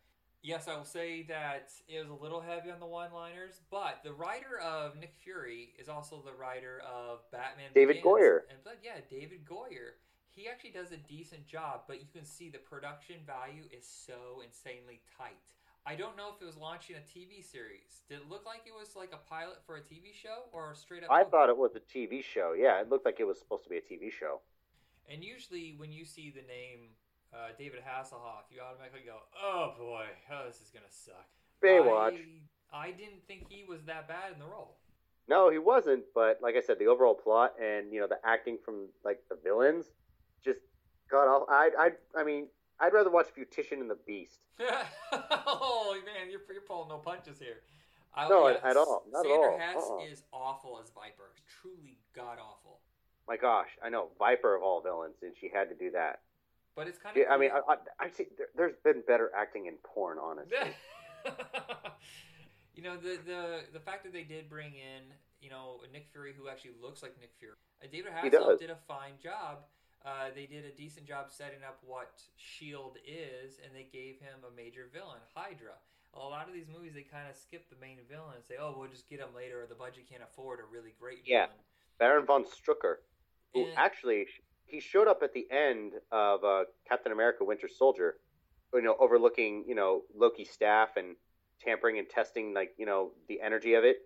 Yes, 0.42 0.68
I 0.68 0.76
will 0.76 0.84
say 0.84 1.24
that 1.30 1.72
it 1.88 2.00
was 2.02 2.10
a 2.10 2.22
little 2.22 2.42
heavy 2.42 2.70
on 2.70 2.82
the 2.82 2.86
one-liners, 2.86 3.62
but 3.72 4.02
the 4.04 4.12
writer 4.12 4.60
of 4.62 4.98
Nick 5.00 5.14
Fury 5.24 5.70
is 5.80 5.88
also 5.88 6.22
the 6.26 6.34
writer 6.34 6.82
of 6.86 7.20
Batman. 7.32 7.70
David 7.74 8.04
Begins. 8.04 8.06
Goyer. 8.06 8.40
and 8.50 8.60
but 8.66 8.80
yeah, 8.84 9.00
David 9.10 9.46
Goyer. 9.46 9.96
He 10.36 10.50
actually 10.50 10.72
does 10.72 10.92
a 10.92 10.98
decent 10.98 11.46
job, 11.46 11.82
but 11.88 12.02
you 12.02 12.08
can 12.12 12.26
see 12.26 12.50
the 12.50 12.58
production 12.58 13.18
value 13.26 13.64
is 13.70 13.86
so 13.86 14.42
insanely 14.44 15.00
tight. 15.18 15.38
I 15.86 15.96
don't 15.96 16.18
know 16.18 16.30
if 16.34 16.42
it 16.42 16.46
was 16.46 16.58
launching 16.58 16.96
a 16.96 17.04
TV 17.06 17.44
series. 17.44 18.02
Did 18.10 18.20
it 18.20 18.30
look 18.30 18.46
like 18.46 18.62
it 18.66 18.74
was 18.74 18.96
like 18.96 19.12
a 19.14 19.22
pilot 19.30 19.58
for 19.66 19.76
a 19.76 19.82
TV 19.82 20.10
show 20.14 20.50
or 20.52 20.74
straight 20.74 21.04
up? 21.04 21.12
I 21.12 21.20
movie? 21.20 21.32
thought 21.32 21.50
it 21.50 21.58
was 21.58 21.76
a 21.76 21.82
TV 21.82 22.24
show. 22.24 22.54
Yeah, 22.58 22.80
it 22.82 22.90
looked 22.90 23.06
like 23.06 23.20
it 23.20 23.28
was 23.28 23.38
supposed 23.38 23.64
to 23.66 23.70
be 23.70 23.78
a 23.78 23.82
TV 23.82 24.12
show. 24.12 24.40
And 25.12 25.24
usually, 25.24 25.76
when 25.78 25.92
you 25.92 26.06
see 26.06 26.32
the 26.32 26.48
name 26.48 26.96
uh, 27.34 27.50
David 27.60 27.82
Hasselhoff, 27.82 28.50
you 28.50 28.62
automatically 28.62 29.02
go, 29.06 29.18
"Oh 29.38 29.74
boy, 29.78 30.06
oh, 30.32 30.48
this 30.48 30.62
is 30.62 30.72
gonna 30.74 30.86
suck." 30.90 31.28
Baywatch. 31.62 32.18
I, 32.72 32.88
I 32.88 32.92
didn't 32.92 33.28
think 33.28 33.46
he 33.50 33.66
was 33.68 33.84
that 33.84 34.08
bad 34.08 34.32
in 34.34 34.40
the 34.40 34.46
role. 34.46 34.78
No, 35.28 35.50
he 35.50 35.58
wasn't. 35.58 36.06
But 36.16 36.40
like 36.42 36.56
I 36.56 36.62
said, 36.62 36.80
the 36.80 36.88
overall 36.88 37.14
plot 37.14 37.54
and 37.62 37.92
you 37.92 38.00
know 38.00 38.08
the 38.08 38.20
acting 38.24 38.58
from 38.64 38.88
like 39.04 39.20
the 39.30 39.36
villains 39.44 39.88
just 40.44 40.60
god 41.10 41.28
off. 41.28 41.48
I 41.50 41.70
I 41.78 42.20
I 42.20 42.24
mean, 42.24 42.48
I'd 42.80 42.94
rather 42.94 43.10
watch 43.10 43.28
Beautician 43.38 43.80
and 43.80 43.90
the 43.90 43.98
Beast. 44.06 44.40
oh 44.62 45.96
man, 46.06 46.30
you're, 46.30 46.42
you're 46.52 46.62
pulling 46.68 46.90
no 46.90 46.98
punches 46.98 47.40
here. 47.40 47.62
I, 48.16 48.30
No, 48.30 48.48
at 48.48 48.78
all. 48.78 49.04
Not 49.12 49.26
at 49.26 49.32
Sandra 49.32 49.52
all. 49.52 49.58
Hess 49.58 49.76
Uh-uh. 49.78 50.12
is 50.12 50.24
awful 50.32 50.80
as 50.84 50.92
Viper. 50.92 51.32
Truly 51.62 51.98
god 52.16 52.38
awful. 52.40 52.80
my 53.28 53.38
gosh, 53.38 53.70
I 53.84 53.90
know 53.90 54.10
Viper 54.20 54.56
of 54.56 54.62
all 54.62 54.82
villains, 54.82 55.16
and 55.24 55.34
she 55.40 55.50
had 55.54 55.70
to 55.70 55.76
do 55.76 55.92
that. 55.92 56.20
But 56.76 56.88
it's 56.88 56.98
kind 56.98 57.16
of. 57.16 57.24
Yeah, 57.24 57.34
I 57.34 57.38
mean, 57.38 57.52
I, 57.52 57.74
I, 57.74 58.06
I 58.06 58.10
see. 58.10 58.28
There, 58.38 58.48
there's 58.56 58.76
been 58.84 59.04
better 59.08 59.32
acting 59.36 59.66
in 59.68 59.76
porn, 59.84 60.18
honestly. 60.22 60.58
you 62.76 62.84
know 62.84 62.98
the 62.98 63.18
the 63.26 63.60
the 63.74 63.80
fact 63.80 64.04
that 64.04 64.14
they 64.14 64.24
did 64.24 64.50
bring 64.50 64.74
in 64.74 65.04
you 65.42 65.50
know 65.50 65.80
Nick 65.92 66.08
Fury 66.12 66.34
who 66.38 66.50
actually 66.50 66.74
looks 66.82 67.02
like 67.02 67.14
Nick 67.20 67.32
Fury. 67.40 67.56
Uh, 67.82 67.88
David 67.92 68.12
Hasselhoff 68.12 68.60
did 68.60 68.70
a 68.70 68.78
fine 68.88 69.14
job. 69.22 69.60
Uh, 70.06 70.28
they 70.36 70.46
did 70.46 70.66
a 70.66 70.72
decent 70.76 71.08
job 71.08 71.28
setting 71.32 71.64
up 71.66 71.80
what 71.86 72.22
Shield 72.36 72.98
is, 73.08 73.60
and 73.64 73.74
they 73.74 73.88
gave 73.92 74.20
him 74.20 74.44
a 74.44 74.54
major 74.56 74.90
villain, 74.92 75.22
Hydra. 75.34 75.76
A 76.14 76.20
lot 76.20 76.48
of 76.48 76.54
these 76.54 76.68
movies 76.68 76.94
they 76.94 77.02
kind 77.04 77.28
of 77.30 77.36
skip 77.36 77.70
the 77.70 77.78
main 77.80 77.98
villain 78.10 78.36
and 78.36 78.44
say, 78.44 78.56
"Oh, 78.60 78.76
we'll 78.78 78.90
just 78.90 79.08
get 79.10 79.20
him 79.20 79.34
later," 79.34 79.64
or 79.64 79.66
the 79.66 79.76
budget 79.76 80.08
can't 80.10 80.22
afford 80.22 80.60
a 80.60 80.64
really 80.66 80.92
great 81.00 81.22
Yeah. 81.26 81.48
villain. 81.48 81.60
Baron 81.98 82.26
von 82.26 82.44
Strucker, 82.44 82.98
who 83.54 83.66
And- 83.66 83.78
actually 83.78 84.28
he 84.66 84.80
showed 84.80 85.08
up 85.08 85.24
at 85.24 85.34
the 85.34 85.50
end 85.50 85.94
of 86.12 86.44
uh, 86.44 86.66
Captain 86.86 87.12
America: 87.12 87.44
Winter 87.46 87.68
Soldier, 87.70 88.20
you 88.74 88.82
know, 88.82 88.96
overlooking 89.00 89.64
you 89.68 89.74
know 89.76 90.04
Loki's 90.14 90.52
staff 90.52 90.98
and 90.98 91.16
tampering 91.60 91.98
and 91.98 92.10
testing 92.10 92.54
like 92.54 92.76
you 92.78 92.86
know 92.86 93.14
the 93.28 93.40
energy 93.42 93.74
of 93.76 93.84
it, 93.86 93.98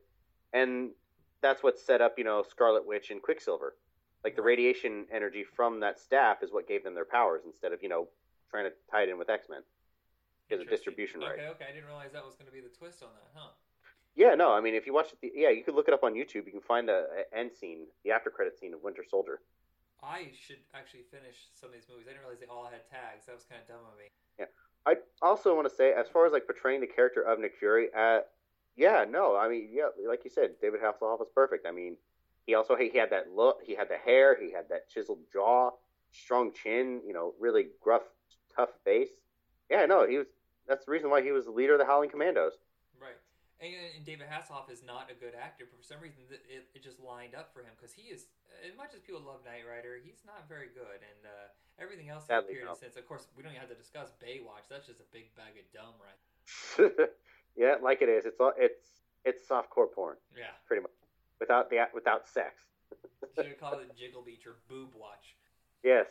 and 0.53 0.93
that's 1.41 1.63
what 1.63 1.77
set 1.79 2.01
up 2.01 2.17
you 2.19 2.23
know 2.23 2.43
Scarlet 2.43 2.85
Witch 2.85 3.09
and 3.09 3.21
Quicksilver. 3.21 3.75
Like 4.23 4.35
the 4.35 4.41
radiation 4.41 5.05
energy 5.13 5.43
from 5.55 5.79
that 5.81 5.99
staff 5.99 6.43
is 6.43 6.51
what 6.51 6.67
gave 6.67 6.83
them 6.83 6.95
their 6.95 7.05
powers 7.05 7.43
instead 7.45 7.71
of 7.71 7.81
you 7.81 7.89
know 7.89 8.07
trying 8.49 8.65
to 8.65 8.71
tie 8.91 9.03
it 9.03 9.09
in 9.09 9.17
with 9.17 9.29
X 9.29 9.47
Men 9.49 9.61
because 10.47 10.61
of 10.61 10.69
distribution 10.69 11.21
Okay, 11.21 11.41
right. 11.43 11.51
okay, 11.51 11.65
I 11.69 11.73
didn't 11.73 11.85
realize 11.87 12.11
that 12.13 12.25
was 12.25 12.35
going 12.35 12.47
to 12.47 12.51
be 12.51 12.61
the 12.61 12.73
twist 12.77 13.03
on 13.03 13.09
that, 13.13 13.29
huh? 13.33 13.49
Yeah, 14.15 14.33
no, 14.35 14.53
I 14.53 14.61
mean 14.61 14.75
if 14.75 14.85
you 14.85 14.93
watch 14.93 15.13
it, 15.13 15.19
the, 15.21 15.31
yeah, 15.35 15.49
you 15.49 15.63
could 15.63 15.75
look 15.75 15.87
it 15.87 15.93
up 15.93 16.03
on 16.03 16.13
YouTube. 16.13 16.45
You 16.45 16.51
can 16.51 16.61
find 16.61 16.87
the 16.87 17.07
uh, 17.07 17.37
end 17.37 17.51
scene, 17.53 17.87
the 18.03 18.11
after 18.11 18.29
credit 18.29 18.57
scene 18.57 18.73
of 18.73 18.81
Winter 18.83 19.03
Soldier. 19.07 19.41
I 20.03 20.29
should 20.45 20.61
actually 20.73 21.03
finish 21.11 21.49
some 21.53 21.69
of 21.69 21.75
these 21.75 21.87
movies. 21.89 22.05
I 22.07 22.11
didn't 22.11 22.21
realize 22.21 22.39
they 22.39 22.47
all 22.47 22.65
had 22.65 22.85
tags. 22.89 23.25
That 23.25 23.35
was 23.35 23.45
kind 23.49 23.61
of 23.61 23.67
dumb 23.67 23.81
of 23.81 23.97
me. 23.97 24.09
Yeah. 24.37 24.45
I 24.85 24.95
also 25.21 25.55
want 25.55 25.67
to 25.67 25.75
say, 25.75 25.91
as 25.91 26.07
far 26.07 26.25
as 26.25 26.33
like 26.33 26.45
portraying 26.45 26.81
the 26.81 26.87
character 26.87 27.21
of 27.21 27.39
Nick 27.39 27.55
Fury, 27.59 27.89
uh, 27.97 28.19
yeah, 28.77 29.05
no, 29.09 29.35
I 29.35 29.49
mean, 29.49 29.69
yeah, 29.71 29.89
like 30.07 30.23
you 30.23 30.29
said, 30.29 30.51
David 30.61 30.81
Hasselhoff 30.81 31.19
was 31.19 31.27
perfect. 31.33 31.65
I 31.67 31.71
mean, 31.71 31.97
he 32.47 32.55
also 32.55 32.75
he 32.75 32.97
had 32.97 33.11
that 33.11 33.35
look, 33.35 33.59
he 33.63 33.75
had 33.75 33.89
the 33.89 33.97
hair, 33.97 34.35
he 34.39 34.51
had 34.51 34.69
that 34.69 34.89
chiseled 34.89 35.19
jaw, 35.31 35.71
strong 36.11 36.51
chin, 36.51 37.01
you 37.05 37.13
know, 37.13 37.33
really 37.39 37.67
gruff, 37.83 38.03
tough 38.55 38.69
face. 38.83 39.11
Yeah, 39.69 39.85
no, 39.85 40.07
he 40.07 40.17
was. 40.17 40.27
That's 40.67 40.85
the 40.85 40.91
reason 40.91 41.09
why 41.11 41.21
he 41.21 41.31
was 41.31 41.45
the 41.45 41.51
leader 41.51 41.73
of 41.73 41.79
the 41.79 41.85
Howling 41.85 42.09
Commandos. 42.09 42.53
Right. 42.99 43.15
And, 43.59 43.71
and 43.95 44.03
David 44.03 44.27
Hasselhoff 44.27 44.71
is 44.71 44.83
not 44.83 45.11
a 45.11 45.15
good 45.15 45.35
actor, 45.35 45.63
but 45.69 45.79
for 45.79 45.83
some 45.85 45.99
reason 46.03 46.23
it, 46.27 46.67
it 46.75 46.83
just 46.83 46.99
lined 46.99 47.35
up 47.35 47.51
for 47.53 47.59
him 47.59 47.71
because 47.79 47.95
he 47.95 48.11
is, 48.11 48.27
as 48.63 48.75
much 48.75 48.91
as 48.95 48.99
people 48.99 49.23
love 49.23 49.43
Knight 49.47 49.63
Rider, 49.67 49.99
he's 49.99 50.23
not 50.27 50.47
very 50.47 50.67
good. 50.71 50.99
And 51.03 51.21
uh, 51.23 51.47
everything 51.79 52.09
else 52.09 52.27
that 52.27 52.47
appeared 52.47 52.67
no. 52.67 52.75
since, 52.75 52.95
of 52.95 53.07
course, 53.07 53.27
we 53.35 53.43
don't 53.43 53.51
even 53.51 53.63
have 53.63 53.71
to 53.71 53.79
discuss 53.79 54.11
Baywatch. 54.23 54.67
That's 54.71 54.87
just 54.87 54.99
a 54.99 55.07
big 55.11 55.31
bag 55.35 55.55
of 55.59 55.67
dumb, 55.71 55.95
right? 55.99 56.19
yeah, 57.55 57.75
like 57.81 58.01
it 58.03 58.09
is. 58.09 58.25
It's 58.27 58.39
all 58.39 58.53
it's 58.55 59.07
it's 59.23 59.43
softcore 59.47 59.91
porn, 59.91 60.15
Yeah. 60.35 60.55
pretty 60.67 60.83
much, 60.83 60.91
without 61.39 61.69
the 61.69 61.77
without 61.93 62.27
sex. 62.27 62.63
Should 63.35 63.47
have 63.47 63.59
called 63.59 63.81
it 63.81 63.95
Jiggle 63.97 64.21
Beach 64.21 64.45
or 64.45 64.55
Boob 64.69 64.89
Watch. 64.95 65.35
Yes. 65.83 66.07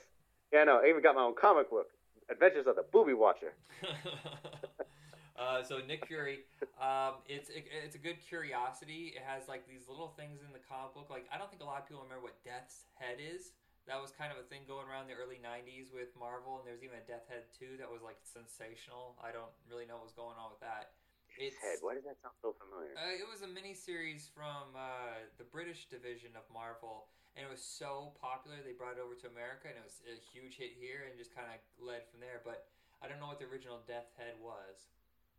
Yeah, 0.52 0.64
no, 0.64 0.80
I 0.82 0.88
even 0.88 1.02
got 1.02 1.14
my 1.14 1.22
own 1.22 1.34
comic 1.34 1.70
book, 1.70 1.90
Adventures 2.30 2.66
of 2.66 2.76
the 2.76 2.84
Booby 2.86 3.14
Watcher. 3.14 3.54
uh, 5.38 5.62
so 5.62 5.82
Nick 5.82 6.06
Fury, 6.06 6.46
um, 6.78 7.18
it's 7.26 7.50
it, 7.50 7.66
it's 7.68 7.96
a 7.96 8.02
good 8.02 8.22
curiosity. 8.22 9.14
It 9.16 9.22
has 9.26 9.48
like 9.48 9.66
these 9.66 9.90
little 9.90 10.14
things 10.14 10.40
in 10.46 10.52
the 10.54 10.62
comic 10.62 10.94
book. 10.94 11.10
Like 11.10 11.26
I 11.34 11.38
don't 11.38 11.50
think 11.50 11.62
a 11.62 11.66
lot 11.66 11.82
of 11.82 11.88
people 11.88 12.02
remember 12.02 12.22
what 12.22 12.38
Death's 12.44 12.86
Head 12.94 13.18
is. 13.18 13.52
That 13.86 14.02
was 14.02 14.10
kind 14.10 14.34
of 14.34 14.38
a 14.42 14.46
thing 14.50 14.66
going 14.66 14.90
around 14.90 15.06
the 15.06 15.18
early 15.18 15.38
'90s 15.38 15.94
with 15.94 16.14
Marvel, 16.18 16.58
and 16.58 16.66
there's 16.66 16.82
even 16.82 16.98
a 16.98 17.06
Death 17.06 17.26
Head 17.30 17.46
2 17.54 17.78
that 17.78 17.86
was 17.86 18.02
like 18.02 18.18
sensational. 18.26 19.14
I 19.22 19.30
don't 19.30 19.50
really 19.70 19.86
know 19.86 19.98
what 19.98 20.10
was 20.10 20.18
going 20.18 20.34
on 20.38 20.50
with 20.50 20.62
that. 20.62 20.94
His 21.36 21.52
head. 21.60 21.84
Why 21.84 21.92
does 21.92 22.08
that 22.08 22.16
sound 22.24 22.32
so 22.40 22.56
familiar? 22.56 22.96
Uh, 22.96 23.12
it 23.12 23.28
was 23.28 23.44
a 23.44 23.50
mini 23.50 23.76
series 23.76 24.24
from 24.32 24.72
uh, 24.72 25.20
the 25.36 25.44
British 25.44 25.84
division 25.92 26.32
of 26.32 26.48
Marvel, 26.48 27.12
and 27.36 27.44
it 27.44 27.50
was 27.52 27.60
so 27.60 28.16
popular 28.16 28.56
they 28.64 28.72
brought 28.72 28.96
it 28.96 29.04
over 29.04 29.12
to 29.20 29.28
America, 29.28 29.68
and 29.68 29.76
it 29.76 29.84
was 29.84 30.00
a 30.08 30.16
huge 30.16 30.56
hit 30.56 30.72
here, 30.72 31.04
and 31.04 31.12
just 31.20 31.36
kind 31.36 31.44
of 31.52 31.60
led 31.76 32.08
from 32.08 32.24
there. 32.24 32.40
But 32.40 32.72
I 33.04 33.08
don't 33.12 33.20
know 33.20 33.28
what 33.28 33.36
the 33.36 33.44
original 33.52 33.84
Death 33.84 34.08
Head 34.16 34.40
was. 34.40 34.88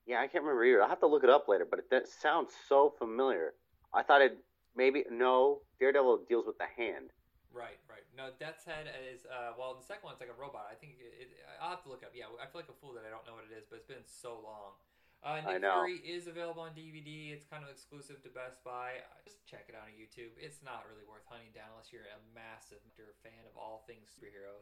Yeah, 0.05 0.21
I 0.21 0.29
can't 0.29 0.45
remember 0.45 0.61
either. 0.63 0.85
I'll 0.85 0.93
have 0.93 1.01
to 1.01 1.09
look 1.09 1.25
it 1.25 1.33
up 1.33 1.49
later, 1.49 1.65
but 1.65 1.81
it 1.81 1.89
that 1.89 2.05
sounds 2.05 2.53
so 2.53 2.93
familiar. 2.93 3.57
I 3.89 4.05
thought 4.05 4.21
it 4.21 4.37
maybe 4.77 5.01
no. 5.09 5.65
Daredevil 5.81 6.29
deals 6.29 6.45
with 6.45 6.61
the 6.61 6.69
hand. 6.69 7.09
Right, 7.49 7.81
right. 7.89 8.05
No, 8.13 8.29
Death's 8.37 8.69
Head 8.69 8.85
is 9.09 9.25
uh, 9.25 9.57
well. 9.57 9.73
The 9.73 9.81
second 9.81 10.05
one's 10.05 10.21
like 10.21 10.29
a 10.29 10.37
robot. 10.37 10.69
I 10.69 10.77
think 10.77 11.01
it, 11.01 11.25
it, 11.25 11.29
I'll 11.57 11.73
have 11.73 11.81
to 11.85 11.89
look 11.89 12.05
it 12.05 12.13
up. 12.13 12.13
Yeah, 12.13 12.29
I 12.37 12.45
feel 12.45 12.61
like 12.61 12.69
a 12.69 12.77
fool 12.77 12.93
that 12.93 13.01
I 13.01 13.09
don't 13.09 13.25
know 13.25 13.33
what 13.33 13.49
it 13.49 13.53
is, 13.57 13.65
but 13.65 13.81
it's 13.81 13.89
been 13.89 14.05
so 14.05 14.37
long. 14.45 14.77
Uh, 15.25 15.41
I 15.43 15.57
Nick 15.57 15.65
know. 15.65 15.83
Fury 15.83 15.99
is 16.05 16.27
available 16.29 16.61
on 16.61 16.71
DVD. 16.77 17.33
It's 17.33 17.43
kind 17.45 17.65
of 17.65 17.69
exclusive 17.73 18.21
to 18.23 18.29
Best 18.29 18.61
Buy. 18.63 19.01
Just 19.25 19.43
check 19.49 19.65
it 19.67 19.75
out 19.75 19.89
on 19.89 19.93
YouTube. 19.97 20.31
It's 20.37 20.61
not 20.61 20.85
really 20.87 21.03
worth 21.03 21.25
hunting 21.25 21.49
down 21.51 21.73
unless 21.73 21.89
you're 21.89 22.05
a 22.07 22.21
massive 22.37 22.79
fan 23.25 23.43
of 23.49 23.57
all 23.57 23.83
things 23.89 24.13
superhero. 24.13 24.61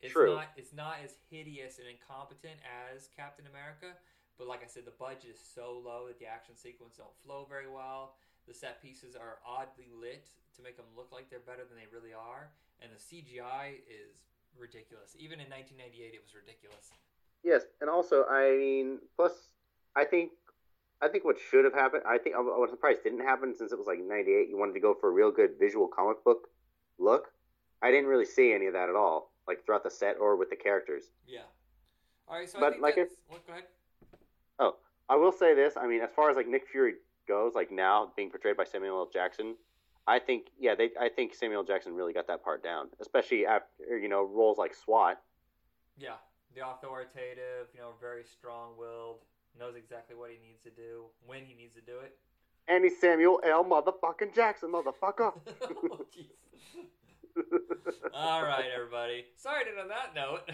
It's 0.00 0.12
True. 0.12 0.36
not. 0.36 0.54
It's 0.54 0.72
not 0.72 1.02
as 1.02 1.18
hideous 1.28 1.80
and 1.82 1.88
incompetent 1.88 2.60
as 2.64 3.08
Captain 3.16 3.48
America. 3.50 3.96
But 4.38 4.46
like 4.46 4.60
I 4.62 4.68
said, 4.68 4.84
the 4.84 4.94
budget 5.00 5.32
is 5.32 5.40
so 5.40 5.80
low 5.80 6.06
that 6.12 6.20
the 6.20 6.28
action 6.28 6.54
sequences 6.56 7.00
don't 7.00 7.16
flow 7.24 7.48
very 7.48 7.68
well. 7.68 8.20
The 8.44 8.52
set 8.52 8.84
pieces 8.84 9.16
are 9.16 9.40
oddly 9.42 9.88
lit 9.90 10.28
to 10.56 10.62
make 10.62 10.76
them 10.76 10.86
look 10.94 11.10
like 11.10 11.28
they're 11.32 11.44
better 11.44 11.64
than 11.64 11.76
they 11.76 11.88
really 11.90 12.12
are, 12.12 12.52
and 12.80 12.92
the 12.92 13.00
CGI 13.00 13.80
is 13.88 14.28
ridiculous. 14.54 15.16
Even 15.18 15.40
in 15.40 15.48
1998, 15.50 16.14
it 16.14 16.22
was 16.22 16.36
ridiculous. 16.36 16.92
Yes, 17.42 17.64
and 17.80 17.88
also 17.88 18.24
I 18.28 18.56
mean, 18.56 18.98
plus 19.16 19.48
I 19.96 20.04
think 20.04 20.30
I 21.02 21.08
think 21.08 21.24
what 21.24 21.36
should 21.50 21.64
have 21.64 21.74
happened. 21.74 22.02
I 22.06 22.18
think 22.18 22.36
was 22.36 22.70
surprised 22.70 23.02
didn't 23.02 23.20
happen 23.20 23.54
since 23.56 23.72
it 23.72 23.78
was 23.78 23.86
like 23.86 23.98
'98. 23.98 24.48
You 24.48 24.58
wanted 24.58 24.74
to 24.74 24.80
go 24.80 24.94
for 24.94 25.08
a 25.08 25.12
real 25.12 25.30
good 25.30 25.52
visual 25.58 25.88
comic 25.88 26.22
book 26.24 26.48
look. 26.98 27.32
I 27.82 27.90
didn't 27.90 28.06
really 28.06 28.24
see 28.24 28.52
any 28.52 28.66
of 28.66 28.72
that 28.74 28.88
at 28.88 28.96
all, 28.96 29.32
like 29.46 29.64
throughout 29.64 29.84
the 29.84 29.90
set 29.90 30.16
or 30.20 30.36
with 30.36 30.50
the 30.50 30.56
characters. 30.56 31.10
Yeah. 31.26 31.40
All 32.28 32.38
right, 32.38 32.48
so 32.48 32.58
I 32.58 32.60
But, 32.60 32.70
think 32.72 32.82
like, 32.82 32.96
that's. 32.96 33.14
What, 33.28 33.46
go 33.46 33.52
ahead. 33.52 33.64
Oh, 34.58 34.76
I 35.08 35.16
will 35.16 35.32
say 35.32 35.54
this. 35.54 35.76
I 35.76 35.86
mean, 35.86 36.00
as 36.00 36.10
far 36.14 36.30
as 36.30 36.36
like 36.36 36.48
Nick 36.48 36.66
Fury 36.66 36.94
goes, 37.28 37.54
like 37.54 37.70
now 37.70 38.12
being 38.16 38.30
portrayed 38.30 38.56
by 38.56 38.64
Samuel 38.64 38.98
L. 38.98 39.10
Jackson, 39.12 39.54
I 40.06 40.18
think 40.18 40.46
yeah, 40.58 40.74
they 40.74 40.90
I 41.00 41.08
think 41.08 41.34
Samuel 41.34 41.60
L. 41.60 41.66
Jackson 41.66 41.94
really 41.94 42.12
got 42.12 42.26
that 42.28 42.42
part 42.42 42.62
down, 42.62 42.88
especially 43.00 43.46
after 43.46 43.98
you 43.98 44.08
know 44.08 44.22
roles 44.22 44.58
like 44.58 44.74
SWAT. 44.74 45.20
Yeah, 45.98 46.16
the 46.54 46.66
authoritative, 46.66 47.68
you 47.74 47.80
know, 47.80 47.92
very 48.00 48.24
strong-willed, 48.24 49.20
knows 49.58 49.74
exactly 49.76 50.16
what 50.16 50.30
he 50.30 50.38
needs 50.46 50.62
to 50.64 50.70
do, 50.70 51.04
when 51.26 51.44
he 51.44 51.54
needs 51.54 51.74
to 51.74 51.80
do 51.80 51.98
it. 51.98 52.16
And 52.68 52.84
he's 52.84 53.00
Samuel 53.00 53.40
L. 53.44 53.64
Motherfucking 53.64 54.34
Jackson, 54.34 54.72
motherfucker. 54.72 55.32
oh. 55.72 56.06
All 58.14 58.42
right, 58.42 58.66
everybody. 58.74 59.26
Sorry 59.36 59.64
to 59.64 59.80
on 59.80 59.88
that 59.88 60.14
note. 60.14 60.50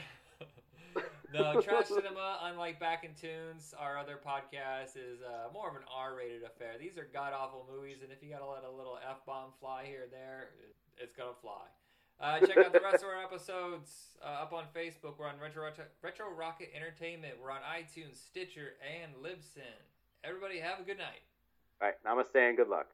no, 1.32 1.60
Trash 1.60 1.86
Cinema, 1.86 2.40
unlike 2.42 2.78
Back 2.78 3.04
in 3.04 3.14
Tunes, 3.14 3.74
our 3.78 3.96
other 3.98 4.18
podcast 4.20 4.96
is 4.96 5.22
uh, 5.22 5.52
more 5.52 5.68
of 5.68 5.76
an 5.76 5.82
R-rated 5.94 6.42
affair. 6.42 6.74
These 6.78 6.98
are 6.98 7.08
god-awful 7.12 7.66
movies, 7.72 7.98
and 8.02 8.12
if 8.12 8.22
you 8.22 8.28
gotta 8.28 8.46
let 8.46 8.64
a 8.64 8.70
little 8.70 8.98
f-bomb 9.08 9.52
fly 9.60 9.84
here 9.86 10.04
or 10.04 10.10
there, 10.10 10.50
it's 10.98 11.16
gonna 11.16 11.32
fly. 11.40 11.64
Uh, 12.22 12.38
check 12.38 12.56
out 12.56 12.72
the 12.72 12.78
rest 12.78 13.02
of 13.02 13.08
our 13.10 13.20
episodes 13.20 14.16
uh, 14.24 14.42
up 14.42 14.52
on 14.52 14.62
Facebook. 14.74 15.18
We're 15.18 15.26
on 15.26 15.40
Retro, 15.42 15.64
Retro, 15.64 15.84
Retro 16.02 16.26
Rocket 16.32 16.70
Entertainment. 16.72 17.34
We're 17.42 17.50
on 17.50 17.62
iTunes, 17.66 18.14
Stitcher, 18.14 18.74
and 18.80 19.12
Libsyn. 19.16 19.82
Everybody, 20.22 20.60
have 20.60 20.78
a 20.78 20.84
good 20.84 20.98
night. 20.98 21.26
All 21.80 21.88
right, 21.88 21.96
namaste 22.06 22.36
and 22.36 22.56
good 22.56 22.68
luck. 22.68 22.86